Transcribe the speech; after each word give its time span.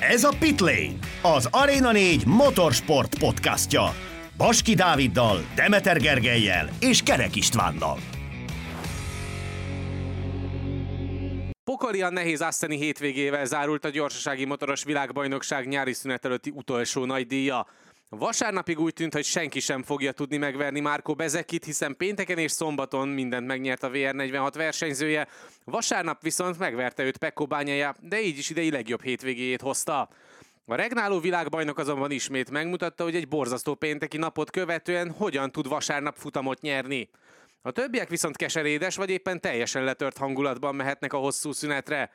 Ez 0.00 0.24
a 0.24 0.32
Pitlane, 0.38 0.92
az 1.22 1.48
Arena 1.50 1.92
4 1.92 2.26
motorsport 2.26 3.18
podcastja. 3.18 3.94
Baski 4.36 4.74
Dáviddal, 4.74 5.38
Demeter 5.54 6.00
Gergelyel 6.00 6.68
és 6.80 7.02
Kerek 7.02 7.36
Istvánnal. 7.36 7.98
Pokolian 11.64 12.12
nehéz 12.12 12.40
Aszteni 12.40 12.76
hétvégével 12.76 13.44
zárult 13.44 13.84
a 13.84 13.88
gyorsasági 13.88 14.44
motoros 14.44 14.84
világbajnokság 14.84 15.68
nyári 15.68 15.92
szünet 15.92 16.24
előtti 16.24 16.52
utolsó 16.54 17.04
nagy 17.04 17.26
díja. 17.26 17.66
Vasárnapig 18.10 18.78
úgy 18.78 18.92
tűnt, 18.92 19.12
hogy 19.12 19.24
senki 19.24 19.60
sem 19.60 19.82
fogja 19.82 20.12
tudni 20.12 20.36
megverni 20.36 20.80
Márko 20.80 21.14
Bezekit, 21.14 21.64
hiszen 21.64 21.96
pénteken 21.96 22.38
és 22.38 22.52
szombaton 22.52 23.08
mindent 23.08 23.46
megnyert 23.46 23.82
a 23.82 23.90
VR46 23.90 24.52
versenyzője. 24.54 25.28
Vasárnap 25.64 26.22
viszont 26.22 26.58
megverte 26.58 27.02
őt 27.02 27.16
Pekko 27.16 27.46
Bányája, 27.46 27.94
de 28.00 28.20
így 28.20 28.38
is 28.38 28.50
idei 28.50 28.70
legjobb 28.70 29.02
hétvégéjét 29.02 29.60
hozta. 29.60 30.08
A 30.66 30.74
regnáló 30.74 31.20
világbajnok 31.20 31.78
azonban 31.78 32.10
ismét 32.10 32.50
megmutatta, 32.50 33.02
hogy 33.02 33.14
egy 33.14 33.28
borzasztó 33.28 33.74
pénteki 33.74 34.16
napot 34.16 34.50
követően 34.50 35.10
hogyan 35.10 35.52
tud 35.52 35.68
vasárnap 35.68 36.16
futamot 36.16 36.60
nyerni. 36.60 37.08
A 37.62 37.70
többiek 37.70 38.08
viszont 38.08 38.36
keserédes 38.36 38.96
vagy 38.96 39.10
éppen 39.10 39.40
teljesen 39.40 39.84
letört 39.84 40.18
hangulatban 40.18 40.74
mehetnek 40.74 41.12
a 41.12 41.18
hosszú 41.18 41.52
szünetre. 41.52 42.10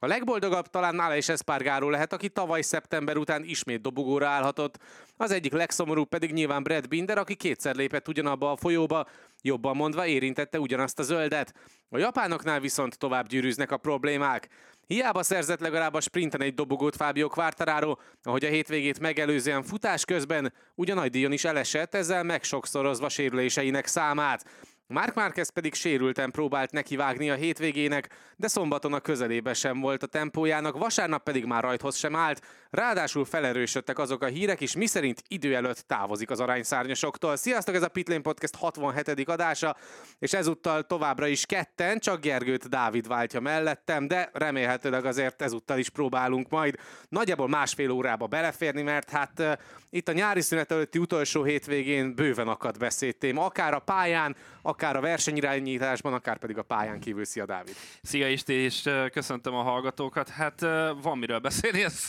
A 0.00 0.06
legboldogabb 0.06 0.66
talán 0.66 0.94
nála 0.94 1.16
is 1.16 1.28
Espargaró 1.28 1.90
lehet, 1.90 2.12
aki 2.12 2.28
tavaly 2.28 2.62
szeptember 2.62 3.16
után 3.16 3.44
ismét 3.44 3.80
dobogóra 3.80 4.28
állhatott. 4.28 4.78
Az 5.16 5.30
egyik 5.30 5.52
legszomorúbb 5.52 6.08
pedig 6.08 6.32
nyilván 6.32 6.62
Brad 6.62 6.88
Binder, 6.88 7.18
aki 7.18 7.34
kétszer 7.34 7.74
lépett 7.74 8.08
ugyanabba 8.08 8.50
a 8.50 8.56
folyóba, 8.56 9.06
jobban 9.42 9.76
mondva 9.76 10.06
érintette 10.06 10.60
ugyanazt 10.60 10.98
a 10.98 11.02
zöldet. 11.02 11.54
A 11.88 11.98
japánoknál 11.98 12.60
viszont 12.60 12.98
tovább 12.98 13.26
gyűrűznek 13.26 13.70
a 13.70 13.76
problémák. 13.76 14.48
Hiába 14.86 15.22
szerzett 15.22 15.60
legalább 15.60 15.94
a 15.94 16.00
sprinten 16.00 16.42
egy 16.42 16.54
dobogót 16.54 16.96
Fábio 16.96 17.28
Quartararo, 17.28 17.96
ahogy 18.22 18.44
a 18.44 18.48
hétvégét 18.48 19.00
megelőzően 19.00 19.62
futás 19.62 20.04
közben 20.04 20.52
ugyan 20.74 20.96
nagy 20.96 21.10
díjon 21.10 21.32
is 21.32 21.44
elesett, 21.44 21.94
ezzel 21.94 22.22
megsokszorozva 22.22 23.08
sérüléseinek 23.08 23.86
számát. 23.86 24.44
Mark 24.90 25.14
Marquez 25.14 25.48
pedig 25.48 25.74
sérülten 25.74 26.30
próbált 26.30 26.72
nekivágni 26.72 27.30
a 27.30 27.34
hétvégének, 27.34 28.08
de 28.36 28.48
szombaton 28.48 28.92
a 28.92 29.00
közelébe 29.00 29.54
sem 29.54 29.80
volt 29.80 30.02
a 30.02 30.06
tempójának, 30.06 30.78
vasárnap 30.78 31.22
pedig 31.22 31.44
már 31.44 31.62
rajthoz 31.62 31.96
sem 31.96 32.16
állt, 32.16 32.42
ráadásul 32.70 33.24
felerősödtek 33.24 33.98
azok 33.98 34.22
a 34.22 34.26
hírek 34.26 34.60
is, 34.60 34.76
miszerint 34.76 35.22
idő 35.28 35.54
előtt 35.54 35.84
távozik 35.86 36.30
az 36.30 36.40
arányszárnyasoktól. 36.40 37.36
Sziasztok, 37.36 37.74
ez 37.74 37.82
a 37.82 37.88
Pitlane 37.88 38.20
Podcast 38.20 38.56
67. 38.56 39.28
adása, 39.28 39.76
és 40.18 40.32
ezúttal 40.32 40.86
továbbra 40.86 41.26
is 41.26 41.46
ketten, 41.46 41.98
csak 41.98 42.20
Gergőt 42.20 42.68
Dávid 42.68 43.06
váltja 43.06 43.40
mellettem, 43.40 44.06
de 44.06 44.30
remélhetőleg 44.32 45.04
azért 45.04 45.42
ezúttal 45.42 45.78
is 45.78 45.90
próbálunk 45.90 46.48
majd 46.48 46.78
nagyjából 47.08 47.48
másfél 47.48 47.90
órába 47.90 48.26
beleférni, 48.26 48.82
mert 48.82 49.10
hát 49.10 49.32
uh, 49.38 49.52
itt 49.90 50.08
a 50.08 50.12
nyári 50.12 50.40
szünet 50.40 50.70
előtti 50.72 50.98
utolsó 50.98 51.42
hétvégén 51.42 52.14
bőven 52.14 52.48
akad 52.48 52.78
beszédtém, 52.78 53.38
akár 53.38 53.74
a 53.74 53.78
pályán, 53.78 54.36
akár 54.62 54.76
a 54.82 55.00
versenyirányításban, 55.00 56.12
akár 56.12 56.38
pedig 56.38 56.58
a 56.58 56.62
pályán 56.62 57.00
kívül. 57.00 57.24
Szia, 57.24 57.46
Dávid! 57.46 57.76
Szia 58.02 58.28
Isti, 58.28 58.52
és 58.52 58.88
köszöntöm 59.12 59.54
a 59.54 59.62
hallgatókat. 59.62 60.28
Hát 60.28 60.60
van 61.02 61.18
miről 61.18 61.38
beszélni, 61.38 61.84
ez 61.84 62.06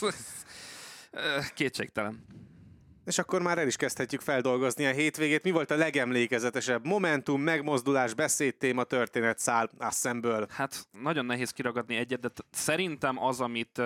kétségtelen. 1.54 2.24
És 3.04 3.18
akkor 3.18 3.42
már 3.42 3.58
el 3.58 3.66
is 3.66 3.76
kezdhetjük 3.76 4.20
feldolgozni 4.20 4.86
a 4.86 4.92
hétvégét. 4.92 5.42
Mi 5.42 5.50
volt 5.50 5.70
a 5.70 5.76
legemlékezetesebb 5.76 6.86
momentum, 6.86 7.40
megmozdulás, 7.40 8.14
beszédtéma, 8.14 8.84
történetszál 8.84 9.70
Assemből? 9.78 10.46
Hát 10.50 10.86
nagyon 11.02 11.24
nehéz 11.24 11.50
kiragadni 11.50 11.96
egyet, 11.96 12.20
de 12.20 12.28
szerintem 12.50 13.22
az, 13.22 13.40
amit 13.40 13.82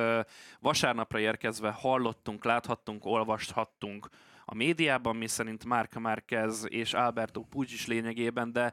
vasárnapra 0.60 1.18
érkezve 1.18 1.70
hallottunk, 1.70 2.44
láthattunk, 2.44 3.04
olvashattunk 3.04 4.08
a 4.44 4.54
médiában, 4.54 5.16
mi 5.16 5.26
szerint 5.26 5.64
Mark 5.64 5.94
Marquez 5.94 6.64
és 6.68 6.94
Alberto 6.94 7.40
Puig 7.40 7.72
is 7.72 7.86
lényegében, 7.86 8.52
de 8.52 8.72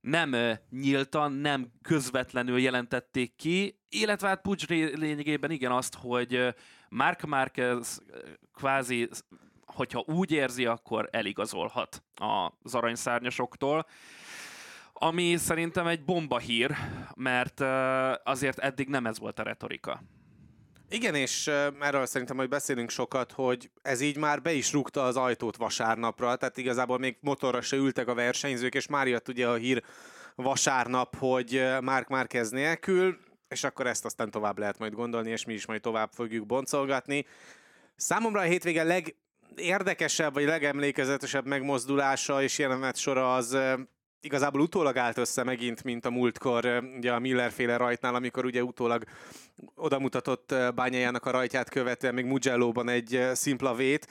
nem 0.00 0.36
nyíltan, 0.70 1.32
nem 1.32 1.72
közvetlenül 1.82 2.58
jelentették 2.58 3.36
ki, 3.36 3.78
illetve 3.88 4.28
hát 4.28 4.40
Pucs 4.40 4.68
lényegében 4.68 5.50
igen 5.50 5.72
azt, 5.72 5.94
hogy 5.94 6.54
Mark 6.88 7.22
Marquez 7.22 8.02
kvázi, 8.54 9.08
hogyha 9.64 10.04
úgy 10.06 10.30
érzi, 10.30 10.66
akkor 10.66 11.08
eligazolhat 11.10 12.02
az 12.62 12.74
aranyszárnyasoktól 12.74 13.86
ami 15.02 15.36
szerintem 15.36 15.86
egy 15.86 16.04
bomba 16.04 16.38
hír, 16.38 16.76
mert 17.14 17.60
azért 18.24 18.58
eddig 18.58 18.88
nem 18.88 19.06
ez 19.06 19.18
volt 19.18 19.38
a 19.38 19.42
retorika. 19.42 20.02
Igen, 20.92 21.14
és 21.14 21.46
erről 21.80 22.06
szerintem 22.06 22.36
hogy 22.36 22.48
beszélünk 22.48 22.90
sokat, 22.90 23.32
hogy 23.32 23.70
ez 23.82 24.00
így 24.00 24.16
már 24.16 24.42
be 24.42 24.52
is 24.52 24.72
rúgta 24.72 25.04
az 25.04 25.16
ajtót 25.16 25.56
vasárnapra, 25.56 26.36
tehát 26.36 26.56
igazából 26.56 26.98
még 26.98 27.16
motorra 27.20 27.60
se 27.60 27.76
ültek 27.76 28.08
a 28.08 28.14
versenyzők, 28.14 28.74
és 28.74 28.86
már 28.86 29.06
jött 29.06 29.28
ugye 29.28 29.48
a 29.48 29.54
hír 29.54 29.82
vasárnap, 30.34 31.16
hogy 31.16 31.62
Mark 31.80 32.08
Marquez 32.08 32.50
nélkül, 32.50 33.18
és 33.48 33.64
akkor 33.64 33.86
ezt 33.86 34.04
aztán 34.04 34.30
tovább 34.30 34.58
lehet 34.58 34.78
majd 34.78 34.92
gondolni, 34.92 35.30
és 35.30 35.44
mi 35.44 35.52
is 35.52 35.66
majd 35.66 35.80
tovább 35.80 36.10
fogjuk 36.12 36.46
boncolgatni. 36.46 37.26
Számomra 37.96 38.40
a 38.40 38.44
hétvége 38.44 38.82
leg 38.82 39.14
vagy 40.32 40.44
legemlékezetesebb 40.44 41.46
megmozdulása 41.46 42.42
és 42.42 42.58
jelenet 42.58 42.96
sora 42.96 43.34
az 43.34 43.58
igazából 44.22 44.60
utólag 44.60 44.96
állt 44.96 45.18
össze 45.18 45.44
megint, 45.44 45.84
mint 45.84 46.04
a 46.04 46.10
múltkor 46.10 46.82
ugye 46.96 47.12
a 47.12 47.18
Miller-féle 47.18 47.76
rajtnál, 47.76 48.14
amikor 48.14 48.44
ugye 48.44 48.64
utólag 48.64 49.04
odamutatott 49.74 50.54
bányájának 50.74 51.26
a 51.26 51.30
rajtját 51.30 51.68
követően 51.68 52.14
még 52.14 52.24
Mugello-ban 52.24 52.88
egy 52.88 53.20
szimpla 53.32 53.74
vét, 53.74 54.06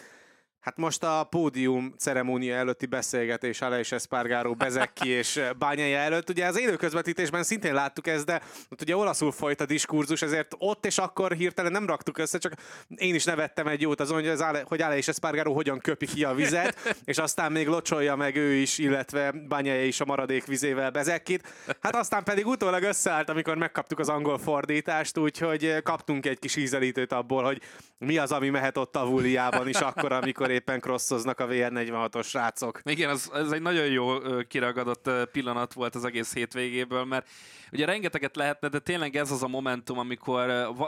Hát 0.61 0.77
most 0.77 1.03
a 1.03 1.27
pódium 1.29 1.93
ceremónia 1.97 2.55
előtti 2.55 2.85
beszélgetés 2.85 3.61
Aleix 3.61 3.91
Espargaró, 3.91 4.53
Bezekki 4.53 5.09
és 5.21 5.41
Bányai 5.57 5.93
előtt. 5.93 6.29
Ugye 6.29 6.45
az 6.45 6.59
élő 6.59 6.75
közvetítésben 6.75 7.43
szintén 7.43 7.73
láttuk 7.73 8.07
ezt, 8.07 8.25
de 8.25 8.41
ott 8.69 8.81
ugye 8.81 8.95
olaszul 8.95 9.31
folyt 9.31 9.61
a 9.61 9.65
diskurzus, 9.65 10.21
ezért 10.21 10.55
ott 10.57 10.85
és 10.85 10.97
akkor 10.97 11.31
hirtelen 11.31 11.71
nem 11.71 11.85
raktuk 11.85 12.17
össze, 12.17 12.37
csak 12.37 12.53
én 12.95 13.15
is 13.15 13.23
nevettem 13.23 13.67
egy 13.67 13.81
jót 13.81 13.99
azon, 13.99 14.17
hogy, 14.17 14.27
az 14.27 14.41
Ale, 14.41 14.63
hogy 14.67 14.81
Aleix 14.81 15.07
Espargaró 15.07 15.53
hogyan 15.53 15.79
köpi 15.79 16.05
ki 16.05 16.23
a 16.23 16.33
vizet, 16.33 16.93
és 17.05 17.17
aztán 17.17 17.51
még 17.51 17.67
locsolja 17.67 18.15
meg 18.15 18.35
ő 18.35 18.53
is, 18.53 18.77
illetve 18.77 19.31
Bányai 19.31 19.87
is 19.87 19.99
a 19.99 20.05
maradék 20.05 20.45
vizével 20.45 20.91
Bezekkit. 20.91 21.47
Hát 21.81 21.95
aztán 21.95 22.23
pedig 22.23 22.47
utólag 22.47 22.83
összeállt, 22.83 23.29
amikor 23.29 23.57
megkaptuk 23.57 23.99
az 23.99 24.09
angol 24.09 24.37
fordítást, 24.37 25.17
úgyhogy 25.17 25.81
kaptunk 25.83 26.25
egy 26.25 26.39
kis 26.39 26.55
ízelítőt 26.55 27.11
abból, 27.11 27.43
hogy 27.43 27.61
mi 27.97 28.17
az, 28.17 28.31
ami 28.31 28.49
mehet 28.49 28.77
ott 28.77 28.95
a 28.95 29.05
Vuliában 29.05 29.67
is 29.67 29.77
akkor, 29.79 30.11
amikor 30.11 30.50
éppen 30.51 30.79
crossoznak 30.79 31.39
a 31.39 31.47
VR46-os 31.47 32.25
srácok. 32.25 32.81
Igen, 32.83 33.09
ez, 33.09 33.29
ez 33.33 33.51
egy 33.51 33.61
nagyon 33.61 33.85
jó 33.85 34.17
kiragadott 34.47 35.09
pillanat 35.31 35.73
volt 35.73 35.95
az 35.95 36.05
egész 36.05 36.33
hétvégéből, 36.33 37.03
mert 37.03 37.29
ugye 37.71 37.85
rengeteget 37.85 38.35
lehetne, 38.35 38.67
de 38.67 38.79
tényleg 38.79 39.15
ez 39.15 39.31
az 39.31 39.43
a 39.43 39.47
momentum, 39.47 39.97
amikor 39.97 40.47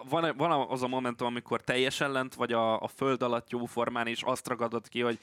van, 0.10 0.34
van 0.38 0.68
az 0.70 0.84
a 0.84 0.88
momentum, 0.88 1.28
amikor 1.28 1.62
teljesen 1.62 2.12
lent 2.12 2.36
vagy 2.36 2.54
a, 2.54 2.80
a 2.80 2.88
föld 2.88 3.24
alatt 3.24 3.50
jó 3.50 3.66
formán, 3.66 4.08
és 4.08 4.22
azt 4.22 4.48
ragadott 4.48 4.88
ki, 4.88 5.02
hogy 5.02 5.18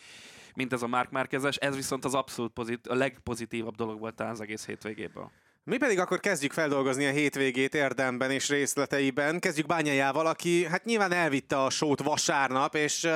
mint 0.55 0.73
ez 0.73 0.83
a 0.83 0.87
Mark 0.87 1.11
Márkezes, 1.11 1.57
ez 1.57 1.75
viszont 1.75 2.05
az 2.05 2.15
abszolút 2.15 2.53
pozit, 2.53 2.87
a 2.87 2.95
legpozitívabb 2.95 3.75
dolog 3.75 3.99
volt 3.99 4.21
az 4.21 4.41
egész 4.41 4.67
hétvégéből. 4.67 5.31
Mi 5.65 5.77
pedig 5.77 5.99
akkor 5.99 6.21
kezdjük 6.21 6.53
feldolgozni 6.53 7.07
a 7.07 7.11
hétvégét 7.11 7.75
érdemben 7.75 8.31
és 8.31 8.49
részleteiben. 8.49 9.39
Kezdjük 9.39 9.67
Bányájával, 9.67 10.27
aki 10.27 10.67
hát 10.67 10.85
nyilván 10.85 11.13
elvitte 11.13 11.63
a 11.63 11.71
sót 11.71 12.03
vasárnap, 12.03 12.75
és 12.75 13.09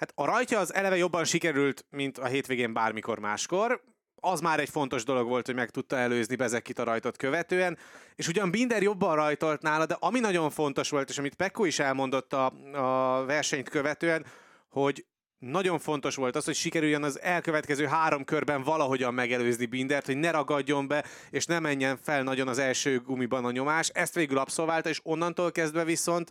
Hát 0.00 0.12
a 0.14 0.24
rajtja 0.24 0.58
az 0.58 0.74
eleve 0.74 0.96
jobban 0.96 1.24
sikerült, 1.24 1.84
mint 1.90 2.18
a 2.18 2.26
hétvégén 2.26 2.72
bármikor 2.72 3.18
máskor. 3.18 3.82
Az 4.14 4.40
már 4.40 4.60
egy 4.60 4.68
fontos 4.68 5.04
dolog 5.04 5.28
volt, 5.28 5.46
hogy 5.46 5.54
meg 5.54 5.70
tudta 5.70 5.96
előzni 5.96 6.36
Bezekit 6.36 6.78
a 6.78 6.84
rajtot 6.84 7.16
követően, 7.16 7.78
és 8.14 8.28
ugyan 8.28 8.50
Binder 8.50 8.82
jobban 8.82 9.14
rajtolt 9.14 9.62
nála, 9.62 9.86
de 9.86 9.96
ami 10.00 10.20
nagyon 10.20 10.50
fontos 10.50 10.90
volt, 10.90 11.08
és 11.08 11.18
amit 11.18 11.34
Pekko 11.34 11.64
is 11.64 11.78
elmondott 11.78 12.32
a, 12.32 12.52
a 12.72 13.24
versenyt 13.24 13.68
követően, 13.68 14.26
hogy 14.68 15.06
nagyon 15.38 15.78
fontos 15.78 16.14
volt 16.14 16.36
az, 16.36 16.44
hogy 16.44 16.54
sikerüljön 16.54 17.02
az 17.02 17.20
elkövetkező 17.20 17.86
három 17.86 18.24
körben 18.24 18.62
valahogyan 18.62 19.14
megelőzni 19.14 19.66
Bindert, 19.66 20.06
hogy 20.06 20.16
ne 20.16 20.30
ragadjon 20.30 20.88
be, 20.88 21.04
és 21.30 21.44
ne 21.46 21.58
menjen 21.58 21.96
fel 21.96 22.22
nagyon 22.22 22.48
az 22.48 22.58
első 22.58 23.00
gumiban 23.00 23.44
a 23.44 23.50
nyomás. 23.50 23.88
Ezt 23.88 24.14
végül 24.14 24.38
abszolválta, 24.38 24.88
és 24.88 25.00
onnantól 25.02 25.52
kezdve 25.52 25.84
viszont 25.84 26.30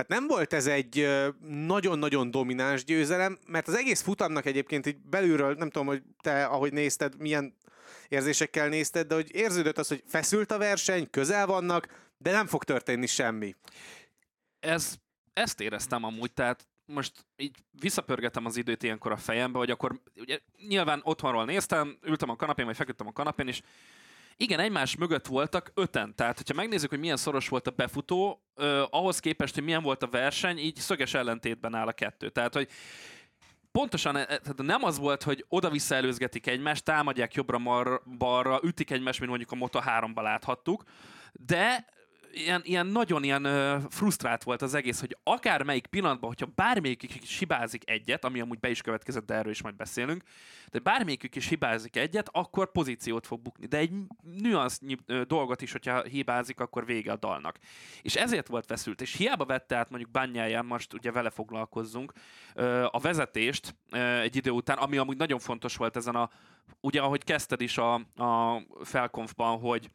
Hát 0.00 0.08
nem 0.08 0.26
volt 0.26 0.52
ez 0.52 0.66
egy 0.66 1.08
nagyon-nagyon 1.48 2.30
domináns 2.30 2.84
győzelem, 2.84 3.38
mert 3.46 3.68
az 3.68 3.74
egész 3.74 4.02
futamnak 4.02 4.46
egyébként 4.46 4.86
így 4.86 4.96
belülről, 4.96 5.54
nem 5.54 5.70
tudom, 5.70 5.86
hogy 5.86 6.02
te, 6.22 6.44
ahogy 6.44 6.72
nézted, 6.72 7.18
milyen 7.18 7.56
érzésekkel 8.08 8.68
nézted, 8.68 9.06
de 9.06 9.14
hogy 9.14 9.34
érződött 9.34 9.78
az, 9.78 9.88
hogy 9.88 10.02
feszült 10.06 10.50
a 10.50 10.58
verseny, 10.58 11.10
közel 11.10 11.46
vannak, 11.46 12.10
de 12.18 12.30
nem 12.30 12.46
fog 12.46 12.64
történni 12.64 13.06
semmi. 13.06 13.54
Ez, 14.60 14.94
ezt 15.32 15.60
éreztem 15.60 16.04
amúgy, 16.04 16.32
tehát 16.32 16.68
most 16.84 17.26
így 17.36 17.56
visszapörgetem 17.70 18.46
az 18.46 18.56
időt 18.56 18.82
ilyenkor 18.82 19.12
a 19.12 19.16
fejembe, 19.16 19.58
hogy 19.58 19.70
akkor 19.70 20.00
ugye 20.16 20.38
nyilván 20.68 21.00
otthonról 21.04 21.44
néztem, 21.44 21.98
ültem 22.02 22.30
a 22.30 22.36
kanapén, 22.36 22.66
vagy 22.66 22.76
feküdtem 22.76 23.06
a 23.06 23.12
kanapén, 23.12 23.48
és 23.48 23.62
Igen, 24.42 24.60
egymás 24.60 24.96
mögött 24.96 25.26
voltak 25.26 25.70
öten. 25.74 26.14
Tehát, 26.14 26.36
hogyha 26.36 26.54
megnézzük, 26.54 26.90
hogy 26.90 26.98
milyen 26.98 27.16
szoros 27.16 27.48
volt 27.48 27.66
a 27.66 27.70
befutó, 27.70 28.42
eh, 28.56 28.82
ahhoz 28.90 29.18
képest, 29.18 29.54
hogy 29.54 29.64
milyen 29.64 29.82
volt 29.82 30.02
a 30.02 30.08
verseny, 30.08 30.58
így 30.58 30.76
szöges 30.76 31.14
ellentétben 31.14 31.74
áll 31.74 31.86
a 31.86 31.92
kettő. 31.92 32.28
Tehát, 32.28 32.54
hogy 32.54 32.68
pontosan 33.72 34.14
tehát 34.14 34.62
nem 34.62 34.84
az 34.84 34.98
volt, 34.98 35.22
hogy 35.22 35.44
oda-vissza 35.48 35.94
előzgetik 35.94 36.46
egymást, 36.46 36.84
támadják 36.84 37.34
jobbra-balra, 37.34 38.60
ütik 38.62 38.90
egymást, 38.90 39.18
mint 39.18 39.30
mondjuk 39.30 39.52
a 39.52 39.56
Moto 39.56 39.80
3-ba 39.82 40.22
láthattuk, 40.22 40.84
de 41.32 41.86
ilyen, 42.32 42.60
ilyen 42.64 42.86
nagyon 42.86 43.22
ilyen 43.22 43.46
uh, 43.46 43.82
frusztrált 43.90 44.42
volt 44.42 44.62
az 44.62 44.74
egész, 44.74 45.00
hogy 45.00 45.16
akár 45.22 45.62
melyik 45.62 45.86
pillanatban, 45.86 46.28
hogyha 46.28 46.52
bármelyikük 46.54 47.22
is 47.22 47.38
hibázik 47.38 47.90
egyet, 47.90 48.24
ami 48.24 48.40
amúgy 48.40 48.58
be 48.58 48.70
is 48.70 48.80
következett, 48.80 49.26
de 49.26 49.34
erről 49.34 49.52
is 49.52 49.62
majd 49.62 49.74
beszélünk, 49.74 50.22
de 50.70 50.78
bármelyikük 50.78 51.36
is 51.36 51.48
hibázik 51.48 51.96
egyet, 51.96 52.28
akkor 52.32 52.72
pozíciót 52.72 53.26
fog 53.26 53.40
bukni. 53.40 53.66
De 53.66 53.76
egy 53.76 53.92
nüansznyi 54.38 54.96
uh, 55.08 55.20
dolgot 55.20 55.62
is, 55.62 55.72
hogyha 55.72 56.02
hibázik, 56.02 56.60
akkor 56.60 56.86
vége 56.86 57.12
a 57.12 57.16
dalnak. 57.16 57.58
És 58.02 58.16
ezért 58.16 58.48
volt 58.48 58.66
feszült, 58.66 59.00
és 59.00 59.16
hiába 59.16 59.44
vette 59.44 59.76
át 59.76 59.90
mondjuk 59.90 60.10
bányáján, 60.10 60.64
most 60.64 60.92
ugye 60.92 61.12
vele 61.12 61.30
foglalkozzunk, 61.30 62.12
uh, 62.56 62.84
a 62.90 62.98
vezetést 62.98 63.74
uh, 63.92 64.20
egy 64.20 64.36
idő 64.36 64.50
után, 64.50 64.78
ami 64.78 64.96
amúgy 64.96 65.16
nagyon 65.16 65.38
fontos 65.38 65.76
volt 65.76 65.96
ezen 65.96 66.14
a, 66.14 66.30
ugye 66.80 67.00
ahogy 67.00 67.24
kezdted 67.24 67.60
is 67.60 67.78
a, 67.78 67.94
a 68.16 68.62
felkonfban, 68.84 69.58
hogy 69.58 69.90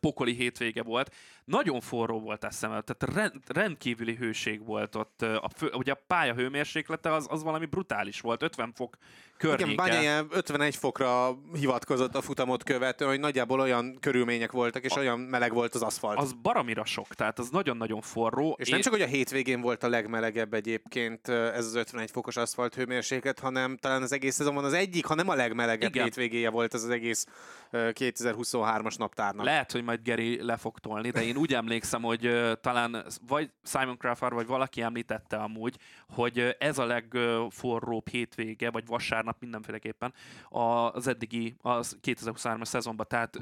pokoli 0.00 0.32
hétvége 0.34 0.82
volt. 0.82 1.14
Nagyon 1.46 1.80
forró 1.80 2.20
volt 2.20 2.44
eszem, 2.44 2.70
tehát 2.70 3.14
rend, 3.14 3.42
rendkívüli 3.46 4.14
hőség 4.14 4.64
volt 4.64 4.94
ott. 4.94 5.22
A 5.22 5.50
fő, 5.56 5.70
ugye 5.72 5.92
a 5.92 5.98
pálya 6.06 6.34
hőmérséklete 6.34 7.12
az, 7.12 7.26
az 7.30 7.42
valami 7.42 7.66
brutális 7.66 8.20
volt, 8.20 8.42
50 8.42 8.72
fok 8.72 8.96
környéke. 9.36 9.70
Igen, 9.70 9.76
Bányai 9.76 10.26
51 10.30 10.76
fokra 10.76 11.38
hivatkozott 11.54 12.14
a 12.14 12.20
futamot 12.20 12.62
követően, 12.62 13.10
hogy 13.10 13.20
nagyjából 13.20 13.60
olyan 13.60 13.96
körülmények 14.00 14.52
voltak, 14.52 14.84
és 14.84 14.92
a, 14.92 14.98
olyan 14.98 15.18
meleg 15.20 15.52
volt 15.52 15.74
az 15.74 15.82
aszfalt. 15.82 16.18
Az 16.18 16.32
baramira 16.32 16.84
sok, 16.84 17.06
tehát 17.14 17.38
az 17.38 17.50
nagyon-nagyon 17.50 18.00
forró. 18.00 18.56
És 18.58 18.66
én... 18.66 18.72
nem 18.72 18.82
csak, 18.82 18.92
hogy 18.92 19.02
a 19.02 19.06
hétvégén 19.06 19.60
volt 19.60 19.82
a 19.82 19.88
legmelegebb 19.88 20.54
egyébként 20.54 21.28
ez 21.28 21.64
az 21.64 21.74
51 21.74 22.10
fokos 22.10 22.36
aszfalt 22.36 22.74
hőmérséklet, 22.74 23.38
hanem 23.38 23.76
talán 23.76 24.02
az 24.02 24.12
egész 24.12 24.34
szezonban 24.34 24.64
az 24.64 24.72
egyik, 24.72 25.04
ha 25.06 25.14
nem 25.14 25.28
a 25.28 25.34
legmelegebb 25.34 25.90
Igen. 25.90 26.04
hétvégéje 26.04 26.50
volt 26.50 26.74
ez 26.74 26.82
az 26.82 26.90
egész 26.90 27.26
2023-as 27.72 28.98
naptárnak. 28.98 29.44
Lehet, 29.44 29.72
hogy 29.72 29.84
majd 29.84 30.02
Geri 30.02 30.42
le 30.42 30.56
fog 30.56 30.78
tolni, 30.78 31.10
de 31.10 31.24
én 31.24 31.35
úgy 31.36 31.54
emlékszem, 31.54 32.02
hogy 32.02 32.50
talán 32.60 33.04
vagy 33.26 33.50
Simon 33.64 33.96
Crawford, 33.98 34.34
vagy 34.34 34.46
valaki 34.46 34.82
említette 34.82 35.36
amúgy, 35.36 35.76
hogy 36.08 36.56
ez 36.58 36.78
a 36.78 36.84
legforróbb 36.84 38.08
hétvége, 38.08 38.70
vagy 38.70 38.86
vasárnap 38.86 39.36
mindenféleképpen 39.40 40.14
az 40.48 41.06
eddigi, 41.06 41.56
az 41.60 41.98
2023-as 42.02 42.64
szezonban. 42.64 43.06
Tehát 43.08 43.38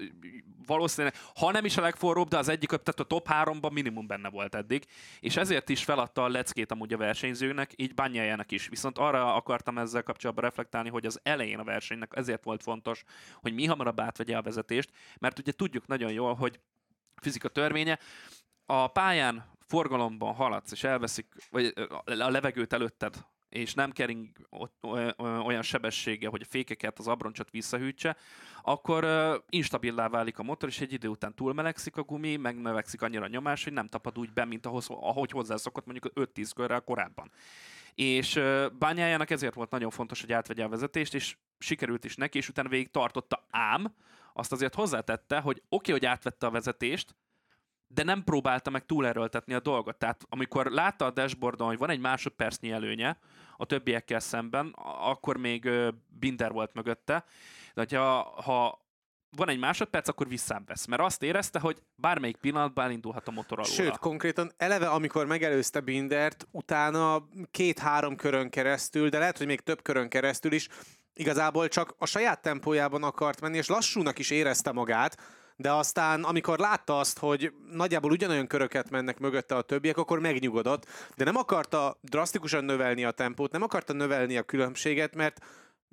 valószínűleg, 0.66 1.16
ha 1.34 1.50
nem 1.50 1.64
is 1.64 1.76
a 1.76 1.80
legforróbb, 1.80 2.28
de 2.28 2.38
az 2.38 2.48
egyik, 2.48 2.68
tehát 2.68 3.00
a 3.00 3.04
top 3.04 3.28
3-ban 3.30 3.72
minimum 3.72 4.06
benne 4.06 4.30
volt 4.30 4.54
eddig, 4.54 4.84
és 5.20 5.36
ezért 5.36 5.68
is 5.68 5.84
feladta 5.84 6.24
a 6.24 6.28
leckét 6.28 6.72
amúgy 6.72 6.92
a 6.92 6.96
versenyzőnek, 6.96 7.72
így 7.76 7.94
bányájának 7.94 8.52
is. 8.52 8.68
Viszont 8.68 8.98
arra 8.98 9.34
akartam 9.34 9.78
ezzel 9.78 10.02
kapcsolatban 10.02 10.44
reflektálni, 10.44 10.88
hogy 10.88 11.06
az 11.06 11.20
elején 11.22 11.58
a 11.58 11.64
versenynek 11.64 12.12
ezért 12.16 12.44
volt 12.44 12.62
fontos, 12.62 13.04
hogy 13.40 13.54
mi 13.54 13.66
hamarabb 13.66 14.00
átvegye 14.00 14.36
a 14.36 14.42
vezetést, 14.42 14.90
mert 15.18 15.38
ugye 15.38 15.52
tudjuk 15.52 15.86
nagyon 15.86 16.12
jól, 16.12 16.34
hogy 16.34 16.60
fizika 17.22 17.48
törvénye, 17.48 17.98
a 18.66 18.88
pályán 18.88 19.52
forgalomban 19.66 20.34
haladsz, 20.34 20.72
és 20.72 20.84
elveszik, 20.84 21.26
vagy 21.50 21.72
a 22.04 22.30
levegőt 22.30 22.72
előtted, 22.72 23.26
és 23.48 23.74
nem 23.74 23.92
kering 23.92 24.28
olyan 25.20 25.62
sebessége, 25.62 26.28
hogy 26.28 26.42
a 26.42 26.48
fékeket, 26.48 26.98
az 26.98 27.08
abroncsot 27.08 27.50
visszahűtse, 27.50 28.16
akkor 28.62 29.06
instabilá 29.48 30.08
válik 30.08 30.38
a 30.38 30.42
motor, 30.42 30.68
és 30.68 30.80
egy 30.80 30.92
idő 30.92 31.08
után 31.08 31.34
túlmelegszik 31.34 31.96
a 31.96 32.02
gumi, 32.02 32.36
megnövekszik 32.36 33.02
annyira 33.02 33.24
a 33.24 33.28
nyomás, 33.28 33.64
hogy 33.64 33.72
nem 33.72 33.88
tapad 33.88 34.18
úgy 34.18 34.32
be, 34.32 34.44
mint 34.44 34.66
ahhoz, 34.66 34.86
ahogy 34.88 35.30
hozzászokott 35.30 35.86
mondjuk 35.86 36.12
5-10 36.14 36.50
körrel 36.54 36.80
korábban. 36.80 37.30
És 37.94 38.40
bányájának 38.78 39.30
ezért 39.30 39.54
volt 39.54 39.70
nagyon 39.70 39.90
fontos, 39.90 40.20
hogy 40.20 40.32
átvegye 40.32 40.64
a 40.64 40.68
vezetést, 40.68 41.14
és 41.14 41.36
sikerült 41.58 42.04
is 42.04 42.16
neki, 42.16 42.38
és 42.38 42.48
utána 42.48 42.68
végig 42.68 42.90
tartotta, 42.90 43.46
ám 43.50 43.94
azt 44.36 44.52
azért 44.52 44.74
hozzátette, 44.74 45.40
hogy 45.40 45.56
oké, 45.56 45.64
okay, 45.68 45.92
hogy 45.92 46.06
átvette 46.06 46.46
a 46.46 46.50
vezetést, 46.50 47.14
de 47.86 48.02
nem 48.02 48.24
próbálta 48.24 48.70
meg 48.70 48.86
túlerőltetni 48.86 49.54
a 49.54 49.60
dolgot. 49.60 49.96
Tehát 49.96 50.22
amikor 50.28 50.66
látta 50.66 51.04
a 51.04 51.10
dashboardon, 51.10 51.66
hogy 51.66 51.78
van 51.78 51.90
egy 51.90 52.00
másodpercnyi 52.00 52.70
előnye 52.70 53.18
a 53.56 53.64
többiekkel 53.64 54.20
szemben, 54.20 54.74
akkor 55.00 55.36
még 55.36 55.70
Binder 56.06 56.52
volt 56.52 56.74
mögötte, 56.74 57.24
de 57.74 57.98
ha, 57.98 58.42
ha 58.42 58.82
van 59.36 59.48
egy 59.48 59.58
másodperc, 59.58 60.08
akkor 60.08 60.28
vesz. 60.66 60.86
Mert 60.86 61.02
azt 61.02 61.22
érezte, 61.22 61.58
hogy 61.58 61.82
bármelyik 61.96 62.36
pillanatban 62.36 62.84
elindulhat 62.84 63.28
a 63.28 63.30
motor 63.30 63.58
alól. 63.58 63.70
Sőt, 63.70 63.98
konkrétan 63.98 64.52
eleve, 64.56 64.88
amikor 64.88 65.26
megelőzte 65.26 65.80
Bindert, 65.80 66.46
utána 66.50 67.28
két-három 67.50 68.16
körön 68.16 68.50
keresztül, 68.50 69.08
de 69.08 69.18
lehet, 69.18 69.38
hogy 69.38 69.46
még 69.46 69.60
több 69.60 69.82
körön 69.82 70.08
keresztül 70.08 70.52
is, 70.52 70.68
igazából 71.14 71.68
csak 71.68 71.94
a 71.98 72.06
saját 72.06 72.42
tempójában 72.42 73.02
akart 73.02 73.40
menni, 73.40 73.56
és 73.56 73.68
lassúnak 73.68 74.18
is 74.18 74.30
érezte 74.30 74.72
magát, 74.72 75.16
de 75.56 75.72
aztán 75.72 76.24
amikor 76.24 76.58
látta 76.58 76.98
azt, 76.98 77.18
hogy 77.18 77.52
nagyjából 77.70 78.10
ugyanolyan 78.10 78.46
köröket 78.46 78.90
mennek 78.90 79.18
mögötte 79.18 79.54
a 79.54 79.62
többiek, 79.62 79.96
akkor 79.96 80.20
megnyugodott, 80.20 80.86
de 81.16 81.24
nem 81.24 81.36
akarta 81.36 81.98
drasztikusan 82.00 82.64
növelni 82.64 83.04
a 83.04 83.10
tempót, 83.10 83.52
nem 83.52 83.62
akarta 83.62 83.92
növelni 83.92 84.36
a 84.36 84.42
különbséget, 84.42 85.14
mert 85.14 85.44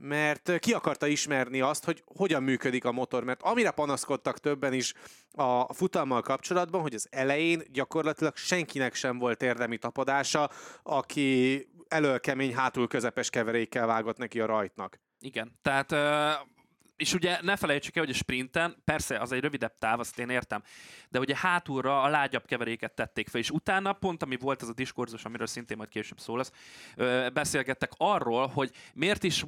mert 0.03 0.59
ki 0.59 0.73
akarta 0.73 1.07
ismerni 1.07 1.61
azt, 1.61 1.85
hogy 1.85 2.03
hogyan 2.05 2.43
működik 2.43 2.85
a 2.85 2.91
motor, 2.91 3.23
mert 3.23 3.41
amire 3.41 3.71
panaszkodtak 3.71 4.39
többen 4.39 4.73
is 4.73 4.93
a 5.31 5.73
futammal 5.73 6.21
kapcsolatban, 6.21 6.81
hogy 6.81 6.93
az 6.93 7.07
elején 7.09 7.63
gyakorlatilag 7.71 8.35
senkinek 8.35 8.93
sem 8.93 9.17
volt 9.17 9.41
érdemi 9.41 9.77
tapadása, 9.77 10.49
aki 10.83 11.67
elől 11.87 12.19
kemény, 12.19 12.55
hátul 12.55 12.87
közepes 12.87 13.29
keverékkel 13.29 13.85
vágott 13.85 14.17
neki 14.17 14.39
a 14.39 14.45
rajtnak. 14.45 14.99
Igen, 15.21 15.51
tehát 15.61 15.91
és 17.01 17.13
ugye 17.13 17.37
ne 17.41 17.55
felejtsük 17.55 17.95
el, 17.95 18.03
hogy 18.03 18.13
a 18.13 18.17
sprinten, 18.17 18.75
persze 18.83 19.17
az 19.17 19.31
egy 19.31 19.41
rövidebb 19.41 19.77
táv, 19.79 19.99
azt 19.99 20.19
én 20.19 20.29
értem, 20.29 20.63
de 21.09 21.19
ugye 21.19 21.35
hátulra 21.37 22.01
a 22.01 22.07
lágyabb 22.07 22.45
keveréket 22.45 22.91
tették 22.91 23.27
fel, 23.27 23.39
és 23.39 23.49
utána 23.49 23.93
pont, 23.93 24.23
ami 24.23 24.35
volt 24.35 24.61
ez 24.61 24.67
a 24.67 24.73
diskurzus, 24.73 25.25
amiről 25.25 25.47
szintén 25.47 25.77
majd 25.77 25.89
később 25.89 26.19
szó 26.19 26.35
lesz, 26.35 26.51
beszélgettek 27.33 27.91
arról, 27.97 28.47
hogy 28.47 28.71
miért 28.93 29.23
is 29.23 29.45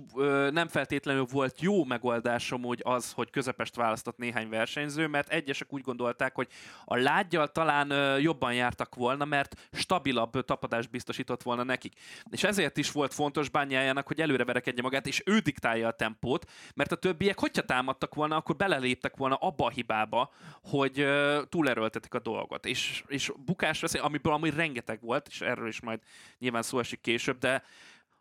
nem 0.52 0.68
feltétlenül 0.68 1.26
volt 1.32 1.62
jó 1.62 1.84
megoldás 1.84 2.52
amúgy 2.52 2.82
az, 2.84 3.12
hogy 3.12 3.30
közepest 3.30 3.76
választott 3.76 4.18
néhány 4.18 4.50
versenyző, 4.50 5.08
mert 5.08 5.30
egyesek 5.30 5.74
úgy 5.74 5.82
gondolták, 5.82 6.36
hogy 6.36 6.48
a 6.86 6.96
lágyjal 6.96 7.52
talán 7.52 8.20
jobban 8.20 8.54
jártak 8.54 8.96
volna, 8.96 9.26
mert 9.26 9.70
stabilabb 9.72 10.46
tapadást 10.46 10.89
biztosított 10.89 11.44
volna 11.44 11.63
nekik. 11.63 11.94
És 12.30 12.44
ezért 12.44 12.77
is 12.77 12.92
volt 12.92 13.13
fontos 13.13 13.50
bányájának, 13.50 14.08
hogy 14.08 14.22
előre 14.22 14.46
verekedje 14.46 14.84
magát, 14.84 15.08
és 15.08 15.22
ő 15.25 15.39
diktálja 15.39 15.88
a 15.88 15.92
tempót, 15.92 16.51
mert 16.75 16.92
a 16.92 16.96
többiek 16.96 17.42
hogyha 17.44 17.62
támadtak 17.62 18.14
volna, 18.14 18.36
akkor 18.36 18.56
beleléptek 18.56 19.16
volna 19.16 19.36
abba 19.36 19.66
a 19.66 19.70
hibába, 19.70 20.32
hogy 20.64 21.02
uh, 21.02 21.44
túlerőltetik 21.50 22.14
a 22.14 22.20
dolgot. 22.20 22.66
És, 22.66 23.04
és 23.08 23.32
bukás 23.46 23.82
veszély, 23.82 24.02
amiből 24.02 24.34
amúgy 24.34 24.56
rengeteg 24.56 25.02
volt, 25.02 25.28
és 25.28 25.42
erről 25.42 25.68
is 25.68 25.82
majd 25.82 26.00
nyilván 26.40 26.62
szó 26.62 26.80
esik 26.80 27.02
később, 27.02 27.38
de 27.38 27.64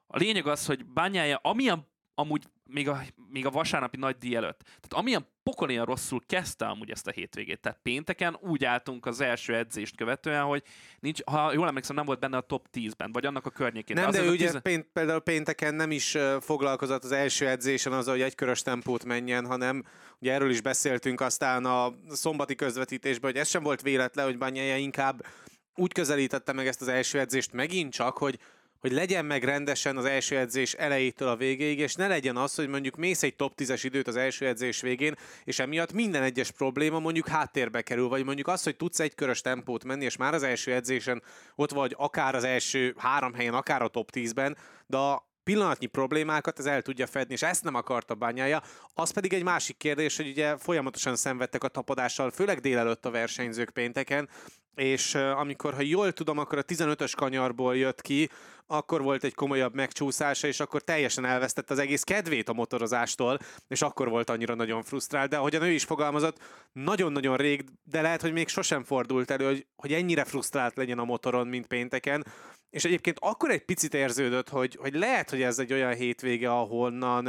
a 0.06 0.18
lényeg 0.18 0.46
az, 0.46 0.66
hogy 0.66 0.84
bányája, 0.84 1.38
amilyen 1.42 1.86
amúgy 2.14 2.44
még 2.64 2.88
a, 2.88 3.02
még 3.30 3.46
a 3.46 3.50
vasárnapi 3.50 3.96
nagy 3.96 4.16
díj 4.16 4.34
előtt. 4.34 4.62
Tehát 4.62 4.92
amilyen 4.92 5.26
pokolian 5.42 5.84
rosszul 5.84 6.20
kezdte 6.26 6.66
amúgy 6.66 6.90
ezt 6.90 7.06
a 7.06 7.10
hétvégét. 7.10 7.60
Tehát 7.60 7.78
pénteken 7.82 8.36
úgy 8.40 8.64
álltunk 8.64 9.06
az 9.06 9.20
első 9.20 9.54
edzést 9.54 9.96
követően, 9.96 10.42
hogy 10.42 10.62
nincs, 11.00 11.22
ha 11.24 11.52
jól 11.52 11.66
emlékszem, 11.66 11.96
nem 11.96 12.04
volt 12.04 12.18
benne 12.18 12.36
a 12.36 12.40
top 12.40 12.68
10-ben, 12.72 13.12
vagy 13.12 13.26
annak 13.26 13.46
a 13.46 13.50
környékén. 13.50 13.96
Nem, 13.96 14.10
de, 14.10 14.22
de 14.22 14.30
ugye 14.30 14.50
tiz... 14.50 14.60
pént, 14.62 14.86
például 14.92 15.20
pénteken 15.20 15.74
nem 15.74 15.90
is 15.90 16.16
foglalkozott 16.40 17.04
az 17.04 17.12
első 17.12 17.48
edzésen 17.48 17.92
az, 17.92 18.08
hogy 18.08 18.20
egy 18.20 18.34
körös 18.34 18.62
tempót 18.62 19.04
menjen, 19.04 19.46
hanem 19.46 19.84
ugye 20.20 20.32
erről 20.32 20.50
is 20.50 20.60
beszéltünk 20.60 21.20
aztán 21.20 21.64
a 21.64 21.92
szombati 22.08 22.54
közvetítésben, 22.54 23.30
hogy 23.30 23.40
ez 23.40 23.48
sem 23.48 23.62
volt 23.62 23.82
véletlen, 23.82 24.24
hogy 24.24 24.38
Banyaja 24.38 24.76
inkább 24.76 25.26
úgy 25.74 25.92
közelítette 25.92 26.52
meg 26.52 26.66
ezt 26.66 26.80
az 26.80 26.88
első 26.88 27.18
edzést 27.18 27.52
megint 27.52 27.92
csak, 27.92 28.18
hogy 28.18 28.38
hogy 28.82 28.92
legyen 28.92 29.24
meg 29.24 29.44
rendesen 29.44 29.96
az 29.96 30.04
első 30.04 30.36
edzés 30.38 30.72
elejétől 30.74 31.28
a 31.28 31.36
végéig, 31.36 31.78
és 31.78 31.94
ne 31.94 32.06
legyen 32.06 32.36
az, 32.36 32.54
hogy 32.54 32.68
mondjuk 32.68 32.96
mész 32.96 33.22
egy 33.22 33.36
top 33.36 33.52
10-es 33.56 33.80
időt 33.82 34.08
az 34.08 34.16
első 34.16 34.46
edzés 34.46 34.80
végén, 34.80 35.14
és 35.44 35.58
emiatt 35.58 35.92
minden 35.92 36.22
egyes 36.22 36.50
probléma 36.50 36.98
mondjuk 36.98 37.28
háttérbe 37.28 37.82
kerül, 37.82 38.08
vagy 38.08 38.24
mondjuk 38.24 38.48
az, 38.48 38.62
hogy 38.62 38.76
tudsz 38.76 39.00
egy 39.00 39.14
körös 39.14 39.40
tempót 39.40 39.84
menni, 39.84 40.04
és 40.04 40.16
már 40.16 40.34
az 40.34 40.42
első 40.42 40.72
edzésen 40.72 41.22
ott 41.54 41.70
vagy 41.70 41.94
akár 41.98 42.34
az 42.34 42.44
első 42.44 42.94
három 42.98 43.34
helyen, 43.34 43.54
akár 43.54 43.82
a 43.82 43.88
top 43.88 44.10
10-ben, 44.12 44.56
de 44.86 44.98
pillanatnyi 45.44 45.86
problémákat 45.86 46.58
ez 46.58 46.66
el 46.66 46.82
tudja 46.82 47.06
fedni, 47.06 47.32
és 47.32 47.42
ezt 47.42 47.64
nem 47.64 47.74
akarta 47.74 48.14
bányája. 48.14 48.62
Az 48.94 49.10
pedig 49.10 49.32
egy 49.32 49.42
másik 49.42 49.76
kérdés, 49.76 50.16
hogy 50.16 50.28
ugye 50.28 50.56
folyamatosan 50.56 51.16
szenvedtek 51.16 51.64
a 51.64 51.68
tapadással, 51.68 52.30
főleg 52.30 52.60
délelőtt 52.60 53.06
a 53.06 53.10
versenyzők 53.10 53.70
pénteken, 53.70 54.28
és 54.74 55.14
amikor, 55.14 55.74
ha 55.74 55.80
jól 55.80 56.12
tudom, 56.12 56.38
akkor 56.38 56.58
a 56.58 56.62
15-ös 56.62 57.12
kanyarból 57.16 57.76
jött 57.76 58.00
ki, 58.00 58.28
akkor 58.66 59.02
volt 59.02 59.24
egy 59.24 59.34
komolyabb 59.34 59.74
megcsúszása, 59.74 60.46
és 60.46 60.60
akkor 60.60 60.82
teljesen 60.82 61.24
elvesztette 61.24 61.72
az 61.72 61.78
egész 61.78 62.02
kedvét 62.02 62.48
a 62.48 62.52
motorozástól, 62.52 63.38
és 63.68 63.82
akkor 63.82 64.08
volt 64.08 64.30
annyira 64.30 64.54
nagyon 64.54 64.82
frusztrált. 64.82 65.30
De 65.30 65.36
ahogyan 65.36 65.62
ő 65.62 65.70
is 65.70 65.84
fogalmazott, 65.84 66.38
nagyon-nagyon 66.72 67.36
rég, 67.36 67.64
de 67.84 68.00
lehet, 68.00 68.20
hogy 68.20 68.32
még 68.32 68.48
sosem 68.48 68.84
fordult 68.84 69.30
elő, 69.30 69.44
hogy, 69.44 69.66
hogy 69.76 69.92
ennyire 69.92 70.24
frusztrált 70.24 70.76
legyen 70.76 70.98
a 70.98 71.04
motoron, 71.04 71.46
mint 71.46 71.66
pénteken. 71.66 72.26
És 72.72 72.84
egyébként 72.84 73.16
akkor 73.20 73.50
egy 73.50 73.64
picit 73.64 73.94
érződött, 73.94 74.48
hogy, 74.48 74.76
hogy 74.80 74.94
lehet, 74.94 75.30
hogy 75.30 75.42
ez 75.42 75.58
egy 75.58 75.72
olyan 75.72 75.94
hétvége, 75.94 76.50
ahonnan 76.50 77.26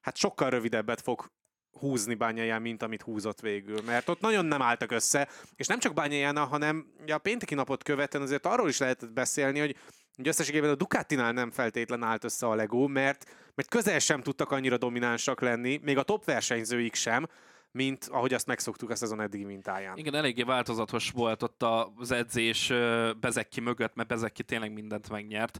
hát 0.00 0.16
sokkal 0.16 0.50
rövidebbet 0.50 1.00
fog 1.00 1.30
húzni 1.78 2.14
bányáján, 2.14 2.62
mint 2.62 2.82
amit 2.82 3.02
húzott 3.02 3.40
végül. 3.40 3.82
Mert 3.86 4.08
ott 4.08 4.20
nagyon 4.20 4.44
nem 4.44 4.62
álltak 4.62 4.92
össze, 4.92 5.28
és 5.56 5.66
nem 5.66 5.78
csak 5.78 5.94
bányáján, 5.94 6.36
hanem 6.36 6.86
a 7.06 7.18
pénteki 7.18 7.54
napot 7.54 7.82
követően 7.82 8.24
azért 8.24 8.46
arról 8.46 8.68
is 8.68 8.78
lehetett 8.78 9.12
beszélni, 9.12 9.58
hogy 9.58 9.76
hogy 10.16 10.28
összességében 10.28 10.70
a 10.70 10.74
Ducatinál 10.74 11.32
nem 11.32 11.50
feltétlen 11.50 12.02
állt 12.02 12.24
össze 12.24 12.46
a 12.46 12.54
Lego, 12.54 12.86
mert, 12.86 13.24
mert 13.54 13.68
közel 13.68 13.98
sem 13.98 14.22
tudtak 14.22 14.50
annyira 14.50 14.76
dominánsak 14.78 15.40
lenni, 15.40 15.80
még 15.82 15.98
a 15.98 16.02
top 16.02 16.24
versenyzőik 16.24 16.94
sem, 16.94 17.28
mint 17.72 18.08
ahogy 18.10 18.34
azt 18.34 18.46
megszoktuk 18.46 18.90
a 18.90 18.94
szezon 18.94 19.20
eddigi 19.20 19.44
mintáján. 19.44 19.96
Igen, 19.96 20.14
eléggé 20.14 20.42
változatos 20.42 21.10
volt 21.10 21.42
ott 21.42 21.62
az 21.96 22.10
edzés 22.10 22.72
Bezekki 23.20 23.60
mögött, 23.60 23.94
mert 23.94 24.08
Bezekki 24.08 24.42
tényleg 24.42 24.72
mindent 24.72 25.10
megnyert 25.10 25.58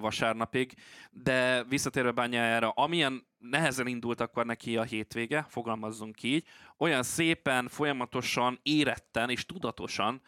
vasárnapig, 0.00 0.74
de 1.10 1.64
visszatérve 1.64 2.10
bányájára, 2.10 2.70
amilyen 2.70 3.26
nehezen 3.38 3.86
indult 3.86 4.20
akkor 4.20 4.46
neki 4.46 4.76
a 4.76 4.82
hétvége, 4.82 5.46
fogalmazzunk 5.48 6.22
így, 6.22 6.44
olyan 6.78 7.02
szépen, 7.02 7.68
folyamatosan, 7.68 8.58
éretten 8.62 9.30
és 9.30 9.46
tudatosan 9.46 10.20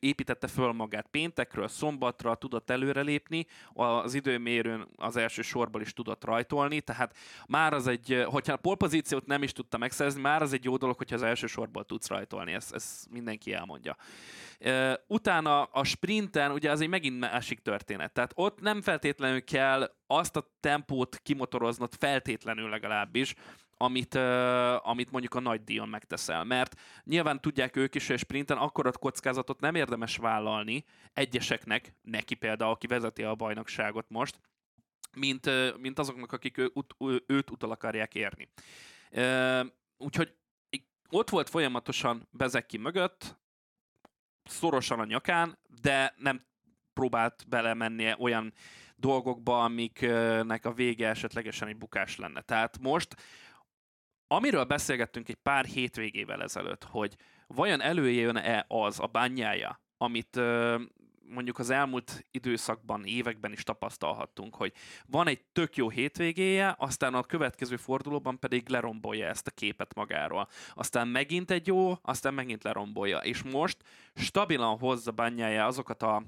építette 0.00 0.46
föl 0.46 0.72
magát. 0.72 1.06
Péntekről 1.10 1.68
szombatra 1.68 2.34
tudott 2.34 2.70
előrelépni, 2.70 3.46
az 3.72 4.14
időmérőn 4.14 4.88
az 4.96 5.16
első 5.16 5.42
sorból 5.42 5.80
is 5.80 5.92
tudott 5.92 6.24
rajtolni, 6.24 6.80
tehát 6.80 7.16
már 7.46 7.72
az 7.72 7.86
egy, 7.86 8.24
hogyha 8.26 8.52
a 8.52 8.56
polpozíciót 8.56 9.26
nem 9.26 9.42
is 9.42 9.52
tudta 9.52 9.78
megszerzni, 9.78 10.20
már 10.20 10.42
az 10.42 10.52
egy 10.52 10.64
jó 10.64 10.76
dolog, 10.76 10.96
hogyha 10.96 11.14
az 11.14 11.22
első 11.22 11.46
sorból 11.46 11.84
tudsz 11.84 12.08
rajtolni, 12.08 12.52
ezt, 12.52 12.74
ezt 12.74 13.10
mindenki 13.10 13.52
elmondja. 13.52 13.96
Utána 15.06 15.62
a 15.62 15.84
sprinten 15.84 16.50
ugye 16.50 16.70
az 16.70 16.80
egy 16.80 16.88
megint 16.88 17.18
másik 17.18 17.60
történet. 17.60 18.12
Tehát 18.12 18.32
ott 18.34 18.60
nem 18.60 18.82
feltétlenül 18.82 19.44
kell 19.44 19.90
azt 20.10 20.36
a 20.36 20.50
tempót 20.60 21.20
kimotoroznod 21.22 21.94
feltétlenül 21.98 22.68
legalábbis, 22.68 23.34
amit, 23.76 24.14
uh, 24.14 24.88
amit 24.88 25.10
mondjuk 25.10 25.34
a 25.34 25.40
nagy 25.40 25.64
díjon 25.64 25.88
megteszel. 25.88 26.44
Mert 26.44 26.80
nyilván 27.04 27.40
tudják 27.40 27.76
ők 27.76 27.94
is, 27.94 28.06
hogy 28.06 28.18
sprinten 28.18 28.56
akkorat 28.56 28.98
kockázatot 28.98 29.60
nem 29.60 29.74
érdemes 29.74 30.16
vállalni 30.16 30.84
egyeseknek, 31.12 31.94
neki 32.02 32.34
például, 32.34 32.70
aki 32.70 32.86
vezeti 32.86 33.22
a 33.22 33.34
bajnokságot 33.34 34.06
most, 34.08 34.40
mint, 35.16 35.46
uh, 35.46 35.78
mint 35.78 35.98
azoknak, 35.98 36.32
akik 36.32 36.58
ő, 36.58 36.70
ut, 36.74 36.94
őt 37.26 37.50
utol 37.50 37.70
akarják 37.70 38.14
érni. 38.14 38.48
Uh, 39.10 39.66
úgyhogy 39.96 40.34
ott 41.10 41.30
volt 41.30 41.48
folyamatosan 41.48 42.28
Bezeki 42.30 42.76
mögött, 42.76 43.38
szorosan 44.44 45.00
a 45.00 45.04
nyakán, 45.04 45.58
de 45.80 46.14
nem 46.16 46.46
próbált 46.92 47.44
belemenni 47.48 48.14
olyan 48.18 48.52
dolgokba, 49.00 49.64
amiknek 49.64 50.64
a 50.64 50.72
vége 50.72 51.08
esetlegesen 51.08 51.68
egy 51.68 51.76
bukás 51.76 52.16
lenne. 52.16 52.40
Tehát 52.40 52.78
most, 52.80 53.16
amiről 54.26 54.64
beszélgettünk 54.64 55.28
egy 55.28 55.38
pár 55.42 55.64
hétvégével 55.64 56.42
ezelőtt, 56.42 56.84
hogy 56.84 57.16
vajon 57.46 57.80
előjön-e 57.80 58.64
az 58.68 59.00
a 59.00 59.06
bányája, 59.06 59.80
amit 59.96 60.40
mondjuk 61.30 61.58
az 61.58 61.70
elmúlt 61.70 62.26
időszakban, 62.30 63.04
években 63.04 63.52
is 63.52 63.62
tapasztalhattunk, 63.62 64.54
hogy 64.54 64.72
van 65.06 65.26
egy 65.26 65.44
tök 65.52 65.76
jó 65.76 65.88
hétvégéje, 65.88 66.74
aztán 66.78 67.14
a 67.14 67.22
következő 67.22 67.76
fordulóban 67.76 68.38
pedig 68.38 68.68
lerombolja 68.68 69.26
ezt 69.26 69.46
a 69.46 69.50
képet 69.50 69.94
magáról. 69.94 70.48
Aztán 70.74 71.08
megint 71.08 71.50
egy 71.50 71.66
jó, 71.66 71.92
aztán 72.02 72.34
megint 72.34 72.62
lerombolja. 72.62 73.18
És 73.18 73.42
most 73.42 73.76
stabilan 74.14 74.78
hozza 74.78 75.10
bányája 75.10 75.66
azokat 75.66 76.02
a, 76.02 76.22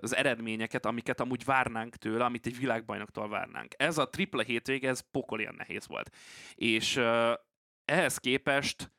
az 0.00 0.16
eredményeket, 0.16 0.86
amiket 0.86 1.20
amúgy 1.20 1.44
várnánk 1.44 1.96
tőle, 1.96 2.24
amit 2.24 2.46
egy 2.46 2.58
világbajnoktól 2.58 3.28
várnánk. 3.28 3.74
Ez 3.76 3.98
a 3.98 4.08
tripla 4.08 4.42
hétvége, 4.42 4.88
ez 4.88 5.04
pokolian 5.10 5.54
nehéz 5.54 5.86
volt. 5.86 6.16
És 6.54 7.00
ehhez 7.84 8.18
képest 8.18 8.92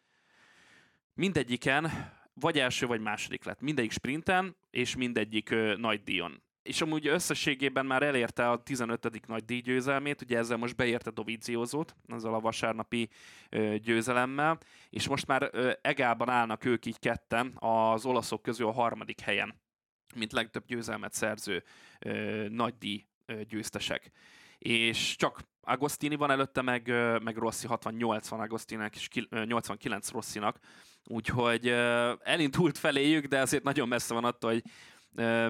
mindegyiken 1.14 1.92
vagy 2.34 2.60
első, 2.60 2.86
vagy 2.86 3.02
második 3.02 3.44
lett. 3.44 3.62
Mindegyik 3.62 3.92
sprinten, 3.92 4.56
és 4.70 4.96
mindegyik 4.96 5.50
ö, 5.50 5.76
nagy 5.76 6.04
díjon. 6.04 6.42
És 6.62 6.82
amúgy 6.82 7.08
összességében 7.08 7.86
már 7.86 8.04
elérte 8.04 8.50
a 8.50 8.64
15. 8.64 9.28
nagy 9.28 9.46
díjgyőzelmét, 9.46 10.22
ugye 10.22 10.38
ezzel 10.38 10.58
most 10.58 10.76
beérte 10.76 11.10
Doviziózót, 11.10 11.96
ezzel 12.08 12.34
a 12.34 12.40
vasárnapi 12.40 13.10
ö, 13.50 13.76
győzelemmel, 13.78 14.58
és 14.90 15.08
most 15.08 15.28
már 15.28 15.50
ö, 15.52 15.72
egában 15.82 16.30
állnak 16.30 16.66
ők 16.66 16.86
így 16.86 17.00
ketten 17.00 17.54
az 17.56 18.06
olaszok 18.06 18.42
közül 18.42 18.68
a 18.68 18.72
harmadik 18.72 19.20
helyen, 19.20 19.62
mint 20.16 20.32
legtöbb 20.32 20.66
győzelmet 20.66 21.14
szerző 21.14 21.64
ö, 22.00 22.46
nagy 22.50 22.78
díj 22.78 23.06
ö, 23.26 23.44
győztesek. 23.44 24.12
És 24.58 25.16
csak 25.16 25.40
Agostini 25.62 26.16
van 26.16 26.32
előtte, 26.32 26.62
meg, 26.62 26.88
meg 27.24 27.38
Rossi 27.38 27.68
68 27.68 28.28
van 28.28 28.40
Agostininek, 28.40 28.96
és 28.96 29.08
89 29.30 30.12
Rossinak, 30.12 30.60
Úgyhogy 31.06 31.68
elindult 32.24 32.78
feléjük, 32.78 33.26
de 33.26 33.40
azért 33.40 33.64
nagyon 33.64 33.88
messze 33.88 34.14
van 34.14 34.24
attól, 34.26 34.52
hogy 34.52 34.64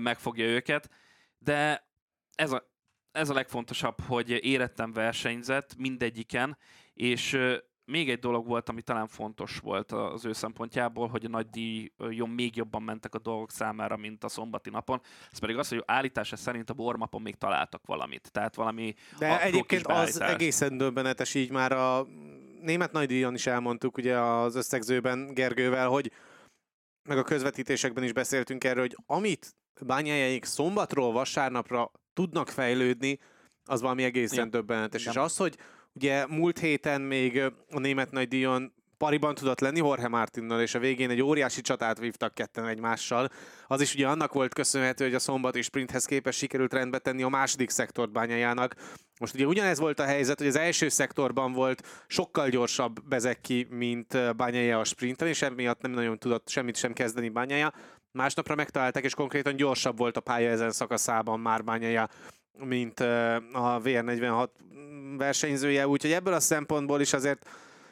megfogja 0.01 0.46
őket. 0.46 0.89
De 1.38 1.88
ez 2.36 2.51
a, 2.51 2.72
ez 3.12 3.29
a 3.29 3.34
legfontosabb, 3.34 4.01
hogy 4.01 4.29
érettem 4.29 4.93
versenyzett 4.93 5.75
mindegyiken, 5.77 6.58
és 6.93 7.38
még 7.85 8.09
egy 8.09 8.19
dolog 8.19 8.47
volt, 8.47 8.69
ami 8.69 8.81
talán 8.81 9.07
fontos 9.07 9.57
volt 9.57 9.91
az 9.91 10.25
ő 10.25 10.33
szempontjából, 10.33 11.07
hogy 11.07 11.25
a 11.25 11.29
nagy 11.29 11.49
díjon 11.49 12.29
még 12.29 12.55
jobban 12.55 12.81
mentek 12.81 13.15
a 13.15 13.19
dolgok 13.19 13.51
számára, 13.51 13.97
mint 13.97 14.23
a 14.23 14.27
szombati 14.27 14.69
napon. 14.69 15.01
Ez 15.31 15.39
pedig 15.39 15.57
az, 15.57 15.69
hogy 15.69 15.83
állítása 15.85 16.35
szerint 16.35 16.69
a 16.69 16.73
bormapon 16.73 17.21
még 17.21 17.35
találtak 17.35 17.85
valamit. 17.85 18.31
Tehát 18.31 18.55
valami 18.55 18.93
De 19.19 19.41
egyébként 19.41 19.87
az 19.87 20.21
egészen 20.21 20.77
döbbenetes, 20.77 21.33
így 21.33 21.51
már 21.51 21.71
a 21.71 22.07
német 22.61 22.91
nagydíjon 22.91 23.33
is 23.33 23.47
elmondtuk 23.47 23.97
ugye 23.97 24.19
az 24.19 24.55
összegzőben 24.55 25.33
Gergővel, 25.33 25.87
hogy 25.87 26.11
meg 27.09 27.17
a 27.17 27.23
közvetítésekben 27.23 28.03
is 28.03 28.13
beszéltünk 28.13 28.63
erről, 28.63 28.81
hogy 28.81 28.97
amit 29.05 29.55
bányájaik 29.81 30.45
szombatról 30.45 31.11
vasárnapra 31.11 31.91
tudnak 32.13 32.49
fejlődni, 32.49 33.19
az 33.69 33.81
valami 33.81 34.03
egészen 34.03 34.43
ja. 34.43 34.49
döbbenetes. 34.49 35.05
Ja. 35.05 35.11
És 35.11 35.17
az, 35.17 35.37
hogy 35.37 35.57
ugye 35.93 36.25
múlt 36.27 36.59
héten 36.59 37.01
még 37.01 37.41
a 37.69 37.79
német 37.79 38.12
nagydíjon 38.12 38.73
pariban 38.97 39.35
tudott 39.35 39.59
lenni 39.59 39.77
Jorge 39.77 40.07
Martinnal, 40.07 40.62
és 40.62 40.75
a 40.75 40.79
végén 40.79 41.09
egy 41.09 41.21
óriási 41.21 41.62
csatát 41.62 42.00
vívtak 42.00 42.33
ketten 42.33 42.67
egymással. 42.67 43.29
Az 43.67 43.81
is 43.81 43.93
ugye 43.93 44.07
annak 44.07 44.33
volt 44.33 44.53
köszönhető, 44.53 45.03
hogy 45.03 45.13
a 45.13 45.19
szombati 45.19 45.62
sprinthez 45.62 46.05
képest 46.05 46.38
sikerült 46.38 46.73
rendbe 46.73 46.97
tenni 46.97 47.23
a 47.23 47.29
második 47.29 47.69
szektort 47.69 48.12
bányájának. 48.12 48.75
Most 49.19 49.33
ugye 49.33 49.45
ugyanez 49.45 49.79
volt 49.79 50.00
a 50.00 50.05
helyzet, 50.05 50.38
hogy 50.38 50.47
az 50.47 50.55
első 50.55 50.89
szektorban 50.89 51.51
volt 51.51 52.05
sokkal 52.07 52.50
gyorsabb 52.50 53.07
Bezeki, 53.07 53.67
mint 53.69 54.35
bányája 54.35 54.79
a 54.79 54.83
sprinten, 54.83 55.27
és 55.27 55.41
emiatt 55.41 55.81
nem 55.81 55.91
nagyon 55.91 56.19
tudott 56.19 56.50
semmit 56.50 56.75
sem 56.75 56.93
kezdeni 56.93 57.29
bányája. 57.29 57.73
Másnapra 58.12 58.55
megtalálták, 58.55 59.03
és 59.03 59.13
konkrétan 59.13 59.55
gyorsabb 59.55 59.97
volt 59.97 60.17
a 60.17 60.21
pálya 60.21 60.50
ezen 60.50 60.71
szakaszában 60.71 61.39
már 61.39 61.63
bányája, 61.63 62.09
mint 62.57 63.00
a 63.53 63.81
VR46 63.83 64.48
versenyzője, 65.17 65.88
úgyhogy 65.88 66.12
ebből 66.12 66.33
a 66.33 66.39
szempontból 66.39 67.01
is 67.01 67.13
azért 67.13 67.50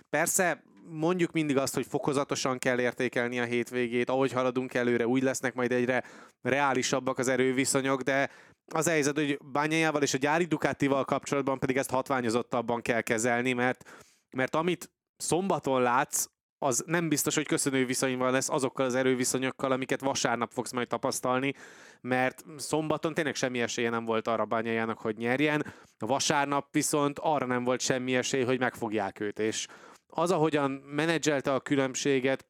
persze 0.10 0.63
mondjuk 0.89 1.32
mindig 1.32 1.58
azt, 1.58 1.74
hogy 1.74 1.86
fokozatosan 1.86 2.58
kell 2.58 2.80
értékelni 2.80 3.39
a 3.39 3.44
hétvégét, 3.44 4.10
ahogy 4.10 4.32
haladunk 4.32 4.74
előre, 4.74 5.08
úgy 5.08 5.24
lesznek 5.24 5.53
majd 5.53 5.72
egyre 5.72 6.03
reálisabbak 6.41 7.18
az 7.18 7.27
erőviszonyok, 7.27 8.01
de 8.01 8.30
az 8.74 8.88
helyzet, 8.88 9.15
hogy 9.15 9.39
Bányájával 9.51 10.01
és 10.01 10.13
a 10.13 10.18
gyári 10.18 10.46
Ducatival 10.46 11.06
kapcsolatban 11.06 11.60
pedig 11.60 11.77
ezt 11.77 11.89
hatványozottabban 11.89 12.82
kell 12.82 13.01
kezelni, 13.01 13.53
mert, 13.53 13.89
mert 14.36 14.56
amit 14.56 14.91
szombaton 15.18 15.82
látsz, 15.82 16.25
az 16.63 16.84
nem 16.86 17.10
biztos, 17.10 17.36
hogy 17.36 17.48
köszönő 17.48 17.86
viszonyban 17.86 18.32
lesz 18.32 18.50
azokkal 18.50 18.86
az 18.86 18.96
erőviszonyokkal, 18.96 19.72
amiket 19.72 20.01
vasárnap 20.01 20.51
fogsz 20.51 20.72
majd 20.72 20.88
tapasztalni, 20.88 21.53
mert 22.01 22.44
szombaton 22.58 23.13
tényleg 23.13 23.36
semmi 23.36 23.62
esélye 23.62 23.89
nem 23.89 24.06
volt 24.06 24.27
arra 24.27 24.46
bányájának, 24.46 24.98
hogy 24.98 25.18
nyerjen, 25.18 25.65
vasárnap 26.00 26.68
viszont 26.72 27.20
arra 27.20 27.46
nem 27.46 27.63
volt 27.63 27.82
semmi 27.82 28.15
esély, 28.15 28.44
hogy 28.44 28.60
megfogják 28.60 29.20
őt, 29.20 29.39
és 29.39 29.68
az, 30.08 30.32
ahogyan 30.32 30.72
menedzselte 30.72 31.53
a 31.53 31.60
különbséget, 31.60 32.46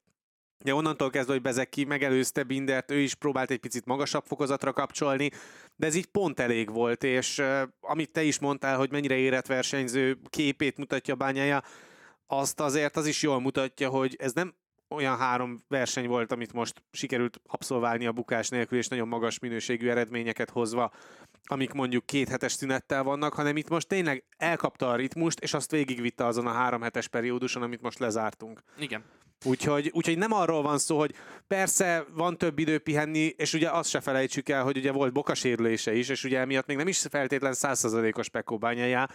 Ja, 0.63 0.75
onnantól 0.75 1.09
kezdve, 1.09 1.33
hogy 1.33 1.41
Bezeki 1.41 1.83
megelőzte 1.83 2.43
Bindert, 2.43 2.91
ő 2.91 2.97
is 2.97 3.15
próbált 3.15 3.51
egy 3.51 3.59
picit 3.59 3.85
magasabb 3.85 4.23
fokozatra 4.25 4.73
kapcsolni, 4.73 5.31
de 5.75 5.87
ez 5.87 5.95
így 5.95 6.05
pont 6.05 6.39
elég 6.39 6.71
volt, 6.71 7.03
és 7.03 7.37
uh, 7.37 7.61
amit 7.79 8.11
te 8.11 8.23
is 8.23 8.39
mondtál, 8.39 8.77
hogy 8.77 8.91
mennyire 8.91 9.15
érett 9.15 9.47
versenyző 9.47 10.17
képét 10.29 10.77
mutatja 10.77 11.15
bányája, 11.15 11.61
azt 12.31 12.59
azért 12.59 12.97
az 12.97 13.05
is 13.05 13.21
jól 13.21 13.39
mutatja, 13.39 13.89
hogy 13.89 14.15
ez 14.19 14.33
nem 14.33 14.53
olyan 14.89 15.17
három 15.17 15.63
verseny 15.67 16.07
volt, 16.07 16.31
amit 16.31 16.53
most 16.53 16.83
sikerült 16.91 17.41
abszolválni 17.47 18.05
a 18.05 18.11
bukás 18.11 18.49
nélkül, 18.49 18.77
és 18.77 18.87
nagyon 18.87 19.07
magas 19.07 19.39
minőségű 19.39 19.89
eredményeket 19.89 20.49
hozva, 20.49 20.91
amik 21.43 21.71
mondjuk 21.71 22.05
két 22.05 22.29
hetes 22.29 22.51
szünettel 22.51 23.03
vannak, 23.03 23.33
hanem 23.33 23.57
itt 23.57 23.69
most 23.69 23.87
tényleg 23.87 24.23
elkapta 24.37 24.89
a 24.89 24.95
ritmust, 24.95 25.39
és 25.39 25.53
azt 25.53 25.71
végigvitte 25.71 26.25
azon 26.25 26.47
a 26.47 26.51
három 26.51 26.81
hetes 26.81 27.07
perióduson, 27.07 27.63
amit 27.63 27.81
most 27.81 27.99
lezártunk. 27.99 28.63
Igen. 28.77 29.03
Úgyhogy, 29.45 29.91
úgyhogy 29.93 30.17
nem 30.17 30.31
arról 30.31 30.61
van 30.61 30.77
szó, 30.77 30.97
hogy 30.97 31.15
persze 31.47 32.05
van 32.13 32.37
több 32.37 32.59
idő 32.59 32.79
pihenni, 32.79 33.33
és 33.37 33.53
ugye 33.53 33.69
azt 33.69 33.89
se 33.89 33.99
felejtsük 33.99 34.49
el, 34.49 34.63
hogy 34.63 34.77
ugye 34.77 34.91
volt 34.91 35.13
bokasérülése 35.13 35.93
is, 35.93 36.09
és 36.09 36.23
ugye 36.23 36.39
emiatt 36.39 36.65
még 36.65 36.77
nem 36.77 36.87
is 36.87 37.05
feltétlen 37.09 37.53
százszerzalékos 37.53 38.29
Pekó 38.29 38.57
bányájá, 38.57 39.09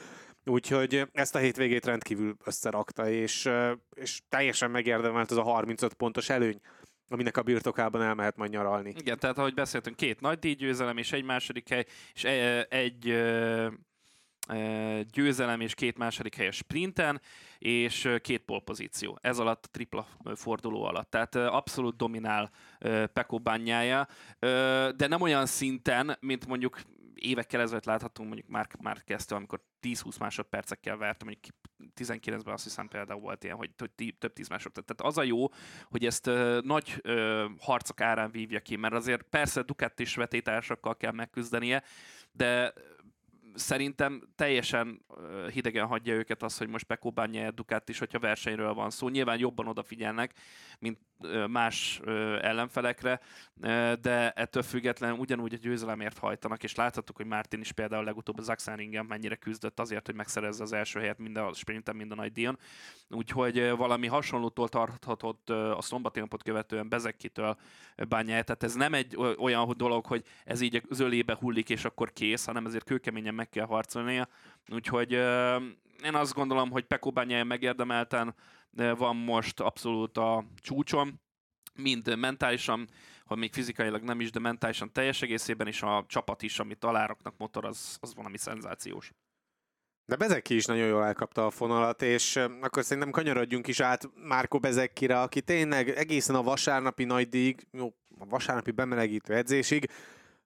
úgyhogy 0.47 1.09
ezt 1.13 1.35
a 1.35 1.39
hétvégét 1.39 1.85
rendkívül 1.85 2.37
összerakta, 2.45 3.09
és, 3.11 3.51
és 3.95 4.21
teljesen 4.29 4.71
megérdemelt 4.71 5.31
az 5.31 5.37
a 5.37 5.43
35 5.43 5.95
pontos 5.95 6.29
előny 6.29 6.61
aminek 7.09 7.37
a 7.37 7.43
birtokában 7.43 8.03
elmehet 8.03 8.37
majd 8.37 8.51
nyaralni. 8.51 8.95
Igen, 8.99 9.19
tehát 9.19 9.39
ahogy 9.39 9.55
beszéltünk, 9.55 9.97
két 9.97 10.21
nagy 10.21 10.39
díjgyőzelem 10.39 10.97
és 10.97 11.13
egy 11.13 11.25
második 11.25 11.69
hely, 11.69 11.85
és 12.15 12.25
egy, 12.25 12.67
egy 12.69 13.15
győzelem 15.13 15.61
és 15.61 15.75
két 15.75 15.99
második 15.99 16.35
helyes 16.35 16.57
sprinten, 16.57 17.21
és 17.59 18.09
két 18.21 18.45
polpozíció. 18.45 19.19
Ez 19.21 19.39
alatt 19.39 19.65
a 19.65 19.69
tripla 19.71 20.07
forduló 20.35 20.85
alatt. 20.85 21.11
Tehát 21.11 21.35
abszolút 21.35 21.97
dominál 21.97 22.51
Peko 23.13 23.39
bányája, 23.39 24.07
de 24.97 25.07
nem 25.09 25.21
olyan 25.21 25.47
szinten, 25.47 26.17
mint 26.21 26.47
mondjuk 26.47 26.81
évekkel 27.21 27.61
ezelőtt 27.61 27.85
láthatunk, 27.85 28.29
mondjuk 28.29 28.51
már, 28.51 28.69
már 28.81 29.05
kezdte, 29.05 29.35
amikor 29.35 29.61
10-20 29.83 30.19
másodpercekkel 30.19 30.97
vert, 30.97 31.25
mondjuk 31.25 31.55
19-ben 31.97 32.55
azt 32.55 32.65
hiszem 32.65 32.89
például 32.89 33.21
volt 33.21 33.45
ilyen, 33.45 33.57
hogy 33.57 33.71
több 34.19 34.33
10 34.33 34.49
másodperc. 34.49 34.87
Tehát 34.87 35.13
az 35.13 35.19
a 35.19 35.23
jó, 35.23 35.49
hogy 35.85 36.07
ezt 36.07 36.27
uh, 36.27 36.61
nagy 36.61 37.01
uh, 37.05 37.45
harcok 37.59 38.01
árán 38.01 38.31
vívja 38.31 38.61
ki, 38.61 38.77
mert 38.77 38.95
azért 38.95 39.23
persze 39.23 39.63
Ducati 39.63 40.03
is 40.03 40.15
vetétársakkal 40.15 40.97
kell 40.97 41.13
megküzdenie, 41.13 41.83
de 42.33 42.73
szerintem 43.57 44.23
teljesen 44.35 45.05
hidegen 45.53 45.87
hagyja 45.87 46.15
őket 46.15 46.43
az, 46.43 46.59
hogy 46.59 46.69
most 46.69 46.85
Pekóbán 46.85 47.31
nyer 47.31 47.55
Ducati 47.55 47.93
is, 47.93 47.99
hogyha 47.99 48.19
versenyről 48.19 48.75
van 48.75 48.91
szó. 48.91 49.09
Nyilván 49.09 49.39
jobban 49.39 49.69
odafigyelnek, 49.69 50.33
mint 50.79 50.99
más 51.49 52.01
ellenfelekre, 52.41 53.21
de 54.01 54.31
ettől 54.31 54.63
függetlenül 54.63 55.17
ugyanúgy 55.19 55.55
a 55.55 55.57
győzelemért 55.57 56.19
hajtanak, 56.19 56.63
és 56.63 56.75
láthattuk, 56.75 57.17
hogy 57.17 57.27
Martin 57.27 57.61
is 57.61 57.73
például 57.73 58.05
legutóbb 58.05 58.39
az 58.39 58.49
Axelringen 58.49 59.07
mennyire 59.07 59.37
küzdött 59.37 59.81
azért, 59.81 60.07
hogy 60.07 60.15
megszerezze 60.15 60.63
az 60.63 60.73
első 60.73 61.01
helyet 61.01 61.19
mind 61.19 61.37
a 61.37 61.53
sprinten, 61.55 61.97
mind 61.97 62.13
a 62.13 62.15
nagy 62.15 62.33
díjon. 62.33 62.59
Úgyhogy 63.09 63.71
valami 63.71 64.07
hasonlótól 64.07 64.69
tarthatott 64.69 65.51
a 65.51 65.81
szombati 65.81 66.21
napot 66.21 66.43
követően 66.43 66.89
Bezekkitől 66.89 67.57
bányája. 68.09 68.43
Tehát 68.43 68.63
ez 68.63 68.75
nem 68.75 68.95
egy 68.95 69.17
olyan 69.39 69.75
dolog, 69.77 70.07
hogy 70.07 70.25
ez 70.45 70.61
így 70.61 70.77
a 70.77 70.95
zölébe 70.95 71.37
hullik, 71.41 71.71
és 71.71 71.85
akkor 71.85 72.13
kész, 72.13 72.45
hanem 72.45 72.67
ezért 72.67 72.85
kőkeményen 72.85 73.35
meg 73.35 73.49
kell 73.49 73.67
harcolnia. 73.67 74.29
Úgyhogy 74.69 75.13
én 76.05 76.15
azt 76.15 76.35
gondolom, 76.35 76.71
hogy 76.71 76.85
Pekó 76.85 77.11
bányája 77.11 77.45
megérdemelten 77.45 78.35
van 78.97 79.17
most 79.17 79.61
abszolút 79.61 80.17
a 80.17 80.45
csúcson, 80.57 81.21
mind 81.75 82.19
mentálisan, 82.19 82.89
ha 83.25 83.35
még 83.35 83.53
fizikailag 83.53 84.03
nem 84.03 84.21
is, 84.21 84.31
de 84.31 84.39
mentálisan 84.39 84.93
teljes 84.93 85.23
egészében, 85.23 85.67
és 85.67 85.83
a 85.83 86.05
csapat 86.09 86.43
is, 86.43 86.59
amit 86.59 86.85
aláraknak 86.85 87.35
motor, 87.37 87.65
az, 87.65 87.97
az 88.01 88.15
valami 88.15 88.39
szenzációs. 88.39 89.13
De 90.05 90.17
Bezeki 90.17 90.55
is 90.55 90.65
nagyon 90.65 90.87
jól 90.87 91.05
elkapta 91.05 91.47
a 91.47 91.51
fonalat, 91.51 92.03
és 92.03 92.37
akkor 92.61 92.85
szerintem 92.85 93.13
kanyarodjunk 93.13 93.67
is 93.67 93.81
át 93.81 94.11
Márko 94.15 94.59
Bezekire, 94.59 95.21
aki 95.21 95.43
tényleg 95.43 95.89
egészen 95.89 96.35
a 96.35 96.43
vasárnapi 96.43 97.05
nagy 97.05 97.29
díj, 97.29 97.55
jó, 97.73 97.95
a 98.19 98.27
vasárnapi 98.27 98.71
bemelegítő 98.71 99.35
edzésig 99.35 99.91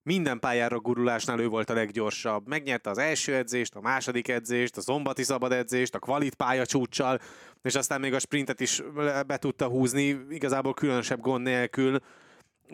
minden 0.03 0.39
pályára 0.39 0.79
gurulásnál 0.79 1.41
ő 1.41 1.49
volt 1.49 1.71
a 1.71 1.75
leggyorsabb. 1.75 2.49
Megnyerte 2.49 2.91
az 2.91 2.99
első 2.99 3.35
edzést, 3.35 3.75
a 3.75 3.81
második 3.81 4.29
edzést, 4.29 4.77
a 4.77 4.81
zombati 4.81 5.23
szabad 5.23 5.53
edzést, 5.53 5.95
a 5.95 5.99
kvalit 5.99 6.35
pálya 6.35 6.67
csúccsal, 6.67 7.21
és 7.63 7.75
aztán 7.75 8.01
még 8.01 8.15
a 8.15 8.19
sprintet 8.19 8.61
is 8.61 8.83
be 9.27 9.37
tudta 9.37 9.67
húzni, 9.67 10.27
igazából 10.31 10.75
különösebb 10.75 11.21
gond 11.21 11.43
nélkül. 11.43 11.99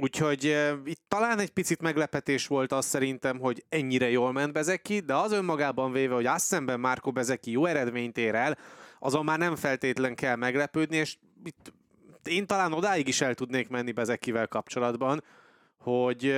Úgyhogy 0.01 0.47
uh, 0.47 0.79
itt 0.85 1.01
talán 1.09 1.39
egy 1.39 1.51
picit 1.51 1.81
meglepetés 1.81 2.47
volt 2.47 2.73
az 2.73 2.85
szerintem, 2.85 3.39
hogy 3.39 3.65
ennyire 3.69 4.11
jól 4.11 4.33
ment 4.33 4.53
Bezeki, 4.53 5.01
de 5.01 5.15
az 5.15 5.33
önmagában 5.33 5.93
véve, 5.93 6.15
hogy 6.15 6.27
azt 6.27 6.45
szemben 6.45 6.81
Márko 6.81 7.13
Bezeki 7.13 7.51
jó 7.51 7.65
eredményt 7.65 8.19
ér 8.19 8.35
el, 8.35 8.59
azon 8.99 9.25
már 9.25 9.39
nem 9.39 9.57
feltétlen 9.57 10.15
kell 10.15 10.37
meglepődni, 10.37 10.97
és 10.97 11.17
itt 11.45 11.73
én 12.25 12.47
talán 12.47 12.73
odáig 12.73 13.09
is 13.09 13.21
el 13.21 13.35
tudnék 13.35 13.69
menni 13.69 13.93
Bezekivel 13.93 14.47
kapcsolatban, 14.47 15.23
hogy 15.79 16.35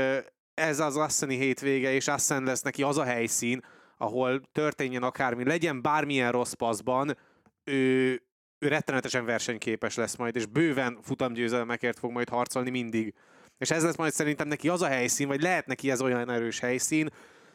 ez 0.58 0.80
az 0.80 0.96
Asseni 0.96 1.36
hétvége, 1.36 1.92
és 1.92 2.08
Assen 2.08 2.42
lesz 2.42 2.62
neki 2.62 2.82
az 2.82 2.98
a 2.98 3.04
helyszín, 3.04 3.64
ahol 3.96 4.42
történjen 4.52 5.02
akármi, 5.02 5.44
legyen 5.44 5.82
bármilyen 5.82 6.32
rossz 6.32 6.52
paszban, 6.52 7.16
ő, 7.64 8.10
ő 8.58 8.68
rettenetesen 8.68 9.24
versenyképes 9.24 9.96
lesz 9.96 10.16
majd, 10.16 10.36
és 10.36 10.46
bőven 10.46 10.98
futamgyőzelmekért 11.02 11.98
fog 11.98 12.10
majd 12.10 12.28
harcolni 12.28 12.70
mindig. 12.70 13.14
És 13.58 13.70
ez 13.70 13.82
lesz 13.82 13.96
majd 13.96 14.12
szerintem 14.12 14.48
neki 14.48 14.68
az 14.68 14.82
a 14.82 14.86
helyszín, 14.86 15.28
vagy 15.28 15.42
lehet 15.42 15.66
neki 15.66 15.90
ez 15.90 16.00
olyan 16.00 16.30
erős 16.30 16.58
helyszín, 16.58 17.10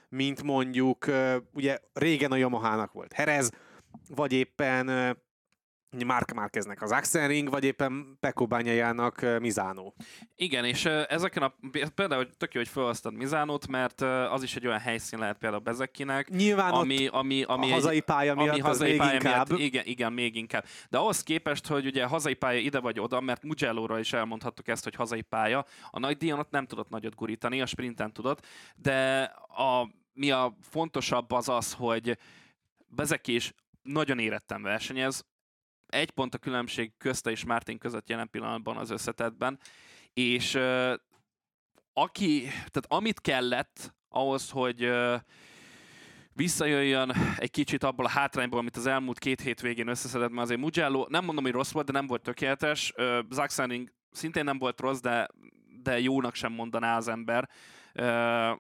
mint 0.09 0.43
mondjuk 0.43 1.05
ugye 1.53 1.77
régen 1.93 2.31
a 2.31 2.35
Yamaha-nak 2.35 2.91
volt 2.91 3.13
Herez, 3.13 3.49
vagy 4.07 4.33
éppen 4.33 5.17
Mark 6.05 6.33
Márkeznek 6.33 6.81
az 6.81 6.91
Axelring, 6.91 7.49
vagy 7.49 7.63
éppen 7.63 8.17
Peko 8.19 8.45
Bányájának 8.45 9.39
Mizánó. 9.39 9.95
Igen, 10.35 10.65
és 10.65 10.85
ezeken 10.85 11.43
a, 11.43 11.53
például 11.95 12.29
tök 12.37 12.53
jó, 12.53 12.59
hogy 12.59 12.69
felhoztad 12.69 13.13
Mizánót, 13.13 13.67
mert 13.67 14.01
az 14.01 14.43
is 14.43 14.55
egy 14.55 14.67
olyan 14.67 14.79
helyszín 14.79 15.19
lehet 15.19 15.37
például 15.37 15.61
Bezekinek, 15.61 16.29
Nyilván 16.29 16.71
ami, 16.71 17.07
ami, 17.07 17.43
ami 17.43 17.71
a 17.71 17.73
hazai 17.73 17.99
pálya 17.99 18.35
miatt 18.35 18.49
ami 18.49 18.59
hazai 18.59 18.89
még 18.89 18.97
pálya 18.97 19.13
inkább. 19.13 19.49
Miatt, 19.49 19.61
igen, 19.61 19.85
igen, 19.85 20.13
még 20.13 20.35
inkább. 20.35 20.65
De 20.89 20.97
ahhoz 20.97 21.23
képest, 21.23 21.67
hogy 21.67 21.85
ugye 21.85 22.05
hazai 22.05 22.33
pálya 22.33 22.59
ide 22.59 22.79
vagy 22.79 22.99
oda, 22.99 23.19
mert 23.21 23.43
mugello 23.43 23.97
is 23.97 24.13
elmondhattuk 24.13 24.67
ezt, 24.67 24.83
hogy 24.83 24.95
hazai 24.95 25.21
pálya, 25.21 25.65
a 25.91 25.99
nagy 25.99 26.17
díjon 26.17 26.39
ott 26.39 26.51
nem 26.51 26.65
tudott 26.65 26.89
nagyot 26.89 27.15
gurítani, 27.15 27.61
a 27.61 27.65
sprinten 27.65 28.13
tudott, 28.13 28.45
de 28.75 29.21
a, 29.57 29.89
mi 30.13 30.31
a 30.31 30.57
fontosabb 30.61 31.31
az 31.31 31.49
az, 31.49 31.73
hogy 31.73 32.17
Bezeki 32.87 33.33
is 33.33 33.53
nagyon 33.81 34.19
éretten 34.19 34.61
versenyez, 34.61 35.25
egy 35.93 36.11
pont 36.11 36.33
a 36.33 36.37
különbség 36.37 36.91
közte 36.97 37.31
és 37.31 37.45
Martin 37.45 37.77
között 37.77 38.09
jelen 38.09 38.29
pillanatban 38.29 38.77
az 38.77 38.89
összetetben, 38.89 39.59
és 40.13 40.59
aki, 41.93 42.41
tehát 42.41 42.85
amit 42.87 43.21
kellett 43.21 43.93
ahhoz, 44.09 44.49
hogy 44.49 44.85
uh, 44.85 45.15
visszajöjjön 46.33 47.11
egy 47.37 47.51
kicsit 47.51 47.83
abból 47.83 48.05
a 48.05 48.09
hátrányból, 48.09 48.59
amit 48.59 48.77
az 48.77 48.85
elmúlt 48.85 49.19
két 49.19 49.41
hét 49.41 49.61
végén 49.61 49.87
összeszedett, 49.87 50.29
mert 50.29 50.41
azért 50.41 50.59
Mugello, 50.59 51.05
nem 51.09 51.25
mondom, 51.25 51.43
hogy 51.43 51.53
rossz 51.53 51.71
volt, 51.71 51.85
de 51.85 51.91
nem 51.91 52.07
volt 52.07 52.21
tökéletes. 52.21 52.93
Uh, 52.97 53.19
Zaxaning 53.29 53.93
szintén 54.11 54.43
nem 54.43 54.57
volt 54.57 54.79
rossz, 54.79 54.99
de, 54.99 55.27
de 55.83 55.99
jónak 55.99 56.35
sem 56.35 56.51
mondaná 56.51 56.97
az 56.97 57.07
ember. 57.07 57.49
Uh, 57.93 58.05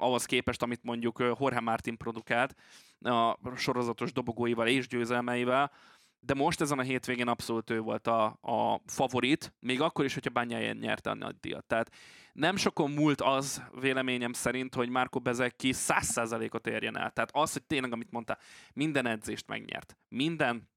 ahhoz 0.01 0.25
képest, 0.25 0.61
amit 0.61 0.83
mondjuk 0.83 1.19
Jorge 1.19 1.59
Martin 1.59 1.97
produkált 1.97 2.55
a 2.99 3.37
sorozatos 3.55 4.11
dobogóival 4.11 4.67
és 4.67 4.87
győzelmeivel 4.87 5.71
de 6.25 6.33
most 6.33 6.61
ezen 6.61 6.79
a 6.79 6.81
hétvégén 6.81 7.27
abszolút 7.27 7.69
ő 7.69 7.79
volt 7.79 8.07
a, 8.07 8.25
a 8.41 8.81
favorit, 8.85 9.53
még 9.59 9.81
akkor 9.81 10.05
is, 10.05 10.13
hogyha 10.13 10.29
Bányáján 10.29 10.77
nyerte 10.77 11.09
a 11.09 11.13
nagy 11.15 11.35
díjat. 11.39 11.65
Tehát 11.65 11.91
nem 12.33 12.55
sokon 12.55 12.91
múlt 12.91 13.21
az, 13.21 13.63
véleményem 13.79 14.33
szerint, 14.33 14.75
hogy 14.75 14.89
Márko 14.89 15.19
Bezeki 15.19 15.71
100%-ot 15.73 16.67
érjen 16.67 16.97
el. 16.97 17.11
Tehát 17.11 17.29
az, 17.33 17.53
hogy 17.53 17.63
tényleg, 17.63 17.93
amit 17.93 18.11
mondta, 18.11 18.37
minden 18.73 19.05
edzést 19.05 19.47
megnyert. 19.47 19.97
Minden 20.07 20.69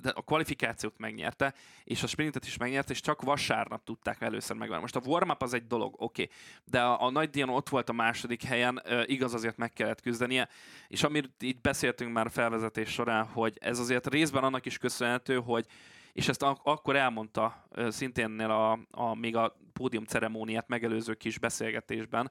de 0.00 0.10
a 0.14 0.22
kvalifikációt 0.22 0.98
megnyerte, 0.98 1.54
és 1.84 2.02
a 2.02 2.06
sprintet 2.06 2.46
is 2.46 2.56
megnyerte, 2.56 2.92
és 2.92 3.00
csak 3.00 3.22
vasárnap 3.22 3.84
tudták 3.84 4.20
először 4.20 4.56
megvenni. 4.56 4.80
Most 4.80 4.96
a 4.96 5.02
warm 5.04 5.30
az 5.38 5.54
egy 5.54 5.66
dolog, 5.66 5.94
oké, 5.98 6.22
okay. 6.22 6.34
de 6.64 6.80
a, 6.80 7.02
a 7.02 7.10
nagy 7.10 7.30
díjon 7.30 7.48
ott 7.48 7.68
volt 7.68 7.88
a 7.88 7.92
második 7.92 8.42
helyen, 8.42 8.82
igaz 9.04 9.34
azért 9.34 9.56
meg 9.56 9.72
kellett 9.72 10.00
küzdenie, 10.00 10.48
és 10.88 11.02
amit 11.02 11.30
így 11.40 11.60
beszéltünk 11.60 12.12
már 12.12 12.30
felvezetés 12.30 12.88
során, 12.88 13.26
hogy 13.26 13.56
ez 13.60 13.78
azért 13.78 14.06
részben 14.06 14.44
annak 14.44 14.66
is 14.66 14.78
köszönhető, 14.78 15.40
hogy 15.40 15.66
és 16.12 16.28
ezt 16.28 16.42
ak- 16.42 16.66
akkor 16.66 16.96
elmondta 16.96 17.68
szintén 17.88 18.40
a, 18.40 18.72
a, 18.90 19.14
még 19.14 19.36
a 19.36 19.56
pódium 19.72 20.04
ceremóniát 20.04 20.68
megelőző 20.68 21.14
kis 21.14 21.38
beszélgetésben, 21.38 22.30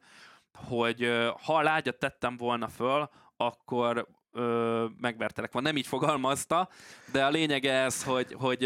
hogy 0.54 1.08
ha 1.44 1.56
a 1.56 1.62
lágyat 1.62 2.00
tettem 2.00 2.38
volna 2.38 2.68
föl, 2.68 3.10
akkor 3.38 4.08
ö, 4.32 4.86
megvertelek 5.00 5.52
van. 5.52 5.64
Nem 5.64 5.78
így 5.78 5.88
fogalmazta, 5.88 6.70
de 7.12 7.26
a 7.26 7.30
lényege 7.30 7.74
ez, 7.74 8.04
hogy, 8.04 8.34
hogy 8.34 8.60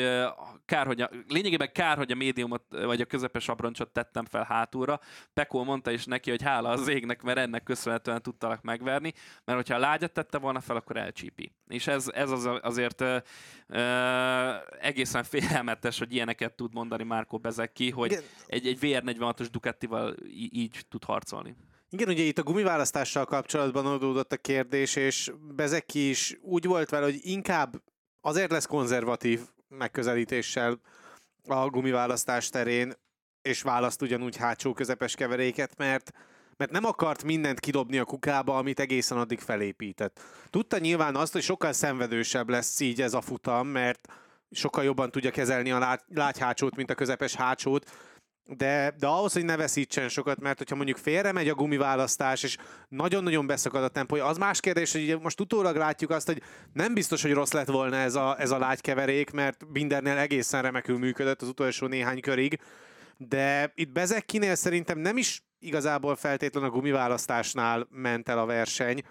kár, 0.65 0.85
hogy 0.85 1.01
a, 1.01 1.09
lényegében 1.27 1.71
kár, 1.71 1.97
hogy 1.97 2.11
a 2.11 2.15
médiumot, 2.15 2.63
vagy 2.69 3.01
a 3.01 3.05
közepes 3.05 3.49
abroncsot 3.49 3.89
tettem 3.89 4.25
fel 4.25 4.43
hátulra. 4.43 4.99
Pekó 5.33 5.63
mondta 5.63 5.91
is 5.91 6.05
neki, 6.05 6.29
hogy 6.29 6.41
hála 6.41 6.69
az 6.69 6.87
égnek, 6.87 7.21
mert 7.21 7.37
ennek 7.37 7.63
köszönhetően 7.63 8.21
tudtalak 8.21 8.61
megverni, 8.61 9.13
mert 9.45 9.57
hogyha 9.57 9.75
a 9.75 9.79
lágyat 9.79 10.11
tette 10.11 10.37
volna 10.37 10.59
fel, 10.59 10.75
akkor 10.75 10.97
elcsípi. 10.97 11.55
És 11.67 11.87
ez, 11.87 12.09
ez 12.13 12.31
az 12.31 12.49
azért 12.61 13.01
ö, 13.01 13.17
ö, 13.67 13.79
egészen 14.79 15.23
félelmetes, 15.23 15.99
hogy 15.99 16.13
ilyeneket 16.13 16.53
tud 16.53 16.73
mondani 16.73 17.03
Márkó 17.03 17.37
Bezeki, 17.37 17.89
hogy 17.89 18.23
egy, 18.45 18.67
egy 18.67 18.77
VR46-os 18.81 19.47
Ducatival 19.51 20.15
így 20.51 20.85
tud 20.89 21.03
harcolni. 21.03 21.55
Igen, 21.93 22.09
ugye 22.09 22.23
itt 22.23 22.37
a 22.37 22.43
gumiválasztással 22.43 23.25
kapcsolatban 23.25 23.85
adódott 23.85 24.31
a 24.31 24.37
kérdés, 24.37 24.95
és 24.95 25.31
Bezeki 25.55 26.09
is 26.09 26.37
úgy 26.41 26.65
volt 26.65 26.89
vele, 26.89 27.05
hogy 27.05 27.19
inkább 27.21 27.83
azért 28.21 28.51
lesz 28.51 28.65
konzervatív 28.65 29.39
megközelítéssel 29.67 30.79
a 31.47 31.69
gumiválasztás 31.69 32.49
terén, 32.49 32.93
és 33.41 33.61
választ 33.61 34.01
ugyanúgy 34.01 34.37
hátsó 34.37 34.73
közepes 34.73 35.15
keveréket, 35.15 35.77
mert 35.77 36.11
mert 36.57 36.73
nem 36.73 36.85
akart 36.85 37.23
mindent 37.23 37.59
kidobni 37.59 37.97
a 37.97 38.05
kukába, 38.05 38.57
amit 38.57 38.79
egészen 38.79 39.17
addig 39.17 39.39
felépített. 39.39 40.19
Tudta 40.49 40.77
nyilván 40.77 41.15
azt, 41.15 41.33
hogy 41.33 41.41
sokkal 41.41 41.73
szenvedősebb 41.73 42.49
lesz 42.49 42.79
így 42.79 43.01
ez 43.01 43.13
a 43.13 43.21
futam, 43.21 43.67
mert 43.67 44.07
sokkal 44.51 44.83
jobban 44.83 45.11
tudja 45.11 45.31
kezelni 45.31 45.71
a 45.71 45.99
lágyhátsót, 46.07 46.75
mint 46.75 46.89
a 46.89 46.95
közepes 46.95 47.35
hátsót, 47.35 47.89
de, 48.45 48.93
de 48.99 49.07
ahhoz, 49.07 49.33
hogy 49.33 49.45
ne 49.45 49.55
veszítsen 49.55 50.09
sokat, 50.09 50.39
mert 50.39 50.57
hogyha 50.57 50.75
mondjuk 50.75 50.97
félre 50.97 51.31
megy 51.31 51.49
a 51.49 51.55
gumiválasztás, 51.55 52.43
és 52.43 52.57
nagyon-nagyon 52.89 53.47
beszakad 53.47 53.83
a 53.83 53.87
tempója, 53.87 54.25
az 54.25 54.37
más 54.37 54.59
kérdés, 54.59 54.91
hogy 54.91 55.17
most 55.21 55.39
utólag 55.39 55.75
látjuk 55.75 56.09
azt, 56.09 56.27
hogy 56.27 56.41
nem 56.73 56.93
biztos, 56.93 57.21
hogy 57.21 57.33
rossz 57.33 57.51
lett 57.51 57.67
volna 57.67 57.95
ez 57.95 58.15
a, 58.15 58.35
ez 58.39 58.51
a 58.51 58.57
lágykeverék, 58.57 59.31
mert 59.31 59.65
mindennél 59.71 60.17
egészen 60.17 60.61
remekül 60.61 60.97
működött 60.97 61.41
az 61.41 61.47
utolsó 61.47 61.87
néhány 61.87 62.21
körig, 62.21 62.59
de 63.17 63.71
itt 63.75 63.91
Bezekkinél 63.91 64.55
szerintem 64.55 64.99
nem 64.99 65.17
is 65.17 65.43
igazából 65.59 66.15
feltétlen 66.15 66.63
a 66.63 66.69
gumiválasztásnál 66.69 67.87
ment 67.89 68.29
el 68.29 68.39
a 68.39 68.45
verseny, 68.45 69.01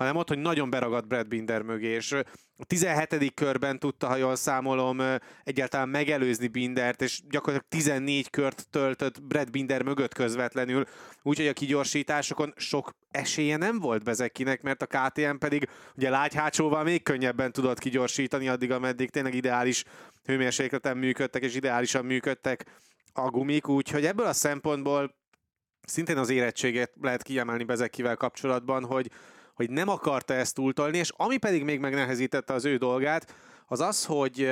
hanem 0.00 0.16
ott, 0.16 0.28
hogy 0.28 0.38
nagyon 0.38 0.70
beragadt 0.70 1.06
Brad 1.06 1.28
Binder 1.28 1.62
mögé, 1.62 1.88
és 1.88 2.12
a 2.56 2.64
17. 2.66 3.34
körben 3.34 3.78
tudta, 3.78 4.06
ha 4.06 4.16
jól 4.16 4.36
számolom, 4.36 5.02
egyáltalán 5.44 5.88
megelőzni 5.88 6.48
Bindert, 6.48 7.02
és 7.02 7.20
gyakorlatilag 7.28 7.84
14 7.84 8.30
kört 8.30 8.68
töltött 8.70 9.22
Brad 9.22 9.50
Binder 9.50 9.82
mögött 9.82 10.14
közvetlenül, 10.14 10.84
úgyhogy 11.22 11.46
a 11.46 11.52
kigyorsításokon 11.52 12.52
sok 12.56 12.90
esélye 13.10 13.56
nem 13.56 13.78
volt 13.78 14.04
Bezekinek, 14.04 14.62
mert 14.62 14.82
a 14.82 14.86
KTM 14.86 15.36
pedig 15.38 15.68
ugye 15.96 16.10
lágyhácsóval 16.10 16.82
még 16.82 17.02
könnyebben 17.02 17.52
tudott 17.52 17.78
kigyorsítani 17.78 18.48
addig, 18.48 18.70
ameddig 18.70 19.10
tényleg 19.10 19.34
ideális 19.34 19.84
hőmérsékleten 20.24 20.96
működtek, 20.96 21.42
és 21.42 21.54
ideálisan 21.54 22.04
működtek 22.04 22.64
a 23.12 23.30
gumik, 23.30 23.68
úgyhogy 23.68 24.06
ebből 24.06 24.26
a 24.26 24.32
szempontból 24.32 25.14
szintén 25.86 26.16
az 26.16 26.30
érettséget 26.30 26.92
lehet 27.00 27.22
kiemelni 27.22 27.64
Bezekivel 27.64 28.16
kapcsolatban, 28.16 28.84
hogy 28.84 29.10
hogy 29.60 29.70
nem 29.70 29.88
akarta 29.88 30.34
ezt 30.34 30.54
túltolni, 30.54 30.98
és 30.98 31.12
ami 31.16 31.36
pedig 31.36 31.64
még 31.64 31.80
megnehezítette 31.80 32.52
az 32.52 32.64
ő 32.64 32.76
dolgát, 32.76 33.34
az 33.66 33.80
az, 33.80 34.04
hogy 34.04 34.50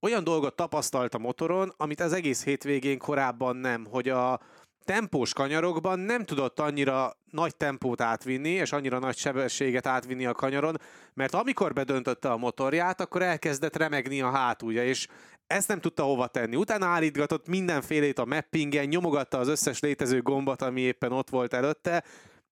olyan 0.00 0.24
dolgot 0.24 0.56
tapasztalt 0.56 1.14
a 1.14 1.18
motoron, 1.18 1.72
amit 1.76 2.00
az 2.00 2.12
egész 2.12 2.44
hétvégén 2.44 2.98
korábban 2.98 3.56
nem, 3.56 3.86
hogy 3.90 4.08
a 4.08 4.40
tempós 4.84 5.32
kanyarokban 5.32 5.98
nem 5.98 6.24
tudott 6.24 6.60
annyira 6.60 7.16
nagy 7.30 7.56
tempót 7.56 8.00
átvinni, 8.00 8.48
és 8.48 8.72
annyira 8.72 8.98
nagy 8.98 9.16
sebességet 9.16 9.86
átvinni 9.86 10.26
a 10.26 10.32
kanyaron, 10.32 10.80
mert 11.14 11.34
amikor 11.34 11.72
bedöntötte 11.72 12.30
a 12.30 12.36
motorját, 12.36 13.00
akkor 13.00 13.22
elkezdett 13.22 13.76
remegni 13.76 14.20
a 14.20 14.30
hátulja, 14.30 14.84
és 14.84 15.06
ezt 15.46 15.68
nem 15.68 15.80
tudta 15.80 16.02
hova 16.02 16.26
tenni. 16.26 16.56
Utána 16.56 16.86
állítgatott 16.86 17.48
mindenfélét 17.48 18.18
a 18.18 18.24
mappingen, 18.24 18.84
nyomogatta 18.84 19.38
az 19.38 19.48
összes 19.48 19.80
létező 19.80 20.22
gombot, 20.22 20.62
ami 20.62 20.80
éppen 20.80 21.12
ott 21.12 21.30
volt 21.30 21.54
előtte, 21.54 22.04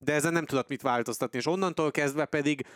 de 0.05 0.13
ezen 0.13 0.33
nem 0.33 0.45
tudott 0.45 0.69
mit 0.69 0.83
változtatni, 0.83 1.39
és 1.39 1.47
onnantól 1.47 1.91
kezdve 1.91 2.25
pedig 2.25 2.67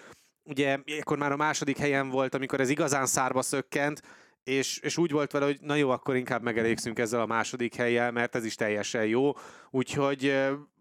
ugye 0.42 0.78
akkor 1.00 1.18
már 1.18 1.32
a 1.32 1.36
második 1.36 1.78
helyen 1.78 2.08
volt, 2.08 2.34
amikor 2.34 2.60
ez 2.60 2.68
igazán 2.68 3.06
szárba 3.06 3.42
szökkent, 3.42 4.02
és, 4.44 4.78
és 4.78 4.96
úgy 4.96 5.10
volt 5.10 5.32
vele, 5.32 5.44
hogy 5.44 5.58
na 5.60 5.74
jó, 5.74 5.90
akkor 5.90 6.16
inkább 6.16 6.42
megelégszünk 6.42 6.98
ezzel 6.98 7.20
a 7.20 7.26
második 7.26 7.74
helyjel, 7.74 8.10
mert 8.10 8.34
ez 8.34 8.44
is 8.44 8.54
teljesen 8.54 9.06
jó. 9.06 9.32
Úgyhogy 9.70 10.34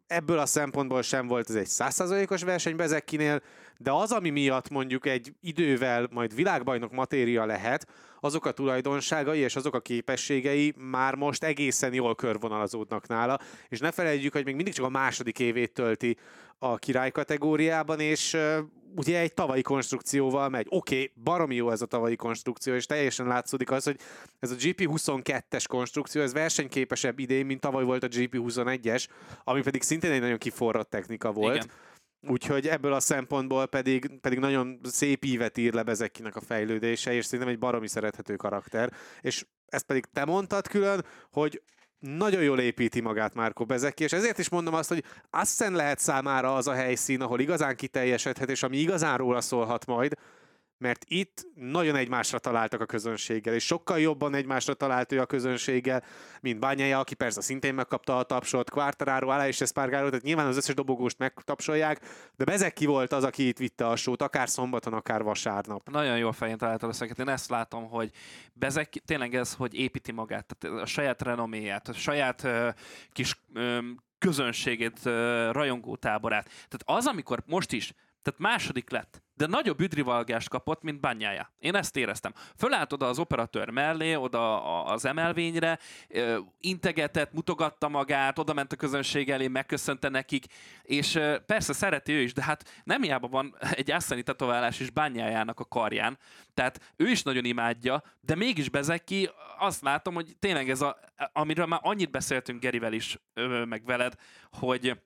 ebből 0.08 0.39
a 0.39 0.45
szempontból 0.45 1.01
sem 1.01 1.27
volt 1.27 1.49
ez 1.49 1.55
egy 1.55 1.67
százszázalékos 1.67 2.43
verseny 2.43 2.75
Bezekinél, 2.75 3.41
de 3.78 3.92
az, 3.92 4.12
ami 4.12 4.30
miatt 4.30 4.70
mondjuk 4.70 5.06
egy 5.06 5.34
idővel 5.42 6.08
majd 6.12 6.36
világbajnok 6.36 6.92
matéria 6.92 7.46
lehet, 7.46 7.88
azok 8.20 8.46
a 8.46 8.52
tulajdonságai 8.52 9.40
és 9.40 9.56
azok 9.56 9.76
a 9.76 9.80
képességei 9.80 10.74
már 10.78 11.16
most 11.16 11.44
egészen 11.44 11.94
jól 11.94 12.16
körvonalazódnak 12.16 13.08
nála, 13.08 13.40
és 13.70 13.80
ne 13.80 13.92
felejtjük, 13.92 14.34
hogy 14.34 14.46
még 14.46 14.56
mindig 14.56 14.74
csak 14.74 14.86
a 14.86 14.90
második 14.90 15.40
évét 15.40 15.74
tölti 15.74 16.18
a 16.60 16.78
király 16.78 17.12
kategóriában, 17.12 18.00
és 18.00 18.38
ugye 18.96 19.20
egy 19.20 19.34
tavalyi 19.34 19.62
konstrukcióval 19.62 20.50
megy. 20.50 20.66
Oké, 20.70 20.96
okay, 20.96 21.12
baromi 21.24 21.56
jó 21.56 21.72
ez 21.72 21.82
a 21.82 21.86
tavalyi 21.86 22.16
konstrukció, 22.16 22.74
és 22.74 22.86
teljesen 22.86 23.28
látszódik 23.28 23.72
az, 23.72 23.84
hogy 23.84 24.00
ez 24.40 24.52
a 24.52 24.56
GP22-es 24.56 25.64
konstrukció, 25.68 26.22
ez 26.22 26.34
versenyképesebb 26.34 27.20
idén, 27.20 27.46
mint 27.46 27.60
tavaly 27.60 27.84
volt 27.84 28.04
a 28.04 28.08
GP21-es, 28.08 29.08
ami 29.44 29.62
pedig 29.62 29.82
szintén 29.82 30.12
egy 30.12 30.22
nagyon 30.22 30.38
kiforrott 30.38 30.90
technika 30.90 31.32
volt. 31.32 31.56
Igen. 31.56 31.70
Úgyhogy 32.28 32.68
ebből 32.68 32.94
a 32.94 33.00
szempontból 33.00 33.66
pedig, 33.66 34.20
pedig 34.22 34.40
nagyon 34.40 34.80
szép 34.84 35.26
ívet 35.26 35.58
ír 35.58 35.74
le 35.74 35.84
Bezekinek 35.84 36.36
a 36.36 36.42
fejlődése, 36.42 37.14
és 37.14 37.26
szerintem 37.26 37.54
egy 37.54 37.60
baromi 37.60 37.88
szerethető 37.88 38.36
karakter. 38.36 38.94
És 39.22 39.46
ezt 39.66 39.86
pedig 39.86 40.06
te 40.14 40.26
mondtad 40.26 40.68
külön, 40.68 41.06
hogy 41.32 41.62
nagyon 42.00 42.44
jól 42.44 42.60
építi 42.60 43.02
magát 43.02 43.34
Márko 43.34 43.66
Bezeki, 43.66 44.04
és 44.04 44.14
ezért 44.14 44.38
is 44.38 44.50
mondom 44.50 44.74
azt, 44.74 44.90
hogy 44.90 45.04
Assen 45.30 45.74
lehet 45.74 46.00
számára 46.00 46.56
az 46.56 46.68
a 46.68 46.74
helyszín, 46.74 47.22
ahol 47.22 47.40
igazán 47.40 47.76
kiteljesedhet, 47.76 48.50
és 48.50 48.64
ami 48.64 48.78
igazán 48.78 49.18
róla 49.18 49.42
szólhat 49.42 49.86
majd, 49.86 50.14
mert 50.78 51.06
itt 51.08 51.48
nagyon 51.56 51.96
egymásra 51.96 52.40
találtak 52.40 52.82
a 52.82 52.86
közönséggel, 52.86 53.54
és 53.54 53.66
sokkal 53.66 54.00
jobban 54.00 54.36
egymásra 54.36 54.74
talált 54.74 55.12
ő 55.12 55.20
a 55.22 55.26
közönséggel, 55.26 56.04
mint 56.42 56.60
Bányája, 56.60 57.00
aki 57.00 57.16
persze 57.16 57.42
szintén 57.42 57.74
megkapta 57.74 58.18
a 58.18 58.24
tapsot, 58.24 58.70
Quartararo, 58.70 59.30
Alá 59.30 59.48
és 59.48 59.62
Espargaro, 59.62 60.08
tehát 60.08 60.24
nyilván 60.24 60.48
az 60.48 60.58
összes 60.58 60.76
dobogóst 60.76 61.18
megtapsolják, 61.18 62.00
de 62.36 62.44
Bezeki 62.44 62.86
volt 62.86 63.12
az, 63.12 63.24
aki 63.24 63.48
itt 63.48 63.58
vitte 63.58 63.88
a 63.88 63.96
sót, 63.96 64.22
akár 64.22 64.50
szombaton, 64.50 64.94
akár 64.94 65.24
vasárnap. 65.24 65.90
Nagyon 65.90 66.18
jó 66.18 66.32
fején 66.32 66.58
találtad 66.58 66.90
összeget. 66.90 67.20
Én 67.20 67.30
ezt 67.30 67.50
látom, 67.50 67.90
hogy 67.90 68.12
Bezeki 68.54 69.00
tényleg 69.00 69.36
ez, 69.36 69.54
hogy 69.54 69.74
építi 69.74 70.12
magát, 70.12 70.56
tehát 70.56 70.82
a 70.82 70.86
saját 70.86 71.22
renoméját, 71.22 71.88
a 71.88 71.94
saját 71.94 72.44
uh, 72.44 72.68
kis 73.12 73.36
uh, 73.54 73.78
közönségét, 74.18 75.00
uh, 75.06 75.12
rajongó 75.52 75.96
táborát. 75.96 76.46
Tehát 76.46 77.00
az, 77.00 77.06
amikor 77.06 77.44
most 77.46 77.72
is, 77.72 77.94
tehát 78.26 78.40
második 78.40 78.90
lett, 78.90 79.24
de 79.34 79.48
nagyobb 79.48 79.80
üdrivalgást 79.80 80.50
kapott, 80.50 80.82
mint 80.82 81.00
bányája. 81.00 81.52
Én 81.60 81.76
ezt 81.76 81.98
éreztem. 81.98 82.34
Fölállt 82.58 82.94
oda 82.94 83.08
az 83.08 83.20
operatőr 83.20 83.70
mellé, 83.70 84.16
oda 84.16 84.84
az 84.84 85.06
emelvényre, 85.06 85.80
integetett, 86.60 87.34
mutogatta 87.34 87.88
magát, 87.88 88.40
oda 88.40 88.54
ment 88.54 88.72
a 88.72 88.76
közönség 88.76 89.30
elé, 89.30 89.48
megköszönte 89.48 90.10
nekik, 90.10 90.46
és 90.82 91.20
persze 91.46 91.74
szereti 91.74 92.12
ő 92.12 92.22
is, 92.22 92.34
de 92.34 92.44
hát 92.44 92.82
nem 92.84 93.02
hiába 93.02 93.28
van 93.28 93.56
egy 93.72 93.92
asszani 93.92 94.24
tetoválás 94.24 94.80
is 94.80 94.90
bányájának 94.90 95.60
a 95.60 95.66
karján, 95.66 96.18
tehát 96.54 96.94
ő 96.96 97.08
is 97.08 97.24
nagyon 97.24 97.46
imádja, 97.46 98.04
de 98.22 98.36
mégis 98.36 98.70
Bezeki, 98.70 99.30
azt 99.58 99.82
látom, 99.82 100.14
hogy 100.14 100.36
tényleg 100.40 100.70
ez 100.70 100.82
a, 100.82 101.00
amiről 101.34 101.66
már 101.66 101.80
annyit 101.84 102.12
beszéltünk 102.12 102.62
Gerivel 102.62 102.94
is, 102.94 103.20
meg 103.66 103.86
veled, 103.86 104.14
hogy 104.52 104.98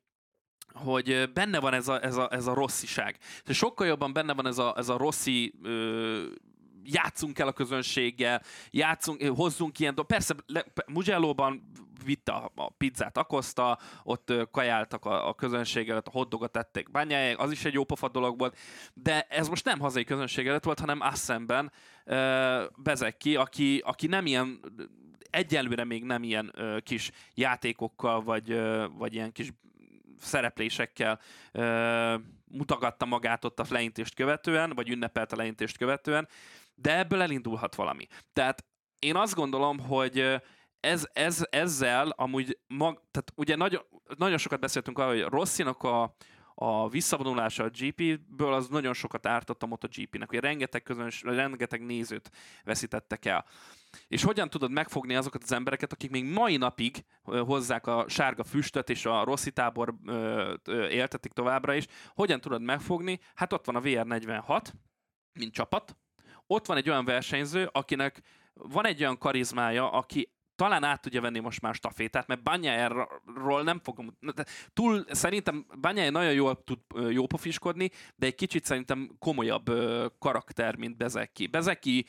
hogy 0.74 1.32
benne 1.34 1.60
van 1.60 1.74
ez 1.74 1.88
a, 1.88 2.04
ez 2.04 2.18
a, 2.18 2.28
ez 2.32 2.48
a 2.48 2.54
rossziság. 2.54 3.18
És 3.46 3.58
sokkal 3.58 3.88
jobban 3.88 4.14
benne 4.14 4.34
van 4.34 4.48
ez 4.48 4.58
a, 4.58 4.74
ez 4.78 4.90
a 4.90 4.98
rosszi 4.98 5.54
ö, 5.64 6.26
játszunk 6.84 7.40
el 7.40 7.48
a 7.48 7.52
közönséggel, 7.52 8.42
játszunk, 8.70 9.24
hozzunk 9.24 9.80
ilyen 9.80 9.96
dolgokat. 9.96 10.18
Persze 10.18 10.36
Mugello-ban 10.88 11.72
vitte 12.06 12.32
a, 12.32 12.70
pizzát, 12.78 13.18
akozta, 13.18 13.80
ott 14.04 14.34
kajáltak 14.52 15.06
a, 15.06 15.28
a 15.28 15.34
közönség 15.34 15.90
előtt, 15.90 16.08
a 16.08 16.12
hotdogot 16.12 16.52
tették 16.52 16.92
bányáják, 16.92 17.40
az 17.40 17.52
is 17.52 17.66
egy 17.66 17.74
jó 17.74 17.84
pofa 17.84 18.10
dolog 18.10 18.40
volt, 18.40 18.58
de 18.94 19.22
ez 19.22 19.48
most 19.48 19.66
nem 19.66 19.80
hazai 19.80 20.04
közönség 20.04 20.48
előtt 20.48 20.64
volt, 20.64 20.80
hanem 20.80 21.02
Assemben 21.02 21.72
Bezeki, 22.78 23.36
aki, 23.36 23.82
aki 23.86 24.08
nem 24.08 24.26
ilyen 24.26 24.60
egyelőre 25.30 25.84
még 25.84 26.04
nem 26.04 26.24
ilyen 26.24 26.54
uh, 26.58 26.80
kis 26.80 27.12
játékokkal, 27.34 28.24
vagy, 28.24 28.54
uh, 28.54 28.86
vagy 28.98 29.14
ilyen 29.14 29.32
kis 29.32 29.52
szereplésekkel 30.20 31.20
ö, 31.52 32.16
mutagatta 32.52 33.06
magát 33.06 33.46
ott 33.46 33.60
a 33.60 33.66
leintést 33.70 34.16
követően, 34.16 34.72
vagy 34.76 34.90
ünnepelt 34.90 35.32
a 35.32 35.36
leintést 35.36 35.78
követően, 35.78 36.28
de 36.76 36.98
ebből 36.98 37.22
elindulhat 37.22 37.76
valami. 37.76 38.08
Tehát 38.34 38.66
én 39.00 39.16
azt 39.16 39.36
gondolom, 39.36 39.80
hogy 39.80 40.42
ez, 40.80 41.08
ez, 41.14 41.46
ezzel 41.50 42.10
amúgy 42.10 42.60
mag, 42.68 43.02
tehát 43.12 43.34
ugye 43.36 43.56
nagyon, 43.56 43.82
nagyon 44.18 44.38
sokat 44.38 44.60
beszéltünk 44.60 45.00
arról, 45.00 45.14
hogy 45.14 45.32
Rosszinak 45.32 45.84
a, 45.84 46.16
a 46.62 46.90
visszavonulása 46.90 47.64
a 47.64 47.70
GP-ből 47.70 48.54
az 48.54 48.68
nagyon 48.68 48.94
sokat 48.94 49.26
ártott 49.26 49.64
a 49.64 49.66
MotoGP-nek, 49.66 50.30
hogy 50.30 50.40
rengeteg 50.40 50.84
közöns, 50.84 51.22
rengeteg 51.22 51.86
nézőt 51.86 52.32
veszítettek 52.64 53.26
el. 53.26 53.46
És 54.08 54.24
hogyan 54.24 54.50
tudod 54.50 54.72
megfogni 54.72 55.16
azokat 55.16 55.44
az 55.44 55.52
embereket, 55.52 55.94
akik 55.94 56.12
még 56.12 56.26
mai 56.26 56.58
napig 56.58 57.06
hozzák 57.24 57.88
a 57.88 58.06
sárga 58.08 58.44
füstöt, 58.44 58.90
és 58.90 59.06
a 59.06 59.24
Rossi 59.24 59.52
tábor 59.52 59.96
éltetik 60.90 61.32
továbbra 61.32 61.74
is, 61.74 61.86
hogyan 62.16 62.42
tudod 62.42 62.62
megfogni? 62.62 63.20
Hát 63.36 63.54
ott 63.54 63.66
van 63.66 63.76
a 63.76 63.82
VR46, 63.82 64.66
mint 65.34 65.54
csapat, 65.54 65.98
ott 66.48 66.66
van 66.66 66.78
egy 66.78 66.90
olyan 66.90 67.06
versenyző, 67.06 67.70
akinek 67.72 68.22
van 68.54 68.86
egy 68.86 69.02
olyan 69.02 69.18
karizmája, 69.18 69.92
aki 69.92 70.32
talán 70.60 70.84
át 70.84 71.02
tudja 71.02 71.22
venni 71.22 71.40
most 71.40 71.62
már 71.62 71.74
stafétát, 71.74 72.28
mert 72.28 72.44
Banyájáról 72.44 73.64
nem 73.64 73.80
fogom... 73.84 74.18
Túl, 74.74 75.06
szerintem 75.10 75.66
Banyája 75.82 76.12
nagyon 76.12 76.34
jól 76.34 76.64
tud 76.64 76.80
jó 77.10 77.26
pofiskodni, 77.26 77.90
de 78.16 78.26
egy 78.26 78.36
kicsit 78.36 78.66
szerintem 78.66 79.10
komolyabb 79.20 79.72
karakter, 80.20 80.76
mint 80.76 80.98
Bezeki. 80.98 81.48
Bezeki 81.48 82.06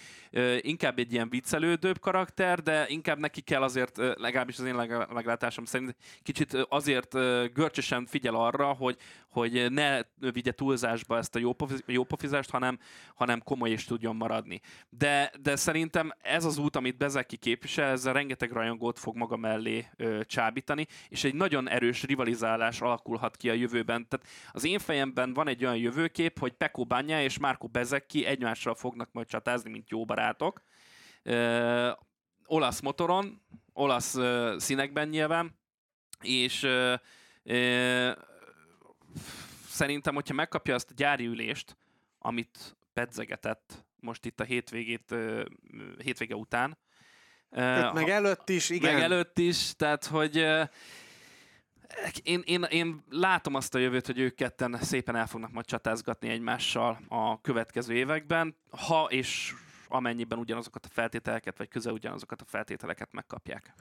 inkább 0.61 0.99
egy 0.99 1.13
ilyen 1.13 1.29
viccelődőbb 1.29 2.01
karakter, 2.01 2.63
de 2.63 2.89
inkább 2.89 3.19
neki 3.19 3.41
kell 3.41 3.63
azért, 3.63 3.97
legalábbis 3.97 4.59
az 4.59 4.65
én 4.65 4.75
meglátásom 5.13 5.65
szerint, 5.65 5.97
kicsit 6.23 6.53
azért 6.69 7.13
görcsösen 7.53 8.07
figyel 8.07 8.35
arra, 8.35 8.67
hogy, 8.73 8.97
hogy 9.29 9.73
ne 9.73 10.01
vigye 10.33 10.53
túlzásba 10.53 11.17
ezt 11.17 11.35
a 11.35 11.39
jó, 11.39 11.57
jó 11.87 12.05
pofizást, 12.05 12.51
hanem, 12.51 12.79
hanem 13.15 13.43
komoly 13.43 13.71
is 13.71 13.85
tudjon 13.85 14.17
maradni. 14.17 14.61
De, 14.89 15.33
de 15.43 15.57
szerintem 15.57 16.13
ez 16.23 16.45
az 16.45 16.59
út, 16.59 16.77
amit 16.77 16.97
Bezeki 16.97 17.37
képvisel, 17.37 17.91
ezzel 17.91 18.13
rengeteg 18.13 18.39
rajongót 18.49 18.99
fog 18.99 19.17
maga 19.17 19.37
mellé 19.37 19.87
ö, 19.97 20.21
csábítani, 20.25 20.87
és 21.09 21.25
egy 21.25 21.35
nagyon 21.35 21.69
erős 21.69 22.03
rivalizálás 22.03 22.81
alakulhat 22.81 23.37
ki 23.37 23.51
a 23.51 23.53
jövőben. 23.53 24.09
Tehát 24.09 24.27
az 24.53 24.65
én 24.65 24.79
fejemben 24.79 25.33
van 25.33 25.49
egy 25.49 25.65
olyan 25.65 25.77
jövőkép, 25.77 26.39
hogy 26.39 26.53
Peko 26.53 26.85
Banya 26.85 27.23
és 27.23 27.39
Márko 27.39 27.67
Bezeki 27.67 28.25
egymással 28.25 28.75
fognak 28.75 29.13
majd 29.13 29.27
csatázni, 29.27 29.71
mint 29.71 29.91
jó 29.91 30.05
barátok. 30.05 30.63
Ö, 31.23 31.91
olasz 32.47 32.81
motoron, 32.81 33.43
olasz 33.73 34.15
ö, 34.15 34.55
színekben 34.59 35.09
nyilván, 35.09 35.59
és 36.21 36.63
ö, 36.63 36.95
ö, 37.43 38.11
szerintem, 39.67 40.15
hogyha 40.15 40.35
megkapja 40.35 40.75
azt 40.75 40.91
a 40.91 40.95
gyári 40.97 41.27
ülést, 41.27 41.77
amit 42.19 42.77
pedzegetett 42.93 43.85
most 44.01 44.25
itt 44.25 44.41
a 44.41 44.45
hétvégét, 44.45 45.15
hétvége 46.03 46.35
után. 46.35 46.79
Tehát 47.51 47.93
meg 47.93 48.09
előtt 48.09 48.49
is, 48.49 48.71
igen. 48.71 48.93
Meg 48.93 49.03
előtt 49.03 49.39
is, 49.39 49.77
tehát 49.77 50.05
hogy 50.05 50.37
én, 52.23 52.43
én, 52.45 52.63
én 52.63 53.05
látom 53.11 53.55
azt 53.55 53.75
a 53.75 53.79
jövőt, 53.79 54.07
hogy 54.07 54.19
ők 54.19 54.35
ketten 54.35 54.79
szépen 54.81 55.17
el 55.17 55.27
fognak 55.27 55.53
majd 55.53 55.67
csatázgatni 55.67 56.29
egymással 56.29 57.01
a 57.09 57.41
következő 57.41 57.95
években, 57.95 58.57
ha 58.71 59.07
és 59.09 59.53
amennyiben 59.89 60.39
ugyanazokat 60.39 60.85
a 60.85 60.89
feltételeket, 60.93 61.59
vagy 61.59 61.69
közel 61.69 61.93
ugyanazokat 61.93 62.41
a 62.41 62.45
feltételeket 62.47 63.13
megkapják. 63.13 63.75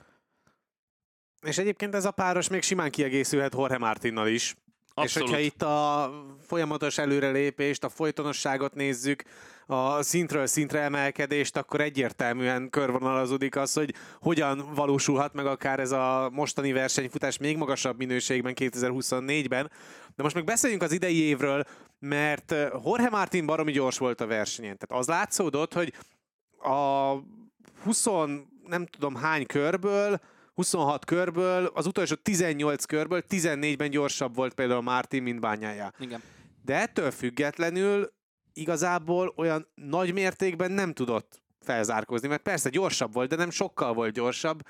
És 1.41 1.57
egyébként 1.57 1.95
ez 1.95 2.05
a 2.05 2.11
páros 2.11 2.47
még 2.47 2.61
simán 2.61 2.91
kiegészülhet 2.91 3.53
Jorge 3.53 3.77
Martinnal 3.77 4.27
is. 4.27 4.55
Abszolút. 4.99 5.27
És 5.29 5.33
hogyha 5.33 5.45
itt 5.45 5.61
a 5.61 6.11
folyamatos 6.47 6.97
előrelépést, 6.97 7.83
a 7.83 7.89
folytonosságot 7.89 8.73
nézzük, 8.73 9.23
a 9.65 10.03
szintről 10.03 10.45
szintre 10.45 10.79
emelkedést, 10.79 11.57
akkor 11.57 11.81
egyértelműen 11.81 12.69
körvonalazódik 12.69 13.55
az, 13.55 13.73
hogy 13.73 13.93
hogyan 14.21 14.73
valósulhat 14.75 15.33
meg 15.33 15.45
akár 15.45 15.79
ez 15.79 15.91
a 15.91 16.29
mostani 16.33 16.71
versenyfutás 16.71 17.37
még 17.37 17.57
magasabb 17.57 17.97
minőségben 17.97 18.53
2024-ben. 18.55 19.71
De 20.15 20.23
most 20.23 20.35
meg 20.35 20.43
beszéljünk 20.43 20.81
az 20.81 20.91
idei 20.91 21.21
évről, 21.21 21.63
mert 21.99 22.51
Jorge 22.85 23.09
Martin 23.09 23.45
baromi 23.45 23.71
gyors 23.71 23.97
volt 23.97 24.21
a 24.21 24.27
versenyen. 24.27 24.77
Tehát 24.77 25.01
az 25.01 25.07
látszódott, 25.07 25.73
hogy 25.73 25.93
a 26.59 27.13
20 27.83 28.05
nem 28.67 28.85
tudom 28.85 29.15
hány 29.15 29.45
körből 29.45 30.19
26 30.59 31.05
körből, 31.05 31.71
az 31.73 31.85
utolsó 31.85 32.15
18 32.15 32.85
körből 32.85 33.23
14-ben 33.29 33.89
gyorsabb 33.89 34.35
volt 34.35 34.53
például 34.53 34.81
Martin, 34.81 35.23
mint 35.23 35.39
bányája. 35.39 35.93
Igen. 35.99 36.21
De 36.65 36.75
ettől 36.75 37.11
függetlenül 37.11 38.11
igazából 38.53 39.33
olyan 39.37 39.67
nagy 39.75 40.13
mértékben 40.13 40.71
nem 40.71 40.93
tudott 40.93 41.41
felzárkózni, 41.61 42.27
mert 42.27 42.41
persze 42.41 42.69
gyorsabb 42.69 43.13
volt, 43.13 43.29
de 43.29 43.35
nem 43.35 43.49
sokkal 43.49 43.93
volt 43.93 44.13
gyorsabb, 44.13 44.61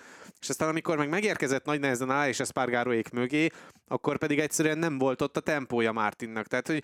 és 0.42 0.50
aztán 0.50 0.70
amikor 0.70 0.98
meg 0.98 1.10
megérkezett 1.10 1.66
nagy 1.66 1.80
nehezen 1.80 2.10
alá 2.10 2.28
és 2.28 2.40
Espargaróék 2.40 3.10
mögé, 3.10 3.50
akkor 3.88 4.18
pedig 4.18 4.40
egyszerűen 4.40 4.78
nem 4.78 4.98
volt 4.98 5.22
ott 5.22 5.38
a 5.38 5.42
tempója 5.42 5.92
Martinnak. 5.92 6.48
Tehát, 6.48 6.68
hogy 6.68 6.84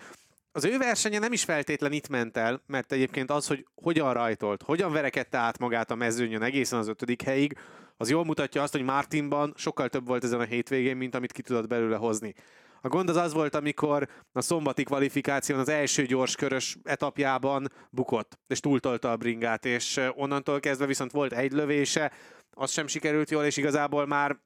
az 0.56 0.64
ő 0.64 0.78
versenye 0.78 1.18
nem 1.18 1.32
is 1.32 1.44
feltétlen 1.44 1.92
itt 1.92 2.08
ment 2.08 2.36
el, 2.36 2.62
mert 2.66 2.92
egyébként 2.92 3.30
az, 3.30 3.46
hogy 3.46 3.66
hogyan 3.74 4.12
rajtolt, 4.12 4.62
hogyan 4.62 4.92
verekedte 4.92 5.38
át 5.38 5.58
magát 5.58 5.90
a 5.90 5.94
mezőnyön 5.94 6.42
egészen 6.42 6.78
az 6.78 6.88
ötödik 6.88 7.22
helyig, 7.22 7.58
az 7.96 8.10
jól 8.10 8.24
mutatja 8.24 8.62
azt, 8.62 8.72
hogy 8.72 8.82
Martinban 8.82 9.52
sokkal 9.56 9.88
több 9.88 10.06
volt 10.06 10.24
ezen 10.24 10.40
a 10.40 10.44
hétvégén, 10.44 10.96
mint 10.96 11.14
amit 11.14 11.32
ki 11.32 11.42
tudott 11.42 11.66
belőle 11.66 11.96
hozni. 11.96 12.34
A 12.80 12.88
gond 12.88 13.08
az 13.08 13.16
az 13.16 13.32
volt, 13.32 13.54
amikor 13.54 14.08
a 14.32 14.40
szombati 14.40 14.82
kvalifikáción 14.82 15.58
az 15.58 15.68
első 15.68 16.06
gyorskörös 16.06 16.76
etapjában 16.84 17.72
bukott, 17.90 18.38
és 18.46 18.60
túltolta 18.60 19.10
a 19.10 19.16
bringát, 19.16 19.64
és 19.64 20.00
onnantól 20.14 20.60
kezdve 20.60 20.86
viszont 20.86 21.10
volt 21.10 21.32
egy 21.32 21.52
lövése, 21.52 22.12
az 22.50 22.70
sem 22.70 22.86
sikerült 22.86 23.30
jól, 23.30 23.44
és 23.44 23.56
igazából 23.56 24.06
már 24.06 24.38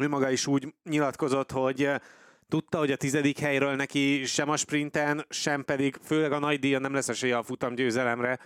ő 0.00 0.08
maga 0.08 0.30
is 0.30 0.46
úgy 0.46 0.74
nyilatkozott, 0.84 1.50
hogy 1.50 1.90
tudta, 2.48 2.78
hogy 2.78 2.90
a 2.90 2.96
tizedik 2.96 3.38
helyről 3.38 3.74
neki 3.74 4.24
sem 4.24 4.48
a 4.48 4.56
sprinten, 4.56 5.24
sem 5.28 5.64
pedig 5.64 5.96
főleg 6.02 6.32
a 6.32 6.38
nagy 6.38 6.58
díja 6.58 6.78
nem 6.78 6.94
lesz 6.94 7.08
esélye 7.08 7.36
a 7.36 7.42
futam 7.42 7.74
győzelemre, 7.74 8.38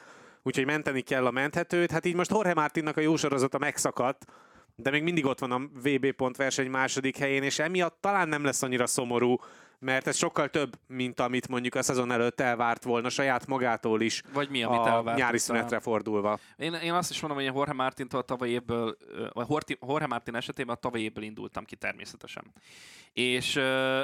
úgyhogy 0.43 0.65
menteni 0.65 1.01
kell 1.01 1.27
a 1.27 1.31
menthetőt. 1.31 1.91
Hát 1.91 2.05
így 2.05 2.15
most 2.15 2.31
Jorge 2.31 2.55
Martinnak 2.55 2.97
a 2.97 3.01
jó 3.01 3.17
sorozata 3.17 3.59
megszakadt, 3.59 4.25
de 4.77 4.91
még 4.91 5.03
mindig 5.03 5.25
ott 5.25 5.39
van 5.39 5.53
a 5.53 5.69
VB 5.83 6.13
pont 6.13 6.37
verseny 6.37 6.71
második 6.71 7.17
helyén, 7.17 7.43
és 7.43 7.59
emiatt 7.59 7.97
talán 8.01 8.29
nem 8.29 8.45
lesz 8.45 8.63
annyira 8.63 8.87
szomorú, 8.87 9.37
mert 9.83 10.07
ez 10.07 10.17
sokkal 10.17 10.49
több, 10.49 10.79
mint 10.87 11.21
amit 11.21 11.49
mondjuk 11.49 11.75
a 11.75 11.83
szezon 11.83 12.11
előtt 12.11 12.41
elvárt 12.41 12.85
volna 12.85 13.09
saját 13.09 13.47
magától 13.47 14.01
is. 14.01 14.23
Vagy 14.33 14.51
mi, 14.51 14.63
amit 14.63 14.81
a 14.81 14.89
elvárt 14.89 15.19
nyári 15.19 15.39
szünetre 15.39 15.81
fordulva. 15.81 16.39
Én, 16.57 16.75
én 16.75 16.93
azt 16.93 17.11
is 17.11 17.21
mondom, 17.21 17.39
hogy 17.39 17.49
a 17.49 17.53
Jorge 17.55 17.73
Martintól 17.73 18.21
a 18.21 18.23
tavaly 18.23 18.49
évből, 18.49 18.97
vagy 19.33 19.77
Jorge 19.81 20.07
Martin 20.07 20.35
esetében 20.35 20.75
a 20.75 20.79
tavaly 20.79 21.01
évből 21.01 21.25
indultam 21.25 21.65
ki 21.65 21.77
természetesen. 21.77 22.53
És 23.13 23.57
uh, 23.57 24.03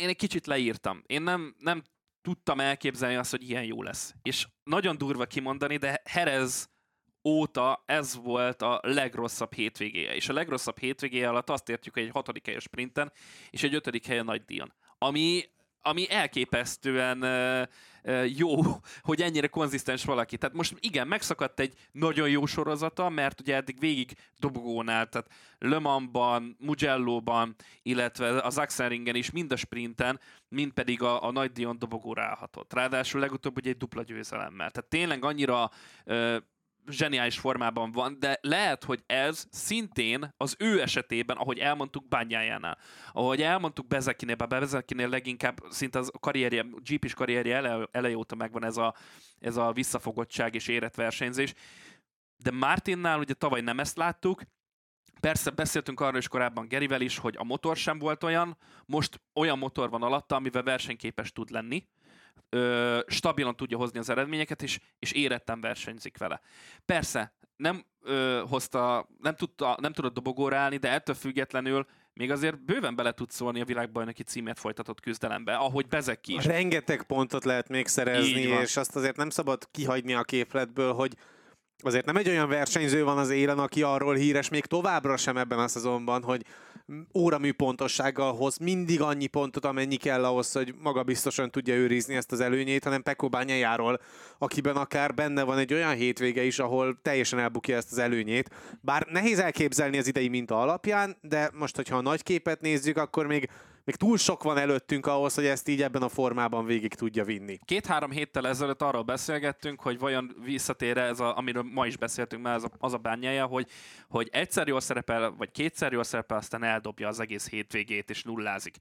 én 0.00 0.08
egy 0.08 0.16
kicsit 0.16 0.46
leírtam. 0.46 1.02
Én 1.06 1.22
nem, 1.22 1.54
nem 1.58 1.82
tudtam 2.22 2.60
elképzelni 2.60 3.16
azt, 3.16 3.30
hogy 3.30 3.48
ilyen 3.48 3.64
jó 3.64 3.82
lesz. 3.82 4.14
És 4.22 4.46
nagyon 4.62 4.98
durva 4.98 5.24
kimondani, 5.24 5.76
de 5.76 6.02
Herez 6.04 6.69
óta 7.24 7.82
ez 7.86 8.16
volt 8.16 8.62
a 8.62 8.80
legrosszabb 8.82 9.54
hétvégéje. 9.54 10.14
És 10.14 10.28
a 10.28 10.32
legrosszabb 10.32 10.78
hétvégéje 10.78 11.28
alatt 11.28 11.50
azt 11.50 11.68
értjük, 11.68 11.94
hogy 11.94 12.02
egy 12.02 12.10
hatodik 12.12 12.46
helyes 12.46 12.62
sprinten 12.62 13.12
és 13.50 13.62
egy 13.62 13.74
ötödik 13.74 14.06
helyen 14.06 14.24
nagy 14.24 14.44
díjon. 14.44 14.72
Ami, 14.98 15.44
ami 15.82 16.10
elképesztően 16.10 17.24
jó, 18.36 18.60
hogy 19.08 19.22
ennyire 19.22 19.46
konzisztens 19.46 20.04
valaki. 20.04 20.36
Tehát 20.36 20.56
most 20.56 20.76
igen, 20.80 21.06
megszakadt 21.06 21.60
egy 21.60 21.74
nagyon 21.92 22.28
jó 22.28 22.46
sorozata, 22.46 23.08
mert 23.08 23.40
ugye 23.40 23.54
eddig 23.54 23.80
végig 23.80 24.12
dobogónál, 24.38 25.08
tehát 25.08 25.30
Le 25.58 25.78
Mansban, 25.78 26.56
Mugello-ban, 26.58 27.54
illetve 27.82 28.40
az 28.40 28.58
Axelringen 28.58 29.14
is, 29.14 29.30
mind 29.30 29.52
a 29.52 29.56
sprinten, 29.56 30.20
mind 30.48 30.72
pedig 30.72 31.02
a, 31.02 31.24
a 31.24 31.30
nagy 31.30 31.52
díjon 31.52 31.78
dobogóra 31.78 32.22
állhatott. 32.22 32.72
Ráadásul 32.72 33.20
legutóbb 33.20 33.56
ugye 33.56 33.70
egy 33.70 33.76
dupla 33.76 34.02
győzelemmel. 34.02 34.70
Tehát 34.70 34.90
tényleg 34.90 35.24
annyira 35.24 35.70
uh, 36.04 36.36
zseniális 36.90 37.38
formában 37.38 37.92
van, 37.92 38.16
de 38.18 38.38
lehet, 38.40 38.84
hogy 38.84 39.02
ez 39.06 39.46
szintén 39.50 40.34
az 40.36 40.56
ő 40.58 40.80
esetében, 40.80 41.36
ahogy 41.36 41.58
elmondtuk 41.58 42.08
Bányájánál, 42.08 42.78
ahogy 43.12 43.42
elmondtuk 43.42 43.86
Bezekinél, 43.86 44.34
bár 44.34 44.48
Bezekinél 44.48 45.08
leginkább 45.08 45.58
szinte 45.68 45.98
az 45.98 46.10
karrierje, 46.20 46.62
GP-s 46.62 47.14
karrierje 47.14 47.56
ele, 47.56 47.88
eleje 47.90 48.16
óta 48.16 48.34
megvan 48.34 48.64
ez 48.64 48.76
a, 48.76 48.94
ez 49.38 49.56
a 49.56 49.72
visszafogottság 49.72 50.54
és 50.54 50.68
érett 50.68 50.94
versenyzés, 50.94 51.54
de 52.36 52.50
Martinnál 52.50 53.18
ugye 53.18 53.34
tavaly 53.34 53.60
nem 53.60 53.80
ezt 53.80 53.96
láttuk, 53.96 54.42
Persze 55.20 55.50
beszéltünk 55.50 56.00
arról 56.00 56.18
is 56.18 56.28
korábban 56.28 56.68
Gerivel 56.68 57.00
is, 57.00 57.18
hogy 57.18 57.34
a 57.38 57.44
motor 57.44 57.76
sem 57.76 57.98
volt 57.98 58.24
olyan, 58.24 58.56
most 58.86 59.20
olyan 59.34 59.58
motor 59.58 59.90
van 59.90 60.02
alatta, 60.02 60.36
amivel 60.36 60.62
versenyképes 60.62 61.32
tud 61.32 61.50
lenni, 61.50 61.86
ö, 62.50 62.98
stabilan 63.06 63.56
tudja 63.56 63.76
hozni 63.76 63.98
az 63.98 64.08
eredményeket, 64.08 64.62
és, 64.62 64.80
és 64.98 65.12
éretten 65.12 65.60
versenyzik 65.60 66.18
vele. 66.18 66.40
Persze, 66.84 67.34
nem 67.56 67.84
ö, 68.02 68.42
hozta, 68.48 69.08
nem, 69.18 69.34
tudta, 69.34 69.76
nem 69.80 69.92
tudott 69.92 70.14
dobogóra 70.14 70.56
állni, 70.56 70.76
de 70.76 70.90
ettől 70.90 71.14
függetlenül 71.14 71.86
még 72.12 72.30
azért 72.30 72.64
bőven 72.64 72.94
bele 72.94 73.12
tud 73.12 73.30
szólni 73.30 73.60
a 73.60 73.64
világbajnoki 73.64 74.22
címért 74.22 74.58
folytatott 74.58 75.00
küzdelembe, 75.00 75.54
ahogy 75.54 75.86
Bezek 75.86 76.28
is. 76.28 76.44
Rengeteg 76.44 77.02
pontot 77.02 77.44
lehet 77.44 77.68
még 77.68 77.86
szerezni, 77.86 78.40
és 78.40 78.76
azt 78.76 78.96
azért 78.96 79.16
nem 79.16 79.30
szabad 79.30 79.68
kihagyni 79.70 80.14
a 80.14 80.22
képletből, 80.22 80.92
hogy 80.92 81.16
azért 81.82 82.06
nem 82.06 82.16
egy 82.16 82.28
olyan 82.28 82.48
versenyző 82.48 83.04
van 83.04 83.18
az 83.18 83.30
élen, 83.30 83.58
aki 83.58 83.82
arról 83.82 84.14
híres 84.14 84.48
még 84.48 84.66
továbbra 84.66 85.16
sem 85.16 85.36
ebben 85.36 85.58
a 85.58 85.68
szezonban, 85.68 86.22
hogy 86.22 86.44
óramű 87.14 87.52
pontossággal 87.52 88.34
hoz 88.34 88.56
mindig 88.56 89.00
annyi 89.00 89.26
pontot, 89.26 89.64
amennyi 89.64 89.96
kell 89.96 90.24
ahhoz, 90.24 90.52
hogy 90.52 90.74
maga 90.82 91.02
biztosan 91.02 91.50
tudja 91.50 91.74
őrizni 91.74 92.14
ezt 92.14 92.32
az 92.32 92.40
előnyét, 92.40 92.84
hanem 92.84 93.02
Pekó 93.02 93.28
Bányájáról, 93.28 94.00
akiben 94.38 94.76
akár 94.76 95.14
benne 95.14 95.42
van 95.42 95.58
egy 95.58 95.74
olyan 95.74 95.94
hétvége 95.94 96.42
is, 96.42 96.58
ahol 96.58 96.98
teljesen 97.02 97.38
elbukja 97.38 97.76
ezt 97.76 97.92
az 97.92 97.98
előnyét. 97.98 98.50
Bár 98.80 99.06
nehéz 99.10 99.38
elképzelni 99.38 99.98
az 99.98 100.06
idei 100.06 100.28
minta 100.28 100.60
alapján, 100.60 101.16
de 101.20 101.50
most, 101.54 101.76
hogyha 101.76 101.96
a 101.96 102.00
nagy 102.00 102.22
képet 102.22 102.60
nézzük, 102.60 102.96
akkor 102.96 103.26
még 103.26 103.48
még 103.84 103.98
túl 103.98 104.18
sok 104.18 104.42
van 104.42 104.58
előttünk 104.58 105.06
ahhoz, 105.06 105.34
hogy 105.34 105.46
ezt 105.46 105.68
így 105.68 105.82
ebben 105.82 106.02
a 106.02 106.08
formában 106.08 106.64
végig 106.64 106.94
tudja 106.94 107.24
vinni. 107.24 107.58
Két-három 107.64 108.10
héttel 108.10 108.46
ezelőtt 108.46 108.82
arról 108.82 109.02
beszélgettünk, 109.02 109.80
hogy 109.80 109.98
vajon 109.98 110.36
visszatér 110.44 110.98
ez, 110.98 111.20
a, 111.20 111.36
amiről 111.36 111.62
ma 111.72 111.86
is 111.86 111.96
beszéltünk, 111.96 112.42
mert 112.42 112.56
az 112.56 112.64
a, 112.64 112.70
az 112.78 112.92
a 112.92 112.96
bányája, 112.96 113.46
hogy, 113.46 113.70
hogy 114.08 114.28
egyszer 114.32 114.68
jól 114.68 114.80
szerepel, 114.80 115.34
vagy 115.38 115.50
kétszer 115.50 115.92
jól 115.92 116.04
szerepel, 116.04 116.36
aztán 116.36 116.59
eldobja 116.62 117.08
az 117.08 117.20
egész 117.20 117.48
hétvégét 117.48 118.10
és 118.10 118.22
nullázik. 118.22 118.76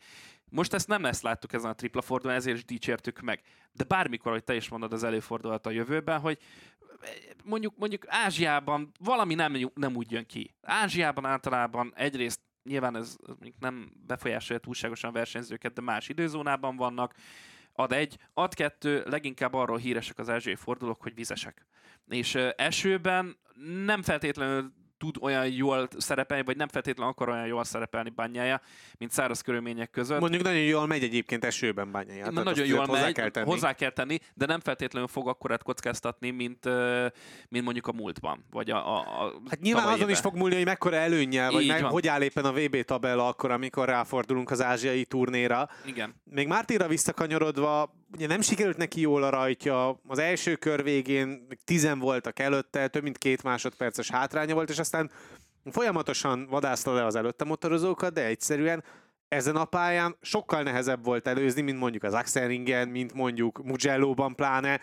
Most 0.49 0.73
ezt 0.73 0.87
nem 0.87 1.05
ezt 1.05 1.21
láttuk 1.21 1.53
ezen 1.53 1.69
a 1.69 1.75
tripla 1.75 2.01
fordulón, 2.01 2.35
ezért 2.35 2.57
is 2.57 2.65
dicsértük 2.65 3.19
meg. 3.19 3.41
De 3.71 3.83
bármikor, 3.83 4.31
hogy 4.31 4.43
te 4.43 4.55
is 4.55 4.69
mondod, 4.69 4.93
az 4.93 5.03
előfordulhat 5.03 5.65
a 5.65 5.69
jövőben, 5.69 6.19
hogy 6.19 6.37
mondjuk, 7.43 7.77
mondjuk 7.77 8.05
Ázsiában 8.07 8.91
valami 8.99 9.33
nem, 9.33 9.71
nem 9.73 9.95
úgy 9.95 10.11
jön 10.11 10.25
ki. 10.25 10.55
Ázsiában 10.61 11.25
általában 11.25 11.93
egyrészt 11.95 12.39
nyilván 12.63 12.95
ez 12.95 13.15
nem 13.59 13.91
befolyásolja 14.07 14.61
túlságosan 14.61 15.13
versenyzőket, 15.13 15.73
de 15.73 15.81
más 15.81 16.09
időzónában 16.09 16.75
vannak. 16.75 17.13
Ad 17.73 17.91
egy, 17.91 18.17
ad 18.33 18.53
kettő, 18.53 19.03
leginkább 19.05 19.53
arról 19.53 19.77
híresek 19.77 20.19
az 20.19 20.29
ázsiai 20.29 20.55
fordulók, 20.55 21.01
hogy 21.01 21.15
vizesek. 21.15 21.65
És 22.07 22.35
esőben 22.55 23.37
nem 23.85 24.01
feltétlenül 24.01 24.73
tud 24.99 25.15
olyan 25.21 25.47
jól 25.47 25.87
szerepelni, 25.97 26.43
vagy 26.43 26.57
nem 26.57 26.67
feltétlenül 26.67 27.11
akar 27.11 27.29
olyan 27.29 27.45
jól 27.45 27.63
szerepelni 27.63 28.09
bányája, 28.09 28.61
mint 28.97 29.11
száraz 29.11 29.41
körülmények 29.41 29.89
között. 29.89 30.19
Mondjuk 30.19 30.43
nagyon 30.43 30.61
jól 30.61 30.87
megy 30.87 31.03
egyébként 31.03 31.45
esőben 31.45 31.91
bányája. 31.91 32.31
Na, 32.31 32.43
nagyon 32.43 32.65
jól 32.65 32.85
hozzá 32.85 33.01
megy, 33.01 33.13
kell 33.13 33.29
tenni. 33.29 33.49
hozzá 33.49 33.73
kell 33.73 33.89
tenni, 33.89 34.17
de 34.33 34.45
nem 34.45 34.59
feltétlenül 34.59 35.07
fog 35.07 35.27
akkorát 35.27 35.63
kockáztatni, 35.63 36.29
mint, 36.29 36.65
mint 37.49 37.63
mondjuk 37.63 37.87
a 37.87 37.91
múltban. 37.91 38.45
Vagy 38.51 38.71
a, 38.71 38.95
a, 38.95 38.99
a 38.99 39.33
hát 39.49 39.59
nyilván 39.59 39.87
azon 39.87 39.99
éve. 39.99 40.11
is 40.11 40.19
fog 40.19 40.35
múlni, 40.35 40.55
hogy 40.55 40.65
mekkora 40.65 40.95
előnye, 40.95 41.49
vagy 41.49 41.67
meg, 41.67 41.83
hogy 41.83 42.07
áll 42.07 42.21
éppen 42.21 42.45
a 42.45 42.51
VB 42.51 42.81
tabella 42.81 43.27
akkor, 43.27 43.51
amikor 43.51 43.87
ráfordulunk 43.87 44.51
az 44.51 44.61
ázsiai 44.61 45.05
turnéra. 45.05 45.69
Igen. 45.85 46.15
Még 46.23 46.47
Mártira 46.47 46.87
visszakanyarodva, 46.87 47.98
ugye 48.13 48.27
nem 48.27 48.41
sikerült 48.41 48.77
neki 48.77 49.01
jól 49.01 49.23
a 49.23 49.29
rajtja, 49.29 49.99
az 50.07 50.19
első 50.19 50.55
kör 50.55 50.83
végén 50.83 51.47
tizen 51.63 51.99
voltak 51.99 52.39
előtte, 52.39 52.87
több 52.87 53.03
mint 53.03 53.17
két 53.17 53.43
másodperces 53.43 54.09
hátránya 54.09 54.53
volt, 54.53 54.69
és 54.69 54.79
aztán 54.79 55.11
folyamatosan 55.71 56.47
vadászta 56.49 56.93
le 56.93 57.05
az 57.05 57.15
előtte 57.15 57.43
motorozókat, 57.43 58.13
de 58.13 58.25
egyszerűen 58.25 58.83
ezen 59.27 59.55
a 59.55 59.65
pályán 59.65 60.17
sokkal 60.21 60.63
nehezebb 60.63 61.03
volt 61.03 61.27
előzni, 61.27 61.61
mint 61.61 61.79
mondjuk 61.79 62.03
az 62.03 62.13
Axelringen, 62.13 62.87
mint 62.87 63.13
mondjuk 63.13 63.63
Mugello-ban 63.63 64.35
pláne, 64.35 64.79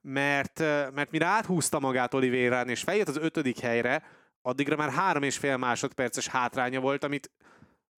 mert, 0.00 0.58
mert 0.94 1.10
mire 1.10 1.26
áthúzta 1.26 1.80
magát 1.80 2.14
Olivérán 2.14 2.68
és 2.68 2.82
feljött 2.82 3.08
az 3.08 3.16
ötödik 3.16 3.58
helyre, 3.58 4.02
addigra 4.42 4.76
már 4.76 4.90
három 4.90 5.22
és 5.22 5.36
fél 5.36 5.56
másodperces 5.56 6.26
hátránya 6.26 6.80
volt, 6.80 7.04
amit 7.04 7.30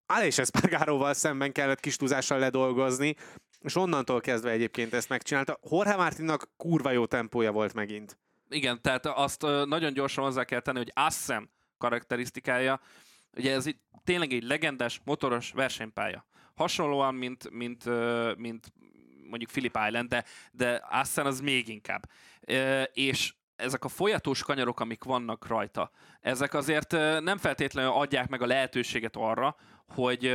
Alés 0.06 0.38
Espargaróval 0.38 1.14
szemben 1.14 1.52
kellett 1.52 1.80
kis 1.80 1.96
túlzással 1.96 2.38
ledolgozni, 2.38 3.16
és 3.62 3.76
onnantól 3.76 4.20
kezdve 4.20 4.50
egyébként 4.50 4.94
ezt 4.94 5.08
megcsinálta. 5.08 5.58
Jorge 5.70 5.96
Martinnak 5.96 6.50
kurva 6.56 6.90
jó 6.90 7.06
tempója 7.06 7.52
volt 7.52 7.74
megint. 7.74 8.18
Igen, 8.48 8.82
tehát 8.82 9.06
azt 9.06 9.42
nagyon 9.64 9.92
gyorsan 9.92 10.24
hozzá 10.24 10.44
kell 10.44 10.60
tenni, 10.60 10.78
hogy 10.78 10.92
Assen 10.94 11.50
karakterisztikája, 11.78 12.80
ugye 13.36 13.52
ez 13.52 13.66
itt 13.66 13.82
tényleg 14.04 14.32
egy 14.32 14.42
legendás 14.42 15.00
motoros 15.04 15.50
versenypálya. 15.50 16.26
Hasonlóan, 16.54 17.14
mint, 17.14 17.50
mint, 17.50 17.84
mint 18.36 18.72
mondjuk 19.28 19.50
Philip 19.50 19.78
Island, 19.86 20.08
de, 20.08 20.24
de 20.52 20.82
Assen 20.90 21.26
az 21.26 21.40
még 21.40 21.68
inkább. 21.68 22.10
És 22.92 23.34
ezek 23.56 23.84
a 23.84 23.88
folyatós 23.88 24.42
kanyarok, 24.42 24.80
amik 24.80 25.04
vannak 25.04 25.46
rajta, 25.46 25.90
ezek 26.20 26.54
azért 26.54 26.92
nem 27.20 27.38
feltétlenül 27.38 27.90
adják 27.90 28.28
meg 28.28 28.42
a 28.42 28.46
lehetőséget 28.46 29.16
arra, 29.16 29.56
hogy, 29.88 30.34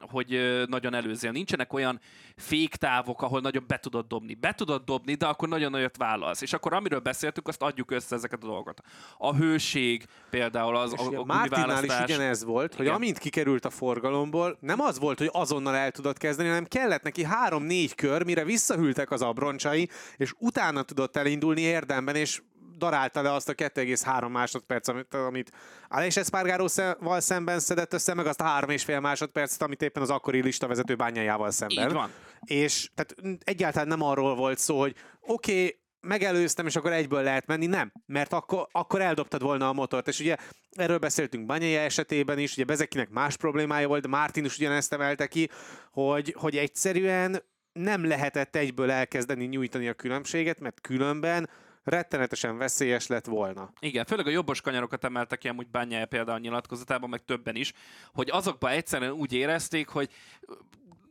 hogy 0.00 0.62
nagyon 0.66 0.94
előzél. 0.94 1.30
Nincsenek 1.30 1.72
olyan 1.72 2.00
féktávok, 2.36 3.22
ahol 3.22 3.40
nagyon 3.40 3.64
be 3.66 3.78
tudod 3.78 4.06
dobni. 4.06 4.34
Be 4.34 4.52
tudod 4.52 4.84
dobni, 4.84 5.14
de 5.14 5.26
akkor 5.26 5.48
nagyon 5.48 5.70
nagyot 5.70 5.96
válasz. 5.96 6.40
És 6.40 6.52
akkor 6.52 6.72
amiről 6.72 7.00
beszéltük, 7.00 7.48
azt 7.48 7.62
adjuk 7.62 7.90
össze 7.90 8.14
ezeket 8.14 8.42
a 8.42 8.46
dolgokat. 8.46 8.80
A 9.18 9.34
hőség 9.34 10.06
például 10.30 10.76
az 10.76 10.92
a, 10.92 11.24
a 11.26 11.82
is 11.82 12.00
ugyanez 12.02 12.44
volt, 12.44 12.72
Igen. 12.74 12.86
hogy 12.86 12.94
amint 12.94 13.18
kikerült 13.18 13.64
a 13.64 13.70
forgalomból, 13.70 14.56
nem 14.60 14.80
az 14.80 14.98
volt, 14.98 15.18
hogy 15.18 15.30
azonnal 15.32 15.74
el 15.74 15.90
tudod 15.90 16.18
kezdeni, 16.18 16.48
hanem 16.48 16.64
kellett 16.64 17.02
neki 17.02 17.24
három-négy 17.24 17.94
kör, 17.94 18.24
mire 18.24 18.44
visszahűltek 18.44 19.10
az 19.10 19.22
abroncsai, 19.22 19.88
és 20.16 20.32
utána 20.38 20.82
tudott 20.82 21.16
elindulni 21.16 21.60
érdemben, 21.60 22.14
és 22.14 22.42
darálta 22.84 23.22
le 23.22 23.32
azt 23.32 23.48
a 23.48 23.54
2,3 23.54 24.30
másodperc, 24.30 24.88
amit, 24.88 25.14
amit 25.14 25.50
Aleix 25.88 26.16
Espargaróval 26.16 27.20
szemben 27.20 27.60
szedett 27.60 27.92
össze, 27.92 28.14
meg 28.14 28.26
azt 28.26 28.40
a 28.40 28.44
3,5 28.44 29.00
másodpercet, 29.00 29.62
amit 29.62 29.82
éppen 29.82 30.02
az 30.02 30.10
akkori 30.10 30.42
listavezető 30.42 30.96
bányájával 30.96 31.50
szemben. 31.50 31.88
Így 31.88 31.94
van. 31.94 32.10
És 32.40 32.90
tehát 32.94 33.14
egyáltalán 33.44 33.88
nem 33.88 34.02
arról 34.02 34.34
volt 34.34 34.58
szó, 34.58 34.80
hogy 34.80 34.94
oké, 35.20 35.52
okay, 35.52 35.82
megelőztem, 36.00 36.66
és 36.66 36.76
akkor 36.76 36.92
egyből 36.92 37.22
lehet 37.22 37.46
menni. 37.46 37.66
Nem, 37.66 37.92
mert 38.06 38.32
akkor, 38.32 38.68
akkor 38.70 39.00
eldobtad 39.00 39.42
volna 39.42 39.68
a 39.68 39.72
motort. 39.72 40.08
És 40.08 40.20
ugye 40.20 40.36
erről 40.70 40.98
beszéltünk 40.98 41.46
Banyaja 41.46 41.80
esetében 41.80 42.38
is, 42.38 42.52
ugye 42.52 42.64
Bezekinek 42.64 43.10
más 43.10 43.36
problémája 43.36 43.88
volt, 43.88 44.02
de 44.02 44.08
Martin 44.08 44.44
is 44.44 44.56
ugyanezt 44.56 44.92
emelte 44.92 45.26
ki, 45.26 45.50
hogy, 45.92 46.34
hogy 46.38 46.56
egyszerűen 46.56 47.42
nem 47.72 48.06
lehetett 48.06 48.56
egyből 48.56 48.90
elkezdeni 48.90 49.44
nyújtani 49.44 49.88
a 49.88 49.94
különbséget, 49.94 50.60
mert 50.60 50.80
különben 50.80 51.48
rettenetesen 51.84 52.58
veszélyes 52.58 53.06
lett 53.06 53.26
volna. 53.26 53.72
Igen, 53.80 54.04
főleg 54.04 54.26
a 54.26 54.30
jobbos 54.30 54.60
kanyarokat 54.60 55.04
emeltek 55.04 55.38
ki 55.38 55.48
amúgy 55.48 55.68
Bányája 55.70 56.06
például 56.06 56.38
nyilatkozatában, 56.38 57.08
meg 57.08 57.24
többen 57.24 57.56
is, 57.56 57.72
hogy 58.12 58.30
azokban 58.30 58.70
egyszerűen 58.70 59.12
úgy 59.12 59.32
érezték, 59.32 59.88
hogy 59.88 60.10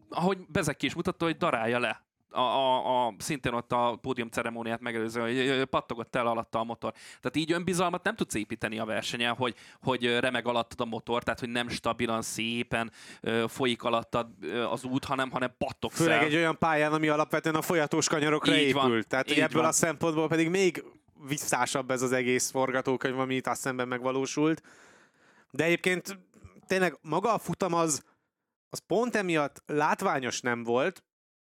ahogy 0.09 0.37
Bezek 0.47 0.83
is 0.83 0.93
mutatta, 0.93 1.25
hogy 1.25 1.37
darálja 1.37 1.79
le 1.79 2.03
a, 2.33 2.39
a, 2.39 3.05
a, 3.07 3.13
szintén 3.17 3.53
ott 3.53 3.71
a 3.71 3.97
pódium 4.01 4.29
ceremóniát 4.29 4.81
megelőző, 4.81 5.21
hogy 5.21 5.65
pattogott 5.65 6.15
el 6.15 6.27
alatta 6.27 6.59
a 6.59 6.63
motor. 6.63 6.91
Tehát 6.91 7.35
így 7.35 7.51
önbizalmat 7.51 8.03
nem 8.03 8.15
tudsz 8.15 8.33
építeni 8.33 8.79
a 8.79 8.85
versenyen, 8.85 9.33
hogy, 9.33 9.55
hogy 9.81 10.19
remeg 10.19 10.47
alattad 10.47 10.81
a 10.81 10.85
motor, 10.85 11.23
tehát 11.23 11.39
hogy 11.39 11.49
nem 11.49 11.69
stabilan, 11.69 12.21
szépen 12.21 12.91
folyik 13.47 13.83
alattad 13.83 14.27
az 14.71 14.83
út, 14.83 15.05
hanem, 15.05 15.31
hanem 15.31 15.53
pattogsz 15.57 15.95
Főleg 15.95 16.23
egy 16.23 16.35
olyan 16.35 16.57
pályán, 16.57 16.93
ami 16.93 17.07
alapvetően 17.07 17.55
a 17.55 17.61
folyatós 17.61 18.07
kanyarokra 18.07 18.55
így 18.55 18.67
épül. 18.67 18.81
Van, 18.81 19.03
tehát 19.07 19.27
hogy 19.27 19.39
ebből 19.39 19.61
van. 19.61 19.69
a 19.69 19.73
szempontból 19.73 20.27
pedig 20.27 20.49
még 20.49 20.83
visszásabb 21.27 21.91
ez 21.91 22.01
az 22.01 22.11
egész 22.11 22.51
forgatókönyv, 22.51 23.19
ami 23.19 23.35
itt 23.35 23.47
azt 23.47 23.61
szemben 23.61 23.87
megvalósult. 23.87 24.61
De 25.51 25.63
egyébként 25.63 26.19
tényleg 26.67 26.97
maga 27.01 27.33
a 27.33 27.37
futam 27.37 27.73
az, 27.73 28.03
az 28.69 28.81
pont 28.87 29.15
emiatt 29.15 29.63
látványos 29.65 30.41
nem 30.41 30.63
volt, 30.63 31.03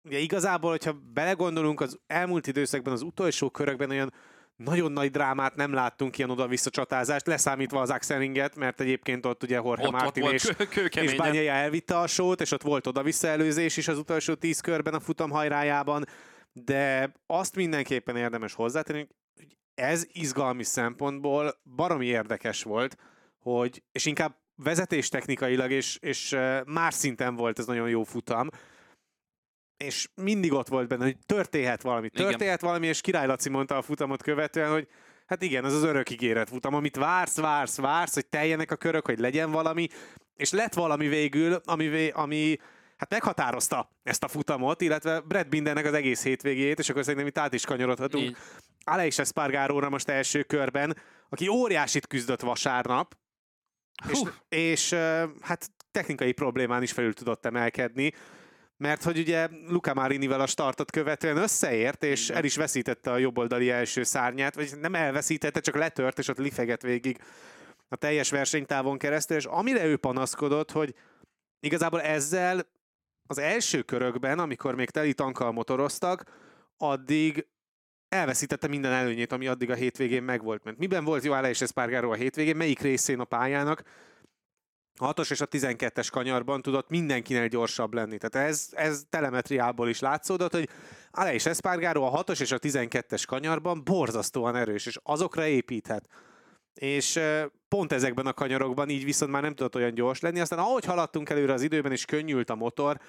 ugye 0.03 0.17
igazából, 0.17 0.69
hogyha 0.69 0.99
belegondolunk, 1.13 1.81
az 1.81 1.99
elmúlt 2.07 2.47
időszakban, 2.47 2.93
az 2.93 3.01
utolsó 3.01 3.49
körökben 3.49 3.89
olyan 3.89 4.13
nagyon 4.55 4.91
nagy 4.91 5.11
drámát 5.11 5.55
nem 5.55 5.73
láttunk, 5.73 6.17
ilyen 6.17 6.29
oda-vissza 6.29 6.69
csatázást, 6.69 7.27
leszámítva 7.27 7.81
az 7.81 7.89
Axelinget, 7.89 8.55
mert 8.55 8.81
egyébként 8.81 9.25
ott 9.25 9.43
ugye 9.43 9.55
Jorge 9.55 9.85
ott, 9.85 9.91
Martin 9.91 10.23
ott 10.23 10.31
és, 10.31 10.51
és 10.89 11.15
Bányai 11.15 11.47
elvitte 11.47 11.97
a 11.97 12.07
sót, 12.07 12.41
és 12.41 12.51
ott 12.51 12.61
volt 12.61 12.87
oda-vissza 12.87 13.27
előzés 13.27 13.77
is 13.77 13.87
az 13.87 13.97
utolsó 13.97 14.33
tíz 14.33 14.59
körben 14.59 14.93
a 14.93 14.99
futam 14.99 15.29
hajrájában, 15.29 16.05
de 16.53 17.11
azt 17.25 17.55
mindenképpen 17.55 18.15
érdemes 18.15 18.53
hozzátenni, 18.53 19.07
hogy 19.35 19.57
ez 19.75 20.05
izgalmi 20.11 20.63
szempontból 20.63 21.61
baromi 21.75 22.05
érdekes 22.05 22.63
volt, 22.63 22.97
hogy, 23.39 23.83
és 23.91 24.05
inkább 24.05 24.35
vezetéstechnikailag 24.55 25.71
és, 25.71 25.97
és 26.01 26.35
más 26.65 26.93
szinten 26.93 27.35
volt 27.35 27.59
ez 27.59 27.65
nagyon 27.65 27.89
jó 27.89 28.03
futam, 28.03 28.49
és 29.83 30.07
mindig 30.15 30.53
ott 30.53 30.67
volt 30.67 30.87
benne, 30.87 31.03
hogy 31.03 31.17
történhet 31.25 31.81
valami, 31.81 32.09
történhet 32.09 32.41
igen. 32.41 32.57
valami, 32.61 32.87
és 32.87 33.01
Király 33.01 33.27
Laci 33.27 33.49
mondta 33.49 33.77
a 33.77 33.81
futamot 33.81 34.21
követően, 34.21 34.71
hogy 34.71 34.87
hát 35.25 35.41
igen, 35.41 35.65
ez 35.65 35.73
az 35.73 35.83
örök 35.83 36.09
ígéret 36.09 36.49
futam, 36.49 36.73
amit 36.73 36.95
vársz, 36.95 37.37
vársz, 37.37 37.77
vársz, 37.77 38.13
hogy 38.13 38.25
teljenek 38.25 38.71
a 38.71 38.75
körök, 38.75 39.05
hogy 39.05 39.19
legyen 39.19 39.51
valami, 39.51 39.87
és 40.35 40.51
lett 40.51 40.73
valami 40.73 41.07
végül, 41.07 41.53
ami, 41.65 42.09
ami 42.09 42.57
hát 42.97 43.09
meghatározta 43.09 43.89
ezt 44.03 44.23
a 44.23 44.27
futamot, 44.27 44.81
illetve 44.81 45.19
Brad 45.19 45.47
Bindernek 45.47 45.85
az 45.85 45.93
egész 45.93 46.23
hétvégét, 46.23 46.79
és 46.79 46.89
akkor 46.89 47.03
szerintem 47.03 47.27
itt 47.27 47.37
át 47.37 47.53
is 47.53 47.65
kanyarodhatunk. 47.65 48.37
Aleix 48.83 49.19
Espargaróra 49.19 49.89
most 49.89 50.09
első 50.09 50.43
körben, 50.43 50.97
aki 51.29 51.47
óriásit 51.47 52.07
küzdött 52.07 52.41
vasárnap, 52.41 53.15
és, 54.09 54.19
és 54.49 54.93
hát 55.41 55.71
technikai 55.91 56.31
problémán 56.31 56.81
is 56.81 56.91
felül 56.91 57.13
tudott 57.13 57.45
emelkedni 57.45 58.13
mert 58.83 59.03
hogy 59.03 59.17
ugye 59.17 59.47
Luca 59.67 59.93
Marinivel 59.93 60.41
a 60.41 60.45
startot 60.45 60.91
követően 60.91 61.37
összeért, 61.37 62.03
és 62.03 62.29
el 62.29 62.43
is 62.43 62.55
veszítette 62.55 63.11
a 63.11 63.17
jobboldali 63.17 63.69
első 63.69 64.03
szárnyát, 64.03 64.55
vagy 64.55 64.73
nem 64.81 64.95
elveszítette, 64.95 65.59
csak 65.59 65.75
letört, 65.75 66.19
és 66.19 66.27
ott 66.27 66.37
lifeget 66.37 66.81
végig 66.81 67.17
a 67.87 67.95
teljes 67.95 68.29
versenytávon 68.29 68.97
keresztül, 68.97 69.37
és 69.37 69.45
amire 69.45 69.85
ő 69.85 69.97
panaszkodott, 69.97 70.71
hogy 70.71 70.95
igazából 71.59 72.01
ezzel 72.01 72.67
az 73.27 73.37
első 73.37 73.81
körökben, 73.81 74.39
amikor 74.39 74.75
még 74.75 74.89
teli 74.89 75.13
tankkal 75.13 75.51
motoroztak, 75.51 76.23
addig 76.77 77.47
elveszítette 78.09 78.67
minden 78.67 78.91
előnyét, 78.91 79.31
ami 79.31 79.47
addig 79.47 79.69
a 79.69 79.75
hétvégén 79.75 80.23
megvolt. 80.23 80.63
Mert 80.63 80.77
miben 80.77 81.03
volt 81.03 81.23
jó 81.23 81.35
és 81.35 81.61
Espargaro 81.61 82.11
a 82.11 82.15
hétvégén, 82.15 82.55
melyik 82.55 82.79
részén 82.79 83.19
a 83.19 83.23
pályának, 83.23 83.83
a 84.97 85.13
6-os 85.13 85.31
és 85.31 85.41
a 85.41 85.47
12-es 85.47 86.07
kanyarban 86.11 86.61
tudott 86.61 86.89
mindenkinek 86.89 87.49
gyorsabb 87.49 87.93
lenni. 87.93 88.17
Tehát 88.17 88.49
ez, 88.49 88.67
ez 88.71 89.03
telemetriából 89.09 89.89
is 89.89 89.99
látszódott, 89.99 90.51
hogy 90.51 90.69
Aleix 91.11 91.45
Espargaro 91.45 92.03
a 92.03 92.23
6-os 92.23 92.41
és 92.41 92.51
a 92.51 92.59
12-es 92.59 93.23
kanyarban 93.27 93.83
borzasztóan 93.83 94.55
erős, 94.55 94.85
és 94.85 94.99
azokra 95.03 95.45
építhet. 95.45 96.07
És 96.73 97.19
pont 97.67 97.91
ezekben 97.91 98.25
a 98.25 98.33
kanyarokban 98.33 98.89
így 98.89 99.03
viszont 99.03 99.31
már 99.31 99.41
nem 99.41 99.55
tudott 99.55 99.75
olyan 99.75 99.93
gyors 99.93 100.19
lenni. 100.19 100.39
Aztán 100.39 100.59
ahogy 100.59 100.85
haladtunk 100.85 101.29
előre 101.29 101.53
az 101.53 101.61
időben, 101.61 101.91
és 101.91 102.05
könnyült 102.05 102.49
a 102.49 102.55
motor, 102.55 102.99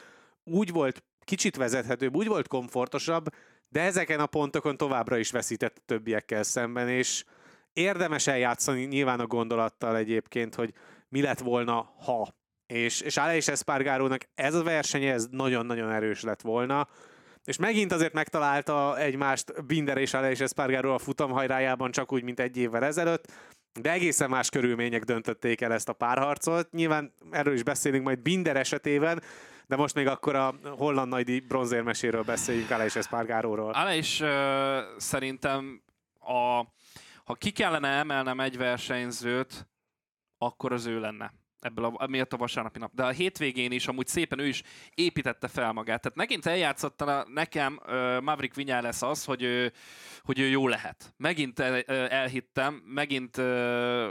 úgy 0.44 0.70
volt 0.70 1.02
kicsit 1.24 1.56
vezethetőbb, 1.56 2.16
úgy 2.16 2.26
volt 2.26 2.48
komfortosabb, 2.48 3.26
de 3.68 3.80
ezeken 3.80 4.20
a 4.20 4.26
pontokon 4.26 4.76
továbbra 4.76 5.16
is 5.16 5.30
veszített 5.30 5.82
többiekkel 5.86 6.42
szemben, 6.42 6.88
és 6.88 7.24
érdemes 7.72 8.26
eljátszani 8.26 8.84
nyilván 8.84 9.20
a 9.20 9.26
gondolattal 9.26 9.96
egyébként, 9.96 10.54
hogy 10.54 10.74
mi 11.14 11.20
lett 11.20 11.38
volna, 11.38 11.94
ha. 12.04 12.28
És, 12.66 13.00
és 13.00 13.16
Aleix 13.16 13.48
Espargarónak 13.48 14.28
ez 14.34 14.54
a 14.54 14.62
versenye, 14.62 15.12
ez 15.12 15.26
nagyon-nagyon 15.30 15.90
erős 15.90 16.22
lett 16.22 16.40
volna, 16.40 16.88
és 17.44 17.56
megint 17.56 17.92
azért 17.92 18.12
megtalálta 18.12 18.98
egymást 18.98 19.66
Binder 19.66 19.96
és 19.96 20.14
Aleix 20.14 20.40
Espargaró 20.40 20.92
a 20.92 20.98
futamhajrájában, 20.98 21.90
csak 21.90 22.12
úgy, 22.12 22.22
mint 22.22 22.40
egy 22.40 22.56
évvel 22.56 22.84
ezelőtt, 22.84 23.32
de 23.80 23.92
egészen 23.92 24.30
más 24.30 24.48
körülmények 24.48 25.02
döntötték 25.02 25.60
el 25.60 25.72
ezt 25.72 25.88
a 25.88 25.92
párharcot. 25.92 26.70
Nyilván 26.70 27.12
erről 27.30 27.54
is 27.54 27.62
beszélünk 27.62 28.04
majd 28.04 28.18
Binder 28.18 28.56
esetében, 28.56 29.22
de 29.66 29.76
most 29.76 29.94
még 29.94 30.06
akkor 30.06 30.34
a 30.34 30.54
holland 30.76 31.08
nagydi 31.08 31.40
bronzérmeséről 31.40 32.22
beszéljünk, 32.22 32.70
Aleix 32.70 32.96
Espargaróról. 32.96 33.72
Aleix 33.72 34.20
uh, 34.20 34.28
szerintem 34.96 35.82
a, 36.20 36.64
ha 37.24 37.34
ki 37.34 37.50
kellene 37.50 37.88
emelnem 37.88 38.40
egy 38.40 38.56
versenyzőt, 38.56 39.66
akkor 40.44 40.72
az 40.72 40.86
ő 40.86 41.00
lenne 41.00 41.32
ebből 41.64 41.84
a, 41.84 42.06
miatt 42.06 42.32
a 42.32 42.36
vasárnapi 42.36 42.78
nap. 42.78 42.94
De 42.94 43.04
a 43.04 43.10
hétvégén 43.10 43.72
is 43.72 43.86
amúgy 43.86 44.06
szépen 44.06 44.38
ő 44.38 44.46
is 44.46 44.62
építette 44.94 45.48
fel 45.48 45.72
magát. 45.72 46.00
Tehát 46.00 46.16
megint 46.16 46.46
eljátszotta 46.46 47.26
nekem 47.28 47.80
uh, 47.82 48.20
Maverick 48.20 48.54
Vinyales 48.54 49.02
az, 49.02 49.24
hogy 49.24 49.42
ő, 49.42 49.72
hogy 50.22 50.38
ő 50.38 50.46
jó 50.46 50.68
lehet. 50.68 51.14
Megint 51.16 51.60
el, 51.60 51.80
elhittem, 52.08 52.82
megint 52.86 53.36
uh, 53.36 54.10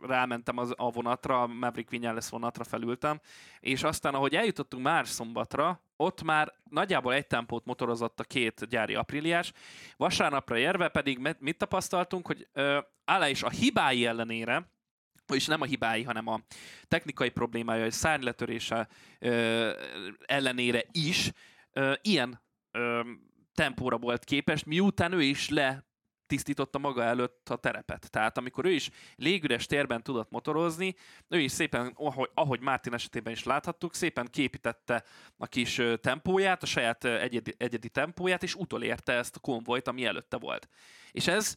rámentem 0.00 0.58
az, 0.58 0.74
a 0.76 0.90
vonatra, 0.90 1.42
a 1.42 1.46
Maverick 1.46 1.90
Vinyales 1.90 2.28
vonatra 2.28 2.64
felültem, 2.64 3.20
és 3.60 3.82
aztán, 3.82 4.14
ahogy 4.14 4.34
eljutottunk 4.34 4.82
már 4.82 5.06
szombatra, 5.06 5.80
ott 5.96 6.22
már 6.22 6.52
nagyjából 6.70 7.14
egy 7.14 7.26
tempót 7.26 7.64
motorozott 7.64 8.20
a 8.20 8.24
két 8.24 8.68
gyári 8.68 8.94
apríliás, 8.94 9.52
vasárnapra 9.96 10.58
érve 10.58 10.88
pedig 10.88 11.36
mit 11.38 11.58
tapasztaltunk, 11.58 12.26
hogy 12.26 12.48
uh, 12.54 13.30
is 13.30 13.42
a 13.42 13.50
hibái 13.50 14.06
ellenére, 14.06 14.68
és 15.34 15.46
nem 15.46 15.60
a 15.60 15.64
hibái, 15.64 16.02
hanem 16.02 16.26
a 16.26 16.40
technikai 16.88 17.30
problémája, 17.30 17.84
a 17.84 17.90
szárnyletörése 17.90 18.88
ellenére 20.26 20.84
is 20.92 21.30
ö, 21.72 21.92
ilyen 22.02 22.42
ö, 22.70 23.00
tempóra 23.54 23.98
volt 23.98 24.24
képes, 24.24 24.64
miután 24.64 25.12
ő 25.12 25.22
is 25.22 25.48
le 25.48 25.86
tisztította 26.26 26.78
maga 26.78 27.02
előtt 27.02 27.48
a 27.48 27.56
terepet. 27.56 28.10
Tehát 28.10 28.38
amikor 28.38 28.64
ő 28.64 28.70
is 28.70 28.90
légüres 29.16 29.66
térben 29.66 30.02
tudott 30.02 30.30
motorozni, 30.30 30.94
ő 31.28 31.40
is 31.40 31.52
szépen, 31.52 31.92
ahogy, 31.94 32.30
ahogy 32.34 32.60
Martin 32.60 32.94
esetében 32.94 33.32
is 33.32 33.42
láthattuk, 33.42 33.94
szépen 33.94 34.26
képítette 34.30 35.04
a 35.36 35.46
kis 35.46 35.80
tempóját, 36.00 36.62
a 36.62 36.66
saját 36.66 37.04
egyedi, 37.04 37.54
egyedi 37.58 37.88
tempóját, 37.88 38.42
és 38.42 38.54
utolérte 38.54 39.12
ezt 39.12 39.36
a 39.36 39.40
konvojt, 39.40 39.88
ami 39.88 40.04
előtte 40.04 40.36
volt. 40.36 40.68
És 41.10 41.26
ez 41.26 41.56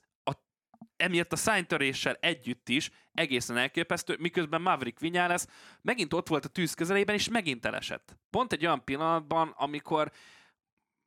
emiatt 0.99 1.33
a 1.33 1.35
szánytöréssel 1.35 2.17
együtt 2.19 2.69
is 2.69 2.91
egészen 3.13 3.57
elképesztő, 3.57 4.15
miközben 4.19 4.61
Maverick 4.61 4.99
Vinyales 4.99 5.43
megint 5.81 6.13
ott 6.13 6.27
volt 6.27 6.45
a 6.45 6.49
tűz 6.49 6.73
közelében, 6.73 7.15
és 7.15 7.29
megint 7.29 7.65
elesett. 7.65 8.15
Pont 8.29 8.53
egy 8.53 8.65
olyan 8.65 8.83
pillanatban, 8.83 9.53
amikor 9.57 10.11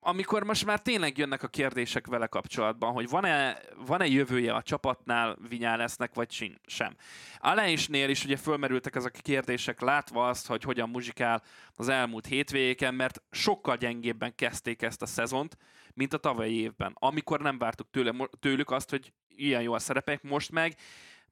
amikor 0.05 0.45
most 0.45 0.65
már 0.65 0.81
tényleg 0.81 1.19
jönnek 1.19 1.43
a 1.43 1.49
kérdések 1.49 2.07
vele 2.07 2.27
kapcsolatban, 2.27 2.93
hogy 2.93 3.09
van-e, 3.09 3.59
van-e 3.87 4.07
jövője 4.07 4.55
a 4.55 4.63
csapatnál 4.63 5.37
Vinyálesznek, 5.49 6.15
vagy 6.15 6.59
sem. 6.67 6.97
Alejsnél 7.39 8.09
is 8.09 8.25
ugye 8.25 8.37
fölmerültek 8.37 8.95
ezek 8.95 9.15
a 9.19 9.23
kérdések, 9.23 9.81
látva 9.81 10.29
azt, 10.29 10.47
hogy 10.47 10.63
hogyan 10.63 10.89
muzsikál 10.89 11.43
az 11.75 11.89
elmúlt 11.89 12.27
hétvégéken, 12.27 12.95
mert 12.95 13.23
sokkal 13.31 13.77
gyengébben 13.77 14.35
kezdték 14.35 14.83
ezt 14.83 15.03
a 15.03 15.07
szezont, 15.07 15.57
mint 15.95 16.13
a 16.13 16.19
tavalyi 16.19 16.61
évben, 16.61 16.97
amikor 16.99 17.41
nem 17.41 17.59
vártuk 17.59 17.91
tőle, 17.91 18.29
tőlük 18.41 18.71
azt, 18.71 18.91
hogy 18.91 19.13
ilyen 19.29 19.63
jól 19.63 19.79
szerepek, 19.79 20.23
most 20.23 20.51
meg 20.51 20.77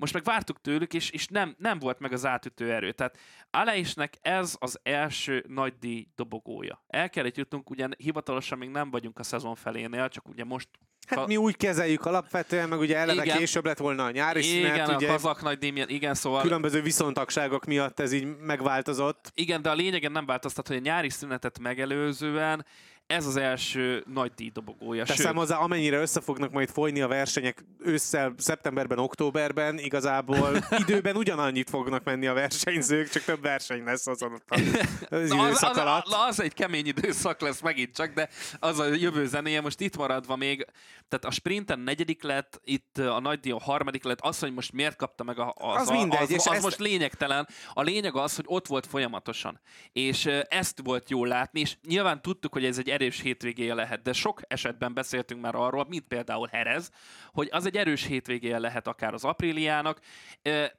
most 0.00 0.12
meg 0.12 0.24
vártuk 0.24 0.60
tőlük, 0.60 0.94
és, 0.94 1.10
és 1.10 1.26
nem, 1.26 1.54
nem 1.58 1.78
volt 1.78 1.98
meg 1.98 2.12
az 2.12 2.26
átütő 2.26 2.72
erő. 2.72 2.92
Tehát 2.92 3.18
Aleisnek 3.50 4.18
ez 4.22 4.56
az 4.58 4.78
első 4.82 5.44
nagy 5.48 5.74
díj 5.78 6.08
dobogója. 6.14 6.84
El 6.86 7.10
kellett 7.10 7.36
jutnunk, 7.36 7.70
ugye 7.70 7.88
hivatalosan 7.96 8.58
még 8.58 8.68
nem 8.68 8.90
vagyunk 8.90 9.18
a 9.18 9.22
szezon 9.22 9.54
felénél, 9.54 10.08
csak 10.08 10.28
ugye 10.28 10.44
most 10.44 10.68
Hát 11.06 11.26
mi 11.26 11.36
úgy 11.36 11.56
kezeljük 11.56 12.04
alapvetően, 12.04 12.68
meg 12.68 12.78
ugye 12.78 12.96
eleve 12.96 13.24
igen, 13.24 13.38
később 13.38 13.64
lett 13.64 13.78
volna 13.78 14.04
a 14.04 14.10
nyári 14.10 14.38
igen, 14.38 14.72
szünet. 14.72 15.00
Igen, 15.00 15.10
a 15.10 15.12
kazak 15.12 15.42
nagy 15.42 15.58
díj 15.58 15.84
igen, 15.86 16.14
szóval... 16.14 16.42
Különböző 16.42 16.82
viszontagságok 16.82 17.64
miatt 17.64 18.00
ez 18.00 18.12
így 18.12 18.36
megváltozott. 18.36 19.32
Igen, 19.34 19.62
de 19.62 19.70
a 19.70 19.74
lényegen 19.74 20.12
nem 20.12 20.26
változtat, 20.26 20.68
hogy 20.68 20.76
a 20.76 20.80
nyári 20.80 21.10
szünetet 21.10 21.58
megelőzően 21.58 22.66
ez 23.10 23.26
az 23.26 23.36
első 23.36 24.04
nagy 24.12 24.32
díjdobogója. 24.34 25.04
Teszem 25.04 25.34
hozzá, 25.34 25.56
amennyire 25.56 26.00
össze 26.00 26.20
fognak 26.20 26.50
majd 26.50 26.68
folyni 26.68 27.00
a 27.00 27.08
versenyek 27.08 27.64
ősszel, 27.78 28.34
szeptemberben, 28.38 28.98
októberben, 28.98 29.78
igazából 29.78 30.56
időben 30.86 31.16
ugyanannyit 31.16 31.70
fognak 31.70 32.04
menni 32.04 32.26
a 32.26 32.32
versenyzők, 32.32 33.08
csak 33.08 33.22
több 33.22 33.42
verseny 33.42 33.84
lesz 33.84 34.06
azon 34.06 34.32
az, 34.48 35.30
az, 35.30 35.62
az, 35.62 35.76
az, 35.76 36.02
az 36.28 36.40
egy 36.40 36.54
kemény 36.54 36.86
időszak 36.86 37.40
lesz 37.40 37.60
megint 37.60 37.94
csak, 37.94 38.12
de 38.12 38.28
az 38.58 38.78
a 38.78 38.94
jövő 38.94 39.26
zenéje 39.26 39.60
most 39.60 39.80
itt 39.80 39.96
maradva 39.96 40.36
még, 40.36 40.66
tehát 41.08 41.24
a 41.24 41.30
sprinten 41.30 41.78
negyedik 41.78 42.22
lett, 42.22 42.60
itt 42.64 42.98
a 42.98 43.20
nagy 43.20 43.50
a 43.50 43.60
harmadik 43.60 44.04
lett, 44.04 44.20
az, 44.20 44.38
hogy 44.38 44.54
most 44.54 44.72
miért 44.72 44.96
kapta 44.96 45.24
meg 45.24 45.38
a, 45.38 45.54
az, 45.56 45.80
az, 45.80 45.88
mindegy, 45.88 46.20
az, 46.20 46.30
az, 46.32 46.46
az 46.46 46.52
ezt... 46.52 46.62
most 46.62 46.78
lényegtelen. 46.78 47.48
A 47.72 47.82
lényeg 47.82 48.16
az, 48.16 48.36
hogy 48.36 48.44
ott 48.48 48.66
volt 48.66 48.86
folyamatosan. 48.86 49.60
És 49.92 50.26
ezt 50.48 50.80
volt 50.84 51.10
jól 51.10 51.28
látni, 51.28 51.60
és 51.60 51.76
nyilván 51.86 52.22
tudtuk, 52.22 52.52
hogy 52.52 52.64
ez 52.64 52.78
egy 52.78 52.88
erős 53.00 53.20
hétvégéje 53.20 53.74
lehet, 53.74 54.02
de 54.02 54.12
sok 54.12 54.40
esetben 54.48 54.94
beszéltünk 54.94 55.40
már 55.40 55.54
arról, 55.54 55.86
mint 55.88 56.06
például 56.06 56.48
Herez, 56.52 56.90
hogy 57.32 57.48
az 57.50 57.66
egy 57.66 57.76
erős 57.76 58.04
hétvégéje 58.04 58.58
lehet 58.58 58.86
akár 58.86 59.14
az 59.14 59.24
apríliának, 59.24 60.00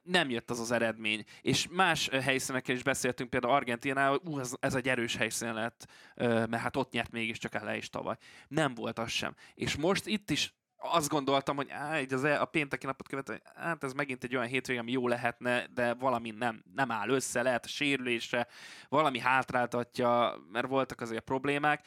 nem 0.03 0.29
jött 0.29 0.49
az 0.49 0.59
az 0.59 0.71
eredmény. 0.71 1.23
És 1.41 1.67
más 1.69 2.09
helyszíneken 2.09 2.75
is 2.75 2.83
beszéltünk, 2.83 3.29
például 3.29 3.53
Argentinával, 3.53 4.21
uh, 4.23 4.39
ez, 4.39 4.53
ez 4.59 4.75
egy 4.75 4.87
erős 4.87 5.15
helyszín 5.15 5.53
lett, 5.53 5.87
mert 6.15 6.55
hát 6.55 6.75
ott 6.75 6.91
nyert 6.91 7.11
mégiscsak 7.11 7.55
el 7.55 7.75
is 7.75 7.89
tavaly. 7.89 8.15
Nem 8.47 8.73
volt 8.73 8.99
az 8.99 9.09
sem. 9.09 9.35
És 9.53 9.75
most 9.75 10.05
itt 10.05 10.29
is 10.29 10.53
azt 10.81 11.09
gondoltam, 11.09 11.55
hogy 11.55 11.69
á, 11.69 11.99
így 11.99 12.13
az 12.13 12.23
e, 12.23 12.41
a 12.41 12.45
pénteki 12.45 12.85
napot 12.85 13.07
követően, 13.07 13.41
hát 13.55 13.83
ez 13.83 13.93
megint 13.93 14.23
egy 14.23 14.35
olyan 14.35 14.47
hétvége, 14.47 14.79
ami 14.79 14.91
jó 14.91 15.07
lehetne, 15.07 15.67
de 15.73 15.93
valami 15.93 16.29
nem, 16.29 16.63
nem 16.73 16.91
áll 16.91 17.09
össze, 17.09 17.41
lehet 17.41 17.65
a 17.65 17.67
sérülésre, 17.67 18.47
valami 18.89 19.19
hátráltatja, 19.19 20.35
mert 20.51 20.67
voltak 20.67 21.01
azért 21.01 21.23
problémák, 21.23 21.85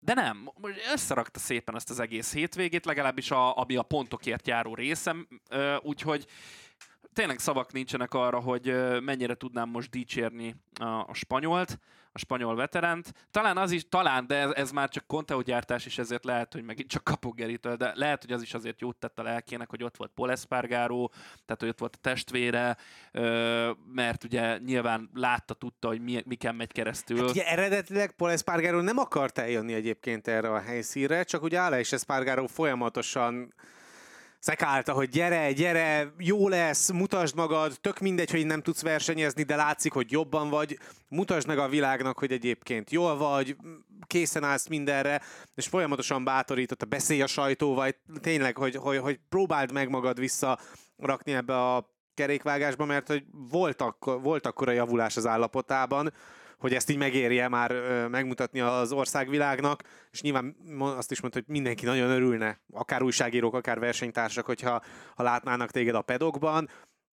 de 0.00 0.14
nem, 0.14 0.52
összerakta 0.92 1.38
szépen 1.38 1.74
ezt 1.76 1.90
az 1.90 2.00
egész 2.00 2.32
hétvégét, 2.32 2.84
legalábbis 2.84 3.30
a, 3.30 3.56
ami 3.56 3.76
a 3.76 3.82
pontokért 3.82 4.46
járó 4.46 4.74
részem, 4.74 5.28
úgyhogy 5.80 6.26
tényleg 7.20 7.38
szavak 7.38 7.72
nincsenek 7.72 8.14
arra, 8.14 8.40
hogy 8.40 8.74
mennyire 9.00 9.34
tudnám 9.34 9.68
most 9.68 9.90
dicsérni 9.90 10.56
a, 10.78 10.84
a 10.84 11.14
spanyolt 11.14 11.78
a 12.12 12.18
spanyol 12.18 12.54
veteránt. 12.54 13.12
Talán 13.30 13.56
az 13.56 13.70
is, 13.70 13.88
talán, 13.88 14.26
de 14.26 14.36
ez, 14.36 14.50
ez 14.54 14.70
már 14.70 14.88
csak 14.88 15.06
Conteo 15.06 15.40
gyártás, 15.40 15.86
és 15.86 15.98
ezért 15.98 16.24
lehet, 16.24 16.52
hogy 16.52 16.62
megint 16.62 16.88
csak 16.88 17.04
kapok 17.04 17.34
Geritől, 17.34 17.76
de 17.76 17.92
lehet, 17.94 18.22
hogy 18.22 18.32
az 18.32 18.42
is 18.42 18.54
azért 18.54 18.80
jót 18.80 18.96
tett 18.96 19.18
a 19.18 19.22
lelkének, 19.22 19.70
hogy 19.70 19.82
ott 19.82 19.96
volt 19.96 20.10
Paul 20.14 20.30
Espargaro, 20.30 21.08
tehát 21.44 21.56
hogy 21.58 21.68
ott 21.68 21.78
volt 21.78 21.96
a 21.96 22.00
testvére, 22.02 22.76
mert 23.92 24.24
ugye 24.24 24.58
nyilván 24.58 25.10
látta, 25.14 25.54
tudta, 25.54 25.88
hogy 25.88 26.00
mi, 26.00 26.22
miken 26.26 26.54
megy 26.54 26.72
keresztül. 26.72 27.18
Hát 27.18 27.30
ugye 27.30 27.46
eredetileg 27.46 28.12
Paul 28.12 28.30
Espargaro 28.30 28.80
nem 28.80 28.98
akart 28.98 29.38
eljönni 29.38 29.72
egyébként 29.74 30.28
erre 30.28 30.52
a 30.52 30.60
helyszínre, 30.60 31.24
csak 31.24 31.42
ugye 31.42 31.60
Alex 31.60 31.92
Espargaro 31.92 32.46
folyamatosan 32.46 33.54
szekálta, 34.40 34.92
hogy 34.92 35.08
gyere, 35.08 35.52
gyere, 35.52 36.12
jó 36.18 36.48
lesz, 36.48 36.90
mutasd 36.90 37.34
magad, 37.34 37.80
tök 37.80 37.98
mindegy, 37.98 38.30
hogy 38.30 38.46
nem 38.46 38.62
tudsz 38.62 38.82
versenyezni, 38.82 39.42
de 39.42 39.56
látszik, 39.56 39.92
hogy 39.92 40.10
jobban 40.10 40.48
vagy, 40.48 40.78
mutasd 41.08 41.46
meg 41.46 41.58
a 41.58 41.68
világnak, 41.68 42.18
hogy 42.18 42.32
egyébként 42.32 42.90
jól 42.90 43.16
vagy, 43.16 43.56
készen 44.06 44.44
állsz 44.44 44.68
mindenre, 44.68 45.20
és 45.54 45.66
folyamatosan 45.66 46.24
bátorított 46.24 46.82
a 46.82 46.86
beszélj 46.86 47.22
a 47.22 47.26
sajtóval, 47.26 47.94
tényleg, 48.20 48.56
hogy, 48.56 48.76
hogy, 48.76 48.98
hogy 48.98 49.20
próbáld 49.28 49.72
meg 49.72 49.88
magad 49.88 50.18
vissza 50.18 50.58
rakni 50.96 51.32
ebbe 51.32 51.74
a 51.74 51.90
kerékvágásba, 52.14 52.84
mert 52.84 53.06
hogy 53.06 53.24
volt, 53.50 53.80
akkor, 53.80 54.22
volt 54.22 54.46
akkor 54.46 54.68
a 54.68 54.72
javulás 54.72 55.16
az 55.16 55.26
állapotában, 55.26 56.12
hogy 56.60 56.74
ezt 56.74 56.90
így 56.90 56.96
megérje 56.96 57.48
már 57.48 57.72
megmutatni 58.08 58.60
az 58.60 58.92
országvilágnak, 58.92 59.82
és 60.10 60.20
nyilván 60.20 60.56
azt 60.78 61.10
is 61.10 61.20
mondta, 61.20 61.38
hogy 61.38 61.54
mindenki 61.54 61.84
nagyon 61.84 62.10
örülne, 62.10 62.60
akár 62.72 63.02
újságírók, 63.02 63.54
akár 63.54 63.78
versenytársak, 63.78 64.46
hogyha 64.46 64.82
ha 65.14 65.22
látnának 65.22 65.70
téged 65.70 65.94
a 65.94 66.02
pedokban, 66.02 66.68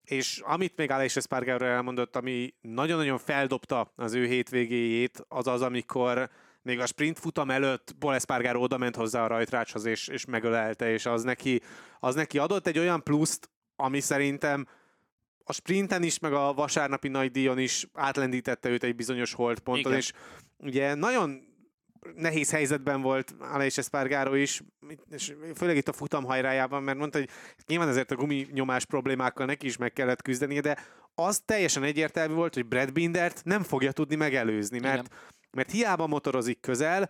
és 0.06 0.41
amit 0.43 0.78
még 0.78 0.91
Aleix 0.91 1.16
Espargaro 1.16 1.66
elmondott, 1.66 2.16
ami 2.16 2.54
nagyon-nagyon 2.62 3.18
feldobta 3.18 3.91
az 3.96 4.14
ő 4.14 4.26
hétvégéjét, 4.26 5.26
az 5.28 5.48
az, 5.48 5.62
amikor 5.62 6.30
még 6.62 6.80
a 6.80 6.86
sprint 6.86 7.20
futam 7.20 7.52
előtt 7.52 7.96
Paul 8.00 8.14
Espargaro 8.14 8.62
oda 8.62 8.78
ment 8.78 8.96
hozzá 8.96 9.24
a 9.24 9.28
rajtrácshoz, 9.28 9.86
és, 9.86 10.08
és 10.08 10.26
megölelte, 10.26 10.91
és 10.91 11.06
az 11.06 11.24
neki, 11.24 11.62
az 12.00 12.16
neki 12.16 12.38
adott 12.38 12.68
egy 12.68 12.80
olyan 12.80 13.04
pluszt, 13.04 13.50
ami 13.76 14.00
szerintem 14.00 14.68
a 15.48 15.54
sprinten 15.54 16.04
is, 16.04 16.20
meg 16.20 16.34
a 16.34 16.54
vasárnapi 16.54 17.08
nagy 17.08 17.32
díjon 17.32 17.60
is 17.60 17.88
átlendítette 17.93 18.70
őt 18.70 18.84
egy 18.84 18.96
bizonyos 18.96 19.34
holdponton, 19.34 19.91
Igen. 19.91 19.98
és 19.98 20.12
ugye 20.58 20.93
nagyon 20.93 21.54
nehéz 22.16 22.52
helyzetben 22.52 23.02
volt 23.02 23.36
Aleix 23.39 23.78
Espargaro 23.78 24.36
is, 24.36 24.62
és 25.10 25.34
főleg 25.56 25.78
itt 25.78 25.88
a 25.88 25.93
futam 25.93 26.24
hajrájában, 26.24 26.84
mert 26.84 26.98
mondta, 26.98 27.18
hogy 27.18 27.30
nyilván 27.68 27.88
ezért 27.88 28.12
a 28.12 28.16
guminyomás 28.16 28.86
problémákkal 28.86 29.46
neki 29.46 29.66
is 29.66 29.78
meg 29.78 29.93
kellett 29.93 30.22
küzdenie, 30.22 30.62
de 30.62 30.78
az 31.16 31.41
teljesen 31.46 31.84
egyértelmű 31.84 32.34
volt, 32.34 32.54
hogy 32.54 32.66
Brad 32.66 32.91
Bindert 32.91 33.41
nem 33.43 33.64
fogja 33.64 33.91
tudni 33.91 34.16
megelőzni, 34.16 34.80
mert, 34.80 35.14
mert 35.52 35.72
hiába 35.72 36.08
motorozik 36.08 36.60
közel, 36.60 37.10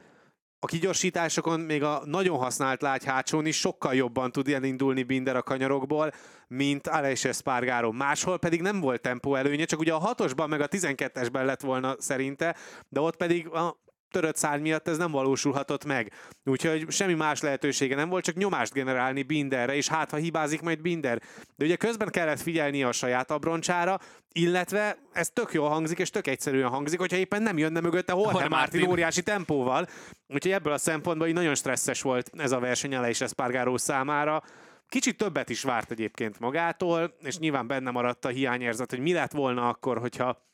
a 0.59 0.67
kigyorsításokon 0.67 1.59
még 1.59 1.83
a 1.83 2.01
nagyon 2.05 2.37
használt 2.37 2.81
lágy 2.81 3.05
hátsón 3.05 3.45
is 3.45 3.57
sokkal 3.57 3.93
jobban 3.93 4.31
tud 4.31 4.47
elindulni 4.47 5.03
Binder 5.03 5.35
a 5.35 5.43
kanyarokból, 5.43 6.11
mint 6.47 6.87
Aleix 6.87 7.25
Espargaro. 7.25 7.91
Máshol 7.91 8.39
pedig 8.39 8.61
nem 8.61 8.79
volt 8.79 9.01
tempó 9.01 9.35
előnye, 9.35 9.65
csak 9.65 9.79
ugye 9.79 9.93
a 9.93 9.97
hatosban 9.97 10.49
meg 10.49 10.61
a 10.61 10.67
12-esben 10.67 11.45
lett 11.45 11.61
volna 11.61 11.95
szerinte, 11.99 12.55
de 12.89 12.99
ott 12.99 13.15
pedig 13.15 13.47
a 13.47 13.83
törött 14.11 14.35
szárny 14.35 14.61
miatt 14.61 14.87
ez 14.87 14.97
nem 14.97 15.11
valósulhatott 15.11 15.85
meg. 15.85 16.11
Úgyhogy 16.43 16.85
semmi 16.89 17.13
más 17.13 17.41
lehetősége 17.41 17.95
nem 17.95 18.09
volt, 18.09 18.23
csak 18.23 18.35
nyomást 18.35 18.73
generálni 18.73 19.23
Binderre, 19.23 19.75
és 19.75 19.87
hát 19.87 20.11
ha 20.11 20.17
hibázik 20.17 20.61
majd 20.61 20.81
Binder. 20.81 21.21
De 21.55 21.65
ugye 21.65 21.75
közben 21.75 22.07
kellett 22.07 22.41
figyelni 22.41 22.83
a 22.83 22.91
saját 22.91 23.31
abroncsára, 23.31 23.99
illetve 24.31 24.97
ez 25.13 25.29
tök 25.29 25.53
jól 25.53 25.69
hangzik, 25.69 25.99
és 25.99 26.09
tök 26.09 26.27
egyszerűen 26.27 26.69
hangzik, 26.69 26.99
hogyha 26.99 27.17
éppen 27.17 27.41
nem 27.41 27.57
jönne 27.57 27.79
mögötte 27.79 28.13
Jorge 28.13 28.31
Martin, 28.31 28.49
Martin 28.49 28.83
óriási 28.83 29.23
tempóval. 29.23 29.87
Úgyhogy 30.27 30.51
ebből 30.51 30.73
a 30.73 30.77
szempontból 30.77 31.27
így 31.27 31.33
nagyon 31.33 31.55
stresszes 31.55 32.01
volt 32.01 32.29
ez 32.37 32.51
a 32.51 32.59
verseny 32.59 33.05
és 33.05 33.21
Espargaró 33.21 33.77
számára. 33.77 34.43
Kicsit 34.89 35.17
többet 35.17 35.49
is 35.49 35.63
várt 35.63 35.91
egyébként 35.91 36.39
magától, 36.39 37.15
és 37.23 37.37
nyilván 37.37 37.67
benne 37.67 37.91
maradt 37.91 38.25
a 38.25 38.29
hiányérzet, 38.29 38.89
hogy 38.89 38.99
mi 38.99 39.13
lett 39.13 39.31
volna 39.31 39.67
akkor, 39.67 39.97
hogyha 39.97 40.49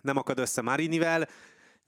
nem 0.00 0.16
akad 0.16 0.38
össze 0.38 0.62
Marinivel, 0.62 1.28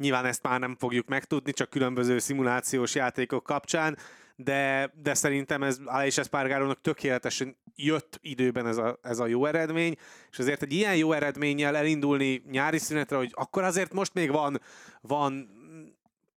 Nyilván 0.01 0.25
ezt 0.25 0.43
már 0.43 0.61
nem 0.61 0.77
fogjuk 0.79 1.09
megtudni, 1.09 1.53
csak 1.53 1.71
különböző 1.71 2.19
szimulációs 2.19 2.95
játékok 2.95 3.43
kapcsán, 3.43 3.97
de, 4.37 4.93
de 5.03 5.15
szerintem 5.15 5.63
ez 5.63 5.79
Aleix 5.85 6.19
Espargarónak 6.19 6.81
tökéletesen 6.81 7.57
jött 7.77 8.19
időben 8.23 8.67
ez 8.67 8.77
a, 8.77 8.99
ez 9.03 9.19
a 9.19 9.27
jó 9.27 9.47
eredmény, 9.47 9.97
és 10.31 10.39
azért 10.39 10.63
egy 10.63 10.73
ilyen 10.73 10.97
jó 10.97 11.13
eredménnyel 11.13 11.77
elindulni 11.77 12.43
nyári 12.51 12.79
szünetre, 12.79 13.17
hogy 13.17 13.31
akkor 13.35 13.63
azért 13.63 13.93
most 13.93 14.15
még 14.15 14.31
van, 14.31 14.61
van 15.01 15.49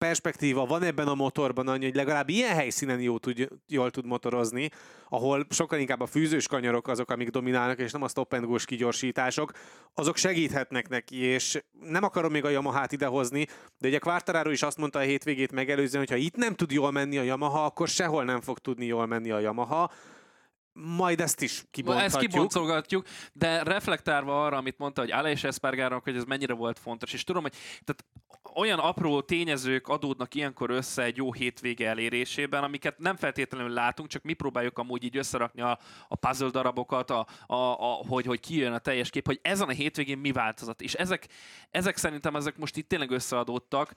perspektíva 0.04 0.66
van 0.66 0.84
ebben 0.84 1.08
a 1.08 1.16
motorban 1.16 1.68
annyi, 1.68 1.84
hogy 1.84 1.96
legalább 1.96 2.30
ilyen 2.30 2.56
helyszínen 2.56 3.00
jó 3.00 3.18
tud, 3.18 3.48
jól 3.68 3.92
tud 3.92 4.06
motorozni, 4.06 4.70
ahol 5.10 5.46
sokkal 5.50 5.80
inkább 5.80 6.02
a 6.02 6.06
fűzős 6.06 6.48
kanyarok 6.48 6.88
azok, 6.88 7.12
amik 7.12 7.30
dominálnak, 7.30 7.80
és 7.80 7.92
nem 7.92 8.02
a 8.02 8.08
stop 8.08 8.34
and 8.34 8.66
kigyorsítások, 8.66 9.52
azok 9.94 10.18
segíthetnek 10.18 10.90
neki, 10.90 11.16
és 11.16 11.64
nem 11.90 12.04
akarom 12.04 12.32
még 12.32 12.46
a 12.46 12.50
Yamaha-t 12.50 12.92
idehozni, 12.92 13.48
de 13.78 13.88
ugye 13.88 14.00
Quartararo 14.00 14.52
is 14.52 14.62
azt 14.62 14.78
mondta 14.78 15.00
a 15.00 15.02
hétvégét 15.02 15.52
megelőzően, 15.52 16.06
hogy 16.08 16.18
ha 16.18 16.24
itt 16.26 16.36
nem 16.36 16.56
tud 16.56 16.72
jól 16.72 16.92
menni 16.92 17.18
a 17.18 17.24
Yamaha, 17.24 17.66
akkor 17.66 17.88
sehol 17.88 18.24
nem 18.24 18.42
fog 18.42 18.60
tudni 18.60 18.86
jól 18.86 19.06
menni 19.06 19.32
a 19.32 19.40
Yamaha 19.40 19.92
majd 20.74 21.20
ezt 21.20 21.42
is 21.42 21.64
kibonthatjuk. 21.72 22.24
Ezt 22.24 22.32
kiboncolgatjuk, 22.32 23.06
de 23.34 23.64
reflektálva 23.64 24.46
arra, 24.46 24.58
amit 24.58 24.78
mondta, 24.78 25.02
hogy 25.02 25.12
Aleix 25.12 25.44
Espargaró, 25.44 26.00
hogy 26.04 26.16
ez 26.16 26.24
mennyire 26.24 26.54
volt 26.54 26.80
fontos, 26.80 27.14
és 27.14 27.24
tudom, 27.24 27.42
hogy 27.42 27.54
tehát 27.84 28.06
olyan 28.56 28.80
apró 28.80 29.22
tényezők 29.22 29.88
adódnak 29.88 30.36
ilyenkor 30.36 30.70
össze 30.70 31.04
egy 31.04 31.18
jó 31.18 31.34
hétvége 31.34 31.90
elérésében, 31.90 32.64
amiket 32.64 33.00
nem 33.00 33.16
feltétlenül 33.16 33.70
látunk, 33.70 34.10
csak 34.10 34.24
mi 34.24 34.34
próbáljuk 34.34 34.78
amúgy 34.78 35.04
így 35.04 35.18
összerakni 35.18 35.62
a, 35.62 35.80
a 36.08 36.16
puzzle 36.16 36.50
darabokat, 36.50 37.10
a, 37.10 37.28
a, 37.46 37.56
a, 37.56 38.06
hogy, 38.08 38.26
hogy 38.26 38.40
kijön 38.40 38.74
a 38.74 38.78
teljes 38.78 39.10
kép, 39.10 39.26
hogy 39.26 39.40
ezen 39.42 39.68
a 39.68 39.72
hétvégén 39.72 40.18
mi 40.18 40.32
változott. 40.32 40.82
És 40.82 40.94
ezek, 40.94 41.28
ezek 41.70 41.98
szerintem 41.98 42.36
ezek 42.36 42.58
most 42.58 42.78
itt 42.78 42.88
tényleg 42.88 43.12
összeadódtak, 43.12 43.94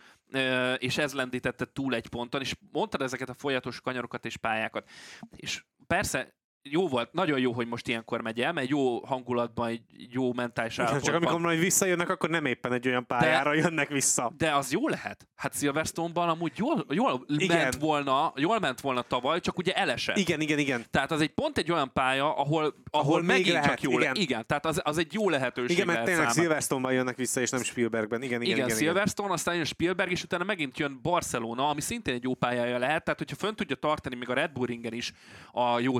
és 0.76 0.98
ez 0.98 1.12
lendítette 1.12 1.64
túl 1.72 1.94
egy 1.94 2.08
ponton, 2.08 2.40
és 2.40 2.54
mondtad 2.72 3.02
ezeket 3.02 3.28
a 3.28 3.34
folyatos 3.34 3.80
kanyarokat 3.80 4.24
és 4.24 4.36
pályákat. 4.36 4.88
És 5.36 5.64
persze 5.86 6.34
jó 6.70 6.88
volt, 6.88 7.12
nagyon 7.12 7.38
jó, 7.38 7.52
hogy 7.52 7.66
most 7.66 7.88
ilyenkor 7.88 8.20
megy 8.20 8.40
el, 8.40 8.52
mert 8.52 8.68
jó 8.68 9.04
hangulatban, 9.04 9.68
egy 9.68 9.82
jó 10.10 10.32
mentális 10.32 10.78
állapotban. 10.78 11.12
Csak 11.12 11.22
amikor 11.22 11.40
majd 11.40 11.58
visszajönnek, 11.58 12.08
akkor 12.08 12.30
nem 12.30 12.44
éppen 12.44 12.72
egy 12.72 12.88
olyan 12.88 13.06
pályára 13.06 13.50
de, 13.50 13.56
jönnek 13.56 13.88
vissza. 13.88 14.32
De 14.36 14.54
az 14.54 14.72
jó 14.72 14.88
lehet. 14.88 15.28
Hát 15.36 15.54
Silverstone-ban 15.58 16.28
amúgy 16.28 16.52
jól, 16.56 16.86
jól 16.88 17.24
igen. 17.26 17.56
ment 17.56 17.74
volna, 17.74 18.32
jól 18.36 18.58
ment 18.58 18.80
volna 18.80 19.02
tavaly, 19.02 19.40
csak 19.40 19.58
ugye 19.58 19.72
elesett. 19.72 20.16
Igen, 20.16 20.40
igen, 20.40 20.58
igen. 20.58 20.84
Tehát 20.90 21.10
az 21.10 21.20
egy 21.20 21.30
pont 21.30 21.58
egy 21.58 21.72
olyan 21.72 21.92
pálya, 21.92 22.34
ahol, 22.34 22.60
ahol, 22.60 22.74
ahol 22.90 23.22
megint 23.22 23.48
lehet, 23.48 23.68
csak 23.68 23.80
jó 23.80 23.90
igen. 23.90 24.12
Le- 24.14 24.20
igen, 24.20 24.46
tehát 24.46 24.66
az, 24.66 24.80
az 24.84 24.98
egy 24.98 25.12
jó 25.12 25.28
lehetőség 25.28 25.76
Igen, 25.76 25.86
mert 25.86 26.04
tényleg 26.04 26.30
Silverstone-ban 26.30 26.92
jönnek 26.92 27.16
vissza, 27.16 27.40
és 27.40 27.50
nem 27.50 27.62
Spielbergben. 27.62 28.22
Igen, 28.22 28.42
igen, 28.42 28.54
igen, 28.54 28.66
igen 28.66 28.78
Silverstone, 28.78 29.28
igen. 29.28 29.38
aztán 29.38 29.54
jön 29.54 29.64
Spielberg, 29.64 30.10
és 30.10 30.22
utána 30.22 30.44
megint 30.44 30.78
jön 30.78 30.98
Barcelona, 31.02 31.68
ami 31.68 31.80
szintén 31.80 32.14
egy 32.14 32.22
jó 32.22 32.34
pályája 32.34 32.78
lehet, 32.78 33.04
tehát 33.04 33.18
hogyha 33.18 33.36
fönn 33.36 33.54
tudja 33.54 33.76
tartani 33.76 34.14
még 34.14 34.28
a 34.30 34.34
Red 34.34 34.52
Bull 34.52 34.66
ringen 34.66 34.92
is 34.92 35.12
a 35.52 35.78
jó 35.78 35.98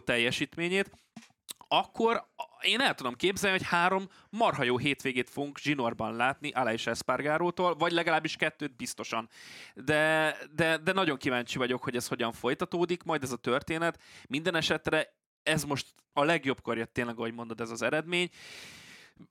teljesítményét, 0.57 0.91
akkor 1.69 2.27
én 2.61 2.81
el 2.81 2.95
tudom 2.95 3.15
képzelni, 3.15 3.57
hogy 3.59 3.67
három 3.67 4.09
marha 4.31 4.63
jó 4.63 4.79
hétvégét 4.79 5.31
fogunk 5.31 5.59
zsinorban 5.59 6.17
látni 6.17 6.51
Aleix 6.51 6.87
Espargarótól, 6.87 7.75
vagy 7.75 7.93
legalábbis 7.93 8.37
kettőt 8.37 8.77
biztosan. 8.77 9.29
De, 9.75 10.37
de, 10.55 10.77
de 10.77 10.93
nagyon 10.93 11.17
kíváncsi 11.17 11.59
vagyok, 11.59 11.83
hogy 11.83 11.97
ez 11.97 12.09
hogyan 12.09 12.33
folytatódik, 12.33 13.03
majd 13.03 13.23
ez 13.23 13.33
a 13.33 13.37
történet. 13.37 14.01
Minden 14.29 14.55
esetre 14.55 15.15
ez 15.43 15.65
most 15.65 15.87
a 16.13 16.25
legjobb 16.25 16.61
korja 16.61 16.85
tényleg, 16.85 17.19
ahogy 17.19 17.35
mondod, 17.35 17.61
ez 17.61 17.71
az 17.71 17.83
eredmény. 17.83 18.31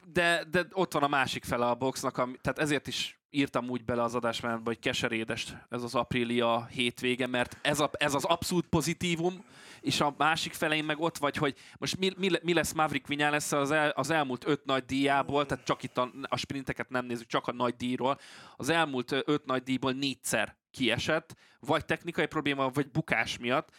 De, 0.08 0.44
de 0.50 0.66
ott 0.72 0.94
van 0.94 1.04
a 1.04 1.08
másik 1.08 1.44
fele 1.44 1.66
a 1.66 1.76
boxnak, 1.76 2.18
ami, 2.18 2.36
tehát 2.42 2.60
ezért 2.60 2.88
is 2.88 3.20
írtam 3.36 3.70
úgy 3.70 3.86
bele 3.86 4.04
az 4.04 4.16
adásmenetbe, 4.16 4.64
hogy 4.66 4.80
keserédes 4.80 5.54
ez 5.70 5.84
az 5.84 5.96
aprília 5.96 6.66
hétvége, 6.66 7.28
mert 7.28 7.58
ez, 7.62 7.80
a, 7.80 7.90
ez 7.94 8.14
az 8.14 8.24
abszolút 8.24 8.66
pozitívum, 8.66 9.44
és 9.82 10.02
a 10.02 10.14
másik 10.18 10.54
felein 10.54 10.84
meg 10.84 11.00
ott 11.00 11.18
vagy, 11.18 11.36
hogy 11.36 11.56
most 11.78 11.98
mi, 11.98 12.12
mi, 12.18 12.30
mi 12.44 12.54
lesz 12.54 12.74
Maverick 12.74 13.08
Vinyales 13.08 13.52
az, 13.52 13.72
el, 13.72 13.90
az 13.90 14.10
elmúlt 14.10 14.48
öt 14.48 14.66
nagy 14.66 14.86
díjából, 14.86 15.46
tehát 15.46 15.66
csak 15.66 15.84
itt 15.84 15.98
a, 15.98 16.12
a 16.22 16.38
sprinteket 16.38 16.90
nem 16.90 17.06
nézzük, 17.06 17.28
csak 17.28 17.48
a 17.48 17.52
nagy 17.52 17.76
díjról, 17.76 18.20
az 18.56 18.70
elmúlt 18.70 19.12
öt 19.12 19.46
nagy 19.46 19.64
díjból 19.64 19.92
négyszer 19.92 20.56
kiesett, 20.72 21.36
vagy 21.60 21.86
technikai 21.86 22.26
probléma, 22.26 22.70
vagy 22.70 22.92
bukás 22.92 23.38
miatt, 23.38 23.70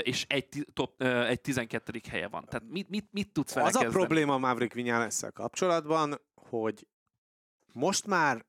és 0.00 0.24
egy, 0.28 0.66
top, 0.72 1.02
egy 1.02 1.40
12. 1.40 2.00
helye 2.08 2.28
van. 2.28 2.44
Tehát 2.44 2.68
mit, 2.68 2.88
mit, 2.88 3.08
mit 3.10 3.32
tudsz 3.32 3.52
vele 3.52 3.66
Az 3.66 3.72
kezdeni? 3.72 3.94
a 3.94 3.98
probléma 3.98 4.38
Maverick 4.38 4.74
vinyales 4.74 5.20
kapcsolatban, 5.34 6.20
hogy 6.34 6.86
most 7.72 8.06
már 8.06 8.44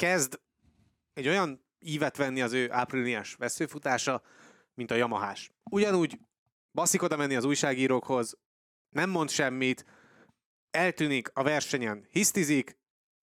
kezd 0.00 0.40
egy 1.12 1.28
olyan 1.28 1.64
ívet 1.78 2.16
venni 2.16 2.40
az 2.40 2.52
ő 2.52 2.72
ápriliniás 2.72 3.34
veszőfutása, 3.34 4.22
mint 4.74 4.90
a 4.90 4.94
Yamahás. 4.94 5.50
Ugyanúgy 5.70 6.18
baszik 6.72 7.02
oda 7.02 7.16
menni 7.16 7.34
az 7.34 7.44
újságírókhoz, 7.44 8.38
nem 8.90 9.10
mond 9.10 9.30
semmit, 9.30 9.84
eltűnik 10.70 11.30
a 11.34 11.42
versenyen, 11.42 12.06
hisztizik, 12.10 12.78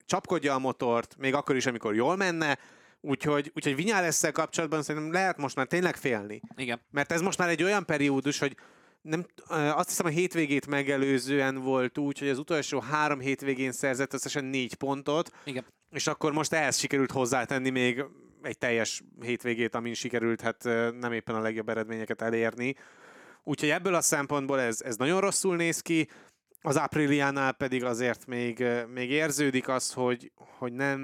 csapkodja 0.05 0.53
a 0.53 0.59
motort, 0.59 1.15
még 1.17 1.33
akkor 1.33 1.55
is, 1.55 1.65
amikor 1.65 1.95
jól 1.95 2.15
menne, 2.15 2.57
úgyhogy, 3.01 3.51
úgyhogy 3.55 3.75
Vinyálesszel 3.75 4.31
kapcsolatban 4.31 4.83
szerintem 4.83 5.11
lehet 5.11 5.37
most 5.37 5.55
már 5.55 5.67
tényleg 5.67 5.95
félni. 5.95 6.41
Igen. 6.55 6.81
Mert 6.91 7.11
ez 7.11 7.21
most 7.21 7.37
már 7.37 7.49
egy 7.49 7.63
olyan 7.63 7.85
periódus, 7.85 8.39
hogy 8.39 8.57
nem, 9.01 9.25
azt 9.49 9.89
hiszem 9.89 10.05
a 10.05 10.09
hétvégét 10.09 10.67
megelőzően 10.67 11.55
volt 11.55 11.97
úgy, 11.97 12.19
hogy 12.19 12.29
az 12.29 12.39
utolsó 12.39 12.79
három 12.79 13.19
hétvégén 13.19 13.71
szerzett 13.71 14.13
összesen 14.13 14.45
négy 14.45 14.75
pontot, 14.75 15.31
Igen. 15.45 15.65
És 15.97 16.07
akkor 16.07 16.31
most 16.31 16.53
ehhez 16.53 16.77
sikerült 16.77 17.11
hozzátenni 17.11 17.69
még 17.69 18.05
egy 18.41 18.57
teljes 18.57 19.03
hétvégét, 19.21 19.75
amin 19.75 19.93
sikerült 19.93 20.41
hát 20.41 20.63
nem 20.99 21.11
éppen 21.11 21.35
a 21.35 21.39
legjobb 21.39 21.69
eredményeket 21.69 22.21
elérni. 22.21 22.75
Úgyhogy 23.43 23.69
ebből 23.69 23.95
a 23.95 24.01
szempontból 24.01 24.59
ez, 24.59 24.81
ez 24.81 24.95
nagyon 24.95 25.21
rosszul 25.21 25.55
néz 25.55 25.81
ki, 25.81 26.07
az 26.61 26.75
Apriliánál 26.75 27.51
pedig 27.51 27.83
azért 27.83 28.25
még, 28.25 28.65
még 28.93 29.09
érződik 29.09 29.67
az, 29.67 29.93
hogy, 29.93 30.31
hogy 30.35 30.73
nem 30.73 30.99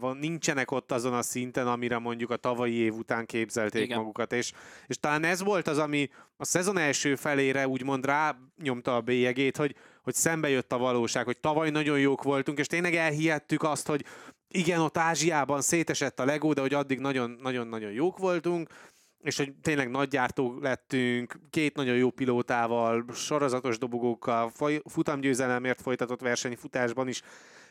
van, 0.00 0.16
nincsenek 0.16 0.70
ott 0.70 0.92
azon 0.92 1.14
a 1.14 1.22
szinten, 1.22 1.66
amire 1.66 1.98
mondjuk 1.98 2.30
a 2.30 2.36
tavalyi 2.36 2.74
év 2.74 2.94
után 2.94 3.26
képzelték 3.26 3.82
Igen. 3.82 3.98
magukat, 3.98 4.32
és, 4.32 4.52
és 4.86 4.98
talán 4.98 5.24
ez 5.24 5.42
volt 5.42 5.68
az, 5.68 5.78
ami 5.78 6.08
a 6.36 6.44
szezon 6.44 6.78
első 6.78 7.14
felére 7.14 7.68
úgymond 7.68 8.04
rá 8.04 8.36
nyomta 8.62 8.96
a 8.96 9.00
bélyegét, 9.00 9.56
hogy, 9.56 9.74
hogy 10.04 10.14
szembe 10.14 10.48
jött 10.48 10.72
a 10.72 10.78
valóság, 10.78 11.24
hogy 11.24 11.38
tavaly 11.38 11.70
nagyon 11.70 11.98
jók 11.98 12.22
voltunk, 12.22 12.58
és 12.58 12.66
tényleg 12.66 12.94
elhihettük 12.94 13.62
azt, 13.62 13.86
hogy 13.86 14.04
igen, 14.48 14.80
ott 14.80 14.98
Ázsiában 14.98 15.60
szétesett 15.60 16.20
a 16.20 16.24
Lego, 16.24 16.52
de 16.52 16.60
hogy 16.60 16.74
addig 16.74 16.98
nagyon-nagyon 16.98 17.92
jók 17.92 18.18
voltunk, 18.18 18.68
és 19.22 19.36
hogy 19.36 19.52
tényleg 19.62 19.90
nagygyártó 19.90 20.58
lettünk, 20.60 21.38
két 21.50 21.76
nagyon 21.76 21.96
jó 21.96 22.10
pilótával, 22.10 23.04
sorozatos 23.14 23.78
dobogókkal, 23.78 24.52
futamgyőzelemért 24.84 25.80
folytatott 25.80 26.20
versenyfutásban 26.20 27.08
is 27.08 27.22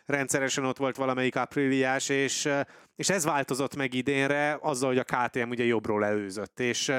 rendszeresen 0.06 0.66
ott 0.66 0.78
volt 0.78 0.96
valamelyik 0.96 1.36
apríliás, 1.36 2.10
és, 2.10 2.50
és 2.96 3.10
ez 3.10 3.24
változott 3.24 3.76
meg 3.76 3.94
idénre, 3.94 4.58
azzal, 4.62 4.90
hogy 4.90 4.98
a 4.98 5.28
KTM 5.28 5.50
ugye 5.50 5.64
jobbról 5.64 6.06
előzött, 6.06 6.60
és 6.60 6.92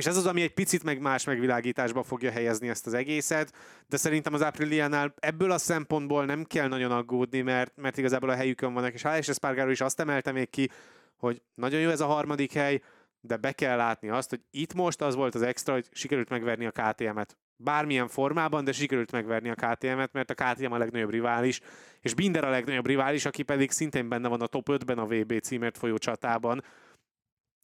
és 0.00 0.06
ez 0.06 0.16
az, 0.16 0.26
ami 0.26 0.42
egy 0.42 0.54
picit 0.54 0.84
meg 0.84 1.00
más 1.00 1.24
megvilágításba 1.24 2.02
fogja 2.02 2.30
helyezni 2.30 2.68
ezt 2.68 2.86
az 2.86 2.94
egészet, 2.94 3.52
de 3.88 3.96
szerintem 3.96 4.34
az 4.34 4.40
Apriliánál 4.40 5.14
ebből 5.18 5.50
a 5.50 5.58
szempontból 5.58 6.24
nem 6.24 6.44
kell 6.44 6.68
nagyon 6.68 6.90
aggódni, 6.90 7.40
mert, 7.40 7.72
mert 7.76 7.98
igazából 7.98 8.30
a 8.30 8.34
helyükön 8.34 8.72
vannak, 8.72 8.92
és 8.92 9.02
Hálás 9.02 9.28
Espargaro 9.28 9.70
is 9.70 9.80
azt 9.80 10.00
emelte 10.00 10.32
még 10.32 10.50
ki, 10.50 10.70
hogy 11.16 11.42
nagyon 11.54 11.80
jó 11.80 11.88
ez 11.88 12.00
a 12.00 12.06
harmadik 12.06 12.52
hely, 12.52 12.80
de 13.20 13.36
be 13.36 13.52
kell 13.52 13.76
látni 13.76 14.08
azt, 14.08 14.30
hogy 14.30 14.40
itt 14.50 14.74
most 14.74 15.02
az 15.02 15.14
volt 15.14 15.34
az 15.34 15.42
extra, 15.42 15.72
hogy 15.72 15.88
sikerült 15.92 16.28
megverni 16.28 16.66
a 16.66 16.70
KTM-et. 16.70 17.38
Bármilyen 17.56 18.08
formában, 18.08 18.64
de 18.64 18.72
sikerült 18.72 19.12
megverni 19.12 19.50
a 19.50 19.54
KTM-et, 19.54 20.12
mert 20.12 20.30
a 20.30 20.34
KTM 20.34 20.72
a 20.72 20.78
legnagyobb 20.78 21.10
rivális, 21.10 21.60
és 22.00 22.14
Binder 22.14 22.44
a 22.44 22.50
legnagyobb 22.50 22.86
rivális, 22.86 23.24
aki 23.24 23.42
pedig 23.42 23.70
szintén 23.70 24.08
benne 24.08 24.28
van 24.28 24.40
a 24.40 24.46
top 24.46 24.68
5-ben 24.70 24.98
a 24.98 25.06
VB 25.06 25.40
címért 25.40 25.78
folyó 25.78 25.98
csatában. 25.98 26.64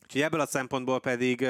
Úgyhogy 0.02 0.22
ebből 0.22 0.40
a 0.40 0.46
szempontból 0.46 1.00
pedig 1.00 1.46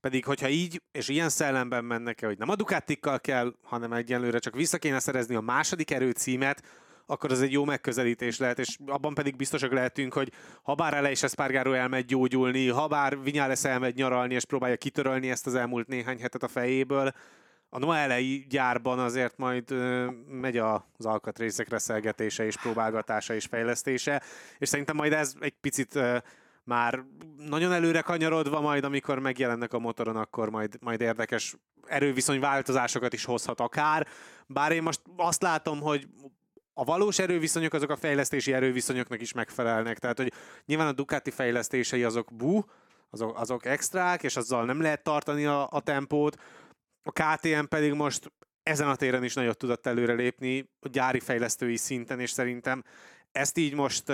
pedig, 0.00 0.24
hogyha 0.24 0.48
így 0.48 0.82
és 0.92 1.08
ilyen 1.08 1.28
szellemben 1.28 1.84
mennek 1.84 2.22
el, 2.22 2.28
hogy 2.28 2.38
nem 2.38 2.48
a 2.48 2.54
Ducatikkal 2.54 3.20
kell, 3.20 3.54
hanem 3.62 3.92
egyenlőre 3.92 4.38
csak 4.38 4.54
vissza 4.54 4.78
kéne 4.78 4.98
szerezni 4.98 5.34
a 5.34 5.40
második 5.40 5.90
erőcímet, 5.90 6.62
akkor 7.06 7.30
az 7.30 7.42
egy 7.42 7.52
jó 7.52 7.64
megközelítés 7.64 8.38
lehet, 8.38 8.58
és 8.58 8.76
abban 8.86 9.14
pedig 9.14 9.36
biztosak 9.36 9.72
lehetünk, 9.72 10.12
hogy 10.12 10.32
ha 10.62 10.74
bár 10.74 10.94
ele 10.94 11.10
is 11.10 11.22
Espargaro 11.22 11.72
elmegy 11.72 12.04
gyógyulni, 12.04 12.68
ha 12.68 12.86
bár 12.86 13.22
Vinyales 13.22 13.64
elmegy 13.64 13.94
nyaralni, 13.94 14.34
és 14.34 14.44
próbálja 14.44 14.76
kitörölni 14.76 15.30
ezt 15.30 15.46
az 15.46 15.54
elmúlt 15.54 15.86
néhány 15.86 16.20
hetet 16.20 16.42
a 16.42 16.48
fejéből, 16.48 17.12
a 17.68 17.78
Noelei 17.78 18.46
gyárban 18.48 18.98
azért 18.98 19.36
majd 19.36 19.70
ö, 19.70 20.10
megy 20.28 20.56
az 20.56 21.06
alkatrészek 21.06 21.68
reszelgetése 21.68 22.44
és 22.44 22.56
próbálgatása 22.56 23.34
és 23.34 23.44
fejlesztése, 23.44 24.22
és 24.58 24.68
szerintem 24.68 24.96
majd 24.96 25.12
ez 25.12 25.34
egy 25.40 25.54
picit 25.60 25.94
ö, 25.94 26.16
már 26.66 27.04
nagyon 27.36 27.72
előre 27.72 28.00
kanyarodva, 28.00 28.60
majd 28.60 28.84
amikor 28.84 29.18
megjelennek 29.18 29.72
a 29.72 29.78
motoron, 29.78 30.16
akkor 30.16 30.50
majd, 30.50 30.76
majd 30.80 31.00
érdekes 31.00 31.56
erőviszony 31.86 32.40
változásokat 32.40 33.12
is 33.12 33.24
hozhat 33.24 33.60
akár. 33.60 34.06
Bár 34.46 34.72
én 34.72 34.82
most 34.82 35.00
azt 35.16 35.42
látom, 35.42 35.80
hogy 35.80 36.08
a 36.74 36.84
valós 36.84 37.18
erőviszonyok 37.18 37.72
azok 37.72 37.90
a 37.90 37.96
fejlesztési 37.96 38.52
erőviszonyoknak 38.52 39.20
is 39.20 39.32
megfelelnek. 39.32 39.98
Tehát, 39.98 40.16
hogy 40.16 40.32
nyilván 40.64 40.86
a 40.86 40.92
Ducati 40.92 41.30
fejlesztései 41.30 42.04
azok 42.04 42.34
bu, 42.34 42.60
azok, 43.10 43.38
azok 43.38 43.64
extrák, 43.64 44.22
és 44.22 44.36
azzal 44.36 44.64
nem 44.64 44.80
lehet 44.80 45.02
tartani 45.02 45.46
a, 45.46 45.68
a 45.70 45.80
tempót. 45.80 46.40
A 47.02 47.12
KTM 47.12 47.64
pedig 47.68 47.92
most 47.92 48.32
ezen 48.62 48.88
a 48.88 48.96
téren 48.96 49.24
is 49.24 49.34
nagyot 49.34 49.58
tudott 49.58 49.86
előrelépni 49.86 50.70
a 50.80 50.88
gyári 50.88 51.20
fejlesztői 51.20 51.76
szinten, 51.76 52.20
és 52.20 52.30
szerintem 52.30 52.84
ezt 53.36 53.58
így 53.58 53.74
most 53.74 54.12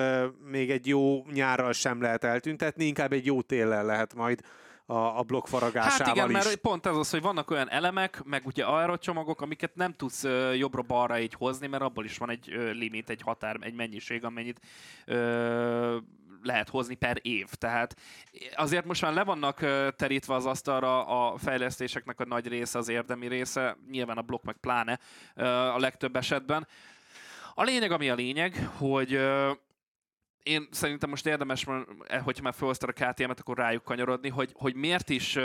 még 0.51 0.71
egy 0.71 0.87
jó 0.87 1.25
nyárral 1.33 1.73
sem 1.73 2.03
lehet 2.03 2.25
eltüntetni, 2.25 2.85
inkább 2.85 3.13
egy 3.13 3.27
jó 3.27 3.43
téllel 3.43 3.85
lehet 3.85 4.15
majd 4.15 4.41
a, 4.87 5.19
a 5.19 5.23
blokk 5.23 5.47
faragásával 5.47 6.07
Hát 6.07 6.17
igen, 6.17 6.29
is. 6.29 6.45
mert 6.45 6.57
pont 6.57 6.87
ez 6.87 6.97
az, 6.97 7.11
hogy 7.11 7.23
vannak 7.23 7.51
olyan 7.51 7.71
elemek, 7.71 8.23
meg 8.25 8.47
ugye 8.47 8.65
aerocsomagok, 8.65 9.41
amiket 9.41 9.75
nem 9.75 9.93
tudsz 9.93 10.25
uh, 10.25 10.57
jobbra-balra 10.57 11.19
így 11.19 11.35
hozni, 11.35 11.67
mert 11.67 11.83
abból 11.83 12.05
is 12.05 12.19
van 12.19 12.31
egy 12.31 12.55
uh, 12.57 12.73
limit, 12.73 13.11
egy 13.11 13.23
határ, 13.23 13.57
egy 13.61 13.75
mennyiség, 13.75 14.25
amennyit 14.25 14.61
uh, 15.07 15.97
lehet 16.43 16.69
hozni 16.69 16.95
per 16.95 17.19
év. 17.23 17.49
Tehát 17.49 17.97
azért 18.55 18.85
most 18.85 19.03
már 19.03 19.13
le 19.13 19.25
vannak 19.25 19.59
terítve 19.97 20.35
az 20.35 20.47
asztalra 20.47 21.07
a 21.07 21.37
fejlesztéseknek 21.37 22.21
a 22.21 22.25
nagy 22.25 22.49
része, 22.49 22.79
az 22.79 22.89
érdemi 22.89 23.29
része, 23.29 23.77
nyilván 23.91 24.19
a 24.19 24.23
blokk 24.23 24.45
meg 24.45 24.57
pláne 24.57 24.99
a 25.75 25.79
legtöbb 25.79 26.17
esetben. 26.17 26.67
A 27.55 27.63
lényeg, 27.63 27.91
ami 27.91 28.11
a 28.11 28.15
lényeg, 28.15 28.69
hogy 28.77 29.19
én 30.43 30.69
szerintem 30.71 31.11
most 31.11 31.27
érdemes, 31.27 31.67
e, 32.07 32.19
hogyha 32.19 32.43
már 32.43 32.55
felhoztad 32.55 32.89
a 32.89 32.93
KTM-et, 32.93 33.41
akkor 33.41 33.57
rájuk 33.57 33.83
kanyarodni, 33.83 34.29
hogy, 34.29 34.51
hogy 34.55 34.75
miért 34.75 35.09
is 35.09 35.39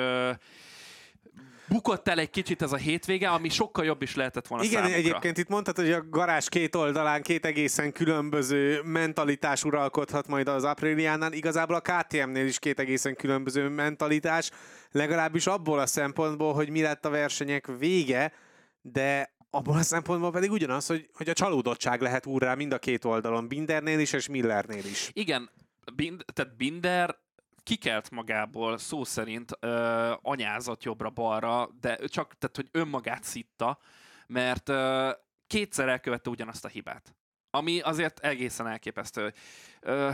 bukott 1.67 2.07
el 2.07 2.19
egy 2.19 2.29
kicsit 2.29 2.61
ez 2.61 2.71
a 2.71 2.75
hétvége, 2.75 3.29
ami 3.29 3.49
sokkal 3.49 3.85
jobb 3.85 4.01
is 4.01 4.15
lehetett 4.15 4.47
volna 4.47 4.63
Igen, 4.63 4.81
számukra. 4.81 4.99
egyébként 4.99 5.37
itt 5.37 5.47
mondtad, 5.47 5.75
hogy 5.75 5.91
a 5.91 6.09
garázs 6.09 6.49
két 6.49 6.75
oldalán 6.75 7.21
két 7.21 7.45
egészen 7.45 7.91
különböző 7.91 8.81
mentalitás 8.81 9.63
uralkodhat 9.63 10.27
majd 10.27 10.47
az 10.47 10.63
Apriliánál. 10.63 11.33
Igazából 11.33 11.75
a 11.75 11.81
KTM-nél 11.81 12.45
is 12.45 12.59
két 12.59 12.79
egészen 12.79 13.15
különböző 13.15 13.69
mentalitás, 13.69 14.51
legalábbis 14.91 15.47
abból 15.47 15.79
a 15.79 15.85
szempontból, 15.85 16.53
hogy 16.53 16.69
mi 16.69 16.81
lett 16.81 17.05
a 17.05 17.09
versenyek 17.09 17.67
vége, 17.79 18.33
de 18.81 19.35
abból 19.49 19.77
a 19.77 19.81
szempontból 19.81 20.31
pedig 20.31 20.51
ugyanaz, 20.51 20.87
hogy, 20.87 21.09
hogy 21.13 21.29
a 21.29 21.33
csalódottság 21.33 22.01
lehet 22.01 22.25
úrrá 22.25 22.55
mind 22.55 22.73
a 22.73 22.79
két 22.79 23.05
oldalon, 23.05 23.47
Bindernél 23.47 23.99
is 23.99 24.13
és 24.13 24.27
Millernél 24.27 24.85
is. 24.85 25.09
Igen, 25.13 25.49
Bind, 25.95 26.25
tehát 26.33 26.55
Binder 26.55 27.17
kikelt 27.63 28.09
magából 28.09 28.77
szó 28.77 29.03
szerint 29.03 29.51
ö, 29.59 30.13
anyázott 30.21 30.83
jobbra-balra, 30.83 31.69
de 31.79 31.97
csak 32.05 32.37
tehát, 32.37 32.55
hogy 32.55 32.69
önmagát 32.71 33.23
szitta, 33.23 33.77
mert 34.27 34.69
ö, 34.69 35.11
kétszer 35.47 35.87
elkövette 35.87 36.29
ugyanazt 36.29 36.65
a 36.65 36.67
hibát. 36.67 37.15
Ami 37.49 37.79
azért 37.79 38.19
egészen 38.19 38.67
elképesztő. 38.67 39.33
Ö, 39.81 40.09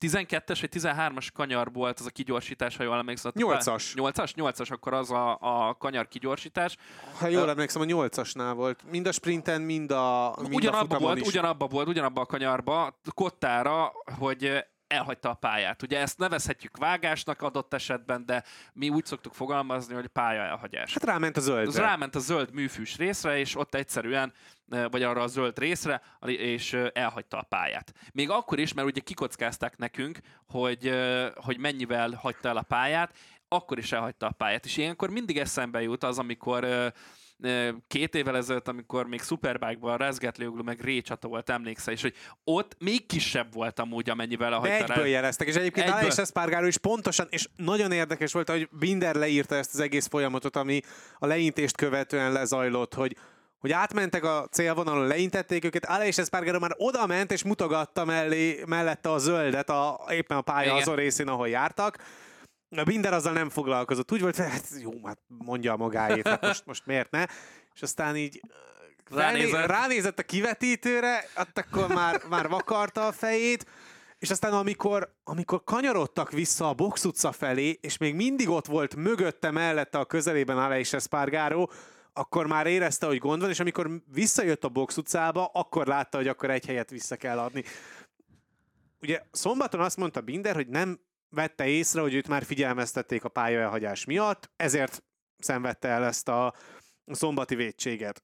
12-es 0.00 0.58
vagy 0.60 0.70
13-as 0.72 1.28
kanyar 1.32 1.72
volt 1.72 2.00
az 2.00 2.06
a 2.06 2.10
kigyorsítás, 2.10 2.76
ha 2.76 2.82
jól 2.82 2.96
emlékszem. 2.96 3.32
8-as. 3.34 3.84
8-as? 3.94 4.32
8-as, 4.36 4.70
akkor 4.70 4.94
az 4.94 5.10
a, 5.10 5.38
a 5.40 5.74
kanyar 5.74 6.08
kigyorsítás. 6.08 6.76
Ha 7.18 7.26
jól 7.26 7.50
emlékszem, 7.50 7.82
a 7.82 7.84
8-asnál 7.84 8.52
volt. 8.54 8.84
Mind 8.90 9.06
a 9.06 9.12
sprinten, 9.12 9.62
mind 9.62 9.90
a, 9.90 10.34
mind 10.40 10.54
ugyanabba 10.54 10.96
a 10.96 10.98
volt, 10.98 11.18
is. 11.18 11.26
ugyanabba 11.26 11.66
volt, 11.66 11.88
ugyanabba 11.88 12.20
a 12.20 12.26
kanyarba, 12.26 13.00
kottára, 13.14 13.92
hogy 14.18 14.64
elhagyta 14.90 15.30
a 15.30 15.34
pályát. 15.34 15.82
Ugye 15.82 15.98
ezt 15.98 16.18
nevezhetjük 16.18 16.76
vágásnak 16.76 17.42
adott 17.42 17.74
esetben, 17.74 18.26
de 18.26 18.44
mi 18.72 18.88
úgy 18.88 19.04
szoktuk 19.04 19.34
fogalmazni, 19.34 19.94
hogy 19.94 20.06
pálya 20.06 20.42
elhagyás. 20.42 20.92
Hát 20.92 21.04
ráment 21.04 21.36
a 21.36 21.40
zöldre. 21.40 21.68
Az 21.68 21.78
ráment 21.78 22.14
a 22.14 22.18
zöld 22.18 22.52
műfűs 22.52 22.96
részre, 22.96 23.38
és 23.38 23.56
ott 23.56 23.74
egyszerűen, 23.74 24.32
vagy 24.90 25.02
arra 25.02 25.22
a 25.22 25.26
zöld 25.26 25.58
részre, 25.58 26.02
és 26.26 26.72
elhagyta 26.92 27.38
a 27.38 27.42
pályát. 27.42 27.92
Még 28.12 28.30
akkor 28.30 28.58
is, 28.58 28.72
mert 28.72 28.88
ugye 28.88 29.00
kikockázták 29.00 29.76
nekünk, 29.76 30.18
hogy, 30.46 30.92
hogy 31.34 31.58
mennyivel 31.58 32.10
hagyta 32.10 32.48
el 32.48 32.56
a 32.56 32.62
pályát, 32.62 33.14
akkor 33.48 33.78
is 33.78 33.92
elhagyta 33.92 34.26
a 34.26 34.30
pályát. 34.30 34.64
És 34.64 34.76
ilyenkor 34.76 35.10
mindig 35.10 35.38
eszembe 35.38 35.82
jut 35.82 36.04
az, 36.04 36.18
amikor 36.18 36.92
két 37.86 38.14
évvel 38.14 38.36
ezelőtt, 38.36 38.68
amikor 38.68 39.06
még 39.06 39.20
Superbike-ban 39.20 39.96
Rezgetlioglu 39.96 40.62
meg 40.62 40.80
Récsata 40.80 41.28
volt, 41.28 41.50
emlékszel, 41.50 41.94
és 41.94 42.02
hogy 42.02 42.14
ott 42.44 42.76
még 42.78 43.06
kisebb 43.06 43.52
volt 43.52 43.78
amúgy, 43.78 44.10
amennyivel 44.10 44.52
a 44.52 44.60
De 44.60 44.76
egyből 44.76 45.06
jeleztek, 45.06 45.48
és 45.48 45.54
egyébként 45.54 45.86
egyből. 45.86 46.00
Alex 46.00 46.18
Espargaro 46.18 46.66
is 46.66 46.78
pontosan, 46.78 47.26
és 47.30 47.48
nagyon 47.56 47.92
érdekes 47.92 48.32
volt, 48.32 48.50
hogy 48.50 48.68
Binder 48.72 49.14
leírta 49.14 49.54
ezt 49.54 49.74
az 49.74 49.80
egész 49.80 50.06
folyamatot, 50.06 50.56
ami 50.56 50.80
a 51.18 51.26
leintést 51.26 51.76
követően 51.76 52.32
lezajlott, 52.32 52.94
hogy 52.94 53.16
hogy 53.60 53.72
átmentek 53.72 54.24
a 54.24 54.46
célvonalon, 54.50 55.06
leintették 55.06 55.64
őket, 55.64 55.84
Alex 55.84 56.18
Espargaro 56.18 56.58
már 56.58 56.74
oda 56.76 57.06
ment, 57.06 57.32
és 57.32 57.44
mutogatta 57.44 58.04
mellé, 58.04 58.62
mellette 58.66 59.12
a 59.12 59.18
zöldet 59.18 59.70
a, 59.70 60.00
éppen 60.10 60.36
a 60.36 60.40
pálya 60.40 60.74
azon 60.74 60.96
részén, 60.96 61.28
ahol 61.28 61.48
jártak, 61.48 61.98
a 62.76 62.82
Binder 62.82 63.12
azzal 63.12 63.32
nem 63.32 63.48
foglalkozott. 63.48 64.12
Úgy 64.12 64.20
volt, 64.20 64.36
hogy 64.36 64.50
hát 64.50 64.64
jó, 64.80 65.06
hát 65.06 65.18
mondja 65.26 65.72
a 65.72 65.76
magáét, 65.76 66.28
hát 66.28 66.46
most, 66.46 66.66
most 66.66 66.86
miért 66.86 67.10
ne? 67.10 67.24
És 67.74 67.82
aztán 67.82 68.16
így 68.16 68.40
ránézett, 69.10 69.66
ránézett 69.66 70.18
a 70.18 70.22
kivetítőre, 70.22 71.24
hát 71.34 71.58
akkor 71.58 71.88
már, 71.88 72.20
már 72.28 72.48
vakarta 72.48 73.06
a 73.06 73.12
fejét, 73.12 73.66
és 74.18 74.30
aztán 74.30 74.52
amikor, 74.52 75.14
amikor 75.24 75.64
kanyarodtak 75.64 76.30
vissza 76.30 76.68
a 76.68 76.74
box 76.74 77.04
utca 77.04 77.32
felé, 77.32 77.78
és 77.80 77.96
még 77.96 78.14
mindig 78.14 78.48
ott 78.48 78.66
volt 78.66 78.96
mögötte, 78.96 79.50
mellette 79.50 79.98
a 79.98 80.04
közelében 80.04 80.58
Aleix 80.58 80.92
Espargaro, 80.92 81.68
akkor 82.20 82.46
már 82.46 82.66
érezte, 82.66 83.06
hogy 83.06 83.18
gond 83.18 83.40
van, 83.40 83.50
és 83.50 83.60
amikor 83.60 83.90
visszajött 84.12 84.64
a 84.64 84.68
box 84.68 84.96
utcába, 84.96 85.46
akkor 85.46 85.86
látta, 85.86 86.16
hogy 86.16 86.28
akkor 86.28 86.50
egy 86.50 86.66
helyet 86.66 86.90
vissza 86.90 87.16
kell 87.16 87.38
adni. 87.38 87.64
Ugye 89.00 89.20
szombaton 89.30 89.80
azt 89.80 89.96
mondta 89.96 90.20
Binder, 90.20 90.54
hogy 90.54 90.68
nem 90.68 91.00
vette 91.28 91.66
észre, 91.66 92.00
hogy 92.00 92.14
őt 92.14 92.28
már 92.28 92.44
figyelmeztették 92.44 93.24
a 93.24 93.28
pályaelhagyás 93.28 94.04
miatt, 94.04 94.50
ezért 94.56 95.02
szenvedte 95.38 95.88
el 95.88 96.04
ezt 96.04 96.28
a 96.28 96.54
szombati 97.06 97.54
védséget. 97.54 98.22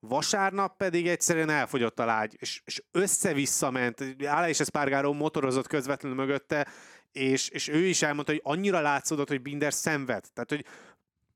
Vasárnap 0.00 0.76
pedig 0.76 1.08
egyszerűen 1.08 1.50
elfogyott 1.50 1.98
a 1.98 2.04
lágy, 2.04 2.36
és, 2.38 2.62
és 2.64 2.82
össze-vissza 2.90 3.70
ment. 3.70 4.04
Ála 4.24 4.48
és 4.48 4.60
Espargaró 4.60 5.12
motorozott 5.12 5.66
közvetlenül 5.66 6.16
mögötte, 6.16 6.66
és, 7.12 7.48
és 7.48 7.68
ő 7.68 7.84
is 7.84 8.02
elmondta, 8.02 8.32
hogy 8.32 8.40
annyira 8.44 8.80
látszódott, 8.80 9.28
hogy 9.28 9.42
Binder 9.42 9.72
szenved. 9.72 10.24
Tehát, 10.32 10.50
hogy 10.50 10.64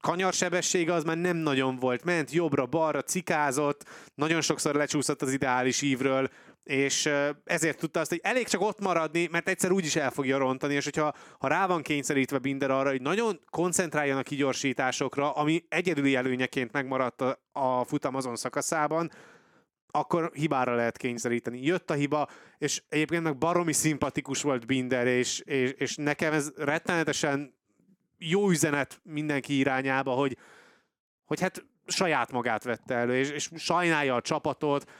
kanyarsebessége 0.02 0.92
az 0.92 1.04
már 1.04 1.18
nem 1.18 1.36
nagyon 1.36 1.76
volt. 1.76 2.04
Ment 2.04 2.30
jobbra-balra, 2.30 3.02
cikázott, 3.02 3.84
nagyon 4.14 4.40
sokszor 4.40 4.74
lecsúszott 4.74 5.22
az 5.22 5.32
ideális 5.32 5.82
ívről, 5.82 6.28
és 6.62 7.10
ezért 7.44 7.78
tudta 7.78 8.00
azt, 8.00 8.10
hogy 8.10 8.20
elég 8.22 8.48
csak 8.48 8.60
ott 8.60 8.80
maradni, 8.80 9.28
mert 9.30 9.48
egyszer 9.48 9.70
úgyis 9.70 9.96
el 9.96 10.10
fogja 10.10 10.38
rontani, 10.38 10.74
és 10.74 10.84
hogyha 10.84 11.14
ha 11.38 11.48
rá 11.48 11.66
van 11.66 11.82
kényszerítve 11.82 12.38
Binder 12.38 12.70
arra, 12.70 12.90
hogy 12.90 13.02
nagyon 13.02 13.40
koncentráljon 13.50 14.18
a 14.18 14.22
kigyorsításokra, 14.22 15.32
ami 15.32 15.64
egyedüli 15.68 16.14
előnyeként 16.14 16.72
megmaradt 16.72 17.20
a, 17.20 17.38
a 17.52 17.84
futam 17.84 18.14
azon 18.14 18.36
szakaszában, 18.36 19.10
akkor 19.86 20.30
hibára 20.34 20.74
lehet 20.74 20.96
kényszeríteni. 20.96 21.62
Jött 21.62 21.90
a 21.90 21.94
hiba, 21.94 22.28
és 22.58 22.82
egyébként 22.88 23.22
meg 23.22 23.38
baromi 23.38 23.72
szimpatikus 23.72 24.42
volt 24.42 24.66
Binder, 24.66 25.06
és, 25.06 25.40
és, 25.40 25.72
és 25.76 25.96
nekem 25.96 26.32
ez 26.32 26.50
rettenetesen 26.56 27.54
jó 28.28 28.50
üzenet 28.50 29.00
mindenki 29.02 29.58
irányába, 29.58 30.12
hogy, 30.12 30.36
hogy 31.24 31.40
hát 31.40 31.64
saját 31.86 32.32
magát 32.32 32.64
vette 32.64 32.94
elő, 32.94 33.16
és, 33.16 33.30
és 33.30 33.50
sajnálja 33.56 34.14
a 34.14 34.20
csapatot, 34.20 34.90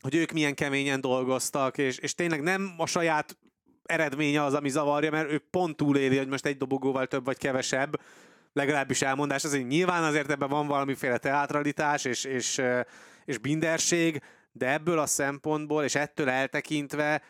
hogy 0.00 0.14
ők 0.14 0.32
milyen 0.32 0.54
keményen 0.54 1.00
dolgoztak, 1.00 1.78
és, 1.78 1.98
és 1.98 2.14
tényleg 2.14 2.42
nem 2.42 2.74
a 2.76 2.86
saját 2.86 3.36
eredménye 3.84 4.42
az, 4.42 4.54
ami 4.54 4.68
zavarja, 4.68 5.10
mert 5.10 5.30
ő 5.30 5.38
pont 5.50 5.76
túléli, 5.76 6.16
hogy 6.16 6.28
most 6.28 6.46
egy 6.46 6.56
dobogóval 6.56 7.06
több 7.06 7.24
vagy 7.24 7.38
kevesebb, 7.38 8.00
legalábbis 8.52 9.02
elmondás, 9.02 9.44
azért 9.44 9.68
nyilván 9.68 10.02
azért 10.02 10.30
ebben 10.30 10.48
van 10.48 10.66
valamiféle 10.66 11.18
teatralitás 11.18 12.04
és, 12.04 12.24
és, 12.24 12.62
és 13.24 13.38
binderség, 13.38 14.22
de 14.52 14.72
ebből 14.72 14.98
a 14.98 15.06
szempontból, 15.06 15.84
és 15.84 15.94
ettől 15.94 16.28
eltekintve 16.28 17.22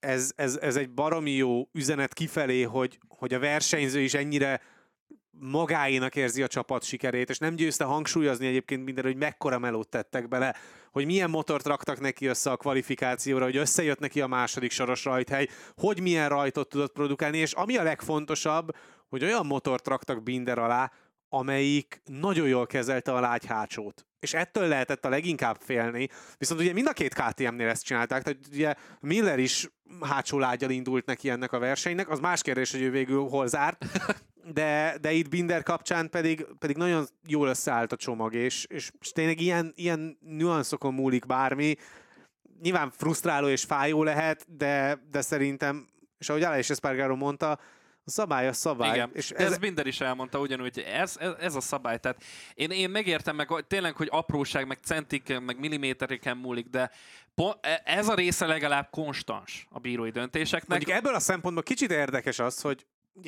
ez, 0.00 0.32
ez, 0.36 0.56
ez 0.56 0.76
egy 0.76 0.90
baromi 0.90 1.30
jó 1.30 1.68
üzenet 1.72 2.12
kifelé, 2.12 2.62
hogy, 2.62 2.98
hogy 3.08 3.34
a 3.34 3.38
versenyző 3.38 4.00
is 4.00 4.14
ennyire 4.14 4.60
magáénak 5.30 6.16
érzi 6.16 6.42
a 6.42 6.46
csapat 6.46 6.84
sikerét, 6.84 7.30
és 7.30 7.38
nem 7.38 7.54
győzte 7.54 7.84
hangsúlyozni 7.84 8.46
egyébként 8.46 8.84
minden, 8.84 9.04
hogy 9.04 9.16
mekkora 9.16 9.58
melót 9.58 9.88
tettek 9.88 10.28
bele, 10.28 10.56
hogy 10.92 11.04
milyen 11.04 11.30
motort 11.30 11.66
raktak 11.66 12.00
neki 12.00 12.26
össze 12.26 12.50
a 12.50 12.56
kvalifikációra, 12.56 13.44
hogy 13.44 13.56
összejött 13.56 13.98
neki 13.98 14.20
a 14.20 14.26
második 14.26 14.70
soros 14.70 15.04
rajthely, 15.04 15.48
hogy 15.76 16.00
milyen 16.00 16.28
rajtot 16.28 16.68
tudott 16.68 16.92
produkálni, 16.92 17.38
és 17.38 17.52
ami 17.52 17.76
a 17.76 17.82
legfontosabb, 17.82 18.76
hogy 19.08 19.24
olyan 19.24 19.46
motort 19.46 19.88
raktak 19.88 20.22
Binder 20.22 20.58
alá, 20.58 20.92
amelyik 21.32 22.02
nagyon 22.04 22.48
jól 22.48 22.66
kezelte 22.66 23.12
a 23.12 23.20
lágy 23.20 23.46
hátsót. 23.46 24.06
És 24.20 24.34
ettől 24.34 24.68
lehetett 24.68 25.04
a 25.04 25.08
leginkább 25.08 25.56
félni. 25.60 26.08
Viszont 26.38 26.60
ugye 26.60 26.72
mind 26.72 26.86
a 26.86 26.92
két 26.92 27.14
KTM-nél 27.14 27.68
ezt 27.68 27.84
csinálták, 27.84 28.22
tehát 28.22 28.38
ugye 28.52 28.74
Miller 29.00 29.38
is 29.38 29.68
hátsó 30.00 30.38
lágyal 30.38 30.70
indult 30.70 31.06
neki 31.06 31.30
ennek 31.30 31.52
a 31.52 31.58
versenynek, 31.58 32.08
az 32.08 32.20
más 32.20 32.42
kérdés, 32.42 32.70
hogy 32.70 32.82
ő 32.82 32.90
végül 32.90 33.28
hol 33.28 33.46
zárt, 33.46 33.84
de, 34.54 34.96
de 35.00 35.12
itt 35.12 35.28
Binder 35.28 35.62
kapcsán 35.62 36.10
pedig, 36.10 36.46
pedig 36.58 36.76
nagyon 36.76 37.06
jól 37.26 37.48
összeállt 37.48 37.92
a 37.92 37.96
csomag, 37.96 38.34
és, 38.34 38.64
és 38.68 38.90
tényleg 39.12 39.40
ilyen, 39.40 39.72
ilyen 39.76 40.18
nüanszokon 40.20 40.94
múlik 40.94 41.26
bármi. 41.26 41.76
Nyilván 42.62 42.90
frusztráló 42.90 43.48
és 43.48 43.64
fájó 43.64 44.02
lehet, 44.02 44.56
de, 44.56 45.00
de 45.10 45.20
szerintem, 45.20 45.88
és 46.18 46.28
ahogy 46.28 46.42
Alex 46.42 46.70
Espargaro 46.70 47.16
mondta, 47.16 47.58
a 48.04 48.10
szabály 48.10 48.48
a 48.48 48.52
szabály. 48.52 48.94
Igen, 48.94 49.10
és 49.12 49.30
ez, 49.30 49.52
ez 49.52 49.58
minden 49.58 49.86
is 49.86 50.00
elmondta 50.00 50.38
ugyanúgy, 50.38 50.78
ez, 50.78 51.16
ez, 51.18 51.32
ez 51.40 51.54
a 51.54 51.60
szabály. 51.60 51.98
Tehát 51.98 52.22
én, 52.54 52.70
én 52.70 52.90
megértem 52.90 53.36
meg 53.36 53.48
tényleg, 53.66 53.96
hogy 53.96 54.08
apróság, 54.10 54.66
meg 54.66 54.78
centik, 54.82 55.38
meg 55.40 55.58
millimétereken 55.58 56.36
múlik, 56.36 56.66
de 56.66 56.90
e, 57.60 57.82
ez 57.84 58.08
a 58.08 58.14
része 58.14 58.46
legalább 58.46 58.88
konstans 58.90 59.66
a 59.70 59.78
bírói 59.78 60.10
döntéseknek. 60.10 60.68
Mondjuk 60.68 60.90
ebből 60.90 61.14
a 61.14 61.20
szempontból 61.20 61.62
kicsit 61.62 61.90
érdekes 61.90 62.38
az, 62.38 62.60
hogy 62.60 62.86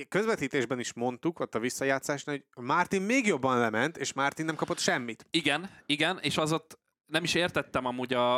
közvetítésben 0.08 0.78
is 0.78 0.92
mondtuk, 0.92 1.40
ott 1.40 1.54
a 1.54 1.58
visszajátszásnál, 1.58 2.42
hogy 2.54 2.64
Martin 2.64 3.02
még 3.02 3.26
jobban 3.26 3.58
lement, 3.58 3.96
és 3.96 4.12
Martin 4.12 4.44
nem 4.44 4.54
kapott 4.54 4.78
semmit. 4.78 5.26
Igen, 5.30 5.70
igen, 5.86 6.18
és 6.22 6.36
az 6.36 6.52
ott 6.52 6.78
nem 7.06 7.24
is 7.24 7.34
értettem 7.34 7.86
amúgy 7.86 8.14
a, 8.14 8.36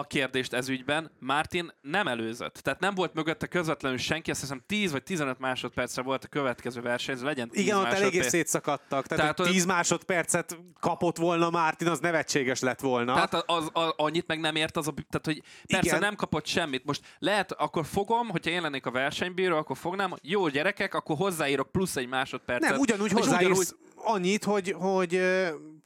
a 0.00 0.04
kérdést 0.06 0.52
ez 0.52 0.68
ügyben. 0.68 1.10
Martin 1.18 1.72
nem 1.80 2.08
előzött. 2.08 2.54
Tehát 2.54 2.80
nem 2.80 2.94
volt 2.94 3.14
mögötte 3.14 3.46
közvetlenül 3.46 3.98
senki, 3.98 4.30
azt 4.30 4.40
hiszem 4.40 4.62
10 4.66 4.92
vagy 4.92 5.02
15 5.02 5.38
másodpercre 5.38 6.02
volt 6.02 6.24
a 6.24 6.28
következő 6.28 6.80
verseny, 6.80 7.18
legyen 7.22 7.48
10 7.48 7.62
Igen, 7.62 7.76
ott 7.76 7.84
eléggé 7.84 8.20
szétszakadtak. 8.20 9.06
Tehát, 9.06 9.36
tehát 9.36 9.52
10 9.52 9.64
másodpercet 9.64 10.58
kapott 10.80 11.16
volna 11.16 11.50
Martin, 11.50 11.88
az 11.88 11.98
nevetséges 11.98 12.60
lett 12.60 12.80
volna. 12.80 13.14
Tehát 13.14 13.34
az, 13.34 13.70
az, 13.72 13.92
annyit 13.96 14.26
meg 14.26 14.40
nem 14.40 14.56
ért 14.56 14.76
az 14.76 14.88
a... 14.88 14.92
Tehát, 14.92 15.26
hogy 15.26 15.42
persze 15.66 15.86
Igen. 15.86 16.00
nem 16.00 16.14
kapott 16.14 16.46
semmit. 16.46 16.84
Most 16.84 17.16
lehet, 17.18 17.52
akkor 17.52 17.86
fogom, 17.86 18.28
hogyha 18.28 18.50
én 18.50 18.60
lennék 18.60 18.86
a 18.86 18.90
versenybíró, 18.90 19.56
akkor 19.56 19.76
fognám, 19.76 20.14
jó 20.22 20.48
gyerekek, 20.48 20.94
akkor 20.94 21.16
hozzáírok 21.16 21.72
plusz 21.72 21.96
egy 21.96 22.08
másodpercet. 22.08 22.70
Nem, 22.70 22.80
ugyanúgy 22.80 23.12
hozzáírsz 23.12 23.48
ugyanúgy 23.48 23.84
annyit, 23.96 24.44
hogy, 24.44 24.74
hogy, 24.78 25.20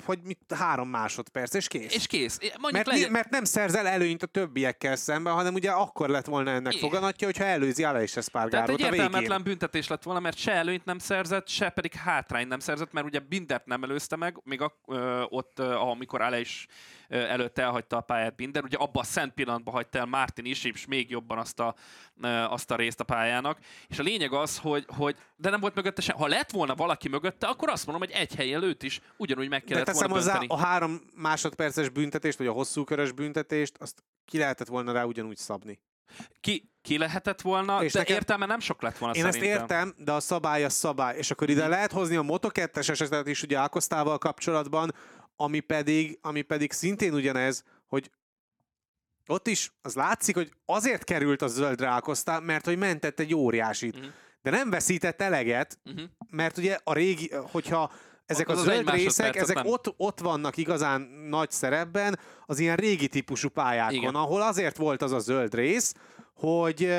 hogy 0.04 0.18
mit, 0.22 0.38
három 0.54 0.88
másodperc, 0.88 1.54
és 1.54 1.68
kész. 1.68 1.94
És 1.94 2.06
kész. 2.06 2.38
mert, 2.70 2.86
legyen... 2.86 3.10
mert 3.10 3.30
nem 3.30 3.44
szerzel 3.44 3.86
előnyt 3.86 4.22
a 4.22 4.26
többiekkel 4.26 4.96
szemben, 4.96 5.32
hanem 5.32 5.54
ugye 5.54 5.70
akkor 5.70 6.08
lett 6.08 6.26
volna 6.26 6.50
ennek 6.50 6.74
Igen. 6.74 6.88
foganatja, 6.88 7.26
hogyha 7.26 7.44
előzi 7.44 7.84
Ala 7.84 8.02
és 8.02 8.16
Espargarót 8.16 8.66
Tehát 8.66 8.92
egy 8.92 8.94
értelmetlen 8.94 9.42
büntetés 9.42 9.88
lett 9.88 10.02
volna, 10.02 10.20
mert 10.20 10.36
se 10.36 10.52
előnyt 10.52 10.84
nem 10.84 10.98
szerzett, 10.98 11.48
se 11.48 11.68
pedig 11.68 11.92
hátrány 11.92 12.48
nem 12.48 12.58
szerzett, 12.58 12.92
mert 12.92 13.06
ugye 13.06 13.18
Bindert 13.18 13.66
nem 13.66 13.82
előzte 13.82 14.16
meg, 14.16 14.40
még 14.44 14.60
a, 14.60 14.76
ö, 14.86 15.22
ott, 15.28 15.58
ö, 15.58 15.74
amikor 15.74 16.20
Ale 16.20 16.40
is 16.40 16.66
előtt 17.10 17.58
elhagyta 17.58 17.96
a 17.96 18.00
pályát 18.00 18.34
Binder. 18.36 18.64
Ugye 18.64 18.76
abban 18.76 19.02
a 19.02 19.06
szent 19.06 19.32
pillanatban 19.32 19.74
hagyta 19.74 19.98
el 19.98 20.06
Martin 20.06 20.44
is, 20.44 20.64
és 20.64 20.86
még 20.86 21.10
jobban 21.10 21.38
azt 21.38 21.60
a, 21.60 21.74
azt 22.48 22.70
a 22.70 22.76
részt 22.76 23.00
a 23.00 23.04
pályának. 23.04 23.58
És 23.88 23.98
a 23.98 24.02
lényeg 24.02 24.32
az, 24.32 24.58
hogy, 24.58 24.84
hogy 24.96 25.16
de 25.36 25.50
nem 25.50 25.60
volt 25.60 25.74
mögötte 25.74 26.00
sem. 26.00 26.16
Ha 26.16 26.26
lett 26.26 26.50
volna 26.50 26.74
valaki 26.74 27.08
mögötte, 27.08 27.46
akkor 27.46 27.68
azt 27.68 27.86
mondom, 27.86 28.08
hogy 28.08 28.16
egy 28.18 28.34
hely 28.34 28.52
előtt 28.52 28.82
is 28.82 29.00
ugyanúgy 29.16 29.48
meg 29.48 29.64
kellett 29.64 29.88
volna 29.92 30.14
hozzá 30.14 30.40
a 30.46 30.56
három 30.56 31.00
másodperces 31.14 31.88
büntetést, 31.88 32.38
vagy 32.38 32.46
a 32.46 32.52
hosszú 32.52 32.84
körös 32.84 33.12
büntetést, 33.12 33.76
azt 33.78 34.02
ki 34.24 34.38
lehetett 34.38 34.68
volna 34.68 34.92
rá 34.92 35.04
ugyanúgy 35.04 35.36
szabni. 35.36 35.80
Ki, 36.40 36.70
ki 36.82 36.98
lehetett 36.98 37.40
volna, 37.40 37.84
és 37.84 37.92
de 37.92 37.98
nekem, 37.98 38.16
értelme 38.16 38.46
nem 38.46 38.60
sok 38.60 38.82
lett 38.82 38.98
volna 38.98 39.14
Én 39.14 39.22
szerintem. 39.22 39.50
ezt 39.50 39.60
értem, 39.60 39.94
de 39.98 40.12
a 40.12 40.20
szabály 40.20 40.64
a 40.64 40.68
szabály. 40.68 41.16
És 41.16 41.30
akkor 41.30 41.50
ide 41.50 41.68
lehet 41.68 41.92
hozni 41.92 42.16
a 42.16 42.22
Moto2-es 42.22 42.88
esetet 42.88 43.26
is 43.26 43.42
ugye 43.42 43.58
Ákosztával 43.58 44.18
kapcsolatban, 44.18 44.94
ami 45.36 45.60
pedig, 45.60 46.18
ami 46.22 46.42
pedig 46.42 46.72
szintén 46.72 47.14
ugyanez, 47.14 47.64
hogy 47.86 48.10
ott 49.26 49.46
is 49.46 49.72
az 49.82 49.94
látszik, 49.94 50.34
hogy 50.34 50.52
azért 50.64 51.04
került 51.04 51.42
a 51.42 51.46
zöld 51.46 51.80
rákoztál, 51.80 52.40
mert 52.40 52.64
hogy 52.64 52.78
mentett 52.78 53.20
egy 53.20 53.34
óriásit. 53.34 53.96
Uh-huh. 53.96 54.10
De 54.42 54.50
nem 54.50 54.70
veszített 54.70 55.20
eleget, 55.20 55.78
uh-huh. 55.84 56.04
mert 56.30 56.58
ugye 56.58 56.78
a 56.84 56.92
régi, 56.92 57.30
hogyha 57.34 57.92
ezek 58.30 58.48
az 58.48 58.58
a 58.58 58.62
zöld 58.62 58.88
az 58.88 58.94
részek, 58.94 59.36
ezek 59.36 59.60
ott, 59.64 59.94
ott 59.96 60.20
vannak 60.20 60.56
igazán 60.56 61.00
nagy 61.28 61.50
szerepben 61.50 62.18
az 62.46 62.58
ilyen 62.58 62.76
régi 62.76 63.08
típusú 63.08 63.48
pályákon, 63.48 63.94
Igen. 63.94 64.14
ahol 64.14 64.42
azért 64.42 64.76
volt 64.76 65.02
az 65.02 65.12
a 65.12 65.18
zöld 65.18 65.54
rész, 65.54 65.94
hogy 66.34 66.92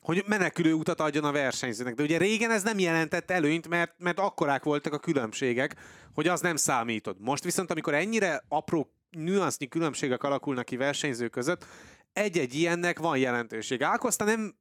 hogy 0.00 0.24
menekülő 0.26 0.72
utat 0.72 1.00
adjon 1.00 1.24
a 1.24 1.32
versenyzőnek. 1.32 1.94
De 1.94 2.02
ugye 2.02 2.18
régen 2.18 2.50
ez 2.50 2.62
nem 2.62 2.78
jelentett 2.78 3.30
előnyt, 3.30 3.68
mert, 3.68 3.94
mert 3.98 4.18
akkorák 4.18 4.62
voltak 4.62 4.92
a 4.92 4.98
különbségek, 4.98 5.76
hogy 6.14 6.28
az 6.28 6.40
nem 6.40 6.56
számított. 6.56 7.16
Most 7.20 7.44
viszont, 7.44 7.70
amikor 7.70 7.94
ennyire 7.94 8.44
apró 8.48 8.90
nüansznyi 9.10 9.68
különbségek 9.68 10.22
alakulnak 10.22 10.64
ki 10.64 10.76
versenyzők 10.76 11.30
között, 11.30 11.66
egy-egy 12.12 12.54
ilyennek 12.54 12.98
van 12.98 13.18
jelentőség. 13.18 13.82
Ákoszta 13.82 14.24
nem 14.24 14.54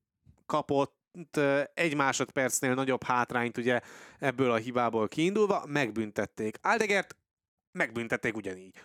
kapott 0.45 1.02
egy 1.73 1.95
másodpercnél 1.95 2.73
nagyobb 2.73 3.03
hátrányt 3.03 3.57
ugye 3.57 3.81
ebből 4.19 4.51
a 4.51 4.55
hibából 4.55 5.07
kiindulva, 5.07 5.65
megbüntették. 5.67 6.57
Aldegert 6.61 7.15
megbüntették 7.71 8.35
ugyanígy. 8.35 8.81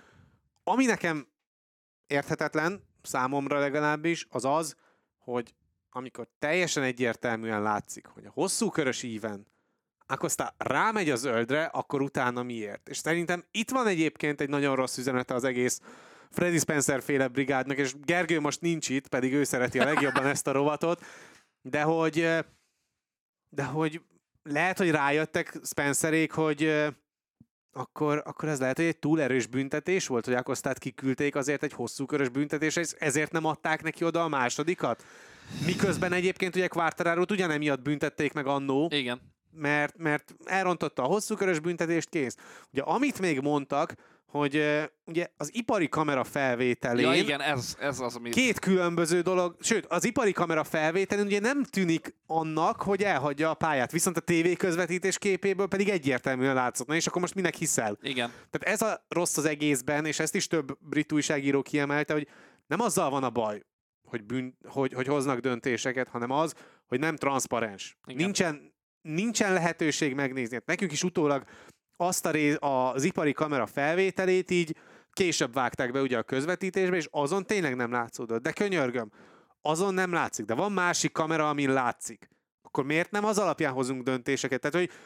Ami 0.64 0.84
nekem 0.84 1.26
érthetetlen, 2.06 2.82
számomra 3.02 3.58
legalábbis, 3.58 4.26
az 4.30 4.44
az, 4.44 4.76
hogy 5.18 5.54
amikor 5.90 6.28
teljesen 6.38 6.82
egyértelműen 6.82 7.62
látszik, 7.62 8.06
hogy 8.06 8.26
a 8.26 8.30
hosszú 8.30 8.70
körös 8.70 9.02
íven 9.02 9.46
akkor 10.10 10.24
aztán 10.24 10.52
rámegy 10.56 11.10
az 11.10 11.20
zöldre, 11.20 11.64
akkor 11.64 12.02
utána 12.02 12.42
miért? 12.42 12.88
És 12.88 12.96
szerintem 12.96 13.44
itt 13.50 13.70
van 13.70 13.86
egyébként 13.86 14.40
egy 14.40 14.48
nagyon 14.48 14.76
rossz 14.76 14.98
üzenete 14.98 15.34
az 15.34 15.44
egész 15.44 15.80
Freddy 16.30 16.58
Spencer 16.58 17.02
féle 17.02 17.28
brigádnak, 17.28 17.76
és 17.76 17.94
Gergő 18.04 18.40
most 18.40 18.60
nincs 18.60 18.88
itt, 18.88 19.08
pedig 19.08 19.32
ő 19.32 19.44
szereti 19.44 19.78
a 19.78 19.84
legjobban 19.84 20.26
ezt 20.26 20.46
a 20.46 20.52
rovatot, 20.52 21.04
de 21.62 21.82
hogy, 21.82 22.28
de 23.48 23.64
hogy 23.64 24.00
lehet, 24.42 24.78
hogy 24.78 24.90
rájöttek 24.90 25.58
Spencerék, 25.64 26.32
hogy 26.32 26.88
akkor, 27.72 28.22
akkor 28.24 28.48
ez 28.48 28.60
lehet, 28.60 28.76
hogy 28.76 28.86
egy 28.86 28.98
túl 28.98 29.20
erős 29.20 29.46
büntetés 29.46 30.06
volt, 30.06 30.24
hogy 30.24 30.34
Akosztát 30.34 30.78
kiküldték 30.78 31.36
azért 31.36 31.62
egy 31.62 31.72
hosszú 31.72 32.06
körös 32.06 32.28
büntetés, 32.28 32.76
ezért 32.98 33.32
nem 33.32 33.44
adták 33.44 33.82
neki 33.82 34.04
oda 34.04 34.22
a 34.22 34.28
másodikat? 34.28 35.04
Miközben 35.66 36.12
egyébként 36.12 36.56
ugye 36.56 36.68
Quartararo-t 36.68 37.30
ugyanemiatt 37.30 37.82
büntették 37.82 38.32
meg 38.32 38.46
annó. 38.46 38.88
Igen. 38.92 39.20
Mert, 39.50 39.96
mert 39.96 40.34
elrontotta 40.44 41.02
a 41.02 41.06
hosszú 41.06 41.34
körös 41.34 41.60
büntetést, 41.60 42.08
kész. 42.08 42.36
Ugye 42.72 42.82
amit 42.82 43.20
még 43.20 43.40
mondtak, 43.40 43.94
hogy 44.30 44.82
ugye 45.04 45.26
az 45.36 45.54
ipari 45.54 45.88
kamera 45.88 46.24
felvételén 46.24 47.06
Ja, 47.06 47.14
igen, 47.14 47.40
ez, 47.40 47.76
ez 47.80 48.00
az, 48.00 48.16
ami... 48.16 48.30
két 48.30 48.58
különböző 48.58 49.20
dolog, 49.20 49.56
sőt, 49.60 49.86
az 49.86 50.04
ipari 50.04 50.32
kamera 50.32 50.64
felvételén 50.64 51.26
ugye 51.26 51.40
nem 51.40 51.64
tűnik 51.64 52.14
annak, 52.26 52.82
hogy 52.82 53.02
elhagyja 53.02 53.50
a 53.50 53.54
pályát, 53.54 53.92
viszont 53.92 54.16
a 54.16 54.20
TV 54.20 54.52
közvetítés 54.56 55.18
képéből 55.18 55.66
pedig 55.66 55.88
egyértelműen 55.88 56.54
látszott. 56.54 56.86
Na 56.86 56.94
és 56.94 57.06
akkor 57.06 57.20
most 57.20 57.34
minek 57.34 57.54
hiszel? 57.54 57.98
Igen. 58.02 58.32
Tehát 58.50 58.80
ez 58.80 58.82
a 58.82 59.06
rossz 59.08 59.36
az 59.36 59.44
egészben, 59.44 60.04
és 60.06 60.18
ezt 60.18 60.34
is 60.34 60.46
több 60.46 60.78
brit 60.80 61.12
újságíró 61.12 61.62
kiemelte, 61.62 62.12
hogy 62.12 62.28
nem 62.66 62.80
azzal 62.80 63.10
van 63.10 63.24
a 63.24 63.30
baj, 63.30 63.62
hogy, 64.04 64.24
bűn, 64.24 64.58
hogy, 64.64 64.92
hogy 64.92 65.06
hoznak 65.06 65.38
döntéseket, 65.38 66.08
hanem 66.08 66.30
az, 66.30 66.54
hogy 66.86 66.98
nem 66.98 67.16
transzparens. 67.16 67.98
Igen. 68.06 68.24
Nincsen, 68.24 68.74
nincsen 69.00 69.52
lehetőség 69.52 70.14
megnézni. 70.14 70.54
Hát 70.54 70.66
Nekünk 70.66 70.92
is 70.92 71.02
utólag 71.02 71.44
azt 72.00 72.26
a 72.26 72.30
rész, 72.30 72.56
az 72.58 73.04
ipari 73.04 73.32
kamera 73.32 73.66
felvételét 73.66 74.50
így 74.50 74.76
később 75.12 75.52
vágták 75.52 75.92
be 75.92 76.00
ugye 76.00 76.18
a 76.18 76.22
közvetítésbe, 76.22 76.96
és 76.96 77.08
azon 77.10 77.46
tényleg 77.46 77.76
nem 77.76 77.90
látszódott. 77.90 78.42
De 78.42 78.52
könyörgöm, 78.52 79.10
azon 79.62 79.94
nem 79.94 80.12
látszik. 80.12 80.44
De 80.44 80.54
van 80.54 80.72
másik 80.72 81.12
kamera, 81.12 81.48
amin 81.48 81.72
látszik. 81.72 82.28
Akkor 82.62 82.84
miért 82.84 83.10
nem 83.10 83.24
az 83.24 83.38
alapján 83.38 83.72
hozunk 83.72 84.02
döntéseket? 84.02 84.60
Tehát, 84.60 84.76
hogy 84.76 84.96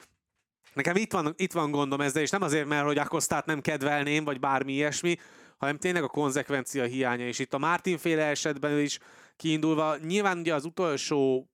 nekem 0.75 0.97
itt 0.97 1.13
van, 1.13 1.35
itt 1.37 1.53
van 1.53 1.71
gondom 1.71 2.01
ezzel, 2.01 2.23
és 2.23 2.31
nem 2.31 2.43
azért, 2.43 2.67
mert 2.67 2.85
hogy 2.85 2.99
Akosztát 2.99 3.47
nem 3.47 3.61
kedvelném, 3.61 4.25
vagy 4.25 4.41
bármi 4.41 4.73
ilyesmi, 4.73 5.17
hanem 5.57 5.79
tényleg 5.79 6.03
a 6.03 6.09
konzekvencia 6.09 6.85
hiánya. 6.85 7.27
És 7.27 7.39
itt 7.39 7.55
a 7.55 7.59
Martin 7.59 7.99
féle 7.99 8.25
esetben 8.25 8.79
is 8.79 8.99
kiindulva, 9.37 9.97
nyilván 9.97 10.39
ugye 10.39 10.55
az 10.55 10.65
utolsó 10.65 11.51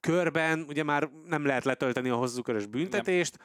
körben 0.00 0.64
ugye 0.68 0.82
már 0.82 1.10
nem 1.26 1.46
lehet 1.46 1.64
letölteni 1.64 2.08
a 2.08 2.16
hozzukörös 2.16 2.66
büntetést, 2.66 3.38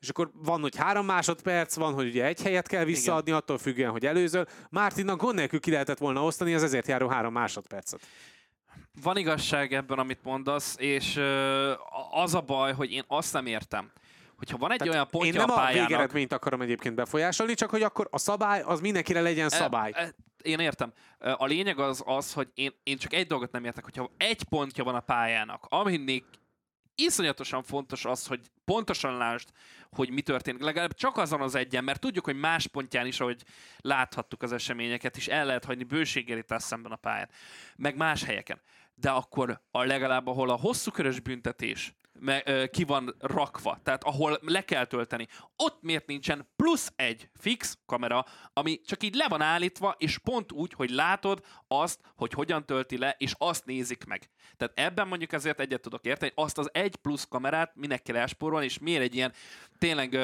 és 0.00 0.08
akkor 0.08 0.30
van, 0.34 0.60
hogy 0.60 0.76
három 0.76 1.06
másodperc, 1.06 1.74
van, 1.74 1.94
hogy 1.94 2.06
ugye 2.06 2.24
egy 2.24 2.42
helyet 2.42 2.68
kell 2.68 2.84
visszaadni, 2.84 3.30
attól 3.32 3.58
függően, 3.58 3.90
hogy 3.90 4.06
előzöl. 4.06 4.46
Martinnak 4.68 5.20
gond 5.20 5.34
nélkül 5.34 5.60
ki 5.60 5.70
lehetett 5.70 5.98
volna 5.98 6.24
osztani 6.24 6.54
az 6.54 6.62
ezért 6.62 6.86
járó 6.86 7.08
három 7.08 7.32
másodpercet. 7.32 8.00
Van 9.02 9.16
igazság 9.16 9.72
ebben, 9.72 9.98
amit 9.98 10.22
mondasz, 10.22 10.76
és 10.78 11.20
az 12.10 12.34
a 12.34 12.40
baj, 12.40 12.72
hogy 12.72 12.92
én 12.92 13.04
azt 13.06 13.32
nem 13.32 13.46
értem, 13.46 13.90
hogyha 14.36 14.56
van 14.56 14.70
egy 14.70 14.78
Tehát 14.78 14.92
olyan 14.94 15.08
pontja 15.10 15.32
Én 15.32 15.38
nem 15.38 15.50
a 15.50 15.52
a, 15.52 15.56
pályának... 15.56 15.88
végeredményt 15.88 16.32
akarom 16.32 16.60
egyébként 16.60 16.94
befolyásolni, 16.94 17.54
csak 17.54 17.70
hogy 17.70 17.82
akkor 17.82 18.08
a 18.10 18.18
szabály 18.18 18.60
az 18.60 18.80
mindenkire 18.80 19.20
legyen 19.20 19.48
szabály. 19.48 19.90
E, 19.94 20.02
e, 20.02 20.14
én 20.42 20.58
értem. 20.58 20.92
E, 21.18 21.34
A 21.38 21.46
lényeg 21.46 21.78
az 21.78 22.02
az, 22.06 22.32
hogy 22.32 22.48
én, 22.54 22.72
én 22.82 22.96
csak 22.96 23.12
egy 23.12 23.26
dolgot 23.26 23.52
nem 23.52 23.64
értek, 23.64 23.84
hogyha 23.84 24.10
egy 24.16 24.42
pontja 24.42 24.84
van 24.84 24.94
a 24.94 25.00
pályának, 25.00 25.66
aminek 25.68 26.24
iszonyatosan 27.00 27.62
fontos 27.62 28.04
az, 28.04 28.26
hogy 28.26 28.40
pontosan 28.64 29.16
lásd, 29.16 29.48
hogy 29.90 30.10
mi 30.10 30.22
történik. 30.22 30.62
Legalább 30.62 30.94
csak 30.94 31.16
azon 31.16 31.40
az 31.40 31.54
egyen, 31.54 31.84
mert 31.84 32.00
tudjuk, 32.00 32.24
hogy 32.24 32.36
más 32.36 32.66
pontján 32.66 33.06
is, 33.06 33.20
ahogy 33.20 33.42
láthattuk 33.78 34.42
az 34.42 34.52
eseményeket, 34.52 35.16
is 35.16 35.28
el 35.28 35.46
lehet 35.46 35.64
hagyni 35.64 35.84
bőséggel 35.84 36.38
itt 36.38 36.54
szemben 36.56 36.92
a 36.92 36.96
pályán. 36.96 37.28
Meg 37.76 37.96
más 37.96 38.24
helyeken. 38.24 38.60
De 38.94 39.10
akkor 39.10 39.60
a 39.70 39.84
legalább, 39.84 40.26
ahol 40.26 40.50
a 40.50 40.56
hosszú 40.56 40.90
körös 40.90 41.20
büntetés 41.20 41.94
ki 42.70 42.84
van 42.84 43.14
rakva, 43.18 43.78
tehát 43.82 44.04
ahol 44.04 44.38
le 44.40 44.64
kell 44.64 44.84
tölteni, 44.84 45.28
ott 45.56 45.82
miért 45.82 46.06
nincsen 46.06 46.48
plusz 46.56 46.92
egy 46.96 47.30
fix 47.34 47.78
kamera, 47.86 48.24
ami 48.52 48.80
csak 48.80 49.02
így 49.02 49.14
le 49.14 49.28
van 49.28 49.40
állítva, 49.40 49.94
és 49.98 50.18
pont 50.18 50.52
úgy, 50.52 50.72
hogy 50.72 50.90
látod 50.90 51.44
azt, 51.68 52.00
hogy 52.16 52.32
hogyan 52.32 52.66
tölti 52.66 52.98
le, 52.98 53.14
és 53.18 53.34
azt 53.38 53.64
nézik 53.64 54.04
meg. 54.04 54.30
Tehát 54.56 54.78
ebben 54.78 55.08
mondjuk 55.08 55.32
ezért 55.32 55.60
egyet 55.60 55.80
tudok 55.80 56.04
érteni, 56.04 56.32
azt 56.34 56.58
az 56.58 56.68
egy 56.72 56.96
plusz 56.96 57.26
kamerát 57.28 57.72
minek 57.74 58.02
kell 58.02 58.16
elspórolni, 58.16 58.64
és 58.64 58.78
miért 58.78 59.02
egy 59.02 59.14
ilyen 59.14 59.32
tényleg 59.78 60.14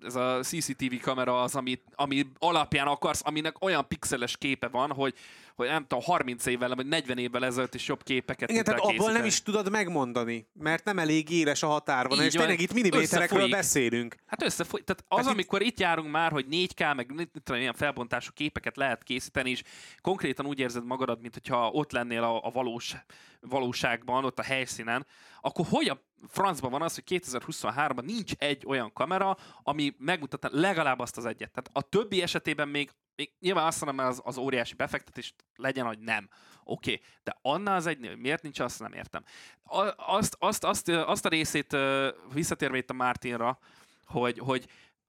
ez 0.00 0.14
a 0.14 0.40
CCTV 0.42 0.94
kamera 1.00 1.42
az, 1.42 1.54
ami, 1.54 1.82
ami 1.94 2.26
alapján 2.38 2.86
akarsz, 2.86 3.22
aminek 3.24 3.64
olyan 3.64 3.88
pixeles 3.88 4.36
képe 4.36 4.68
van, 4.68 4.92
hogy, 4.92 5.14
hogy 5.54 5.68
nem 5.68 5.82
tudom, 5.86 6.04
30 6.04 6.46
évvel, 6.46 6.74
vagy 6.74 6.86
40 6.86 7.18
évvel 7.18 7.44
ezelőtt 7.44 7.74
is 7.74 7.88
jobb 7.88 8.02
képeket 8.02 8.50
Igen, 8.50 8.64
tehát 8.64 8.80
abból 8.80 9.12
nem 9.12 9.24
is 9.24 9.42
tudod 9.42 9.70
megmondani, 9.70 10.48
mert 10.52 10.84
nem 10.84 10.98
elég 10.98 11.30
éles 11.30 11.62
a 11.62 11.66
határvonal, 11.66 12.24
és 12.24 12.32
tényleg 12.32 12.60
itt 12.60 12.72
milliméterekről 12.72 13.22
Összefolyik. 13.22 13.50
beszélünk. 13.50 14.16
Hát 14.26 14.42
összefoly... 14.42 14.82
Tehát 14.84 15.04
az, 15.08 15.16
Hát 15.16 15.26
itt- 15.26 15.32
amikor 15.32 15.62
itt 15.62 15.78
járunk 15.80 16.10
már, 16.10 16.32
hogy 16.32 16.46
4K, 16.50 16.94
meg 16.94 17.28
tudom, 17.44 17.60
ilyen 17.60 17.74
felbontású 17.74 18.30
képeket 18.34 18.76
lehet 18.76 19.02
készíteni, 19.02 19.50
és 19.50 19.62
konkrétan 20.00 20.46
úgy 20.46 20.58
érzed 20.58 20.84
magadat, 20.84 21.20
mint 21.20 21.34
hogyha 21.34 21.70
ott 21.70 21.92
lennél 21.92 22.22
a, 22.22 22.44
a 22.46 22.50
valós, 22.50 22.94
valóságban, 23.40 24.24
ott 24.24 24.38
a 24.38 24.42
helyszínen, 24.42 25.06
akkor 25.40 25.66
hogy 25.68 25.88
a 25.88 26.02
francban 26.28 26.70
van 26.70 26.82
az, 26.82 26.94
hogy 26.94 27.20
2023-ban 27.22 28.04
nincs 28.04 28.32
egy 28.38 28.62
olyan 28.66 28.92
kamera, 28.92 29.36
ami 29.62 29.94
megmutatna 29.98 30.48
legalább 30.60 30.98
azt 30.98 31.16
az 31.16 31.24
egyet. 31.24 31.50
Tehát 31.50 31.70
a 31.72 31.88
többi 31.88 32.22
esetében 32.22 32.68
még, 32.68 32.90
még 33.16 33.32
nyilván 33.40 33.66
azt 33.66 33.84
mondom, 33.84 34.06
az, 34.06 34.20
az 34.24 34.36
óriási 34.36 34.74
befektetés 34.74 35.34
legyen, 35.56 35.86
hogy 35.86 35.98
nem. 35.98 36.28
Oké, 36.64 36.92
okay. 36.92 37.04
de 37.22 37.38
annál 37.42 37.76
az 37.76 37.86
egy, 37.86 38.16
miért 38.16 38.42
nincs, 38.42 38.60
azt 38.60 38.80
nem 38.80 38.92
értem. 38.92 39.24
Azt, 39.96 40.36
azt, 40.38 40.64
azt, 40.64 40.88
azt 40.88 41.24
a 41.24 41.28
részét 41.28 41.76
visszatérve 42.32 42.76
itt 42.76 42.90
a 42.90 42.94
Martinra, 42.94 43.58
hogy, 44.04 44.38
hogy 44.38 44.66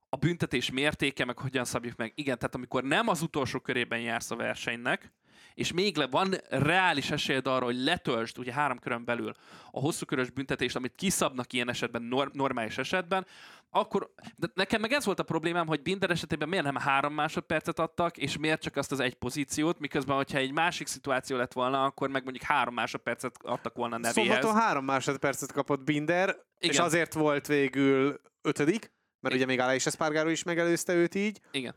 a 0.10 0.16
büntetés 0.16 0.72
mértéke, 0.72 1.26
meg 1.26 1.38
hogyan 1.38 1.66
szabjuk 1.66 1.96
meg. 1.96 2.12
Igen, 2.16 2.38
tehát 2.38 2.56
amikor 2.56 2.84
nem 2.84 3.08
az 3.08 3.22
utolsó 3.22 3.60
körében 3.60 4.00
jársz 4.00 4.32
a 4.32 4.36
versenynek, 4.36 5.14
és 5.56 5.72
még 5.72 5.98
le, 5.98 6.08
van 6.08 6.34
reális 6.50 7.12
esélyed 7.12 7.48
arra, 7.48 7.66
hogy 7.66 7.84
letöltsd 7.84 8.38
ugye 8.38 8.54
három 8.54 8.80
körön 8.80 9.06
belül 9.06 9.32
a 9.72 9.80
hosszú 9.80 10.06
körös 10.06 10.30
büntetést, 10.30 10.76
amit 10.76 10.96
kiszabnak 10.96 11.54
ilyen 11.54 11.70
esetben, 11.70 12.02
nor- 12.02 12.34
normális 12.34 12.78
esetben, 12.78 13.26
akkor, 13.70 14.14
de 14.36 14.48
nekem 14.54 14.82
meg 14.82 14.92
ez 14.92 15.06
volt 15.06 15.20
a 15.20 15.24
problémám, 15.24 15.68
hogy 15.68 15.82
Binder 15.82 16.10
esetében 16.10 16.50
miért 16.50 16.64
nem 16.64 16.76
három 16.76 17.14
másodpercet 17.14 17.80
adtak, 17.80 18.18
és 18.18 18.38
miért 18.38 18.62
csak 18.62 18.76
azt 18.76 18.92
az 18.92 19.00
egy 19.00 19.16
pozíciót, 19.16 19.80
miközben, 19.80 20.16
hogyha 20.16 20.38
egy 20.38 20.52
másik 20.52 20.88
szituáció 20.88 21.38
lett 21.38 21.54
volna, 21.54 21.84
akkor 21.84 22.10
meg 22.10 22.24
mondjuk 22.24 22.46
három 22.46 22.74
másodpercet 22.74 23.36
adtak 23.44 23.76
volna 23.76 23.98
nevéhez. 23.98 24.28
Szombaton 24.28 24.62
három 24.62 24.86
másodpercet 24.86 25.52
kapott 25.52 25.84
Binder, 25.84 26.30
Igen. 26.30 26.72
és 26.74 26.80
azért 26.80 27.14
volt 27.14 27.48
végül 27.48 28.22
ötödik, 28.42 28.92
mert 29.20 29.36
ugye 29.36 29.46
még 29.46 29.60
Aleix 29.60 29.86
Espargaro 29.86 30.30
is 30.30 30.44
megelőzte 30.44 30.94
őt 30.94 31.16
így, 31.16 31.40
Igen. 31.52 31.76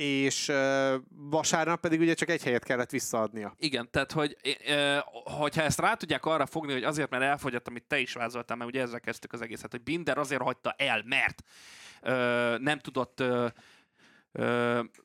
És 0.00 0.52
vasárnap 1.08 1.80
pedig 1.80 2.00
ugye 2.00 2.14
csak 2.14 2.28
egy 2.28 2.42
helyet 2.42 2.64
kellett 2.64 2.90
visszaadnia. 2.90 3.54
Igen, 3.58 3.90
tehát 3.90 4.12
hogy 4.12 4.36
hogyha 5.12 5.62
ezt 5.62 5.80
rá 5.80 5.94
tudják 5.94 6.24
arra 6.26 6.46
fogni, 6.46 6.72
hogy 6.72 6.84
azért, 6.84 7.10
mert 7.10 7.22
elfogyott, 7.22 7.68
amit 7.68 7.84
te 7.84 7.98
is 7.98 8.12
vázoltál, 8.12 8.56
mert 8.56 8.70
ugye 8.70 8.80
ezzel 8.80 9.00
kezdtük 9.00 9.32
az 9.32 9.40
egészet, 9.42 9.70
hogy 9.70 9.82
Binder 9.82 10.18
azért 10.18 10.42
hagyta 10.42 10.74
el, 10.78 11.02
mert 11.06 11.42
nem 12.60 12.78
tudott 12.78 13.22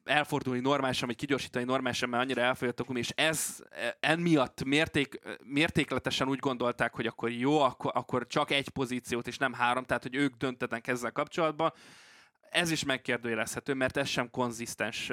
elfordulni 0.04 0.60
normálisan, 0.60 1.08
vagy 1.08 1.18
kigyorsítani 1.18 1.66
normálisan, 1.66 2.10
mert 2.10 2.24
annyira 2.24 2.42
elfogyott 2.42 2.80
a 2.80 2.84
gumi, 2.84 3.00
és 3.00 3.10
ez 3.10 3.64
emiatt 4.00 4.64
mérték, 4.64 5.20
mértékletesen 5.44 6.28
úgy 6.28 6.40
gondolták, 6.40 6.94
hogy 6.94 7.08
akkor 7.08 7.32
jó, 7.32 7.60
akkor, 7.60 7.92
akkor 7.94 8.28
csak 8.28 8.52
egy 8.52 8.70
pozíciót, 8.70 9.28
és 9.28 9.38
nem 9.38 9.54
három, 9.54 9.84
tehát 9.84 10.04
hogy 10.04 10.16
ők 10.16 10.36
döntetnek 10.36 10.88
ezzel 10.88 11.12
kapcsolatban. 11.12 11.74
Ez 12.56 12.72
is 12.72 12.84
megkérdőjelezhető, 12.84 13.74
mert 13.74 13.98
ez 13.98 14.08
sem 14.08 14.30
konzisztens 14.30 15.12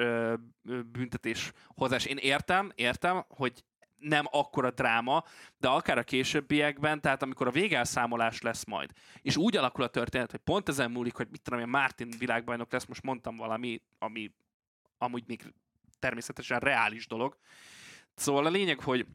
büntetéshozás. 0.91 2.05
Én 2.05 2.17
értem, 2.17 2.71
értem, 2.75 3.25
hogy 3.27 3.63
nem 3.97 4.25
akkora 4.31 4.71
dráma, 4.71 5.23
de 5.57 5.67
akár 5.67 5.97
a 5.97 6.03
későbbiekben, 6.03 7.01
tehát 7.01 7.23
amikor 7.23 7.47
a 7.47 7.51
végelszámolás 7.51 8.41
lesz 8.41 8.65
majd, 8.65 8.91
és 9.21 9.37
úgy 9.37 9.57
alakul 9.57 9.83
a 9.83 9.87
történet, 9.87 10.31
hogy 10.31 10.39
pont 10.39 10.69
ezen 10.69 10.91
múlik, 10.91 11.15
hogy 11.15 11.27
mit 11.31 11.41
tudom 11.41 11.59
én, 11.59 11.67
Martin 11.67 12.09
világbajnok 12.19 12.71
lesz, 12.71 12.85
most 12.85 13.03
mondtam 13.03 13.35
valami, 13.35 13.81
ami 13.99 14.31
amúgy 14.97 15.23
még 15.27 15.53
természetesen 15.99 16.59
reális 16.59 17.07
dolog. 17.07 17.37
Szóval 18.15 18.45
a 18.45 18.49
lényeg, 18.49 18.79
hogy, 18.79 19.05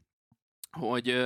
hogy, 0.71 1.25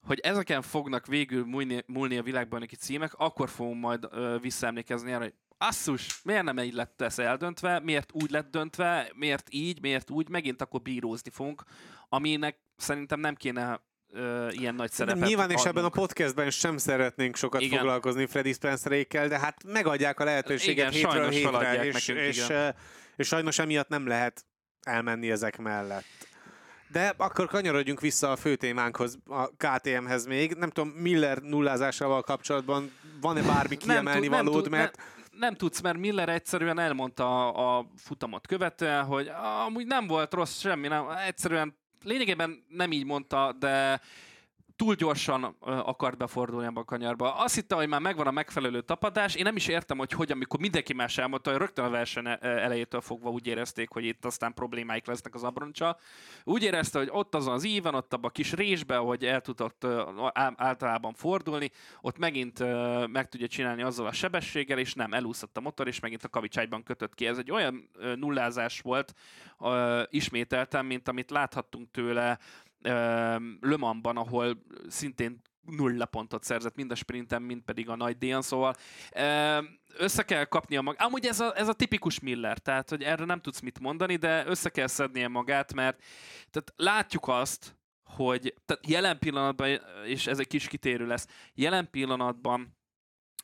hogy 0.00 0.18
ezeken 0.20 0.62
fognak 0.62 1.06
végül 1.06 1.44
múlni, 1.44 1.82
múlni 1.86 2.18
a 2.18 2.22
világbajnoki 2.22 2.76
címek, 2.76 3.14
akkor 3.14 3.48
fogunk 3.48 3.80
majd 3.80 4.08
visszaemlékezni 4.40 5.12
arra, 5.12 5.22
hogy 5.22 5.34
asszus, 5.68 6.20
miért 6.22 6.42
nem 6.42 6.58
így 6.58 6.74
lett 6.74 7.00
ez 7.02 7.18
eldöntve, 7.18 7.80
miért 7.80 8.10
úgy 8.12 8.30
lett 8.30 8.50
döntve, 8.50 9.10
miért 9.14 9.46
így, 9.50 9.80
miért 9.80 10.10
úgy, 10.10 10.28
megint 10.28 10.62
akkor 10.62 10.82
bírózni 10.82 11.30
fogunk, 11.30 11.62
aminek 12.08 12.56
szerintem 12.76 13.20
nem 13.20 13.34
kéne 13.34 13.80
ö, 14.12 14.48
ilyen 14.50 14.74
nagy 14.74 14.90
szerepet 14.90 15.26
Nyilván 15.28 15.50
és 15.50 15.64
ebben 15.64 15.82
a 15.84 15.86
adnunk. 15.86 16.06
podcastben 16.06 16.50
sem 16.50 16.76
szeretnénk 16.76 17.36
sokat 17.36 17.60
Igen. 17.60 17.78
foglalkozni 17.78 18.26
Freddy 18.26 18.52
Spencerékkel, 18.52 19.28
de 19.28 19.38
hát 19.38 19.64
megadják 19.64 20.20
a 20.20 20.24
lehetőséget 20.24 20.94
Igen, 20.94 21.10
hétről 21.10 21.30
hétre, 21.30 21.84
és, 21.84 21.92
nekünk, 22.06 22.26
és, 22.26 22.44
igen. 22.44 22.74
és, 23.16 23.26
sajnos 23.26 23.58
emiatt 23.58 23.88
nem 23.88 24.06
lehet 24.06 24.44
elmenni 24.82 25.30
ezek 25.30 25.58
mellett. 25.58 26.04
De 26.88 27.14
akkor 27.16 27.46
kanyarodjunk 27.46 28.00
vissza 28.00 28.30
a 28.30 28.36
fő 28.36 28.56
témánkhoz, 28.56 29.18
a 29.26 29.46
KTM-hez 29.48 30.26
még. 30.26 30.54
Nem 30.54 30.70
tudom, 30.70 30.88
Miller 30.88 31.38
nullázásával 31.38 32.22
kapcsolatban 32.22 32.92
van-e 33.20 33.42
bármi 33.42 33.76
kiemelni 33.76 34.26
tud- 34.26 34.32
valód, 34.32 34.62
tud- 34.62 34.70
mert 34.70 34.96
ne, 34.96 35.02
nem 35.42 35.54
tudsz, 35.54 35.80
mert 35.80 35.98
Miller 35.98 36.28
egyszerűen 36.28 36.78
elmondta 36.78 37.48
a, 37.48 37.78
a 37.78 37.86
futamot 37.96 38.46
követően, 38.46 39.04
hogy 39.04 39.30
amúgy 39.66 39.86
nem 39.86 40.06
volt 40.06 40.34
rossz 40.34 40.60
semmi, 40.60 40.88
nem, 40.88 41.08
egyszerűen 41.26 41.76
lényegében 42.04 42.64
nem 42.68 42.92
így 42.92 43.04
mondta, 43.04 43.52
de 43.58 44.00
túl 44.82 44.94
gyorsan 44.94 45.44
akart 45.60 46.16
befordulni 46.16 46.66
ebbe 46.66 46.80
a 46.80 46.84
kanyarba. 46.84 47.34
Azt 47.34 47.54
hittem, 47.54 47.78
hogy 47.78 47.88
már 47.88 48.00
megvan 48.00 48.26
a 48.26 48.30
megfelelő 48.30 48.80
tapadás. 48.80 49.34
Én 49.34 49.42
nem 49.42 49.56
is 49.56 49.68
értem, 49.68 49.98
hogy 49.98 50.12
hogy, 50.12 50.32
amikor 50.32 50.60
mindenki 50.60 50.92
más 50.92 51.18
elmondta, 51.18 51.50
hogy 51.50 51.58
rögtön 51.58 51.84
a 51.84 51.90
verseny 51.90 52.26
elejétől 52.40 53.00
fogva 53.00 53.30
úgy 53.30 53.46
érezték, 53.46 53.90
hogy 53.90 54.04
itt 54.04 54.24
aztán 54.24 54.54
problémáik 54.54 55.06
lesznek 55.06 55.34
az 55.34 55.42
abroncsa. 55.44 55.98
Úgy 56.44 56.62
érezte, 56.62 56.98
hogy 56.98 57.08
ott 57.12 57.34
azon 57.34 57.52
az 57.52 57.64
íven, 57.64 57.94
ott 57.94 58.12
abban 58.12 58.30
a 58.30 58.32
kis 58.32 58.52
résbe, 58.52 58.96
hogy 58.96 59.24
el 59.24 59.40
tudott 59.40 59.86
általában 60.56 61.14
fordulni, 61.14 61.70
ott 62.00 62.18
megint 62.18 62.58
meg 63.08 63.28
tudja 63.28 63.46
csinálni 63.46 63.82
azzal 63.82 64.06
a 64.06 64.12
sebességgel, 64.12 64.78
és 64.78 64.94
nem, 64.94 65.12
elúszott 65.12 65.56
a 65.56 65.60
motor, 65.60 65.86
és 65.86 66.00
megint 66.00 66.24
a 66.24 66.28
kavicságyban 66.28 66.82
kötött 66.82 67.14
ki. 67.14 67.26
Ez 67.26 67.38
egy 67.38 67.50
olyan 67.50 67.90
nullázás 68.16 68.80
volt 68.80 69.14
ismételtem, 70.10 70.86
mint 70.86 71.08
amit 71.08 71.30
láthattunk 71.30 71.90
tőle 71.90 72.38
Le 73.60 73.76
Mansban, 73.76 74.16
ahol 74.16 74.62
szintén 74.88 75.40
nulla 75.66 76.06
pontot 76.06 76.44
szerzett 76.44 76.76
mind 76.76 76.90
a 76.90 76.94
sprinten, 76.94 77.42
mind 77.42 77.62
pedig 77.62 77.88
a 77.88 77.96
nagy 77.96 78.18
díjan, 78.18 78.42
szóval 78.42 78.74
össze 79.96 80.22
kell 80.22 80.44
kapnia 80.44 80.80
magát. 80.80 81.02
Amúgy 81.02 81.26
ez 81.26 81.40
a, 81.40 81.56
ez 81.56 81.68
a 81.68 81.72
tipikus 81.72 82.20
Miller, 82.20 82.58
tehát 82.58 82.90
hogy 82.90 83.02
erre 83.02 83.24
nem 83.24 83.40
tudsz 83.40 83.60
mit 83.60 83.80
mondani, 83.80 84.16
de 84.16 84.46
össze 84.46 84.68
kell 84.68 84.86
szednie 84.86 85.28
magát, 85.28 85.74
mert 85.74 86.02
tehát 86.50 86.72
látjuk 86.76 87.28
azt, 87.28 87.76
hogy 88.04 88.54
tehát 88.64 88.86
jelen 88.86 89.18
pillanatban, 89.18 89.80
és 90.04 90.26
ez 90.26 90.38
egy 90.38 90.46
kis 90.46 90.68
kitérő 90.68 91.06
lesz, 91.06 91.26
jelen 91.54 91.90
pillanatban 91.90 92.76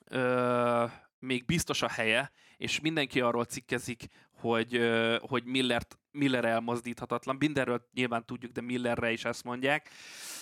ö, 0.05 0.85
még 1.19 1.45
biztos 1.45 1.83
a 1.83 1.89
helye, 1.89 2.31
és 2.57 2.81
mindenki 2.81 3.21
arról 3.21 3.45
cikkezik, 3.45 4.07
hogy, 4.31 4.81
hogy 5.21 5.45
Millert, 5.45 5.98
Miller 6.11 6.45
elmozdíthatatlan. 6.45 7.37
Mindenről 7.39 7.89
nyilván 7.93 8.27
tudjuk, 8.27 8.53
de 8.53 8.61
Millerre 8.61 9.13
is 9.13 9.25
ezt 9.25 9.45
mondják. 9.45 9.91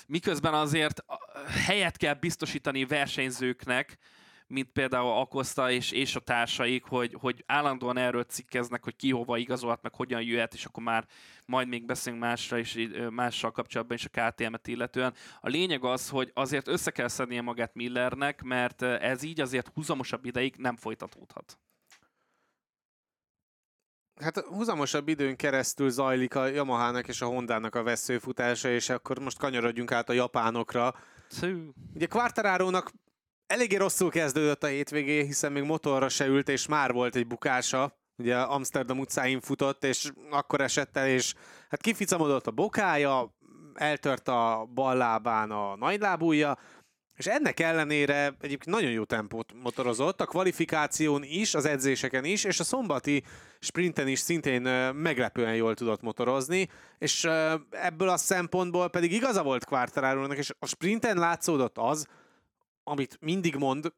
Miközben 0.07 0.55
azért 0.55 1.05
helyet 1.67 1.97
kell 1.97 2.14
biztosítani 2.14 2.85
versenyzőknek, 2.85 3.99
mint 4.47 4.73
például 4.73 5.11
Akosta 5.11 5.71
és, 5.71 5.91
és 5.91 6.17
a 6.17 6.21
társaik, 6.21 6.85
hogy, 6.85 7.17
hogy 7.21 7.45
állandóan 7.47 7.97
erről 7.97 8.23
cikkeznek, 8.23 8.85
hogy 8.85 8.97
ki 8.97 9.11
hova 9.11 9.37
igazolhat, 9.37 9.83
meg 9.83 9.95
hogyan 9.95 10.23
jöhet, 10.23 10.55
és 10.55 10.64
akkor 10.64 10.83
már 10.83 11.07
majd 11.45 11.69
még 11.69 11.85
beszélünk 11.85 12.23
másra 12.23 12.59
is, 12.59 12.77
mással 13.11 13.51
kapcsolatban 13.51 13.97
is 13.97 14.09
a 14.12 14.31
KTM-et 14.31 14.67
illetően. 14.67 15.14
A 15.41 15.49
lényeg 15.49 15.85
az, 15.85 16.09
hogy 16.09 16.31
azért 16.35 16.69
össze 16.69 16.91
kell 16.91 17.09
szednie 17.09 17.41
magát 17.41 17.75
Millernek, 17.75 18.43
mert 18.43 18.83
ez 18.83 19.23
így 19.23 19.41
azért 19.41 19.71
húzamosabb 19.75 20.25
ideig 20.25 20.55
nem 20.57 20.77
folytatódhat. 20.77 21.59
Hát 24.21 24.39
húzamosabb 24.39 25.09
időn 25.09 25.37
keresztül 25.37 25.91
zajlik 25.91 26.35
a 26.35 26.47
Yamahának 26.47 27.09
és 27.09 27.21
a 27.21 27.27
Hondának 27.27 27.75
a 27.75 27.83
veszőfutása, 27.83 28.69
és 28.69 28.89
akkor 28.89 29.19
most 29.19 29.39
kanyarodjunk 29.39 29.93
át 29.93 30.09
a 30.09 30.12
japánokra. 30.12 30.95
Szű. 31.29 31.69
Ugye 31.95 32.07
Quartararo-nak 32.07 32.91
eléggé 33.47 33.77
rosszul 33.77 34.11
kezdődött 34.11 34.62
a 34.62 34.67
hétvégé, 34.67 35.25
hiszen 35.25 35.53
még 35.53 35.62
motorra 35.62 36.09
se 36.09 36.27
ült, 36.27 36.49
és 36.49 36.67
már 36.67 36.93
volt 36.93 37.17
egy 37.17 37.27
bukása. 37.27 37.99
Ugye 38.17 38.37
Amsterdam 38.37 38.99
utcáin 38.99 39.41
futott, 39.41 39.85
és 39.85 40.11
akkor 40.31 40.61
esett 40.61 40.97
el, 40.97 41.09
és 41.09 41.35
hát 41.69 41.81
kificamodott 41.81 42.47
a 42.47 42.51
bokája, 42.51 43.35
eltört 43.75 44.29
a 44.29 44.69
bal 44.75 44.97
lábán 44.97 45.51
a 45.51 45.77
nagylábúja, 45.77 46.59
és 47.17 47.27
ennek 47.27 47.61
ellenére 47.61 48.25
egyébként 48.41 48.77
nagyon 48.77 48.91
jó 48.91 49.05
tempót 49.05 49.53
motorozott, 49.62 50.21
a 50.21 50.27
kvalifikáción 50.27 51.23
is, 51.23 51.55
az 51.55 51.64
edzéseken 51.64 52.25
is, 52.25 52.45
és 52.45 52.61
a 52.61 52.64
szombati 52.64 53.23
sprinten 53.59 54.09
is 54.09 54.19
szintén 54.19 54.62
meglepően 54.95 55.55
jól 55.55 55.75
tudott 55.75 56.03
motorozni, 56.03 56.69
és 56.99 57.25
ebből 57.71 58.09
a 58.09 58.17
szempontból 58.17 58.89
pedig 58.89 59.12
igaza 59.12 59.43
volt 59.43 59.64
quartararo 59.64 60.33
és 60.33 60.53
a 60.59 60.67
sprinten 60.67 61.19
látszódott 61.19 61.79
az, 61.79 62.07
amit 62.85 63.19
mindig 63.21 63.57
mond, 63.57 63.93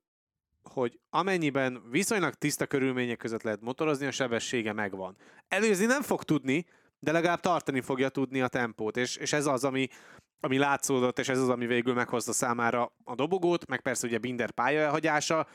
hogy 0.62 0.98
amennyiben 1.10 1.82
viszonylag 1.90 2.34
tiszta 2.34 2.66
körülmények 2.66 3.16
között 3.16 3.42
lehet 3.42 3.60
motorozni, 3.60 4.06
a 4.06 4.10
sebessége 4.10 4.72
megvan. 4.72 5.16
Előzni 5.48 5.84
nem 5.84 6.02
fog 6.02 6.22
tudni, 6.22 6.66
de 6.98 7.12
legalább 7.12 7.40
tartani 7.40 7.80
fogja 7.80 8.08
tudni 8.08 8.40
a 8.40 8.48
tempót, 8.48 8.96
és, 8.96 9.16
és 9.16 9.32
ez 9.32 9.46
az, 9.46 9.64
ami, 9.64 9.88
ami 10.40 10.58
látszódott, 10.58 11.18
és 11.18 11.28
ez 11.28 11.38
az, 11.38 11.48
ami 11.48 11.66
végül 11.66 11.94
meghozta 11.94 12.32
számára 12.32 12.92
a 13.04 13.14
dobogót, 13.14 13.66
meg 13.66 13.80
persze 13.80 14.06
ugye 14.06 14.18
Binder 14.18 14.50
pályahagyása. 14.50 15.46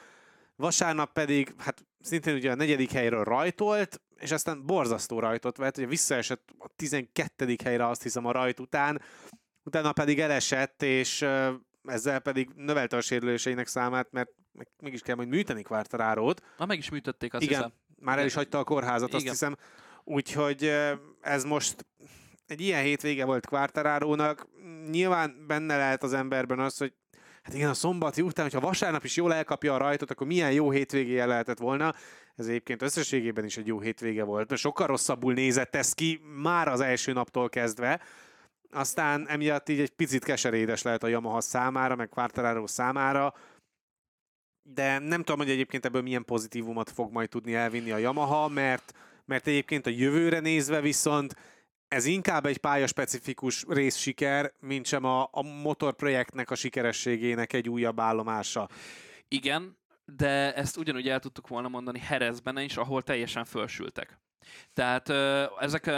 Vasárnap 0.55 1.13
pedig, 1.13 1.53
hát 1.57 1.85
szintén 2.01 2.35
ugye 2.35 2.51
a 2.51 2.55
negyedik 2.55 2.91
helyről 2.91 3.23
rajtolt, 3.23 4.01
és 4.15 4.31
aztán 4.31 4.65
borzasztó 4.65 5.19
rajtot 5.19 5.57
vett, 5.57 5.77
ugye 5.77 5.87
visszaesett 5.87 6.49
a 6.57 6.69
12. 6.75 7.55
helyre 7.63 7.87
azt 7.87 8.03
hiszem 8.03 8.25
a 8.25 8.31
rajt 8.31 8.59
után, 8.59 9.01
utána 9.63 9.91
pedig 9.91 10.19
elesett, 10.19 10.81
és 10.81 11.25
ezzel 11.83 12.19
pedig 12.19 12.49
növelte 12.55 12.97
a 12.97 13.01
sérüléseinek 13.01 13.67
számát, 13.67 14.11
mert 14.11 14.29
mégis 14.81 15.01
kell 15.01 15.15
majd 15.15 15.27
műteni 15.27 15.61
Quartararót. 15.61 16.41
Na, 16.57 16.65
meg 16.65 16.77
is 16.77 16.89
műtötték, 16.89 17.33
azt 17.33 17.43
Igen, 17.43 17.55
hiszem. 17.55 17.73
már 17.99 18.19
el 18.19 18.25
is 18.25 18.33
hagyta 18.33 18.59
a 18.59 18.63
kórházat, 18.63 19.07
Igen. 19.07 19.19
azt 19.19 19.29
hiszem. 19.29 19.57
Úgyhogy 20.03 20.71
ez 21.21 21.43
most 21.43 21.85
egy 22.47 22.61
ilyen 22.61 22.83
hétvége 22.83 23.25
volt 23.25 23.45
Quartararónak. 23.45 24.47
Nyilván 24.89 25.45
benne 25.47 25.77
lehet 25.77 26.03
az 26.03 26.13
emberben 26.13 26.59
az, 26.59 26.77
hogy 26.77 26.93
hát 27.43 27.53
igen, 27.53 27.69
a 27.69 27.73
szombati 27.73 28.21
után, 28.21 28.45
hogyha 28.45 28.67
vasárnap 28.67 29.03
is 29.03 29.15
jól 29.15 29.33
elkapja 29.33 29.73
a 29.73 29.77
rajtot, 29.77 30.11
akkor 30.11 30.27
milyen 30.27 30.51
jó 30.51 30.71
hétvégéje 30.71 31.25
lehetett 31.25 31.59
volna. 31.59 31.93
Ez 32.35 32.47
egyébként 32.47 32.81
összességében 32.81 33.45
is 33.45 33.57
egy 33.57 33.67
jó 33.67 33.79
hétvége 33.79 34.23
volt, 34.23 34.49
mert 34.49 34.61
sokkal 34.61 34.87
rosszabbul 34.87 35.33
nézett 35.33 35.75
ez 35.75 35.93
ki 35.93 36.21
már 36.41 36.67
az 36.67 36.79
első 36.79 37.13
naptól 37.13 37.49
kezdve. 37.49 38.01
Aztán 38.71 39.27
emiatt 39.27 39.69
így 39.69 39.79
egy 39.79 39.89
picit 39.89 40.23
keserédes 40.23 40.81
lehet 40.81 41.03
a 41.03 41.07
Yamaha 41.07 41.41
számára, 41.41 41.95
meg 41.95 42.09
Quartararo 42.09 42.67
számára, 42.67 43.33
de 44.63 44.99
nem 44.99 45.23
tudom, 45.23 45.39
hogy 45.39 45.49
egyébként 45.49 45.85
ebből 45.85 46.01
milyen 46.01 46.25
pozitívumot 46.25 46.89
fog 46.89 47.11
majd 47.11 47.29
tudni 47.29 47.53
elvinni 47.53 47.91
a 47.91 47.97
Yamaha, 47.97 48.47
mert, 48.47 48.93
mert 49.25 49.47
egyébként 49.47 49.85
a 49.85 49.89
jövőre 49.89 50.39
nézve 50.39 50.81
viszont 50.81 51.35
ez 51.93 52.05
inkább 52.05 52.45
egy 52.45 52.57
pályaspecifikus 52.57 53.65
részsiker, 53.67 54.53
mint 54.59 54.85
sem 54.85 55.03
a, 55.03 55.21
a 55.31 55.41
motorprojektnek 55.41 56.51
a 56.51 56.55
sikerességének 56.55 57.53
egy 57.53 57.69
újabb 57.69 57.99
állomása. 57.99 58.69
Igen, 59.27 59.77
de 60.05 60.53
ezt 60.53 60.77
ugyanúgy 60.77 61.09
el 61.09 61.19
tudtuk 61.19 61.47
volna 61.47 61.67
mondani 61.67 61.99
Herezben 61.99 62.57
is, 62.57 62.77
ahol 62.77 63.01
teljesen 63.01 63.45
fölsültek. 63.45 64.19
Tehát 64.73 65.09
ezek 65.59 65.91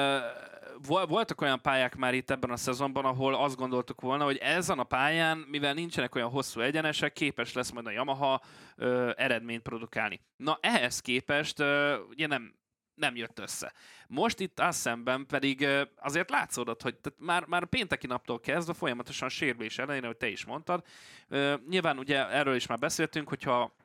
voltak 1.07 1.41
olyan 1.41 1.61
pályák 1.61 1.95
már 1.95 2.13
itt 2.13 2.29
ebben 2.29 2.49
a 2.49 2.57
szezonban, 2.57 3.05
ahol 3.05 3.35
azt 3.35 3.55
gondoltuk 3.55 4.01
volna, 4.01 4.23
hogy 4.23 4.37
ezen 4.37 4.79
a 4.79 4.83
pályán, 4.83 5.37
mivel 5.37 5.73
nincsenek 5.73 6.15
olyan 6.15 6.29
hosszú 6.29 6.61
egyenesek, 6.61 7.13
képes 7.13 7.53
lesz 7.53 7.71
majd 7.71 7.85
a 7.85 7.91
Yamaha 7.91 8.41
ö, 8.75 9.11
eredményt 9.15 9.61
produkálni. 9.61 10.21
Na 10.37 10.57
ehhez 10.61 10.99
képest 10.99 11.59
ö, 11.59 11.97
ugye 12.09 12.27
nem 12.27 12.53
nem 12.95 13.15
jött 13.15 13.39
össze. 13.39 13.73
Most 14.07 14.39
itt 14.39 14.59
azt 14.59 14.79
szemben 14.79 15.25
pedig 15.25 15.67
azért 15.95 16.29
látszódott, 16.29 16.81
hogy 16.81 16.95
tehát 16.95 17.19
már, 17.19 17.45
már 17.45 17.65
pénteki 17.65 18.07
naptól 18.07 18.39
kezdve 18.39 18.73
folyamatosan 18.73 19.29
sérülés 19.29 19.77
ellenére, 19.77 20.07
hogy 20.07 20.17
te 20.17 20.27
is 20.27 20.45
mondtad. 20.45 20.85
Nyilván 21.69 21.97
ugye 21.97 22.29
erről 22.29 22.55
is 22.55 22.67
már 22.67 22.79
beszéltünk, 22.79 23.29
hogyha 23.29 23.75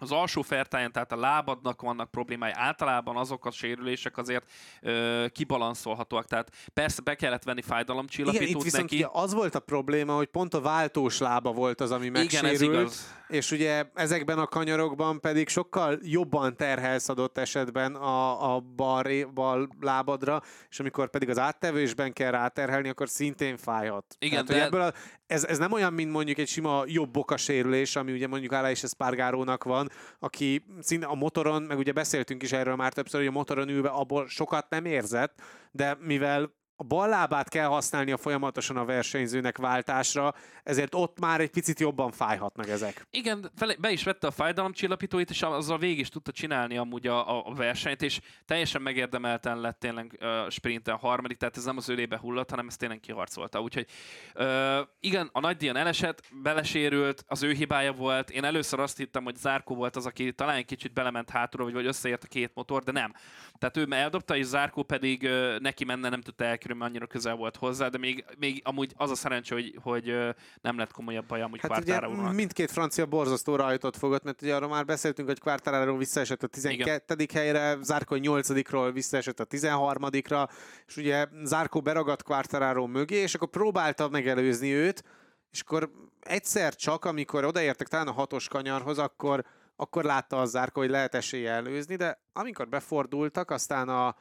az 0.00 0.12
alsó 0.12 0.42
fertáján, 0.42 0.92
tehát 0.92 1.12
a 1.12 1.16
lábadnak 1.16 1.82
vannak 1.82 2.10
problémái, 2.10 2.50
általában 2.54 3.16
azok 3.16 3.46
a 3.46 3.50
sérülések 3.50 4.16
azért 4.16 4.50
ö, 4.80 5.26
kibalanszolhatóak, 5.32 6.26
tehát 6.26 6.50
persze 6.74 7.02
be 7.02 7.14
kellett 7.14 7.42
venni 7.42 7.62
fájdalomcsillapítót 7.62 8.48
Igen, 8.48 8.56
itt 8.56 8.64
viszont 8.64 8.90
neki. 8.90 9.06
az 9.12 9.34
volt 9.34 9.54
a 9.54 9.60
probléma, 9.60 10.14
hogy 10.14 10.26
pont 10.26 10.54
a 10.54 10.60
váltós 10.60 11.18
lába 11.18 11.52
volt 11.52 11.80
az, 11.80 11.90
ami 11.90 12.08
megsérült, 12.08 12.60
Igen, 12.60 12.74
ez 12.74 12.80
igaz. 12.80 13.14
és 13.28 13.50
ugye 13.50 13.84
ezekben 13.94 14.38
a 14.38 14.46
kanyarokban 14.46 15.20
pedig 15.20 15.48
sokkal 15.48 15.98
jobban 16.02 16.56
terhelsz 16.56 17.08
adott 17.08 17.38
esetben 17.38 17.94
a, 17.94 18.54
a 18.54 18.60
bal, 18.60 19.26
bal 19.34 19.68
lábadra, 19.80 20.42
és 20.68 20.80
amikor 20.80 21.10
pedig 21.10 21.28
az 21.28 21.38
áttevésben 21.38 22.12
kell 22.12 22.30
ráterhelni, 22.30 22.88
akkor 22.88 23.08
szintén 23.08 23.56
fájhat. 23.56 24.16
Igen, 24.18 24.44
tehát, 24.44 24.62
de... 24.62 24.66
ebből 24.66 24.80
a, 24.80 24.92
ez, 25.26 25.44
ez 25.44 25.58
nem 25.58 25.72
olyan, 25.72 25.92
mint 25.92 26.10
mondjuk 26.10 26.38
egy 26.38 26.48
sima 26.48 26.82
jobb 26.86 27.18
sérülés, 27.36 27.96
ami 27.96 28.12
ugye 28.12 28.26
mondjuk 28.26 28.52
Ála 28.52 28.70
és 28.70 28.82
Espargarónak 28.82 29.64
van, 29.64 29.89
aki 30.18 30.64
szinte 30.80 31.06
a 31.06 31.14
motoron, 31.14 31.62
meg 31.62 31.78
ugye 31.78 31.92
beszéltünk 31.92 32.42
is 32.42 32.52
erről 32.52 32.76
már 32.76 32.92
többször, 32.92 33.20
hogy 33.20 33.28
a 33.28 33.32
motoron 33.32 33.68
ülve 33.68 33.88
abból 33.88 34.28
sokat 34.28 34.70
nem 34.70 34.84
érzett, 34.84 35.40
de 35.70 35.96
mivel 36.00 36.58
a 36.80 36.84
bal 36.84 37.08
lábát 37.08 37.48
kell 37.48 37.66
használnia 37.66 38.16
folyamatosan 38.16 38.76
a 38.76 38.84
versenyzőnek 38.84 39.58
váltásra, 39.58 40.34
ezért 40.62 40.94
ott 40.94 41.18
már 41.18 41.40
egy 41.40 41.50
picit 41.50 41.80
jobban 41.80 42.10
fájhatnak 42.10 42.68
ezek. 42.68 43.06
Igen, 43.10 43.50
be 43.78 43.90
is 43.90 44.02
vette 44.02 44.26
a 44.26 44.30
fájdalomcsillapítóit, 44.30 45.30
és 45.30 45.42
azzal 45.42 45.78
végig 45.78 45.98
is 45.98 46.08
tudta 46.08 46.32
csinálni 46.32 46.76
amúgy 46.76 47.06
a, 47.06 47.48
a 47.48 47.54
versenyt, 47.54 48.02
és 48.02 48.20
teljesen 48.44 48.82
megérdemelten 48.82 49.60
lett 49.60 49.78
tényleg 49.78 50.18
uh, 50.20 50.50
sprinten 50.50 50.96
harmadik, 50.96 51.36
tehát 51.36 51.56
ez 51.56 51.64
nem 51.64 51.76
az 51.76 51.88
ölébe 51.88 52.18
hullott, 52.18 52.50
hanem 52.50 52.66
ez 52.66 52.76
tényleg 52.76 53.00
kiharcolta. 53.00 53.60
Úgyhogy 53.60 53.86
uh, 54.34 54.78
igen, 55.00 55.28
a 55.32 55.40
nagy 55.40 55.56
díjon 55.56 55.76
elesett, 55.76 56.22
belesérült, 56.42 57.24
az 57.26 57.42
ő 57.42 57.52
hibája 57.52 57.92
volt. 57.92 58.30
Én 58.30 58.44
először 58.44 58.80
azt 58.80 58.96
hittem, 58.96 59.24
hogy 59.24 59.36
Zárkó 59.36 59.74
volt 59.74 59.96
az, 59.96 60.06
aki 60.06 60.32
talán 60.32 60.56
egy 60.56 60.64
kicsit 60.64 60.92
belement 60.92 61.30
hátulra, 61.30 61.64
vagy, 61.64 61.74
vagy 61.74 61.86
összeért 61.86 62.24
a 62.24 62.28
két 62.28 62.54
motor, 62.54 62.82
de 62.82 62.92
nem. 62.92 63.12
Tehát 63.58 63.76
ő 63.76 63.86
eldobta, 63.90 64.36
és 64.36 64.44
Zárkó 64.44 64.82
pedig 64.82 65.22
uh, 65.22 65.58
neki 65.58 65.84
menne, 65.84 66.08
nem 66.08 66.20
tudta 66.20 66.44
elkerülni, 66.44 66.68
annyira 66.78 67.06
közel 67.06 67.34
volt 67.34 67.56
hozzá, 67.56 67.88
de 67.88 67.98
még, 67.98 68.24
még 68.38 68.60
amúgy 68.64 68.92
az 68.96 69.10
a 69.10 69.14
szerencsé, 69.14 69.54
hogy, 69.54 69.78
hogy 69.82 70.34
nem 70.60 70.78
lett 70.78 70.92
komolyabb 70.92 71.26
baj 71.26 71.42
amúgy 71.42 71.60
hát 71.60 71.80
ugye 71.80 72.08
mindkét 72.32 72.70
francia 72.70 73.06
borzasztó 73.06 73.56
rajtot 73.56 73.96
fogott, 73.96 74.22
mert 74.22 74.42
ugye 74.42 74.54
arról 74.54 74.68
már 74.68 74.84
beszéltünk, 74.84 75.28
hogy 75.28 75.40
Quartararo 75.40 75.96
visszaesett 75.96 76.42
a 76.42 76.46
12. 76.46 77.14
Igen. 77.14 77.28
helyre, 77.42 77.78
Zárkó 77.82 78.16
8-ról 78.18 78.90
visszaesett 78.92 79.40
a 79.40 79.46
13-ra, 79.46 80.48
és 80.86 80.96
ugye 80.96 81.26
Zárkó 81.44 81.80
beragadt 81.80 82.22
Quartararo 82.22 82.86
mögé, 82.86 83.16
és 83.16 83.34
akkor 83.34 83.48
próbálta 83.48 84.08
megelőzni 84.08 84.72
őt, 84.72 84.90
őt, 84.90 85.04
és 85.50 85.60
akkor 85.60 85.90
egyszer 86.20 86.74
csak, 86.74 87.04
amikor 87.04 87.44
odaértek 87.44 87.88
talán 87.88 88.08
a 88.08 88.12
hatos 88.12 88.48
kanyarhoz, 88.48 88.98
akkor, 88.98 89.44
akkor 89.76 90.04
látta 90.04 90.40
az 90.40 90.50
zárka, 90.50 90.80
hogy 90.80 90.90
lehet 90.90 91.14
esélye 91.14 91.50
előzni, 91.50 91.96
de 91.96 92.20
amikor 92.32 92.68
befordultak, 92.68 93.50
aztán 93.50 93.88
a, 93.88 94.16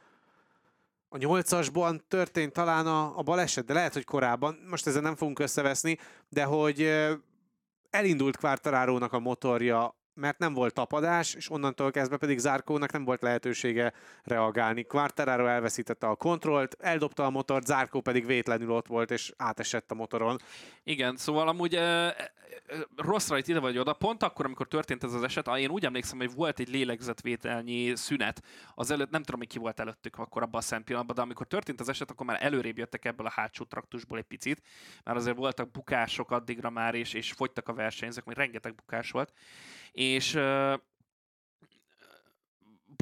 a 1.10 1.18
nyolcasban 1.18 2.04
történt 2.08 2.54
talán 2.54 2.88
a, 2.88 3.18
a 3.18 3.22
baleset, 3.22 3.66
de 3.66 3.74
lehet, 3.74 3.94
hogy 3.94 4.06
korábban, 4.06 4.60
most 4.70 4.88
ezzel 4.88 5.02
nem 5.02 5.16
fogunk 5.16 5.40
összeveszni, 5.40 5.98
de 6.30 6.44
hogy 6.44 6.92
elindult 7.90 8.38
Quartararo-nak 8.38 9.14
a 9.14 9.20
motorja 9.20 9.96
mert 10.20 10.38
nem 10.38 10.54
volt 10.54 10.74
tapadás, 10.74 11.34
és 11.34 11.52
onnantól 11.52 11.92
kezdve 11.92 12.18
pedig 12.18 12.38
Zárkónak 12.38 12.92
nem 12.92 13.04
volt 13.04 13.22
lehetősége 13.22 13.94
reagálni. 14.24 14.84
Quartararo 14.84 15.46
elveszítette 15.46 16.08
a 16.08 16.16
kontrollt, 16.16 16.78
eldobta 16.80 17.26
a 17.26 17.30
motort, 17.30 17.66
Zárkó 17.66 18.02
pedig 18.02 18.26
vétlenül 18.26 18.72
ott 18.72 18.88
volt, 18.88 19.12
és 19.12 19.34
átesett 19.38 19.92
a 19.92 19.96
motoron. 19.96 20.40
Igen, 20.84 21.18
szóval 21.18 21.48
amúgy 21.48 21.76
e, 21.76 22.16
rossz 22.96 23.30
rajt 23.30 23.48
ide 23.48 23.60
vagy 23.60 23.78
oda, 23.78 23.94
pont 23.94 24.24
akkor, 24.24 24.46
amikor 24.46 24.68
történt 24.68 25.04
ez 25.04 25.14
az 25.14 25.24
eset, 25.24 25.48
én 25.48 25.70
úgy 25.70 25.86
emlékszem, 25.86 26.18
hogy 26.18 26.34
volt 26.34 26.60
egy 26.60 26.70
lélegzetvételnyi 26.70 27.96
szünet, 27.96 28.44
az 28.76 28.92
előtt, 28.92 29.10
nem 29.10 29.24
tudom, 29.24 29.40
hogy 29.40 29.50
ki 29.50 29.60
volt 29.60 29.80
előttük 29.80 30.18
akkor 30.18 30.42
abban 30.42 30.60
a 30.60 30.64
szent 30.64 30.84
pillanatban, 30.84 31.16
de 31.16 31.22
amikor 31.22 31.48
történt 31.48 31.80
az 31.80 31.90
eset, 31.90 32.12
akkor 32.12 32.26
már 32.26 32.44
előrébb 32.44 32.78
jöttek 32.78 33.06
ebből 33.06 33.26
a 33.26 33.32
hátsó 33.36 33.64
traktusból 33.64 34.18
egy 34.18 34.24
picit, 34.24 34.62
mert 35.04 35.18
azért 35.18 35.38
voltak 35.38 35.72
bukások 35.72 36.32
addigra 36.32 36.70
már, 36.70 36.96
és, 36.96 37.14
és 37.14 37.32
fogytak 37.32 37.68
a 37.68 37.74
versenyzők, 37.74 38.26
még 38.26 38.36
rengeteg 38.36 38.76
bukás 38.76 39.12
volt 39.12 39.34
és 39.92 40.40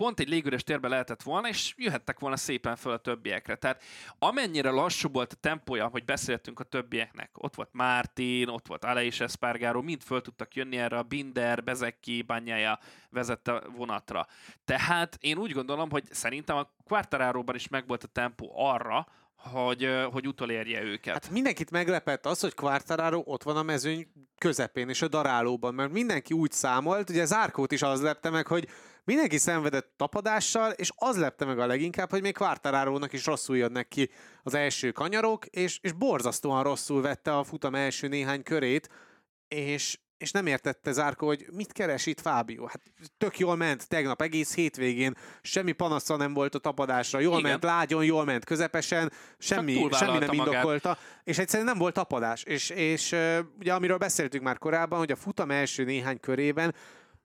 pont 0.01 0.19
egy 0.19 0.29
légüres 0.29 0.63
térbe 0.63 0.87
lehetett 0.87 1.23
volna, 1.23 1.47
és 1.47 1.73
jöhettek 1.77 2.19
volna 2.19 2.35
szépen 2.35 2.75
fel 2.75 2.91
a 2.91 2.97
többiekre. 2.97 3.55
Tehát 3.55 3.83
amennyire 4.19 4.69
lassú 4.69 5.09
volt 5.09 5.33
a 5.33 5.35
tempója, 5.35 5.87
hogy 5.87 6.05
beszéltünk 6.05 6.59
a 6.59 6.63
többieknek, 6.63 7.29
ott 7.33 7.55
volt 7.55 7.69
Mártin, 7.71 8.47
ott 8.47 8.67
volt 8.67 8.83
Aleix 8.83 9.19
Espargaro, 9.19 9.81
mind 9.81 10.01
föl 10.01 10.21
tudtak 10.21 10.55
jönni 10.55 10.77
erre 10.77 10.97
a 10.97 11.03
Binder, 11.03 11.63
Bezeki, 11.63 12.21
Banyája 12.21 12.79
vezette 13.09 13.59
vonatra. 13.75 14.27
Tehát 14.65 15.17
én 15.21 15.37
úgy 15.37 15.51
gondolom, 15.51 15.89
hogy 15.89 16.03
szerintem 16.11 16.57
a 16.57 16.69
Quartararo-ban 16.83 17.55
is 17.55 17.67
megvolt 17.67 18.03
a 18.03 18.07
tempó 18.07 18.51
arra, 18.55 19.07
hogy, 19.37 19.89
hogy 20.11 20.27
utolérje 20.27 20.83
őket. 20.83 21.13
Hát 21.13 21.29
mindenkit 21.29 21.71
meglepett 21.71 22.25
az, 22.25 22.39
hogy 22.39 22.53
Quartararo 22.53 23.21
ott 23.25 23.43
van 23.43 23.57
a 23.57 23.63
mezőny 23.63 24.07
közepén 24.37 24.89
és 24.89 25.01
a 25.01 25.07
darálóban, 25.07 25.73
mert 25.73 25.91
mindenki 25.91 26.33
úgy 26.33 26.51
számolt, 26.51 27.09
ugye 27.09 27.25
Zárkót 27.25 27.71
is 27.71 27.81
az 27.81 28.01
lepte 28.01 28.29
meg, 28.29 28.47
hogy 28.47 28.67
mindenki 29.03 29.37
szenvedett 29.37 29.93
tapadással, 29.95 30.71
és 30.71 30.91
az 30.95 31.17
lepte 31.17 31.45
meg 31.45 31.59
a 31.59 31.65
leginkább, 31.65 32.09
hogy 32.09 32.21
még 32.21 32.37
Quartararo-nak 32.37 33.13
is 33.13 33.25
rosszul 33.25 33.57
jönnek 33.57 33.87
ki 33.87 34.09
az 34.43 34.53
első 34.53 34.91
kanyarok, 34.91 35.45
és, 35.45 35.79
és 35.81 35.91
borzasztóan 35.91 36.63
rosszul 36.63 37.01
vette 37.01 37.37
a 37.37 37.43
futam 37.43 37.75
első 37.75 38.07
néhány 38.07 38.43
körét, 38.43 38.89
és, 39.47 39.99
és 40.17 40.31
nem 40.31 40.45
értette 40.45 40.91
Zárko, 40.91 41.25
hogy 41.25 41.45
mit 41.51 41.71
keres 41.71 42.05
itt 42.05 42.19
Fábio. 42.19 42.65
Hát 42.65 42.81
tök 43.17 43.39
jól 43.39 43.55
ment 43.55 43.87
tegnap, 43.87 44.21
egész 44.21 44.55
hétvégén, 44.55 45.13
semmi 45.41 45.71
panasza 45.71 46.15
nem 46.15 46.33
volt 46.33 46.55
a 46.55 46.59
tapadásra, 46.59 47.19
jól 47.19 47.39
Igen. 47.39 47.51
ment 47.51 47.63
lágyon, 47.63 48.05
jól 48.05 48.25
ment 48.25 48.45
közepesen, 48.45 49.11
semmi, 49.37 49.87
semmi 49.91 50.17
nem 50.17 50.31
indokolta, 50.31 50.87
magát. 50.87 51.21
és 51.23 51.37
egyszerűen 51.37 51.67
nem 51.67 51.77
volt 51.77 51.93
tapadás. 51.93 52.43
És, 52.43 52.69
és 52.69 53.15
ugye 53.59 53.73
amiről 53.73 53.97
beszéltünk 53.97 54.43
már 54.43 54.57
korábban, 54.57 54.99
hogy 54.99 55.11
a 55.11 55.15
futam 55.15 55.51
első 55.51 55.83
néhány 55.83 56.19
körében 56.19 56.75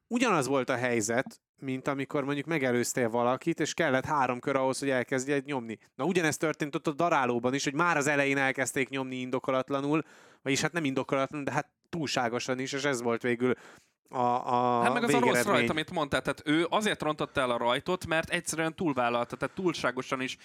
ugyanaz 0.09 0.47
volt 0.47 0.69
a 0.69 0.77
helyzet, 0.77 1.41
mint 1.59 1.89
amikor 1.89 2.25
mondjuk 2.25 2.47
megelőztél 2.47 3.09
valakit, 3.09 3.61
és 3.61 3.75
kellett 3.75 4.05
három 4.05 4.41
kör 4.41 4.57
ahhoz, 4.57 4.79
hogy 4.79 4.91
elkezdje 4.91 5.41
nyomni. 5.45 5.79
Na 5.95 6.05
ugyanezt 6.05 6.39
történt 6.39 6.75
ott 6.75 6.87
a 6.87 6.93
darálóban 6.93 7.55
is, 7.55 7.65
hogy 7.65 7.75
már 7.75 7.97
az 7.97 8.07
elején 8.07 8.39
elkezdték 8.39 8.89
nyomni 8.89 9.17
indokolatlanul, 9.17 10.03
vagyis 10.43 10.61
hát 10.61 10.73
nem 10.73 10.85
indokolatlanul, 10.85 11.45
de 11.45 11.53
hát 11.53 11.71
túlságosan 11.93 12.59
is, 12.59 12.73
és 12.73 12.85
ez 12.85 13.03
volt 13.03 13.23
végül 13.23 13.55
a, 14.09 14.19
a 14.19 14.83
Hát 14.83 14.93
meg 14.93 15.03
az 15.03 15.15
a 15.15 15.21
rossz 15.21 15.43
rajt, 15.43 15.71
amit 15.71 15.91
mondtál, 15.91 16.23
tehát 16.23 16.43
ő 16.45 16.67
azért 16.71 17.03
rontotta 17.03 17.41
el 17.41 17.51
a 17.51 17.57
rajtot, 17.57 18.07
mert 18.07 18.31
egyszerűen 18.31 18.75
túlvállalta, 18.75 19.37
tehát 19.37 19.55
túlságosan 19.55 20.21
is 20.21 20.37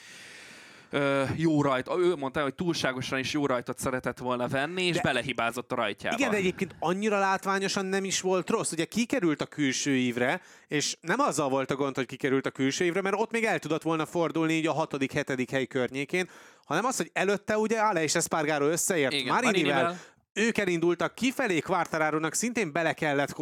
ö, 0.89 1.23
jó 1.35 1.61
rajt. 1.61 1.89
Ő 1.97 2.15
mondta, 2.15 2.41
hogy 2.41 2.53
túlságosan 2.53 3.19
is 3.19 3.33
jó 3.33 3.45
rajtot 3.45 3.79
szeretett 3.79 4.17
volna 4.17 4.47
venni, 4.47 4.83
és 4.83 4.95
de, 4.95 5.01
belehibázott 5.01 5.71
a 5.71 5.75
rajtjába. 5.75 6.15
Igen, 6.17 6.31
de 6.31 6.37
egyébként 6.37 6.75
annyira 6.79 7.19
látványosan 7.19 7.85
nem 7.85 8.03
is 8.03 8.21
volt 8.21 8.49
rossz. 8.49 8.71
Ugye 8.71 8.85
kikerült 8.85 9.41
a 9.41 9.45
külső 9.45 9.95
ívre, 9.95 10.41
és 10.67 10.97
nem 11.01 11.19
azzal 11.19 11.49
volt 11.49 11.71
a 11.71 11.75
gond, 11.75 11.95
hogy 11.95 12.05
kikerült 12.05 12.45
a 12.45 12.51
külső 12.51 12.85
ívre, 12.85 13.01
mert 13.01 13.15
ott 13.19 13.31
még 13.31 13.43
el 13.43 13.59
tudott 13.59 13.83
volna 13.83 14.05
fordulni 14.05 14.53
így 14.53 14.67
a 14.67 14.73
hatodik, 14.73 15.11
hetedik 15.11 15.51
hely 15.51 15.65
környékén, 15.65 16.29
hanem 16.65 16.85
az, 16.85 16.97
hogy 16.97 17.09
előtte 17.13 17.57
ugye 17.57 17.79
Ale 17.79 18.03
és 18.03 18.15
Espargaro 18.15 18.67
összeért 18.67 19.23
Marinivel, 19.25 19.97
ők 20.37 20.57
elindultak 20.57 21.15
kifelé, 21.15 21.59
Quartararo-nak 21.59 22.33
szintén 22.33 22.71
bele 22.71 22.93
kellett 22.93 23.35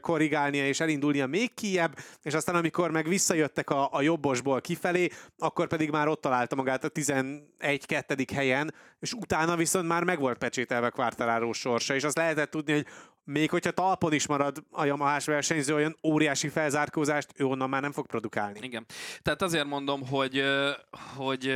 korrigálnia 0.00 0.66
és 0.66 0.80
elindulnia 0.80 1.26
még 1.26 1.54
kiebb, 1.54 1.98
és 2.22 2.34
aztán 2.34 2.54
amikor 2.54 2.90
meg 2.90 3.08
visszajöttek 3.08 3.70
a, 3.70 3.88
a 3.92 4.02
jobbosból 4.02 4.60
kifelé, 4.60 5.08
akkor 5.38 5.66
pedig 5.66 5.90
már 5.90 6.08
ott 6.08 6.20
találta 6.20 6.56
magát 6.56 6.84
a 6.84 6.90
11-2. 6.90 8.28
helyen, 8.34 8.74
és 9.00 9.12
utána 9.12 9.56
viszont 9.56 9.88
már 9.88 10.04
meg 10.04 10.18
volt 10.18 10.38
pecsételve 10.38 10.90
Quartararo 10.90 11.52
sorsa, 11.52 11.94
és 11.94 12.04
azt 12.04 12.16
lehetett 12.16 12.50
tudni, 12.50 12.72
hogy 12.72 12.86
még 13.24 13.50
hogyha 13.50 13.70
talpon 13.70 14.12
is 14.12 14.26
marad 14.26 14.64
a 14.70 14.84
Yamahás 14.84 15.24
versenyző, 15.24 15.74
olyan 15.74 15.96
óriási 16.02 16.48
felzárkózást 16.48 17.32
ő 17.36 17.44
onnan 17.44 17.68
már 17.68 17.82
nem 17.82 17.92
fog 17.92 18.06
produkálni. 18.06 18.58
Igen. 18.62 18.86
Tehát 19.22 19.42
azért 19.42 19.66
mondom, 19.66 20.06
hogy, 20.06 20.42
hogy 21.16 21.54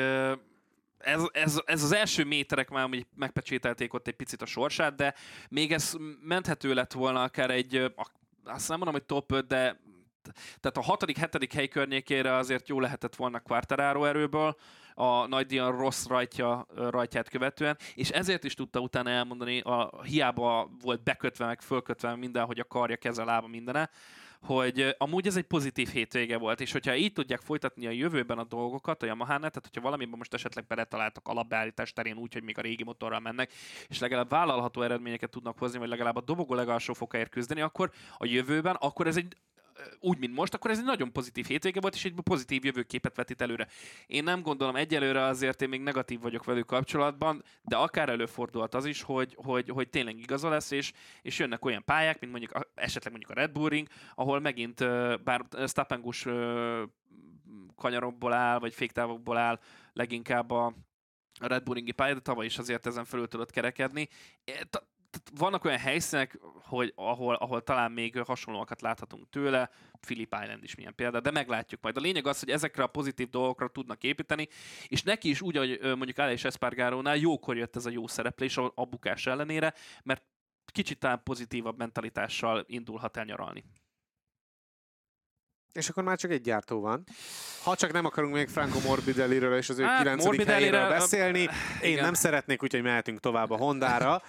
ez, 1.02 1.22
ez, 1.32 1.60
ez 1.64 1.82
az 1.82 1.92
első 1.92 2.24
méterek 2.24 2.70
már 2.70 2.88
hogy 2.88 3.06
megpecsételték 3.16 3.94
ott 3.94 4.06
egy 4.06 4.14
picit 4.16 4.42
a 4.42 4.46
sorsát, 4.46 4.94
de 4.94 5.14
még 5.48 5.72
ez 5.72 5.96
menthető 6.22 6.74
lett 6.74 6.92
volna 6.92 7.22
akár 7.22 7.50
egy, 7.50 7.92
azt 8.44 8.68
nem 8.68 8.76
mondom, 8.76 8.94
hogy 8.94 9.04
top 9.04 9.32
5, 9.32 9.46
de 9.46 9.80
tehát 10.60 10.76
a 10.76 10.82
hatodik, 10.82 11.16
hetedik 11.16 11.52
hely 11.52 11.68
környékére 11.68 12.34
azért 12.34 12.68
jó 12.68 12.80
lehetett 12.80 13.16
volna 13.16 13.40
Quartararo 13.40 14.04
erőből, 14.04 14.56
a 14.94 15.26
nagy 15.26 15.58
rossz 15.58 16.06
rajtja, 16.06 16.66
rajtját 16.74 17.28
követően, 17.28 17.76
és 17.94 18.10
ezért 18.10 18.44
is 18.44 18.54
tudta 18.54 18.80
utána 18.80 19.10
elmondani, 19.10 19.60
a, 19.60 20.02
hiába 20.02 20.70
volt 20.82 21.02
bekötve, 21.02 21.46
meg 21.46 21.60
fölkötve 21.60 22.16
minden, 22.16 22.44
hogy 22.44 22.58
a 22.58 22.64
karja, 22.64 22.96
keze, 22.96 23.24
lába, 23.24 23.46
mindene, 23.46 23.90
hogy 24.42 24.94
amúgy 24.98 25.26
ez 25.26 25.36
egy 25.36 25.44
pozitív 25.44 25.88
hétvége 25.88 26.36
volt, 26.36 26.60
és 26.60 26.72
hogyha 26.72 26.94
így 26.94 27.12
tudják 27.12 27.40
folytatni 27.40 27.86
a 27.86 27.90
jövőben 27.90 28.38
a 28.38 28.44
dolgokat, 28.44 29.02
a 29.02 29.06
yamaha 29.06 29.38
tehát 29.38 29.60
hogyha 29.62 29.80
valamiben 29.80 30.18
most 30.18 30.34
esetleg 30.34 30.66
beletaláltak 30.66 31.28
alapbeállítás 31.28 31.92
terén 31.92 32.16
úgy, 32.16 32.32
hogy 32.32 32.42
még 32.42 32.58
a 32.58 32.60
régi 32.60 32.84
motorral 32.84 33.20
mennek, 33.20 33.52
és 33.88 33.98
legalább 33.98 34.30
vállalható 34.30 34.82
eredményeket 34.82 35.30
tudnak 35.30 35.58
hozni, 35.58 35.78
vagy 35.78 35.88
legalább 35.88 36.16
a 36.16 36.20
dobogó 36.20 36.54
legalsó 36.54 36.92
fokáért 36.92 37.30
küzdeni, 37.30 37.60
akkor 37.60 37.90
a 38.16 38.26
jövőben, 38.26 38.74
akkor 38.74 39.06
ez 39.06 39.16
egy 39.16 39.36
úgy, 40.00 40.18
mint 40.18 40.34
most, 40.34 40.54
akkor 40.54 40.70
ez 40.70 40.78
egy 40.78 40.84
nagyon 40.84 41.12
pozitív 41.12 41.46
hétvége 41.46 41.80
volt, 41.80 41.94
és 41.94 42.04
egy 42.04 42.14
pozitív 42.22 42.64
jövőképet 42.64 43.16
vetít 43.16 43.40
előre. 43.40 43.68
Én 44.06 44.24
nem 44.24 44.42
gondolom, 44.42 44.76
egyelőre 44.76 45.22
azért 45.24 45.62
én 45.62 45.68
még 45.68 45.80
negatív 45.80 46.20
vagyok 46.20 46.44
velük 46.44 46.66
kapcsolatban, 46.66 47.42
de 47.62 47.76
akár 47.76 48.08
előfordulhat 48.08 48.74
az 48.74 48.84
is, 48.84 49.02
hogy, 49.02 49.36
hogy, 49.36 49.68
hogy 49.68 49.88
tényleg 49.88 50.18
igaza 50.18 50.48
lesz, 50.48 50.70
és, 50.70 50.92
és 51.22 51.38
jönnek 51.38 51.64
olyan 51.64 51.84
pályák, 51.84 52.20
mint 52.20 52.32
mondjuk 52.32 52.68
esetleg 52.74 53.12
mondjuk 53.12 53.36
a 53.36 53.40
Red 53.40 53.52
Bull 53.52 53.68
Ring, 53.68 53.88
ahol 54.14 54.40
megint, 54.40 54.78
bár 55.24 55.44
Stappengus 55.66 56.26
kanyarokból 57.76 58.32
áll, 58.32 58.58
vagy 58.58 58.74
féktávokból 58.74 59.36
áll 59.36 59.60
leginkább 59.92 60.50
a, 60.50 60.64
a 61.40 61.46
Red 61.46 61.62
Bull 61.62 61.74
Ringi 61.74 61.92
pálya, 61.92 62.14
de 62.14 62.20
tavaly 62.20 62.46
is 62.46 62.58
azért 62.58 62.86
ezen 62.86 63.04
felül 63.04 63.28
tudott 63.28 63.50
kerekedni 63.50 64.08
vannak 65.34 65.64
olyan 65.64 65.78
helyszínek, 65.78 66.38
hogy 66.62 66.92
ahol, 66.96 67.34
ahol 67.34 67.62
talán 67.62 67.92
még 67.92 68.18
hasonlóakat 68.18 68.80
láthatunk 68.80 69.28
tőle, 69.30 69.70
Philip 70.00 70.36
Island 70.42 70.64
is 70.64 70.74
milyen 70.74 70.94
példa, 70.94 71.20
de 71.20 71.30
meglátjuk 71.30 71.82
majd. 71.82 71.96
A 71.96 72.00
lényeg 72.00 72.26
az, 72.26 72.38
hogy 72.38 72.50
ezekre 72.50 72.82
a 72.82 72.86
pozitív 72.86 73.28
dolgokra 73.28 73.68
tudnak 73.68 74.02
építeni, 74.02 74.48
és 74.86 75.02
neki 75.02 75.28
is 75.28 75.40
úgy, 75.40 75.56
hogy 75.56 75.80
mondjuk 75.82 76.18
Ale 76.18 76.32
és 76.32 76.44
Espargarónál 76.44 77.16
jókor 77.16 77.56
jött 77.56 77.76
ez 77.76 77.86
a 77.86 77.90
jó 77.90 78.06
szereplés 78.06 78.56
a, 78.56 78.72
a 78.74 78.84
bukás 78.84 79.26
ellenére, 79.26 79.74
mert 80.02 80.22
kicsit 80.72 80.98
talán 80.98 81.22
pozitívabb 81.22 81.78
mentalitással 81.78 82.64
indulhat 82.66 83.16
el 83.16 83.24
nyaralni. 83.24 83.64
És 85.72 85.88
akkor 85.88 86.02
már 86.02 86.18
csak 86.18 86.30
egy 86.30 86.40
gyártó 86.40 86.80
van. 86.80 87.04
Ha 87.62 87.76
csak 87.76 87.92
nem 87.92 88.04
akarunk 88.04 88.34
még 88.34 88.48
Franco 88.48 88.80
Morbidelliről 88.80 89.56
és 89.56 89.68
az 89.68 89.78
ő 89.78 89.82
Hát, 89.82 90.02
9. 90.02 90.24
Morbidelli-re- 90.24 90.76
helyéről 90.76 90.98
beszélni, 90.98 91.40
én 91.40 91.48
igen. 91.90 92.04
nem 92.04 92.14
szeretnék, 92.14 92.62
úgyhogy 92.62 92.82
mehetünk 92.82 93.20
tovább 93.20 93.50
a 93.50 93.56
Hondára. 93.56 94.22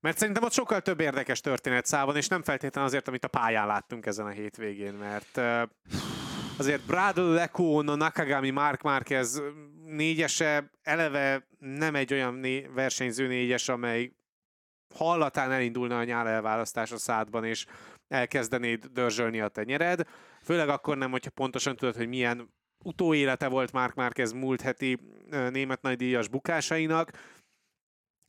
Mert 0.00 0.18
szerintem 0.18 0.42
ott 0.42 0.52
sokkal 0.52 0.80
több 0.80 1.00
érdekes 1.00 1.40
történet 1.40 1.86
szál 1.86 2.06
van, 2.06 2.16
és 2.16 2.28
nem 2.28 2.42
feltétlenül 2.42 2.88
azért, 2.88 3.08
amit 3.08 3.24
a 3.24 3.28
pályán 3.28 3.66
láttunk 3.66 4.06
ezen 4.06 4.26
a 4.26 4.30
hétvégén, 4.30 4.94
mert 4.94 5.40
azért 6.56 6.86
Bradl, 6.86 7.20
Lecone, 7.20 7.94
Nakagami, 7.94 8.50
Mark 8.50 8.82
Marquez 8.82 9.42
négyese 9.84 10.70
eleve 10.82 11.46
nem 11.58 11.94
egy 11.94 12.12
olyan 12.12 12.34
né- 12.34 12.70
versenyző 12.74 13.26
négyes, 13.26 13.68
amely 13.68 14.12
hallatán 14.94 15.52
elindulna 15.52 15.98
a 15.98 16.04
nyár 16.04 16.26
elválasztás 16.26 16.92
a 16.92 16.98
szádban, 16.98 17.44
és 17.44 17.66
elkezdenéd 18.08 18.84
dörzsölni 18.84 19.40
a 19.40 19.48
tenyered. 19.48 20.00
Főleg 20.42 20.68
akkor 20.68 20.96
nem, 20.96 21.10
hogyha 21.10 21.30
pontosan 21.30 21.76
tudod, 21.76 21.96
hogy 21.96 22.08
milyen 22.08 22.54
utóélete 22.84 23.48
volt 23.48 23.72
Mark 23.72 23.94
Marquez 23.94 24.32
múlt 24.32 24.60
heti 24.60 24.98
német 25.50 25.82
nagydíjas 25.82 26.28
bukásainak. 26.28 27.10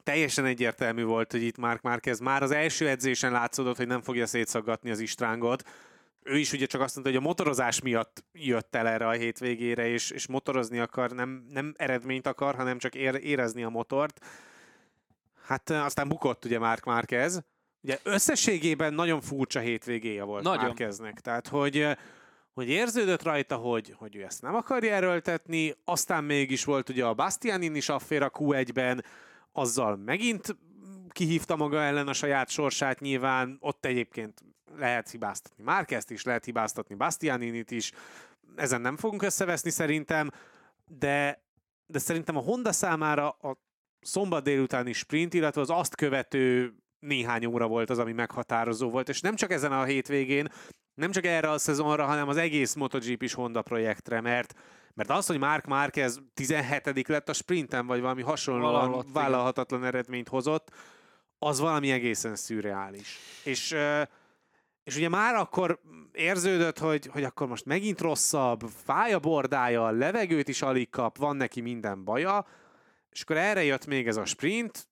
Teljesen 0.09 0.45
egyértelmű 0.45 1.03
volt, 1.03 1.31
hogy 1.31 1.43
itt 1.43 1.57
Mark 1.57 1.81
Marquez 1.81 2.19
már 2.19 2.43
az 2.43 2.51
első 2.51 2.87
edzésen 2.87 3.31
látszódott, 3.31 3.77
hogy 3.77 3.87
nem 3.87 4.01
fogja 4.01 4.25
szétszaggatni 4.25 4.89
az 4.89 4.99
istrángot. 4.99 5.69
Ő 6.23 6.37
is 6.37 6.53
ugye 6.53 6.65
csak 6.65 6.81
azt 6.81 6.93
mondta, 6.95 7.13
hogy 7.13 7.23
a 7.23 7.27
motorozás 7.27 7.81
miatt 7.81 8.23
jött 8.33 8.75
el 8.75 8.87
erre 8.87 9.07
a 9.07 9.11
hétvégére, 9.11 9.87
és, 9.87 10.11
és 10.11 10.27
motorozni 10.27 10.79
akar, 10.79 11.11
nem, 11.11 11.45
nem 11.49 11.73
eredményt 11.77 12.27
akar, 12.27 12.55
hanem 12.55 12.77
csak 12.77 12.95
ér, 12.95 13.15
érezni 13.23 13.63
a 13.63 13.69
motort. 13.69 14.25
Hát 15.45 15.69
ö, 15.69 15.75
aztán 15.75 16.07
bukott 16.07 16.45
ugye 16.45 16.59
Mark 16.59 16.83
Marquez. 16.83 17.41
Ugye 17.81 17.99
összességében 18.03 18.93
nagyon 18.93 19.21
furcsa 19.21 19.59
hétvégéje 19.59 20.23
volt 20.23 20.43
Nagyon. 20.43 20.65
Marqueznek. 20.65 21.19
Tehát, 21.19 21.47
hogy, 21.47 21.77
ö, 21.77 21.91
hogy 22.53 22.69
érződött 22.69 23.23
rajta, 23.23 23.55
hogy, 23.55 23.93
hogy 23.97 24.15
ő 24.15 24.23
ezt 24.23 24.41
nem 24.41 24.55
akarja 24.55 24.93
erőltetni, 24.93 25.75
aztán 25.85 26.23
mégis 26.23 26.63
volt 26.63 26.89
ugye 26.89 27.05
a 27.05 27.13
Bastianin 27.13 27.75
is 27.75 27.89
affér 27.89 28.21
a 28.21 28.29
Q1-ben, 28.29 29.03
azzal 29.51 29.95
megint 29.95 30.57
kihívta 31.09 31.55
maga 31.55 31.81
ellen 31.81 32.07
a 32.07 32.13
saját 32.13 32.49
sorsát 32.49 32.99
nyilván, 32.99 33.57
ott 33.59 33.85
egyébként 33.85 34.43
lehet 34.77 35.09
hibáztatni 35.09 35.63
Márkezt 35.63 36.11
is, 36.11 36.23
lehet 36.23 36.45
hibáztatni 36.45 36.95
Bastianinit 36.95 37.71
is, 37.71 37.91
ezen 38.55 38.81
nem 38.81 38.97
fogunk 38.97 39.21
összeveszni 39.21 39.69
szerintem, 39.69 40.31
de, 40.85 41.43
de 41.85 41.99
szerintem 41.99 42.37
a 42.37 42.41
Honda 42.41 42.71
számára 42.71 43.29
a 43.29 43.57
szombat 44.01 44.43
délutáni 44.43 44.93
sprint, 44.93 45.33
illetve 45.33 45.61
az 45.61 45.69
azt 45.69 45.95
követő 45.95 46.73
néhány 46.99 47.45
óra 47.45 47.67
volt 47.67 47.89
az, 47.89 47.99
ami 47.99 48.11
meghatározó 48.11 48.89
volt, 48.89 49.09
és 49.09 49.21
nem 49.21 49.35
csak 49.35 49.51
ezen 49.51 49.71
a 49.71 49.83
hétvégén, 49.83 50.47
nem 50.93 51.11
csak 51.11 51.25
erre 51.25 51.49
a 51.49 51.57
szezonra, 51.57 52.05
hanem 52.05 52.27
az 52.27 52.37
egész 52.37 52.73
MotoGP 52.73 53.23
is 53.23 53.33
Honda 53.33 53.61
projektre, 53.61 54.21
mert 54.21 54.53
mert 54.93 55.09
az, 55.09 55.25
hogy 55.25 55.37
Mark 55.39 55.65
Marquez 55.65 56.19
17 56.33 57.07
lett 57.07 57.29
a 57.29 57.33
sprinten, 57.33 57.85
vagy 57.85 58.01
valami 58.01 58.21
hasonlóan 58.21 58.71
Valahol 58.71 58.93
ott, 58.93 59.01
igen. 59.01 59.13
vállalhatatlan 59.13 59.85
eredményt 59.85 60.27
hozott, 60.27 60.71
az 61.39 61.59
valami 61.59 61.91
egészen 61.91 62.35
szürreális. 62.35 63.19
És, 63.43 63.75
és 64.83 64.95
ugye 64.95 65.09
már 65.09 65.35
akkor 65.35 65.79
érződött, 66.11 66.79
hogy, 66.79 67.05
hogy 67.05 67.23
akkor 67.23 67.47
most 67.47 67.65
megint 67.65 68.01
rosszabb, 68.01 68.61
fáj 68.83 69.13
a 69.13 69.19
bordája, 69.19 69.89
levegőt 69.89 70.47
is 70.47 70.61
alig 70.61 70.89
kap, 70.89 71.17
van 71.17 71.35
neki 71.35 71.61
minden 71.61 72.03
baja, 72.03 72.45
és 73.09 73.21
akkor 73.21 73.37
erre 73.37 73.63
jött 73.63 73.85
még 73.85 74.07
ez 74.07 74.17
a 74.17 74.25
sprint, 74.25 74.87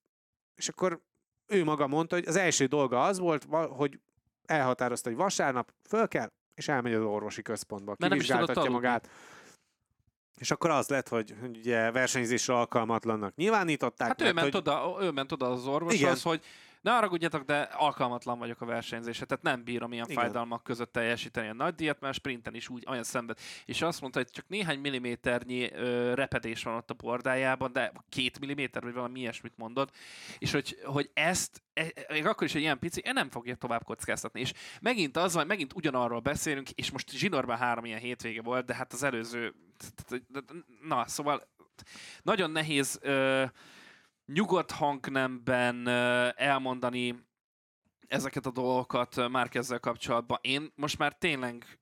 és 0.54 0.68
akkor 0.68 1.00
ő 1.46 1.64
maga 1.64 1.86
mondta, 1.86 2.14
hogy 2.14 2.26
az 2.26 2.36
első 2.36 2.66
dolga 2.66 3.02
az 3.02 3.18
volt, 3.18 3.46
hogy 3.68 4.00
elhatározta, 4.44 5.08
hogy 5.08 5.18
vasárnap 5.18 5.72
föl 5.88 6.08
kell, 6.08 6.30
és 6.54 6.68
elmegy 6.68 6.94
az 6.94 7.02
orvosi 7.02 7.42
központba, 7.42 7.94
kivizsgáltatja 7.94 8.62
aludni. 8.62 9.00
És 10.38 10.50
akkor 10.50 10.70
az 10.70 10.88
lett, 10.88 11.08
hogy 11.08 11.34
ugye 11.42 11.90
versenyzésre 11.90 12.54
alkalmatlannak 12.54 13.34
nyilvánították. 13.34 14.08
Hát 14.08 14.20
ő 14.20 14.24
mert 14.24 14.34
ment, 14.34 14.52
hogy... 14.52 14.60
oda, 14.60 14.96
ő 15.00 15.10
ment 15.10 15.32
oda 15.32 15.50
az 15.50 15.66
orvoshoz, 15.66 16.00
Igen. 16.00 16.16
hogy 16.22 16.40
ne 16.80 16.90
haragudjatok, 16.90 17.42
de 17.42 17.60
alkalmatlan 17.60 18.38
vagyok 18.38 18.60
a 18.60 18.66
versenyzésre, 18.66 19.26
tehát 19.26 19.42
nem 19.42 19.64
bírom 19.64 19.92
ilyen 19.92 20.04
Igen. 20.08 20.22
fájdalmak 20.22 20.62
között 20.62 20.92
teljesíteni 20.92 21.48
a 21.48 21.52
nagy 21.52 21.74
díjat, 21.74 22.00
mert 22.00 22.14
sprinten 22.14 22.54
is 22.54 22.68
úgy 22.68 22.84
olyan 22.88 23.04
szenved. 23.04 23.38
És 23.64 23.82
azt 23.82 24.00
mondta, 24.00 24.18
hogy 24.18 24.30
csak 24.30 24.48
néhány 24.48 24.78
milliméternyi 24.78 25.72
ö, 25.72 26.14
repedés 26.14 26.62
van 26.62 26.74
ott 26.74 26.90
a 26.90 26.94
bordájában, 26.94 27.72
de 27.72 27.92
két 28.08 28.40
milliméter, 28.40 28.82
vagy 28.82 28.94
valami 28.94 29.20
ilyesmit 29.20 29.56
mondott, 29.56 29.96
és 30.38 30.52
hogy, 30.52 30.78
hogy 30.84 31.10
ezt, 31.14 31.62
e, 31.74 31.92
még 32.08 32.26
akkor 32.26 32.46
is 32.46 32.54
egy 32.54 32.60
ilyen 32.60 32.78
pici, 32.78 33.02
e, 33.04 33.12
nem 33.12 33.30
fogja 33.30 33.54
tovább 33.54 33.84
kockáztatni. 33.84 34.40
És 34.40 34.52
megint 34.80 35.16
az 35.16 35.34
van, 35.34 35.46
megint 35.46 35.72
ugyanarról 35.74 36.20
beszélünk, 36.20 36.70
és 36.70 36.90
most 36.90 37.10
zsinórban 37.10 37.56
három 37.56 37.84
ilyen 37.84 37.98
hétvége 37.98 38.42
volt, 38.42 38.66
de 38.66 38.74
hát 38.74 38.92
az 38.92 39.02
előző, 39.02 39.54
na, 40.82 41.06
szóval 41.06 41.46
nagyon 42.22 42.50
nehéz 42.50 42.98
ö, 43.02 43.44
nyugodt 44.32 44.70
hangnemben 44.70 45.88
elmondani 46.36 47.26
ezeket 48.06 48.46
a 48.46 48.50
dolgokat 48.50 49.28
már 49.28 49.48
ezzel 49.52 49.80
kapcsolatban. 49.80 50.38
Én 50.40 50.72
most 50.74 50.98
már 50.98 51.18
tényleg 51.18 51.78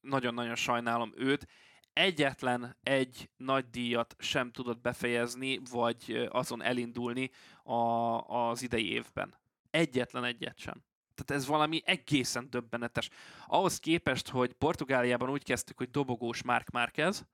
nagyon-nagyon 0.00 0.54
sajnálom 0.54 1.12
őt. 1.16 1.46
Egyetlen 1.92 2.76
egy 2.82 3.30
nagy 3.36 3.70
díjat 3.70 4.16
sem 4.18 4.50
tudott 4.50 4.80
befejezni, 4.80 5.60
vagy 5.70 6.28
azon 6.30 6.62
elindulni 6.62 7.30
a, 7.62 7.74
az 8.18 8.62
idei 8.62 8.90
évben. 8.90 9.34
Egyetlen 9.70 10.24
egyet 10.24 10.58
sem. 10.58 10.84
Tehát 11.14 11.42
ez 11.42 11.48
valami 11.48 11.82
egészen 11.84 12.50
döbbenetes. 12.50 13.08
Ahhoz 13.46 13.78
képest, 13.78 14.28
hogy 14.28 14.52
Portugáliában 14.52 15.30
úgy 15.30 15.44
kezdtük, 15.44 15.76
hogy 15.76 15.90
dobogós 15.90 16.42
Mark 16.42 16.70
Márquez 16.70 17.26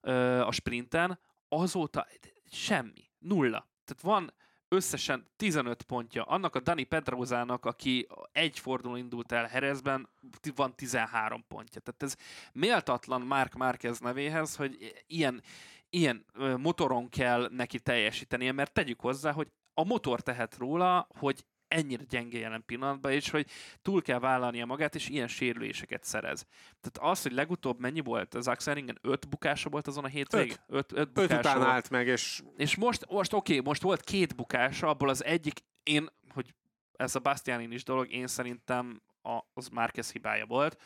ö, 0.00 0.40
a 0.40 0.52
sprinten, 0.52 1.18
azóta 1.48 2.06
semmi, 2.50 3.10
nulla. 3.18 3.68
Tehát 3.88 4.02
van 4.18 4.32
összesen 4.68 5.26
15 5.36 5.82
pontja. 5.82 6.22
Annak 6.24 6.54
a 6.54 6.60
Dani 6.60 6.84
Pedrozának, 6.84 7.64
aki 7.64 8.06
egy 8.32 8.58
forduló 8.58 8.96
indult 8.96 9.32
el 9.32 9.46
Herezben, 9.46 10.08
van 10.54 10.74
13 10.74 11.44
pontja. 11.48 11.80
Tehát 11.80 12.02
ez 12.02 12.16
méltatlan 12.52 13.20
Mark 13.20 13.54
Márquez 13.54 13.98
nevéhez, 13.98 14.56
hogy 14.56 15.02
ilyen, 15.06 15.42
ilyen 15.90 16.24
motoron 16.56 17.08
kell 17.08 17.48
neki 17.50 17.80
teljesítenie, 17.80 18.52
mert 18.52 18.72
tegyük 18.72 19.00
hozzá, 19.00 19.32
hogy 19.32 19.48
a 19.74 19.84
motor 19.84 20.20
tehet 20.20 20.56
róla, 20.56 21.08
hogy 21.18 21.44
ennyire 21.68 22.02
gyenge 22.08 22.38
jelen 22.38 22.62
pillanatban, 22.66 23.12
és 23.12 23.30
hogy 23.30 23.46
túl 23.82 24.02
kell 24.02 24.18
vállalnia 24.18 24.66
magát, 24.66 24.94
és 24.94 25.08
ilyen 25.08 25.28
sérüléseket 25.28 26.04
szerez. 26.04 26.46
Tehát 26.80 27.10
az, 27.12 27.22
hogy 27.22 27.32
legutóbb 27.32 27.80
mennyi 27.80 28.00
volt 28.00 28.34
az 28.34 28.48
Axelringen? 28.48 28.98
Öt 29.02 29.28
bukása 29.28 29.68
volt 29.68 29.86
azon 29.86 30.04
a 30.04 30.08
hétvégén? 30.08 30.56
Öt. 30.66 30.92
Öt, 30.92 30.92
öt 30.92 30.98
Öt 30.98 31.12
bukása 31.12 31.38
után 31.38 31.56
volt. 31.56 31.68
állt 31.68 31.90
meg, 31.90 32.06
és 32.06 32.42
És 32.56 32.76
most, 32.76 33.06
most 33.10 33.32
oké, 33.32 33.60
most 33.60 33.82
volt 33.82 34.00
két 34.00 34.36
bukása, 34.36 34.88
abból 34.88 35.08
az 35.08 35.24
egyik, 35.24 35.60
én, 35.82 36.08
hogy 36.28 36.54
ez 36.92 37.14
a 37.14 37.20
Bastianin 37.20 37.72
is 37.72 37.84
dolog, 37.84 38.12
én 38.12 38.26
szerintem 38.26 39.02
a, 39.22 39.38
az 39.54 39.68
Márquez 39.68 40.12
hibája 40.12 40.46
volt, 40.46 40.80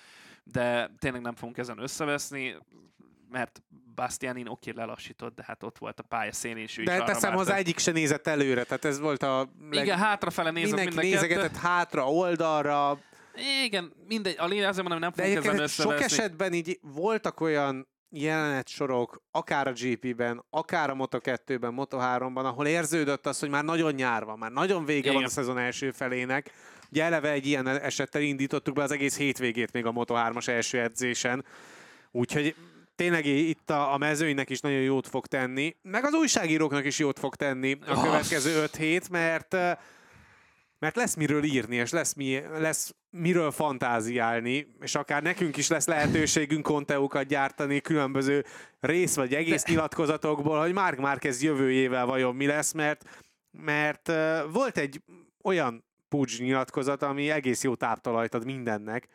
de 0.44 0.90
tényleg 0.98 1.20
nem 1.20 1.34
fogunk 1.34 1.58
ezen 1.58 1.78
összeveszni, 1.78 2.56
mert 3.32 3.62
Bastianin 3.94 4.48
oké 4.48 4.72
lelassított, 4.74 5.34
de 5.34 5.44
hát 5.46 5.62
ott 5.62 5.78
volt 5.78 6.00
a 6.00 6.02
pálya 6.02 6.32
szélén, 6.32 6.64
is 6.64 6.76
de 6.76 6.98
teszem 6.98 7.20
várt, 7.20 7.34
hozzá, 7.34 7.54
egyik 7.54 7.78
se 7.78 7.90
nézett 7.90 8.26
előre, 8.26 8.64
tehát 8.64 8.84
ez 8.84 9.00
volt 9.00 9.22
a 9.22 9.48
leg... 9.70 9.84
Igen, 9.84 9.98
hátrafele 9.98 10.50
nézett 10.50 10.74
mindenki 10.74 10.94
mind 10.96 11.14
a 11.14 11.20
kettő. 11.20 11.28
nézegetett 11.28 11.56
hátra, 11.56 12.10
oldalra, 12.10 12.98
Igen, 13.64 13.92
mindegy, 14.08 14.36
a 14.38 14.46
lényeg 14.46 14.68
azért 14.68 14.88
mondom, 14.88 15.00
nem 15.00 15.12
fogunk 15.12 15.46
ezen 15.46 15.66
sok 15.66 16.00
esetben 16.00 16.52
így 16.52 16.78
voltak 16.82 17.40
olyan 17.40 17.88
jelenetsorok, 18.10 19.22
akár 19.30 19.66
a 19.66 19.72
GP-ben, 19.72 20.44
akár 20.50 20.90
a 20.90 20.94
Moto2-ben, 20.94 21.74
Moto3-ban, 21.76 22.44
ahol 22.44 22.66
érződött 22.66 23.26
az, 23.26 23.38
hogy 23.38 23.48
már 23.48 23.64
nagyon 23.64 23.94
nyár 23.94 24.24
van, 24.24 24.38
már 24.38 24.50
nagyon 24.50 24.84
vége 24.84 24.98
Igen. 24.98 25.14
van 25.14 25.24
a 25.24 25.28
szezon 25.28 25.58
első 25.58 25.90
felének. 25.90 26.50
Ugye 26.90 27.04
eleve 27.04 27.30
egy 27.30 27.46
ilyen 27.46 27.66
esettel 27.66 28.22
indítottuk 28.22 28.74
be 28.74 28.82
az 28.82 28.90
egész 28.90 29.16
hétvégét 29.16 29.72
még 29.72 29.86
a 29.86 29.92
Moto3-as 29.92 30.48
első 30.48 30.80
edzésen. 30.80 31.44
Úgyhogy 32.10 32.54
tényleg 32.94 33.26
itt 33.26 33.70
a, 33.70 33.92
a 33.92 33.98
mezőnynek 33.98 34.50
is 34.50 34.60
nagyon 34.60 34.80
jót 34.80 35.08
fog 35.08 35.26
tenni, 35.26 35.76
meg 35.82 36.04
az 36.04 36.14
újságíróknak 36.14 36.84
is 36.84 36.98
jót 36.98 37.18
fog 37.18 37.36
tenni 37.36 37.78
a 37.86 38.02
következő 38.02 38.62
öt 38.62 38.76
hét, 38.76 39.08
mert 39.08 39.56
mert 40.82 40.96
lesz 40.96 41.14
miről 41.14 41.44
írni, 41.44 41.76
és 41.76 41.90
lesz, 41.90 42.14
mi, 42.14 42.40
lesz 42.58 42.94
miről 43.10 43.50
fantáziálni, 43.50 44.66
és 44.80 44.94
akár 44.94 45.22
nekünk 45.22 45.56
is 45.56 45.68
lesz 45.68 45.86
lehetőségünk 45.86 46.62
konteókat 46.62 47.26
gyártani 47.26 47.80
különböző 47.80 48.44
rész 48.80 49.14
vagy 49.14 49.34
egész 49.34 49.64
De... 49.64 49.72
nyilatkozatokból, 49.72 50.60
hogy 50.60 50.72
Mark 50.72 50.98
Márquez 50.98 51.42
jövőjével 51.42 52.06
vajon 52.06 52.34
mi 52.34 52.46
lesz, 52.46 52.72
mert, 52.72 53.04
mert 53.50 54.08
uh, 54.08 54.52
volt 54.52 54.78
egy 54.78 55.02
olyan 55.42 55.84
Pucs 56.08 56.40
nyilatkozat, 56.40 57.02
ami 57.02 57.30
egész 57.30 57.62
jó 57.62 57.74
táptalajt 57.74 58.34
ad 58.34 58.44
mindennek, 58.44 59.08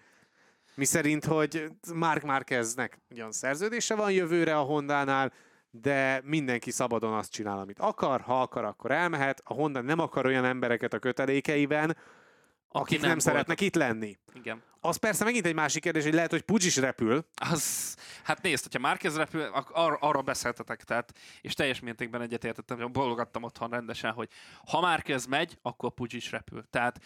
mi 0.78 0.86
szerint, 0.86 1.26
hogy 1.26 1.68
Mark 1.94 2.24
Márqueznek 2.24 3.00
ugyan 3.10 3.32
szerződése 3.32 3.96
van 3.96 4.12
jövőre 4.12 4.58
a 4.58 4.62
Hondánál, 4.62 5.34
de 5.70 6.22
mindenki 6.24 6.72
szabadon 6.72 7.14
azt 7.14 7.32
csinál, 7.32 7.60
amit 7.60 7.80
akar, 7.80 8.22
ha 8.22 8.42
akar, 8.42 8.64
akkor 8.64 8.92
elmehet. 8.92 9.42
A 9.44 9.54
Honda 9.54 9.82
nem 9.82 10.00
akar 10.00 10.26
olyan 10.26 10.46
embereket 10.46 10.94
a 10.94 11.00
kötelékeiben, 11.00 11.98
akik 12.70 13.00
nem, 13.00 13.10
nem 13.10 13.20
szeretnek 13.20 13.62
itt 13.62 13.76
lenni. 13.76 14.18
Igen. 14.34 14.64
Az 14.80 14.96
persze 14.96 15.24
megint 15.24 15.46
egy 15.46 15.54
másik 15.54 15.82
kérdés, 15.82 16.04
hogy 16.04 16.14
lehet, 16.14 16.32
hogy 16.32 16.42
Pucs 16.42 16.66
is 16.66 16.76
repül. 16.76 17.26
Az, 17.52 17.96
hát 18.24 18.42
nézd, 18.42 18.64
hogyha 18.64 18.80
Márquez 18.80 19.16
repül, 19.16 19.42
ar- 19.42 19.98
arra 20.00 20.22
beszéltetek, 20.22 20.84
tehát, 20.84 21.14
és 21.42 21.54
teljes 21.54 21.80
mértékben 21.80 22.22
egyetértettem, 22.22 22.78
hogy 22.78 22.92
bologattam 22.92 23.44
otthon 23.44 23.70
rendesen, 23.70 24.12
hogy 24.12 24.30
ha 24.68 24.82
Márquez 24.82 25.26
megy, 25.26 25.58
akkor 25.62 25.94
Pucs 25.94 26.14
is 26.14 26.32
repül. 26.32 26.64
Tehát, 26.70 27.00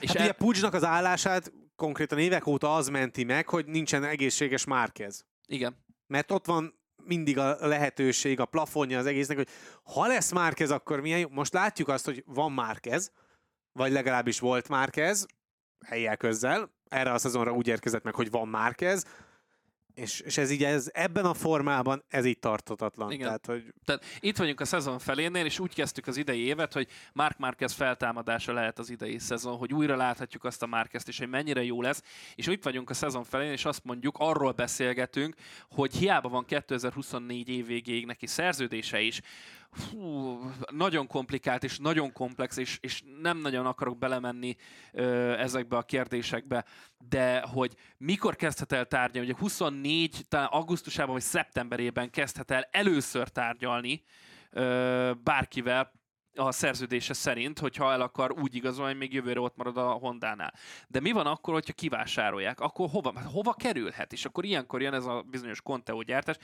és 0.00 0.08
hát 0.08 0.16
el... 0.16 0.22
ugye 0.22 0.32
Pucsnak 0.32 0.74
az 0.74 0.84
állását 0.84 1.52
konkrétan 1.82 2.18
évek 2.18 2.46
óta 2.46 2.74
az 2.74 2.88
menti 2.88 3.24
meg, 3.24 3.48
hogy 3.48 3.66
nincsen 3.66 4.04
egészséges 4.04 4.64
Márquez. 4.64 5.26
Igen. 5.46 5.84
Mert 6.06 6.30
ott 6.30 6.46
van 6.46 6.74
mindig 7.04 7.38
a 7.38 7.66
lehetőség, 7.66 8.40
a 8.40 8.44
plafonja 8.44 8.98
az 8.98 9.06
egésznek, 9.06 9.36
hogy 9.36 9.48
ha 9.82 10.06
lesz 10.06 10.32
Márquez, 10.32 10.70
akkor 10.70 11.00
milyen 11.00 11.18
jó. 11.18 11.28
Most 11.28 11.52
látjuk 11.52 11.88
azt, 11.88 12.04
hogy 12.04 12.22
van 12.26 12.52
Márquez, 12.52 13.12
vagy 13.72 13.92
legalábbis 13.92 14.40
volt 14.40 14.68
Márquez, 14.68 15.26
helyjel 15.86 16.16
közzel, 16.16 16.72
erre 16.88 17.12
a 17.12 17.18
szezonra 17.18 17.52
úgy 17.52 17.66
érkezett 17.66 18.02
meg, 18.02 18.14
hogy 18.14 18.30
van 18.30 18.48
Márquez, 18.48 19.06
és, 19.94 20.20
és 20.20 20.36
ez 20.36 20.50
így 20.50 20.64
ez, 20.64 20.90
ebben 20.92 21.24
a 21.24 21.34
formában 21.34 22.04
ez 22.08 22.24
így 22.24 22.38
tartatatlan. 22.38 23.10
Igen. 23.10 23.26
Tehát, 23.26 23.46
hogy... 23.46 23.74
Tehát 23.84 24.04
itt 24.20 24.36
vagyunk 24.36 24.60
a 24.60 24.64
szezon 24.64 24.98
felénél, 24.98 25.44
és 25.44 25.58
úgy 25.58 25.74
kezdtük 25.74 26.06
az 26.06 26.16
idei 26.16 26.40
évet, 26.40 26.72
hogy 26.72 26.88
Mark 27.12 27.38
Márquez 27.38 27.72
feltámadása 27.72 28.52
lehet 28.52 28.78
az 28.78 28.90
idei 28.90 29.18
szezon, 29.18 29.56
hogy 29.56 29.72
újra 29.72 29.96
láthatjuk 29.96 30.44
azt 30.44 30.62
a 30.62 30.66
Márquezt, 30.66 31.08
és 31.08 31.18
hogy 31.18 31.28
mennyire 31.28 31.64
jó 31.64 31.82
lesz. 31.82 32.02
És 32.34 32.46
itt 32.46 32.62
vagyunk 32.62 32.90
a 32.90 32.94
szezon 32.94 33.24
felén, 33.24 33.52
és 33.52 33.64
azt 33.64 33.84
mondjuk, 33.84 34.16
arról 34.18 34.52
beszélgetünk, 34.52 35.34
hogy 35.70 35.94
hiába 35.94 36.28
van 36.28 36.44
2024 36.44 37.48
év 37.48 37.66
végéig 37.66 38.06
neki 38.06 38.26
szerződése 38.26 39.00
is, 39.00 39.20
fú, 39.72 40.38
nagyon 40.70 41.06
komplikált 41.06 41.64
és 41.64 41.78
nagyon 41.78 42.12
komplex, 42.12 42.56
és, 42.56 42.78
és 42.80 43.02
nem 43.22 43.38
nagyon 43.38 43.66
akarok 43.66 43.98
belemenni 43.98 44.56
ö, 44.92 45.32
ezekbe 45.38 45.76
a 45.76 45.82
kérdésekbe, 45.82 46.64
de 47.08 47.40
hogy 47.40 47.74
mikor 47.96 48.36
kezdhet 48.36 48.72
el 48.72 48.86
tárgyalni, 48.86 49.28
ugye 49.28 49.38
24, 49.38 50.24
talán 50.28 50.48
augusztusában 50.50 51.12
vagy 51.12 51.22
szeptemberében 51.22 52.10
kezdhet 52.10 52.50
el 52.50 52.68
először 52.70 53.28
tárgyalni 53.28 54.02
ö, 54.50 55.12
bárkivel, 55.22 55.92
a 56.34 56.52
szerződése 56.52 57.12
szerint, 57.12 57.58
hogyha 57.58 57.92
el 57.92 58.00
akar 58.00 58.32
úgy 58.32 58.54
igazolni, 58.54 58.94
még 58.94 59.12
jövőre 59.12 59.40
ott 59.40 59.56
marad 59.56 59.76
a 59.76 59.90
Hondánál. 59.90 60.54
De 60.88 61.00
mi 61.00 61.12
van 61.12 61.26
akkor, 61.26 61.54
hogyha 61.54 61.72
kivásárolják? 61.72 62.60
Akkor 62.60 62.88
hova, 62.88 63.12
hát 63.14 63.30
hova 63.30 63.52
kerülhet? 63.52 64.12
És 64.12 64.24
akkor 64.24 64.44
ilyenkor 64.44 64.82
jön 64.82 64.94
ez 64.94 65.06
a 65.06 65.24
bizonyos 65.30 65.60
Conteo 65.60 66.02
gyártás. 66.02 66.36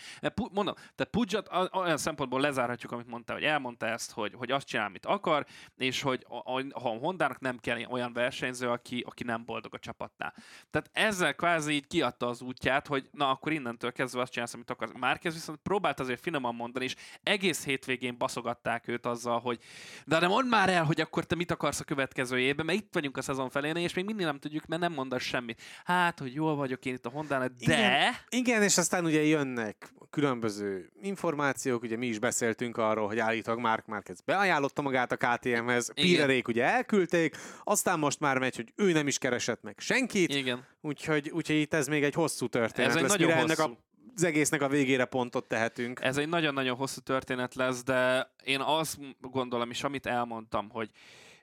Mondom, 0.52 0.74
tehát 0.74 1.09
Pudjat 1.10 1.51
olyan 1.73 1.97
szempontból 1.97 2.40
lezárhatjuk, 2.40 2.93
amit 2.93 3.06
mondta, 3.06 3.32
hogy 3.32 3.43
elmondta 3.44 3.86
ezt, 3.86 4.12
hogy, 4.12 4.35
hogy 4.35 4.51
azt 4.51 4.66
csinál, 4.66 4.86
amit 4.86 5.06
akar, 5.06 5.47
és 5.77 6.02
hogy 6.02 6.24
ha 6.28 6.62
a 6.73 6.89
Hondának 6.89 7.40
nem 7.40 7.59
kell 7.59 7.85
olyan 7.85 8.12
versenyző, 8.12 8.69
aki, 8.69 9.05
aki 9.06 9.24
nem 9.24 9.44
boldog 9.44 9.74
a 9.74 9.78
csapatnál. 9.78 10.35
Tehát 10.70 10.90
ezzel 10.93 11.35
kvázi 11.35 11.73
így 11.73 11.86
kiadta 11.86 12.27
az 12.27 12.40
útját, 12.40 12.86
hogy 12.86 13.09
na 13.12 13.31
akkor 13.31 13.52
innentől 13.52 13.93
kezdve 13.93 14.20
azt 14.20 14.32
csinálsz, 14.32 14.55
amit 14.55 14.70
akar. 14.70 14.93
Márkez 14.93 15.35
viszont 15.35 15.59
próbált 15.62 16.01
azért 16.01 16.20
finoman 16.20 16.55
mondani, 16.55 16.85
és 16.85 16.94
egész 17.23 17.65
hétvégén 17.65 18.19
baszogatták 18.19 18.89
őt 18.89 19.06
azzal, 19.06 19.40
hogy 19.40 19.60
de, 20.05 20.18
de 20.18 20.26
mondd 20.28 20.48
már 20.48 20.68
el, 20.68 20.84
hogy 20.84 21.00
akkor 21.00 21.24
te 21.24 21.34
mit 21.34 21.50
akarsz 21.50 21.80
a 21.80 21.84
következő 21.84 22.38
évben, 22.38 22.66
mert 22.66 22.78
itt 22.78 22.92
vagyunk 22.92 23.16
a 23.16 23.22
szezon 23.22 23.50
felén, 23.50 23.76
és 23.76 23.94
még 23.94 24.05
mindig 24.05 24.24
nem 24.24 24.38
tudjuk, 24.38 24.66
mert 24.66 24.80
nem 24.80 24.92
mondasz 24.92 25.22
semmit. 25.22 25.62
Hát, 25.84 26.18
hogy 26.18 26.34
jól 26.34 26.56
vagyok 26.56 26.84
én 26.84 26.94
itt 26.94 27.06
a 27.06 27.10
Hondánál, 27.10 27.48
de... 27.48 27.55
Igen, 27.59 28.14
igen, 28.28 28.62
és 28.62 28.78
aztán 28.78 29.05
ugye 29.05 29.22
jönnek 29.24 29.92
különböző 30.10 30.90
információk, 31.02 31.82
ugye 31.82 31.96
mi 31.96 32.06
is 32.06 32.18
beszéltünk 32.18 32.76
arról, 32.76 33.06
hogy 33.06 33.18
állítólag 33.18 33.60
Mark 33.60 33.86
Marquez 33.86 34.20
beajánlotta 34.20 34.82
magát 34.82 35.12
a 35.12 35.16
KTM-hez, 35.16 35.92
Pirerék 35.94 36.48
ugye 36.48 36.64
elküldték, 36.64 37.36
aztán 37.64 37.98
most 37.98 38.20
már 38.20 38.38
megy, 38.38 38.56
hogy 38.56 38.72
ő 38.76 38.92
nem 38.92 39.06
is 39.06 39.18
keresett 39.18 39.62
meg 39.62 39.74
senkit, 39.78 40.34
Igen. 40.34 40.66
Úgyhogy, 40.80 41.30
úgyhogy 41.30 41.56
itt 41.56 41.74
ez 41.74 41.86
még 41.86 42.05
egy 42.05 42.14
hosszú 42.14 42.46
történet 42.46 42.90
ez 42.90 42.96
egy 42.96 43.02
lesz, 43.02 43.10
nagyon 43.10 43.32
hosszú. 43.32 43.44
ennek 43.44 43.59
a 43.59 43.78
az 44.18 44.24
egésznek 44.24 44.62
a 44.62 44.68
végére 44.68 45.04
pontot 45.04 45.48
tehetünk. 45.48 46.00
Ez 46.00 46.16
egy 46.16 46.28
nagyon-nagyon 46.28 46.76
hosszú 46.76 47.00
történet 47.00 47.54
lesz, 47.54 47.82
de 47.82 48.30
én 48.44 48.60
azt 48.60 48.98
gondolom, 49.20 49.70
és 49.70 49.82
amit 49.82 50.06
elmondtam, 50.06 50.68
hogy 50.70 50.90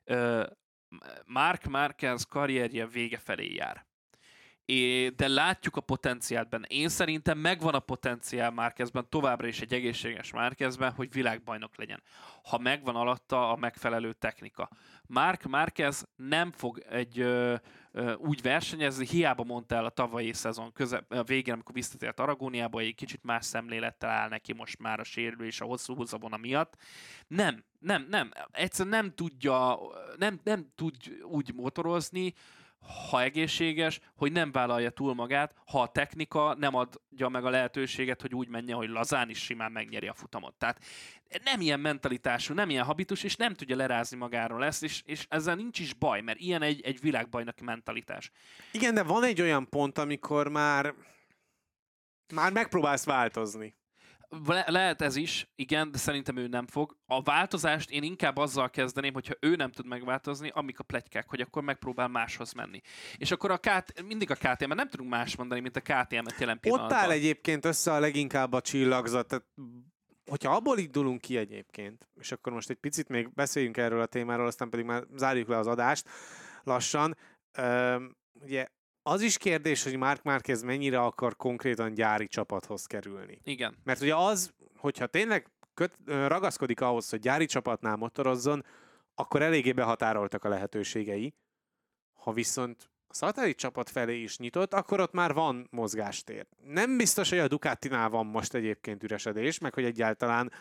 uh, 0.06 0.44
Mark 1.26 1.66
Marquez 1.66 2.24
karrierje 2.24 2.88
vége 2.88 3.18
felé 3.18 3.54
jár. 3.54 3.86
De 5.16 5.28
látjuk 5.28 5.76
a 5.76 5.82
potenciált 5.82 6.50
benne. 6.50 6.68
Én 6.68 6.90
szerintem 6.90 7.38
megvan 7.38 7.74
a 7.74 7.80
potenciál 7.80 8.52
Márkezben, 8.52 9.10
továbbra 9.10 9.48
is 9.48 9.62
egy 9.62 9.74
egészséges 9.74 10.32
Márkezben, 10.32 10.92
hogy 10.92 11.12
világbajnok 11.12 11.76
legyen. 11.76 12.04
Ha 12.44 12.58
megvan 12.58 12.96
alatta 12.96 13.52
a 13.52 13.56
megfelelő 13.56 14.14
technika. 14.14 14.70
Mark 15.08 15.44
Márkez 15.44 16.08
nem 16.16 16.52
fog 16.52 16.84
egy 16.90 17.20
ö, 17.20 17.56
ö, 17.92 18.14
úgy 18.14 18.42
versenyezni, 18.42 19.08
hiába 19.08 19.44
mondta 19.44 19.76
el 19.76 19.86
a 19.86 19.90
tavalyi 19.90 20.34
szezon 20.34 20.72
közep, 20.72 21.12
a 21.12 21.24
végén, 21.24 21.54
amikor 21.54 21.76
visszatért 21.76 22.20
Aragóniába, 22.20 22.80
egy 22.80 22.96
kicsit 22.96 23.24
más 23.24 23.46
szemlélettel 23.46 24.10
áll 24.10 24.30
neki 24.30 24.54
most 24.54 24.80
már 24.80 25.00
a 25.00 25.04
sérülés 25.04 25.62
a 25.62 25.66
hosszú 25.66 25.96
húzavona 25.96 26.38
miatt. 26.38 26.78
Nem, 27.28 27.64
nem, 27.80 28.06
nem. 28.10 28.32
Egyszerűen 28.52 29.04
nem 29.04 29.14
tudja, 29.16 29.80
nem, 30.18 30.40
nem 30.44 30.68
tud 30.76 30.96
úgy 31.22 31.54
motorozni, 31.54 32.34
ha 33.10 33.22
egészséges, 33.22 34.00
hogy 34.16 34.32
nem 34.32 34.52
vállalja 34.52 34.90
túl 34.90 35.14
magát, 35.14 35.56
ha 35.66 35.82
a 35.82 35.88
technika 35.88 36.56
nem 36.60 36.76
adja 36.76 37.30
meg 37.30 37.46
a 37.46 37.50
lehetőséget, 37.50 38.22
hogy 38.22 38.36
úgy 38.36 38.48
menjen, 38.48 38.78
hogy 38.78 38.90
lazán 38.90 39.30
is 39.30 39.44
simán 39.44 39.72
megnyeri 39.72 40.08
a 40.08 40.14
futamot. 40.14 40.56
Tehát 40.56 40.84
nem 41.44 41.62
ilyen 41.62 41.80
mentalitású, 41.80 42.54
nem 42.54 42.70
ilyen 42.70 42.86
habitus, 42.86 43.24
és 43.24 43.36
nem 43.36 43.54
tudja 43.54 43.76
lerázni 43.76 44.18
magáról 44.18 44.66
ezt, 44.66 44.84
és, 44.84 45.02
és 45.06 45.26
ezzel 45.30 45.56
nincs 45.56 45.80
is 45.80 45.94
baj, 45.94 46.22
mert 46.22 46.40
ilyen 46.40 46.62
egy, 46.62 46.82
egy 46.82 47.00
világbajnoki 47.00 47.64
mentalitás. 47.64 48.32
Igen, 48.72 48.94
de 48.94 49.04
van 49.04 49.24
egy 49.24 49.42
olyan 49.42 49.70
pont, 49.70 49.98
amikor 49.98 50.48
már 50.48 50.94
már 52.34 52.52
megpróbálsz 52.52 53.06
változni. 53.06 53.76
Le- 54.46 54.66
lehet 54.68 55.02
ez 55.02 55.16
is, 55.16 55.48
igen, 55.56 55.92
de 55.92 55.98
szerintem 55.98 56.38
ő 56.38 56.48
nem 56.48 56.68
fog. 56.68 56.98
A 57.06 57.22
változást 57.22 57.90
én 57.90 58.04
inkább 58.04 58.38
azzal 58.38 58.70
kezdeném, 58.70 59.14
hogyha 59.14 59.34
ő 59.40 59.56
nem 59.56 59.72
tud 59.72 59.88
megváltozni, 59.88 60.52
amik 60.54 60.80
a 60.80 60.84
plegykák, 60.84 61.30
hogy 61.30 61.42
akkor 61.42 61.64
megpróbál 61.64 62.08
máshoz 62.08 62.54
menni. 62.54 62.82
És 63.18 63.32
akkor 63.32 63.52
a 63.52 63.58
KT, 63.58 64.04
mindig 64.08 64.32
a 64.32 64.36
KTM, 64.36 64.74
nem 64.74 64.90
tudunk 64.90 65.10
más 65.10 65.36
mondani, 65.36 65.60
mint 65.62 65.76
a 65.76 65.82
KTM-et 65.82 66.40
jelen 66.40 66.60
pillanatban. 66.60 66.98
Ott 66.98 67.04
áll 67.04 67.12
egyébként 67.12 67.66
össze 67.66 67.94
a 67.94 68.00
leginkább 68.00 68.54
a 68.54 68.62
csillagzat. 68.62 69.28
Tehát, 69.28 69.46
hogyha 70.26 70.56
abból 70.56 70.78
indulunk 70.78 71.22
ki 71.22 71.38
egyébként, 71.38 72.08
és 72.20 72.32
akkor 72.32 72.54
most 72.54 72.70
egy 72.70 72.78
picit 72.78 73.08
még 73.08 73.34
beszéljünk 73.34 73.78
erről 73.78 74.02
a 74.02 74.06
témáról, 74.06 74.48
aztán 74.48 74.70
pedig 74.70 74.86
már 74.86 75.04
zárjuk 75.16 75.48
le 75.48 75.58
az 75.58 75.68
adást 75.68 76.10
lassan. 76.64 77.18
Üm, 77.60 78.16
ugye 78.34 78.68
az 79.08 79.22
is 79.22 79.38
kérdés, 79.38 79.84
hogy 79.84 79.98
Mark 79.98 80.24
Márquez 80.24 80.62
mennyire 80.62 81.00
akar 81.00 81.36
konkrétan 81.36 81.94
gyári 81.94 82.28
csapathoz 82.28 82.86
kerülni. 82.86 83.40
Igen. 83.44 83.78
Mert 83.84 84.02
ugye 84.02 84.16
az, 84.16 84.54
hogyha 84.78 85.08
tényleg 85.08 85.50
köt, 85.74 85.98
ragaszkodik 86.06 86.82
ahhoz, 86.82 87.10
hogy 87.10 87.20
gyári 87.20 87.46
csapatnál 87.46 87.96
motorozzon, 87.96 88.66
akkor 89.16 89.42
eléggé 89.42 89.72
behatároltak 89.72 90.44
a 90.44 90.50
lehetőségei. 90.50 91.34
Ha 92.14 92.32
viszont 92.32 92.90
a 93.08 93.14
szatellit 93.14 93.58
csapat 93.58 93.90
felé 93.90 94.22
is 94.22 94.38
nyitott, 94.38 94.74
akkor 94.74 95.00
ott 95.00 95.14
már 95.14 95.34
van 95.34 95.68
mozgástér. 95.72 96.46
Nem 96.64 96.98
biztos, 96.98 97.30
hogy 97.30 97.40
a 97.40 97.48
Ducatinál 97.48 98.10
van 98.10 98.26
most 98.26 98.54
egyébként 98.54 99.04
üresedés, 99.04 99.60
meg 99.60 99.74
hogy 99.74 99.86
egyáltalán 99.86 100.52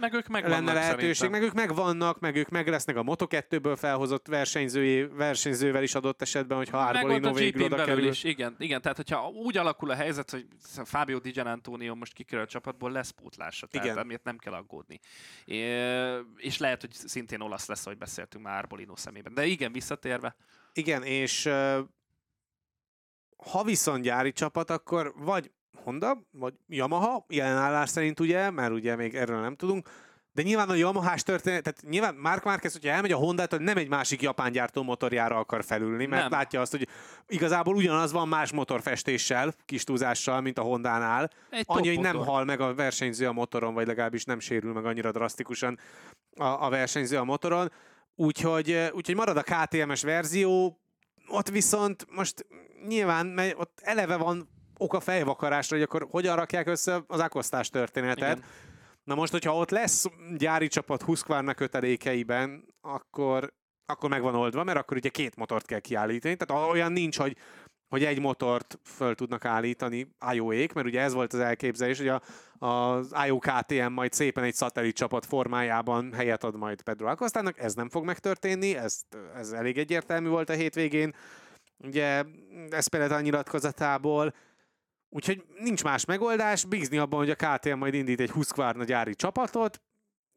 meg 0.00 0.14
ők 0.14 0.26
meg 0.26 0.48
lenne 0.48 0.72
lehetőség, 0.72 1.14
szerintem. 1.14 1.40
meg 1.40 1.50
ők 1.50 1.54
megvannak, 1.54 2.20
meg 2.20 2.36
ők 2.36 2.48
meg 2.48 2.68
lesznek 2.68 2.96
a 2.96 3.02
Moto2-ből 3.02 3.76
felhozott 3.78 4.26
versenyzői, 4.26 5.06
versenyzővel 5.06 5.82
is 5.82 5.94
adott 5.94 6.22
esetben, 6.22 6.56
hogyha 6.56 6.78
Arbolino 6.78 7.32
végül 7.32 7.64
oda 7.64 7.84
kerül. 7.84 8.06
Is, 8.06 8.24
igen, 8.24 8.54
igen, 8.58 8.80
tehát 8.80 8.96
hogyha 8.96 9.28
úgy 9.28 9.56
alakul 9.56 9.90
a 9.90 9.94
helyzet, 9.94 10.30
hogy 10.30 10.46
Fábio 10.84 11.18
Di 11.18 11.30
Gianantonio 11.30 11.94
most 11.94 12.12
kikerül 12.12 12.44
a 12.44 12.48
csapatból, 12.48 12.90
lesz 12.90 13.10
pótlása, 13.10 13.66
tehát 13.66 13.86
igen. 13.86 13.98
amiért 13.98 14.24
nem 14.24 14.38
kell 14.38 14.52
aggódni. 14.52 15.00
É, 15.44 15.58
és 16.36 16.58
lehet, 16.58 16.80
hogy 16.80 16.92
szintén 16.92 17.40
olasz 17.40 17.66
lesz, 17.66 17.86
ahogy 17.86 17.98
beszéltünk 17.98 18.44
már 18.44 18.58
Arbolino 18.58 18.96
szemében. 18.96 19.34
De 19.34 19.44
igen, 19.44 19.72
visszatérve. 19.72 20.36
Igen, 20.72 21.02
és 21.02 21.48
ha 23.36 23.64
viszont 23.64 24.02
gyári 24.02 24.32
csapat, 24.32 24.70
akkor 24.70 25.12
vagy 25.16 25.50
Honda, 25.82 26.22
vagy 26.30 26.54
Yamaha, 26.68 27.24
jelen 27.28 27.56
állás 27.56 27.90
szerint 27.90 28.20
ugye, 28.20 28.50
mert 28.50 28.72
ugye 28.72 28.96
még 28.96 29.14
erről 29.14 29.40
nem 29.40 29.56
tudunk, 29.56 29.88
de 30.32 30.42
nyilván 30.42 30.68
a 30.68 30.74
Yamaha-s 30.74 31.22
történet, 31.22 31.62
tehát 31.62 31.82
nyilván 31.88 32.14
Mark 32.14 32.44
Marquez, 32.44 32.72
hogyha 32.72 32.90
elmegy 32.90 33.12
a 33.12 33.16
honda 33.16 33.46
nem 33.58 33.76
egy 33.76 33.88
másik 33.88 34.22
japán 34.22 34.52
gyártó 34.52 34.82
motorjára 34.82 35.36
akar 35.36 35.64
felülni, 35.64 36.06
mert 36.06 36.22
nem. 36.22 36.30
látja 36.30 36.60
azt, 36.60 36.70
hogy 36.70 36.88
igazából 37.26 37.74
ugyanaz 37.74 38.12
van 38.12 38.28
más 38.28 38.52
motorfestéssel, 38.52 39.54
kis 39.64 39.84
túlzással, 39.84 40.40
mint 40.40 40.58
a 40.58 40.62
Hondánál. 40.62 41.30
Egy 41.50 41.64
Annyi, 41.66 41.88
hogy 41.88 42.00
nem 42.00 42.16
hal 42.16 42.44
meg 42.44 42.60
a 42.60 42.74
versenyző 42.74 43.26
a 43.26 43.32
motoron, 43.32 43.74
vagy 43.74 43.86
legalábbis 43.86 44.24
nem 44.24 44.38
sérül 44.38 44.72
meg 44.72 44.84
annyira 44.84 45.10
drasztikusan 45.12 45.78
a, 46.36 46.44
a 46.44 46.68
versenyző 46.68 47.16
a 47.16 47.24
motoron. 47.24 47.72
Úgyhogy, 48.14 48.90
úgyhogy 48.92 49.14
marad 49.14 49.36
a 49.36 49.42
KTM-es 49.42 50.02
verzió, 50.02 50.80
ott 51.28 51.48
viszont 51.48 52.06
most 52.10 52.46
nyilván, 52.88 53.26
mert 53.26 53.58
ott 53.58 53.80
eleve 53.82 54.16
van 54.16 54.48
oka 54.80 55.00
fejvakarásra, 55.00 55.76
hogy 55.76 55.84
akkor 55.84 56.06
hogyan 56.10 56.36
rakják 56.36 56.66
össze 56.66 57.02
az 57.06 57.20
akosztás 57.20 57.68
történetet. 57.68 58.36
Igen. 58.36 58.48
Na 59.04 59.14
most, 59.14 59.32
hogyha 59.32 59.56
ott 59.56 59.70
lesz 59.70 60.06
gyári 60.36 60.68
csapat 60.68 61.02
Husqvarna 61.02 61.54
kötelékeiben, 61.54 62.64
akkor 62.80 63.52
akkor 63.86 64.10
meg 64.10 64.22
van 64.22 64.34
oldva, 64.34 64.64
mert 64.64 64.78
akkor 64.78 64.96
ugye 64.96 65.08
két 65.08 65.36
motort 65.36 65.66
kell 65.66 65.78
kiállítani. 65.78 66.36
Tehát 66.36 66.70
olyan 66.70 66.92
nincs, 66.92 67.18
hogy 67.18 67.36
hogy 67.90 68.04
egy 68.04 68.20
motort 68.20 68.78
föl 68.84 69.14
tudnak 69.14 69.44
állítani 69.44 70.14
IO-ék, 70.32 70.72
mert 70.72 70.86
ugye 70.86 71.00
ez 71.00 71.12
volt 71.12 71.32
az 71.32 71.40
elképzelés, 71.40 71.98
hogy 71.98 72.08
a, 72.08 72.20
az 72.66 73.14
IO 73.26 73.38
KTM 73.38 73.92
majd 73.92 74.12
szépen 74.12 74.44
egy 74.44 74.54
szatellit 74.54 74.96
csapat 74.96 75.26
formájában 75.26 76.12
helyet 76.12 76.44
ad 76.44 76.56
majd 76.56 76.82
Pedro 76.82 77.06
Alcostának, 77.06 77.58
ez 77.58 77.74
nem 77.74 77.88
fog 77.88 78.04
megtörténni, 78.04 78.76
ez, 78.76 79.00
ez 79.34 79.52
elég 79.52 79.78
egyértelmű 79.78 80.28
volt 80.28 80.50
a 80.50 80.52
hétvégén, 80.52 81.14
ugye 81.78 82.24
ez 82.68 82.86
például 82.86 83.12
a 83.12 83.20
nyilatkozatából, 83.20 84.34
úgyhogy 85.10 85.44
nincs 85.58 85.84
más 85.84 86.04
megoldás, 86.04 86.64
bízni 86.64 86.98
abban, 86.98 87.18
hogy 87.18 87.30
a 87.30 87.34
KTM 87.34 87.78
majd 87.78 87.94
indít 87.94 88.20
egy 88.20 88.30
Husqvarna 88.30 88.84
gyári 88.84 89.14
csapatot, 89.14 89.80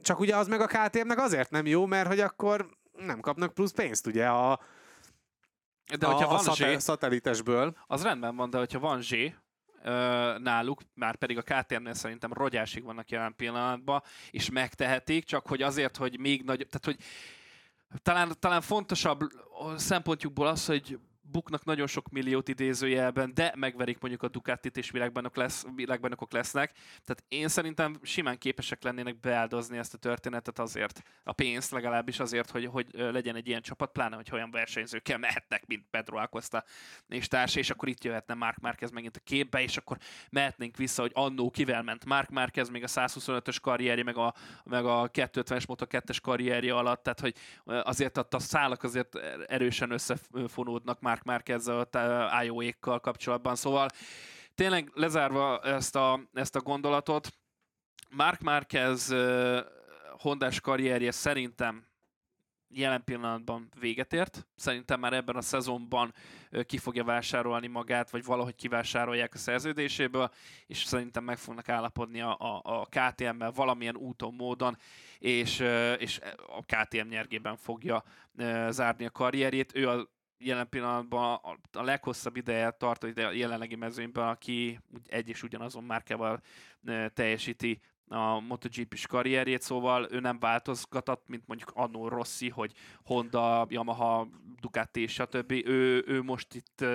csak 0.01 0.19
ugye 0.19 0.35
az 0.35 0.47
meg 0.47 0.61
a 0.61 0.67
KTM-nek 0.67 1.19
azért 1.19 1.49
nem 1.51 1.65
jó, 1.65 1.85
mert 1.85 2.07
hogy 2.07 2.19
akkor 2.19 2.69
nem 2.91 3.19
kapnak 3.19 3.53
plusz 3.53 3.71
pénzt 3.71 4.07
ugye 4.07 4.27
a, 4.27 4.59
de 5.99 6.05
hogyha 6.05 6.25
a, 6.25 6.37
van 6.37 6.47
a 6.47 6.55
zsé, 6.55 6.77
szatellitesből. 6.77 7.77
az 7.87 8.03
rendben 8.03 8.35
van, 8.35 8.49
de 8.49 8.57
hogyha 8.57 8.79
van 8.79 9.01
zsé, 9.01 9.35
náluk, 10.37 10.81
már 10.93 11.15
pedig 11.15 11.37
a 11.37 11.41
KTM-nél 11.41 11.93
szerintem 11.93 12.33
rogyásig 12.33 12.83
vannak 12.83 13.09
jelen 13.09 13.35
pillanatban, 13.35 14.03
és 14.31 14.49
megtehetik, 14.49 15.23
csak 15.23 15.47
hogy 15.47 15.61
azért, 15.61 15.97
hogy 15.97 16.19
még 16.19 16.43
nagyobb, 16.43 16.69
tehát 16.69 16.85
hogy 16.85 17.05
talán, 18.01 18.31
talán 18.39 18.61
fontosabb 18.61 19.19
szempontjukból 19.75 20.47
az, 20.47 20.65
hogy 20.65 20.99
buknak 21.33 21.65
nagyon 21.65 21.87
sok 21.87 22.09
milliót 22.09 22.47
idézőjelben, 22.47 23.33
de 23.33 23.53
megverik 23.55 23.99
mondjuk 23.99 24.23
a 24.23 24.27
Ducatit 24.27 24.77
és 24.77 24.91
világbajnok, 24.91 25.35
lesz, 25.35 25.65
világbajnokok 25.75 26.31
lesznek. 26.31 26.71
Tehát 27.05 27.23
én 27.27 27.47
szerintem 27.47 27.99
simán 28.01 28.37
képesek 28.37 28.83
lennének 28.83 29.19
beáldozni 29.19 29.77
ezt 29.77 29.93
a 29.93 29.97
történetet 29.97 30.59
azért, 30.59 31.01
a 31.23 31.31
pénzt 31.31 31.71
legalábbis 31.71 32.19
azért, 32.19 32.49
hogy, 32.49 32.65
hogy 32.65 32.87
legyen 32.93 33.35
egy 33.35 33.47
ilyen 33.47 33.61
csapat, 33.61 33.91
pláne, 33.91 34.15
hogy 34.15 34.29
olyan 34.31 34.51
versenyzőkkel 34.51 35.17
mehetnek, 35.17 35.67
mint 35.67 35.85
Pedro 35.89 36.17
Acosta 36.17 36.63
és 37.07 37.27
társa, 37.27 37.59
és 37.59 37.69
akkor 37.69 37.89
itt 37.89 38.03
jöhetne 38.03 38.33
Mark 38.33 38.59
Márquez 38.59 38.91
megint 38.91 39.15
a 39.15 39.19
képbe, 39.23 39.61
és 39.61 39.77
akkor 39.77 39.97
mehetnénk 40.29 40.77
vissza, 40.77 41.01
hogy 41.01 41.11
annó 41.13 41.49
kivel 41.49 41.83
ment 41.83 42.05
Mark 42.05 42.29
Márquez, 42.29 42.69
még 42.69 42.83
a 42.83 42.87
125-ös 42.87 43.57
karrierje, 43.61 44.03
meg 44.03 44.17
a, 44.17 44.33
meg 44.63 44.85
a 44.85 45.09
250-es 45.09 45.63
Moto2-es 45.67 46.17
karrierje 46.21 46.75
alatt, 46.75 47.03
tehát 47.03 47.19
hogy 47.19 47.35
azért 47.65 48.17
a 48.17 48.39
szálak 48.39 48.83
azért 48.83 49.15
erősen 49.47 49.91
összefonódnak 49.91 51.01
Mark 51.01 51.22
Mark 51.23 51.49
a 51.91 52.43
IOE-kkal 52.43 52.99
kapcsolatban. 52.99 53.55
Szóval 53.55 53.87
tényleg 54.55 54.91
lezárva 54.93 55.59
ezt 55.59 55.95
a, 55.95 56.19
ezt 56.33 56.55
a 56.55 56.61
gondolatot, 56.61 57.33
Mark 58.09 58.41
Márquez 58.41 59.15
Hondás 60.17 60.59
karrierje 60.59 61.11
szerintem 61.11 61.85
jelen 62.75 63.03
pillanatban 63.03 63.69
véget 63.79 64.13
ért. 64.13 64.47
Szerintem 64.55 64.99
már 64.99 65.13
ebben 65.13 65.35
a 65.35 65.41
szezonban 65.41 66.13
ki 66.65 66.77
fogja 66.77 67.03
vásárolni 67.03 67.67
magát, 67.67 68.09
vagy 68.09 68.23
valahogy 68.23 68.55
kivásárolják 68.55 69.33
a 69.33 69.37
szerződéséből, 69.37 70.29
és 70.65 70.83
szerintem 70.83 71.23
meg 71.23 71.37
fognak 71.37 71.69
állapodni 71.69 72.21
a, 72.21 72.37
a, 72.39 72.61
a 72.63 72.85
KTM-mel 72.85 73.51
valamilyen 73.51 73.95
úton, 73.95 74.33
módon, 74.33 74.77
és, 75.19 75.59
és 75.97 76.19
a 76.47 76.63
KTM 76.65 77.07
nyergében 77.07 77.57
fogja 77.57 78.03
zárni 78.69 79.05
a 79.05 79.11
karrierjét. 79.11 79.75
Ő 79.75 79.89
a 79.89 80.09
jelen 80.45 80.69
pillanatban 80.69 81.39
a 81.71 81.83
leghosszabb 81.83 82.35
ideje 82.35 82.71
tart 82.71 83.03
a 83.03 83.31
jelenlegi 83.31 83.75
mezőnyben, 83.75 84.27
aki 84.27 84.79
egy 85.05 85.29
és 85.29 85.43
ugyanazon 85.43 85.83
márkával 85.83 86.41
teljesíti 87.13 87.81
a 88.07 88.39
MotoGP-s 88.39 89.07
karrierjét, 89.07 89.61
szóval 89.61 90.07
ő 90.11 90.19
nem 90.19 90.39
változgatott, 90.39 91.27
mint 91.27 91.47
mondjuk 91.47 91.71
annó 91.73 92.07
Rossi, 92.07 92.49
hogy 92.49 92.73
Honda, 93.03 93.65
Yamaha, 93.69 94.27
Ducati 94.61 95.01
és 95.01 95.13
stb. 95.13 95.51
Ő, 95.51 96.03
ő 96.07 96.21
most 96.21 96.53
itt 96.53 96.85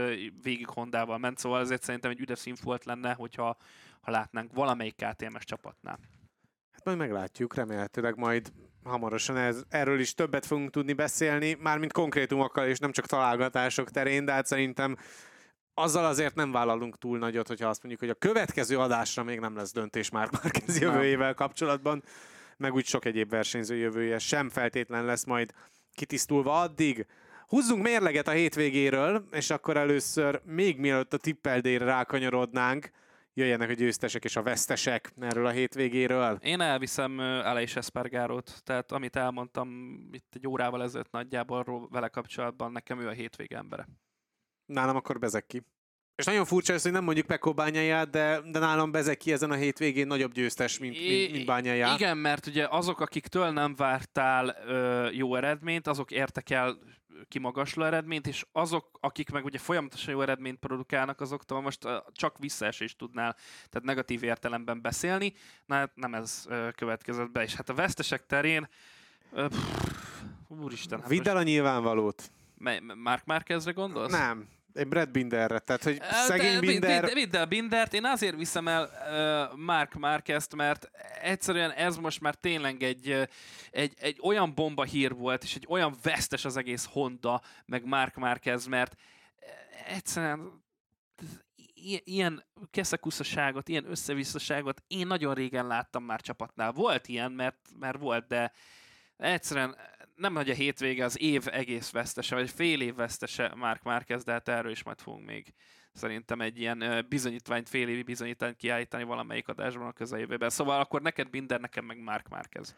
végig 0.42 0.66
Hondával 0.68 1.18
ment, 1.18 1.38
szóval 1.38 1.60
ezért 1.60 1.82
szerintem 1.82 2.10
egy 2.10 2.20
üdes 2.20 2.46
volt 2.62 2.84
lenne, 2.84 3.14
hogyha 3.14 3.56
ha 4.00 4.10
látnánk 4.10 4.52
valamelyik 4.52 4.94
KTM-es 4.94 5.44
csapatnál. 5.44 5.98
Hát 6.70 6.84
majd 6.84 6.98
meglátjuk, 6.98 7.54
remélhetőleg 7.54 8.16
majd 8.16 8.52
hamarosan 8.88 9.36
ez, 9.36 9.62
erről 9.68 10.00
is 10.00 10.14
többet 10.14 10.46
fogunk 10.46 10.70
tudni 10.70 10.92
beszélni, 10.92 11.56
mármint 11.60 11.92
konkrétumokkal 11.92 12.66
és 12.66 12.78
nem 12.78 12.92
csak 12.92 13.06
találgatások 13.06 13.90
terén, 13.90 14.24
de 14.24 14.32
hát 14.32 14.46
szerintem 14.46 14.96
azzal 15.74 16.04
azért 16.04 16.34
nem 16.34 16.52
vállalunk 16.52 16.98
túl 16.98 17.18
nagyot, 17.18 17.48
hogyha 17.48 17.68
azt 17.68 17.82
mondjuk, 17.82 18.10
hogy 18.10 18.16
a 18.16 18.28
következő 18.28 18.78
adásra 18.78 19.22
még 19.22 19.40
nem 19.40 19.56
lesz 19.56 19.72
döntés 19.72 20.10
már 20.10 20.28
Márquez 20.32 20.80
jövőjével 20.80 21.34
kapcsolatban, 21.34 22.02
meg 22.56 22.74
úgy 22.74 22.86
sok 22.86 23.04
egyéb 23.04 23.30
versenyző 23.30 23.76
jövője 23.76 24.18
sem 24.18 24.48
feltétlen 24.48 25.04
lesz 25.04 25.24
majd 25.24 25.52
kitisztulva 25.94 26.60
addig. 26.60 27.06
Húzzunk 27.46 27.82
mérleget 27.82 28.28
a 28.28 28.30
hétvégéről, 28.30 29.28
és 29.30 29.50
akkor 29.50 29.76
először 29.76 30.40
még 30.44 30.78
mielőtt 30.78 31.12
a 31.12 31.16
tippeldére 31.16 31.84
rákanyarodnánk, 31.84 32.90
jöjjenek 33.38 33.68
a 33.68 33.72
győztesek 33.72 34.24
és 34.24 34.36
a 34.36 34.42
vesztesek 34.42 35.12
erről 35.20 35.46
a 35.46 35.50
hétvégéről. 35.50 36.38
Én 36.42 36.60
elviszem 36.60 37.18
Aleix 37.18 37.76
Espargarót, 37.76 38.62
tehát 38.64 38.92
amit 38.92 39.16
elmondtam 39.16 39.98
itt 40.12 40.32
egy 40.34 40.46
órával 40.46 40.82
ezelőtt 40.82 41.10
nagyjából 41.10 41.88
vele 41.90 42.08
kapcsolatban, 42.08 42.72
nekem 42.72 43.00
ő 43.00 43.06
a 43.06 43.12
hétvége 43.12 43.56
embere. 43.56 43.88
Nálam 44.66 44.96
akkor 44.96 45.18
bezek 45.18 45.46
ki. 45.46 45.62
És 46.16 46.24
nagyon 46.24 46.44
furcsa 46.44 46.72
ez, 46.72 46.82
hogy 46.82 46.92
nem 46.92 47.04
mondjuk 47.04 47.26
Pekó 47.26 47.52
bányáját, 47.52 48.10
de, 48.10 48.40
de 48.50 48.58
nálam 48.58 48.90
bezek 48.90 49.16
ki 49.16 49.32
ezen 49.32 49.50
a 49.50 49.54
hétvégén 49.54 50.06
nagyobb 50.06 50.32
győztes, 50.32 50.78
mint, 50.78 50.98
mint, 50.98 51.32
mint 51.32 51.46
bányáját. 51.46 51.98
Igen, 51.98 52.16
mert 52.16 52.46
ugye 52.46 52.66
azok, 52.70 53.00
akiktől 53.00 53.50
nem 53.50 53.74
vártál 53.76 54.56
ö, 54.66 55.08
jó 55.10 55.34
eredményt, 55.34 55.86
azok 55.86 56.10
értek 56.10 56.50
el 56.50 56.78
kimagasló 57.28 57.84
eredményt, 57.84 58.26
és 58.26 58.46
azok, 58.52 58.98
akik 59.00 59.30
meg 59.30 59.44
ugye 59.44 59.58
folyamatosan 59.58 60.12
jó 60.14 60.20
eredményt 60.20 60.58
produkálnak, 60.58 61.20
azoktól 61.20 61.60
most 61.60 61.88
csak 62.12 62.38
visszaesést 62.38 62.98
tudnál, 62.98 63.36
tehát 63.68 63.86
negatív 63.86 64.22
értelemben 64.22 64.80
beszélni, 64.80 65.34
na 65.66 65.74
hát 65.74 65.96
nem 65.96 66.14
ez 66.14 66.46
következett 66.74 67.30
be, 67.30 67.42
és 67.42 67.54
hát 67.54 67.68
a 67.68 67.74
vesztesek 67.74 68.26
terén 68.26 68.68
pff, 69.34 70.22
úristen. 70.48 71.00
Hát 71.00 71.08
Vidd 71.08 71.28
el 71.28 71.36
a 71.36 71.42
nyilvánvalót. 71.42 72.30
Mark 73.02 73.24
Márquezre 73.24 73.72
gondolsz? 73.72 74.12
Nem, 74.12 74.48
egy 74.78 74.88
Brad 74.88 75.10
Binderre, 75.10 75.58
tehát 75.58 75.82
hogy 75.82 76.02
szegény 76.26 76.60
Binder... 76.60 77.04
Vidd, 77.04 77.14
vidd 77.14 77.36
el 77.36 77.46
Bindert, 77.46 77.94
én 77.94 78.04
azért 78.04 78.36
viszem 78.36 78.68
el 78.68 78.90
uh, 79.52 79.58
Mark 79.58 79.94
Márquezt, 79.94 80.54
mert 80.54 80.90
egyszerűen 81.22 81.70
ez 81.70 81.96
most 81.96 82.20
már 82.20 82.34
tényleg 82.34 82.82
egy, 82.82 83.28
egy, 83.70 83.94
egy 83.98 84.18
olyan 84.22 84.54
bomba 84.54 84.84
hír 84.84 85.14
volt, 85.14 85.42
és 85.42 85.54
egy 85.54 85.66
olyan 85.68 85.96
vesztes 86.02 86.44
az 86.44 86.56
egész 86.56 86.88
Honda, 86.90 87.42
meg 87.64 87.84
Mark 87.84 88.14
Márquez, 88.14 88.66
mert 88.66 88.94
egyszerűen 89.86 90.66
ilyen 92.04 92.44
keszekuszaságot, 92.70 93.68
ilyen 93.68 93.90
összevisszaságot 93.90 94.82
én 94.86 95.06
nagyon 95.06 95.34
régen 95.34 95.66
láttam 95.66 96.04
már 96.04 96.20
csapatnál. 96.20 96.72
Volt 96.72 97.08
ilyen, 97.08 97.32
mert, 97.32 97.56
mert 97.78 97.98
volt, 97.98 98.26
de 98.26 98.52
egyszerűen 99.16 99.76
nem 100.18 100.32
nagy 100.32 100.50
a 100.50 100.54
hétvége, 100.54 101.04
az 101.04 101.20
év 101.20 101.46
egész 101.50 101.90
vesztese, 101.90 102.34
vagy 102.34 102.50
fél 102.50 102.80
év 102.80 102.94
vesztese 102.94 103.52
Mark 103.56 103.82
Márquez, 103.82 104.24
de 104.24 104.32
hát 104.32 104.48
erről 104.48 104.70
is 104.70 104.82
majd 104.82 105.00
fogunk 105.00 105.26
még 105.26 105.54
szerintem 105.92 106.40
egy 106.40 106.60
ilyen 106.60 107.06
bizonyítványt, 107.08 107.68
fél 107.68 107.88
évi 107.88 108.02
bizonyítványt 108.02 108.56
kiállítani 108.56 109.04
valamelyik 109.04 109.48
adásban 109.48 109.86
a 109.86 109.92
közeljövőben. 109.92 110.50
Szóval 110.50 110.80
akkor 110.80 111.02
neked 111.02 111.30
Binder, 111.30 111.60
nekem 111.60 111.84
meg 111.84 111.98
Mark 111.98 112.28
Márquez. 112.28 112.74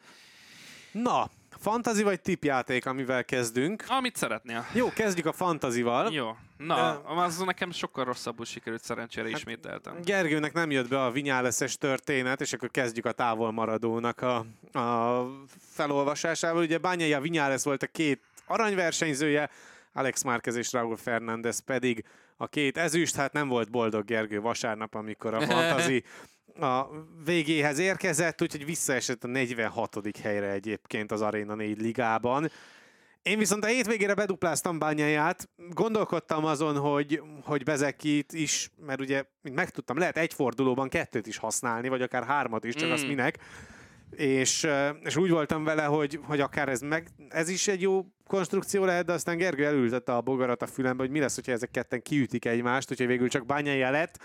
Na, 0.93 1.31
fantazi 1.51 2.03
vagy 2.03 2.21
tipjáték, 2.21 2.87
amivel 2.87 3.25
kezdünk? 3.25 3.85
Amit 3.89 4.17
szeretnél. 4.17 4.67
Jó, 4.75 4.93
kezdjük 4.93 5.27
a 5.27 5.33
fantazival. 5.33 6.12
Jó. 6.12 6.37
Na, 6.66 6.99
az 6.99 7.39
nekem 7.39 7.70
sokkal 7.70 8.05
rosszabbul 8.05 8.45
sikerült 8.45 8.82
szerencsére 8.82 9.28
hát 9.28 9.37
ismételtem. 9.37 9.95
Gergőnek 10.05 10.53
nem 10.53 10.70
jött 10.70 10.89
be 10.89 11.03
a 11.03 11.11
vinyáleszes 11.11 11.78
történet, 11.78 12.41
és 12.41 12.53
akkor 12.53 12.70
kezdjük 12.70 13.07
a 13.07 13.12
távol 13.12 13.53
maradónak 13.53 14.20
a, 14.20 14.37
a 14.78 15.27
felolvasásával. 15.59 16.62
Ugye 16.62 16.78
Bányai 16.78 17.12
a 17.12 17.20
Vinyálesz 17.20 17.65
volt 17.65 17.82
a 17.82 17.87
két 17.87 18.20
aranyversenyzője, 18.47 19.51
Alex 19.93 20.23
Márquez 20.23 20.57
és 20.57 20.73
Raúl 20.73 20.97
Fernández 20.97 21.59
pedig 21.59 22.05
a 22.37 22.47
két 22.47 22.77
ezüst, 22.77 23.16
hát 23.16 23.32
nem 23.32 23.49
volt 23.49 23.70
boldog 23.70 24.05
Gergő 24.05 24.41
vasárnap, 24.41 24.95
amikor 24.95 25.35
a 25.35 25.41
fantazi 25.41 26.05
a 26.61 26.91
végéhez 27.24 27.78
érkezett, 27.78 28.43
úgyhogy 28.43 28.65
visszaesett 28.65 29.24
a 29.24 29.28
46. 29.28 29.99
helyre 30.23 30.51
egyébként 30.51 31.12
az 31.12 31.20
Arena 31.20 31.55
4 31.55 31.81
ligában. 31.81 32.51
Én 33.23 33.39
viszont 33.39 33.65
a 33.65 33.67
hétvégére 33.67 34.15
bedupláztam 34.15 34.79
bányáját, 34.79 35.49
gondolkodtam 35.71 36.45
azon, 36.45 36.77
hogy, 36.79 37.23
hogy 37.43 37.65
Bezekit 37.65 38.33
is, 38.33 38.71
mert 38.87 39.01
ugye, 39.01 39.25
mint 39.43 39.57
megtudtam, 39.57 39.99
lehet 39.99 40.17
egy 40.17 40.35
fordulóban 40.35 40.89
kettőt 40.89 41.27
is 41.27 41.37
használni, 41.37 41.89
vagy 41.89 42.03
akár 42.03 42.25
hármat 42.25 42.65
is, 42.65 42.75
csak 42.75 42.89
mm. 42.89 42.93
azt 42.93 43.07
minek. 43.07 43.39
És, 44.11 44.67
és 45.03 45.17
úgy 45.17 45.31
voltam 45.31 45.65
vele, 45.65 45.85
hogy, 45.85 46.21
hogy 46.23 46.41
akár 46.41 46.69
ez, 46.69 46.81
meg, 46.81 47.09
ez 47.29 47.49
is 47.49 47.69
egy 47.69 47.81
jó 47.81 48.07
konstrukció 48.27 48.85
lehet, 48.85 49.05
de 49.05 49.13
aztán 49.13 49.37
Gergő 49.37 49.65
elültette 49.67 50.15
a 50.15 50.21
bogarat 50.21 50.63
a 50.63 50.67
fülembe, 50.67 51.03
hogy 51.03 51.13
mi 51.13 51.21
lesz, 51.21 51.35
hogyha 51.35 51.53
ezek 51.53 51.71
ketten 51.71 52.03
kiütik 52.03 52.45
egymást, 52.45 52.91
úgyhogy 52.91 53.07
végül 53.07 53.29
csak 53.29 53.47
bányája 53.47 53.91
lett 53.91 54.19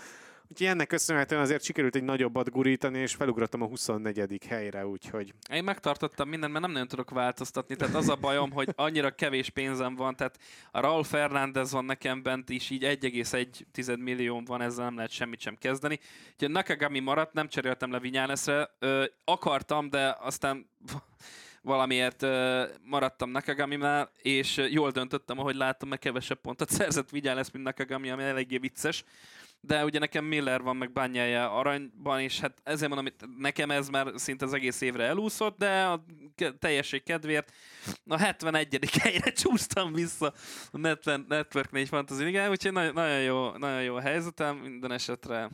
Úgyhogy 0.48 0.66
ennek 0.66 0.86
köszönhetően 0.86 1.40
azért 1.40 1.62
sikerült 1.62 1.94
egy 1.94 2.02
nagyobbat 2.02 2.50
gurítani, 2.50 2.98
és 2.98 3.14
felugrottam 3.14 3.62
a 3.62 3.66
24. 3.66 4.38
helyre, 4.48 4.86
úgyhogy... 4.86 5.34
Én 5.50 5.64
megtartottam 5.64 6.28
mindent, 6.28 6.52
mert 6.52 6.64
nem 6.64 6.72
nagyon 6.72 6.88
tudok 6.88 7.10
változtatni, 7.10 7.76
tehát 7.76 7.94
az 7.94 8.08
a 8.08 8.16
bajom, 8.16 8.50
hogy 8.50 8.68
annyira 8.74 9.10
kevés 9.10 9.50
pénzem 9.50 9.94
van, 9.94 10.16
tehát 10.16 10.38
a 10.70 10.80
Raul 10.80 11.04
Fernández 11.04 11.72
van 11.72 11.84
nekem 11.84 12.22
bent 12.22 12.50
is, 12.50 12.70
így 12.70 12.84
1,1 12.84 13.98
millió 13.98 14.42
van, 14.46 14.60
ezzel 14.60 14.84
nem 14.84 14.96
lehet 14.96 15.10
semmit 15.10 15.40
sem 15.40 15.54
kezdeni. 15.54 15.98
Úgyhogy 16.32 16.50
Nakagami 16.50 17.00
maradt, 17.00 17.32
nem 17.32 17.48
cseréltem 17.48 17.90
le 17.90 17.98
Vinyáneszre, 17.98 18.70
akartam, 19.24 19.90
de 19.90 20.16
aztán 20.20 20.66
valamiért 21.66 22.22
uh, 22.22 22.62
maradtam 22.84 23.30
Nakagami-nál, 23.30 24.10
és 24.22 24.56
jól 24.70 24.90
döntöttem, 24.90 25.38
ahogy 25.38 25.54
láttam, 25.54 25.88
mert 25.88 26.00
kevesebb 26.00 26.40
pontot 26.40 26.70
szerzett 26.78 27.10
Vigyán 27.10 27.36
lesz, 27.36 27.50
mint 27.50 27.64
Nakagami, 27.64 28.10
ami 28.10 28.22
eléggé 28.22 28.58
vicces. 28.58 29.04
De 29.60 29.84
ugye 29.84 29.98
nekem 29.98 30.24
Miller 30.24 30.62
van, 30.62 30.76
meg 30.76 30.92
bányája 30.92 31.50
aranyban, 31.50 32.20
és 32.20 32.40
hát 32.40 32.60
ezért 32.62 32.94
mondom, 32.94 33.12
hogy 33.18 33.28
nekem 33.38 33.70
ez 33.70 33.88
már 33.88 34.12
szinte 34.14 34.44
az 34.44 34.52
egész 34.52 34.80
évre 34.80 35.04
elúszott, 35.04 35.58
de 35.58 35.84
a 35.84 36.04
teljesség 36.58 37.02
kedvéért 37.02 37.52
a 38.06 38.18
71. 38.18 38.78
helyre 39.02 39.30
csúsztam 39.30 39.92
vissza 39.92 40.32
a 40.70 40.78
Network 41.28 41.70
4 41.70 41.88
Fantasy 41.88 42.24
Ligán, 42.24 42.50
úgyhogy 42.50 42.72
nagyon, 42.72 42.92
nagyon, 42.92 43.20
jó, 43.20 43.50
nagyon 43.56 43.82
jó 43.82 43.94
helyzetem, 43.94 44.56
minden 44.56 44.92
esetre 44.92 45.50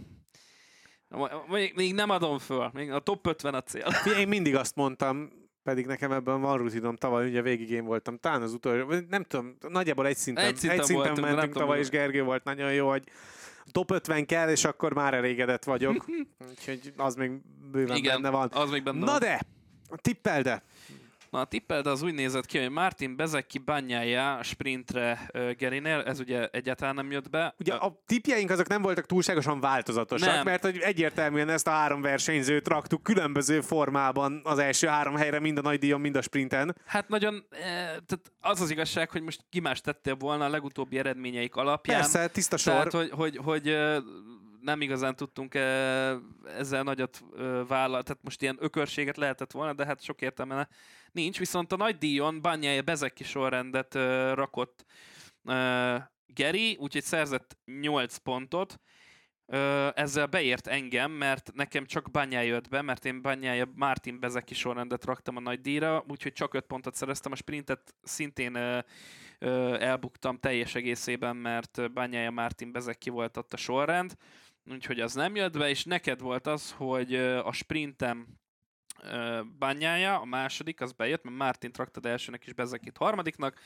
még, 1.48 1.72
még 1.76 1.94
nem 1.94 2.10
adom 2.10 2.38
föl, 2.38 2.70
még 2.72 2.90
a 2.90 2.98
top 2.98 3.26
50 3.26 3.54
a 3.54 3.62
cél. 3.62 3.86
Én 4.20 4.28
mindig 4.28 4.56
azt 4.56 4.76
mondtam, 4.76 5.30
pedig 5.62 5.86
nekem 5.86 6.12
ebben 6.12 6.40
van 6.40 6.58
rutinom, 6.58 6.96
tavaly 6.96 7.28
ugye 7.28 7.42
végig 7.42 7.70
én 7.70 7.84
voltam, 7.84 8.18
talán 8.18 8.42
az 8.42 8.52
utolsó, 8.52 8.94
nem 9.08 9.22
tudom, 9.22 9.56
nagyjából 9.68 10.06
egy 10.06 10.16
szinten, 10.16 10.44
egy 10.44 10.56
szinten, 10.56 10.78
egy 10.78 10.84
szinten 10.84 11.06
voltunk, 11.06 11.26
mentünk 11.26 11.54
tavaly, 11.54 11.78
és 11.78 11.88
Gergő 11.88 12.22
volt 12.22 12.44
nagyon 12.44 12.72
jó, 12.72 12.88
hogy 12.88 13.04
top 13.70 13.90
50 13.90 14.26
kell, 14.26 14.48
és 14.48 14.64
akkor 14.64 14.92
már 14.94 15.14
elégedett 15.14 15.64
vagyok. 15.64 16.06
Úgyhogy 16.50 16.92
az 16.96 17.14
még 17.14 17.30
bőven 17.70 17.96
Igen, 17.96 18.22
benne 18.22 18.34
van. 18.36 18.48
az 18.52 18.70
még 18.70 18.82
benne 18.82 18.98
Na 18.98 19.04
van. 19.06 19.20
de, 19.20 19.40
tippel 19.96 20.42
de! 20.42 20.62
Na 21.32 21.40
a 21.40 21.44
tippeld 21.44 21.86
az 21.86 22.02
úgy 22.02 22.14
nézett 22.14 22.46
ki, 22.46 22.58
hogy 22.58 22.70
Martin 22.70 23.16
Bezeki 23.16 23.58
bányája 23.58 24.42
sprintre 24.42 25.30
Gerinél, 25.58 26.00
ez 26.00 26.20
ugye 26.20 26.48
egyáltalán 26.48 26.94
nem 26.94 27.10
jött 27.10 27.30
be. 27.30 27.54
Ugye 27.58 27.74
a 27.74 28.02
tippjeink 28.06 28.50
azok 28.50 28.68
nem 28.68 28.82
voltak 28.82 29.06
túlságosan 29.06 29.60
változatosak, 29.60 30.34
Nem. 30.34 30.44
mert 30.44 30.62
hogy 30.62 30.78
egyértelműen 30.78 31.48
ezt 31.48 31.66
a 31.66 31.70
három 31.70 32.00
versenyzőt 32.00 32.68
raktuk 32.68 33.02
különböző 33.02 33.60
formában 33.60 34.40
az 34.44 34.58
első 34.58 34.86
három 34.86 35.16
helyre, 35.16 35.40
mind 35.40 35.58
a 35.58 35.60
nagy 35.60 35.78
díjon, 35.78 36.00
mind 36.00 36.16
a 36.16 36.22
sprinten. 36.22 36.76
Hát 36.86 37.08
nagyon, 37.08 37.44
eh, 37.50 37.60
tehát 37.84 38.32
az 38.40 38.60
az 38.60 38.70
igazság, 38.70 39.10
hogy 39.10 39.22
most 39.22 39.40
ki 39.50 39.60
más 39.60 39.80
tettél 39.80 40.14
volna 40.14 40.44
a 40.44 40.48
legutóbbi 40.48 40.98
eredményeik 40.98 41.54
alapján. 41.54 42.00
Persze, 42.00 42.28
tiszta 42.28 42.56
sor. 42.56 42.72
Tehát, 42.72 42.92
hogy, 42.92 43.10
hogy, 43.10 43.36
hogy 43.36 43.76
nem 44.62 44.80
igazán 44.80 45.16
tudtunk 45.16 45.54
eh, 45.54 46.16
ezzel 46.58 46.82
nagyot 46.82 47.24
vállalni, 47.68 48.04
tehát 48.04 48.22
most 48.22 48.42
ilyen 48.42 48.56
ökörséget 48.60 49.16
lehetett 49.16 49.52
volna, 49.52 49.72
de 49.72 49.86
hát 49.86 50.02
sok 50.02 50.20
értelme 50.20 50.68
nincs, 51.12 51.38
viszont 51.38 51.72
a 51.72 51.76
nagy 51.76 51.98
díjon 51.98 52.42
Bányája 52.42 52.82
Bezeki 52.82 53.24
sorrendet 53.24 53.94
rakott 54.34 54.84
Geri, 56.26 56.76
úgyhogy 56.80 57.02
szerzett 57.02 57.56
8 57.64 58.16
pontot, 58.16 58.80
ezzel 59.94 60.26
beért 60.26 60.66
engem, 60.66 61.10
mert 61.10 61.50
nekem 61.54 61.86
csak 61.86 62.10
Bányája 62.10 62.48
jött 62.48 62.68
be, 62.68 62.82
mert 62.82 63.04
én 63.04 63.22
Bányája 63.22 63.68
Martin 63.74 64.20
Bezeki 64.20 64.54
sorrendet 64.54 65.04
raktam 65.04 65.36
a 65.36 65.40
nagy 65.40 65.60
díjra, 65.60 66.04
úgyhogy 66.08 66.32
csak 66.32 66.54
5 66.54 66.64
pontot 66.64 66.94
szereztem, 66.94 67.32
a 67.32 67.36
sprintet 67.36 67.94
szintén 68.02 68.82
elbuktam 69.78 70.38
teljes 70.38 70.74
egészében, 70.74 71.36
mert 71.36 71.92
Bányája 71.92 72.30
Martin 72.30 72.72
Bezeki 72.72 73.10
volt 73.10 73.36
ott 73.36 73.52
a 73.52 73.56
sorrend, 73.56 74.16
úgyhogy 74.70 75.00
az 75.00 75.14
nem 75.14 75.36
jött 75.36 75.58
be, 75.58 75.68
és 75.68 75.84
neked 75.84 76.20
volt 76.20 76.46
az, 76.46 76.74
hogy 76.76 77.14
a 77.44 77.52
sprintem 77.52 78.26
bányája, 79.58 80.20
a 80.20 80.24
második, 80.24 80.80
az 80.80 80.92
bejött, 80.92 81.24
mert 81.24 81.36
Martin 81.36 81.70
raktad 81.76 82.06
elsőnek 82.06 82.44
és 82.46 82.52
Bezekit 82.52 82.96
harmadiknak, 82.96 83.60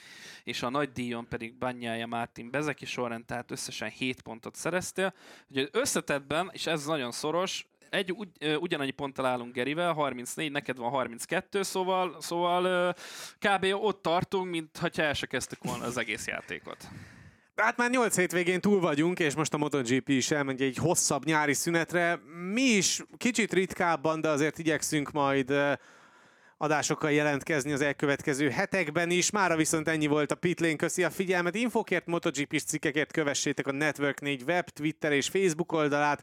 és 0.45 0.63
a 0.63 0.71
nagy 0.71 0.93
díjon 0.93 1.29
pedig 1.29 1.59
bányája 1.59 2.07
Martin 2.07 2.51
Bezeki 2.51 2.87
sorrend, 2.87 3.25
tehát 3.25 3.51
összesen 3.51 3.89
7 3.89 4.23
pontot 4.23 4.55
szereztél. 4.55 5.15
Ugye 5.49 5.67
összetettben, 5.71 6.51
és 6.53 6.67
ez 6.67 6.87
nagyon 6.87 7.13
szoros, 7.13 7.67
egy 7.91 8.13
ugy, 8.13 8.57
ugyanannyi 8.61 8.91
ponttal 8.91 9.27
állunk 9.27 9.55
Gerivel, 9.55 9.93
34, 9.93 10.51
neked 10.51 10.77
van 10.77 10.91
32, 10.91 11.63
szóval, 11.63 12.21
szóval 12.21 12.95
kb. 13.39 13.65
ott 13.65 14.03
tartunk, 14.03 14.51
mint 14.51 14.77
ha 14.77 14.89
el 14.95 15.15
se 15.15 15.27
kezdtük 15.27 15.65
volna 15.65 15.85
az 15.85 15.97
egész 15.97 16.27
játékot. 16.27 16.89
Hát 17.57 17.77
már 17.77 17.91
8 17.91 18.17
hétvégén 18.17 18.61
túl 18.61 18.81
vagyunk, 18.81 19.19
és 19.19 19.35
most 19.35 19.55
a 19.55 19.57
MotoGP 19.57 20.09
is 20.09 20.31
elmegy 20.31 20.63
egy 20.63 20.77
hosszabb 20.77 21.25
nyári 21.25 21.53
szünetre. 21.53 22.21
Mi 22.53 22.63
is 22.63 23.03
kicsit 23.17 23.53
ritkábban, 23.53 24.21
de 24.21 24.29
azért 24.29 24.59
igyekszünk 24.59 25.13
majd 25.13 25.53
adásokkal 26.59 27.13
jelentkezni 27.13 27.73
az 27.73 27.81
elkövetkező 27.81 28.51
hetekben 28.51 29.11
is. 29.11 29.31
Mára 29.31 29.57
viszont 29.57 29.89
ennyi 29.89 30.07
volt 30.07 30.31
a 30.31 30.35
Pitlane, 30.35 30.77
köszi 30.77 31.05
a 31.05 31.11
figyelmet. 31.11 31.55
Infokért, 31.55 32.07
MotoGP-s 32.07 32.63
cikkekért 32.63 33.13
kövessétek 33.13 33.67
a 33.67 33.73
Network 33.73 34.21
4 34.21 34.43
web, 34.43 34.69
Twitter 34.69 35.13
és 35.13 35.29
Facebook 35.29 35.73
oldalát 35.73 36.23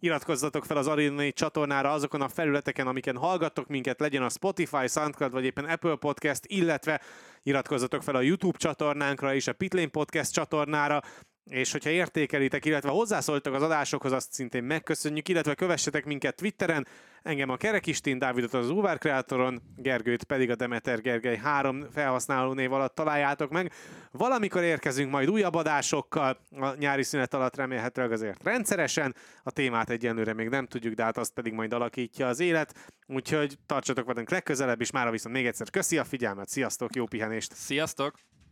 iratkozzatok 0.00 0.64
fel 0.64 0.76
az 0.76 0.86
Arena 0.86 1.30
csatornára 1.32 1.92
azokon 1.92 2.20
a 2.20 2.28
felületeken, 2.28 2.86
amiken 2.86 3.16
hallgattok 3.16 3.68
minket, 3.68 4.00
legyen 4.00 4.22
a 4.22 4.28
Spotify, 4.28 4.88
SoundCloud 4.88 5.32
vagy 5.32 5.44
éppen 5.44 5.64
Apple 5.64 5.96
Podcast, 5.96 6.44
illetve 6.46 7.00
iratkozzatok 7.42 8.02
fel 8.02 8.14
a 8.14 8.20
YouTube 8.20 8.58
csatornánkra 8.58 9.34
és 9.34 9.46
a 9.46 9.52
Pitlane 9.52 9.88
Podcast 9.88 10.32
csatornára, 10.32 11.02
és 11.50 11.72
hogyha 11.72 11.90
értékelitek, 11.90 12.64
illetve 12.64 12.90
hozzászóltak 12.90 13.54
az 13.54 13.62
adásokhoz, 13.62 14.12
azt 14.12 14.32
szintén 14.32 14.64
megköszönjük, 14.64 15.28
illetve 15.28 15.54
kövessetek 15.54 16.04
minket 16.04 16.34
Twitteren, 16.34 16.86
engem 17.22 17.48
a 17.50 17.56
Kerekistin, 17.56 18.18
Dávidot 18.18 18.54
az 18.54 18.70
Uvar 18.70 18.98
Kreatoron, 18.98 19.62
Gergőt 19.76 20.24
pedig 20.24 20.50
a 20.50 20.54
Demeter 20.54 21.00
Gergely 21.00 21.36
három 21.36 21.86
felhasználó 21.92 22.52
név 22.52 22.72
alatt 22.72 22.94
találjátok 22.94 23.50
meg. 23.50 23.72
Valamikor 24.10 24.62
érkezünk 24.62 25.10
majd 25.10 25.30
újabb 25.30 25.54
adásokkal, 25.54 26.38
a 26.60 26.74
nyári 26.78 27.02
szünet 27.02 27.34
alatt 27.34 27.56
remélhetőleg 27.56 28.12
azért 28.12 28.42
rendszeresen, 28.42 29.14
a 29.42 29.50
témát 29.50 29.90
egyenlőre 29.90 30.32
még 30.32 30.48
nem 30.48 30.66
tudjuk, 30.66 30.94
de 30.94 31.02
hát 31.02 31.18
azt 31.18 31.32
pedig 31.32 31.52
majd 31.52 31.72
alakítja 31.72 32.26
az 32.26 32.40
élet, 32.40 32.90
úgyhogy 33.06 33.58
tartsatok 33.66 34.06
velünk 34.06 34.30
legközelebb, 34.30 34.80
és 34.80 34.90
mára 34.90 35.10
viszont 35.10 35.34
még 35.34 35.46
egyszer 35.46 35.70
köszi 35.70 35.98
a 35.98 36.04
figyelmet, 36.04 36.48
sziasztok, 36.48 36.94
jó 36.94 37.06
pihenést! 37.06 37.54
Sziasztok! 37.54 38.29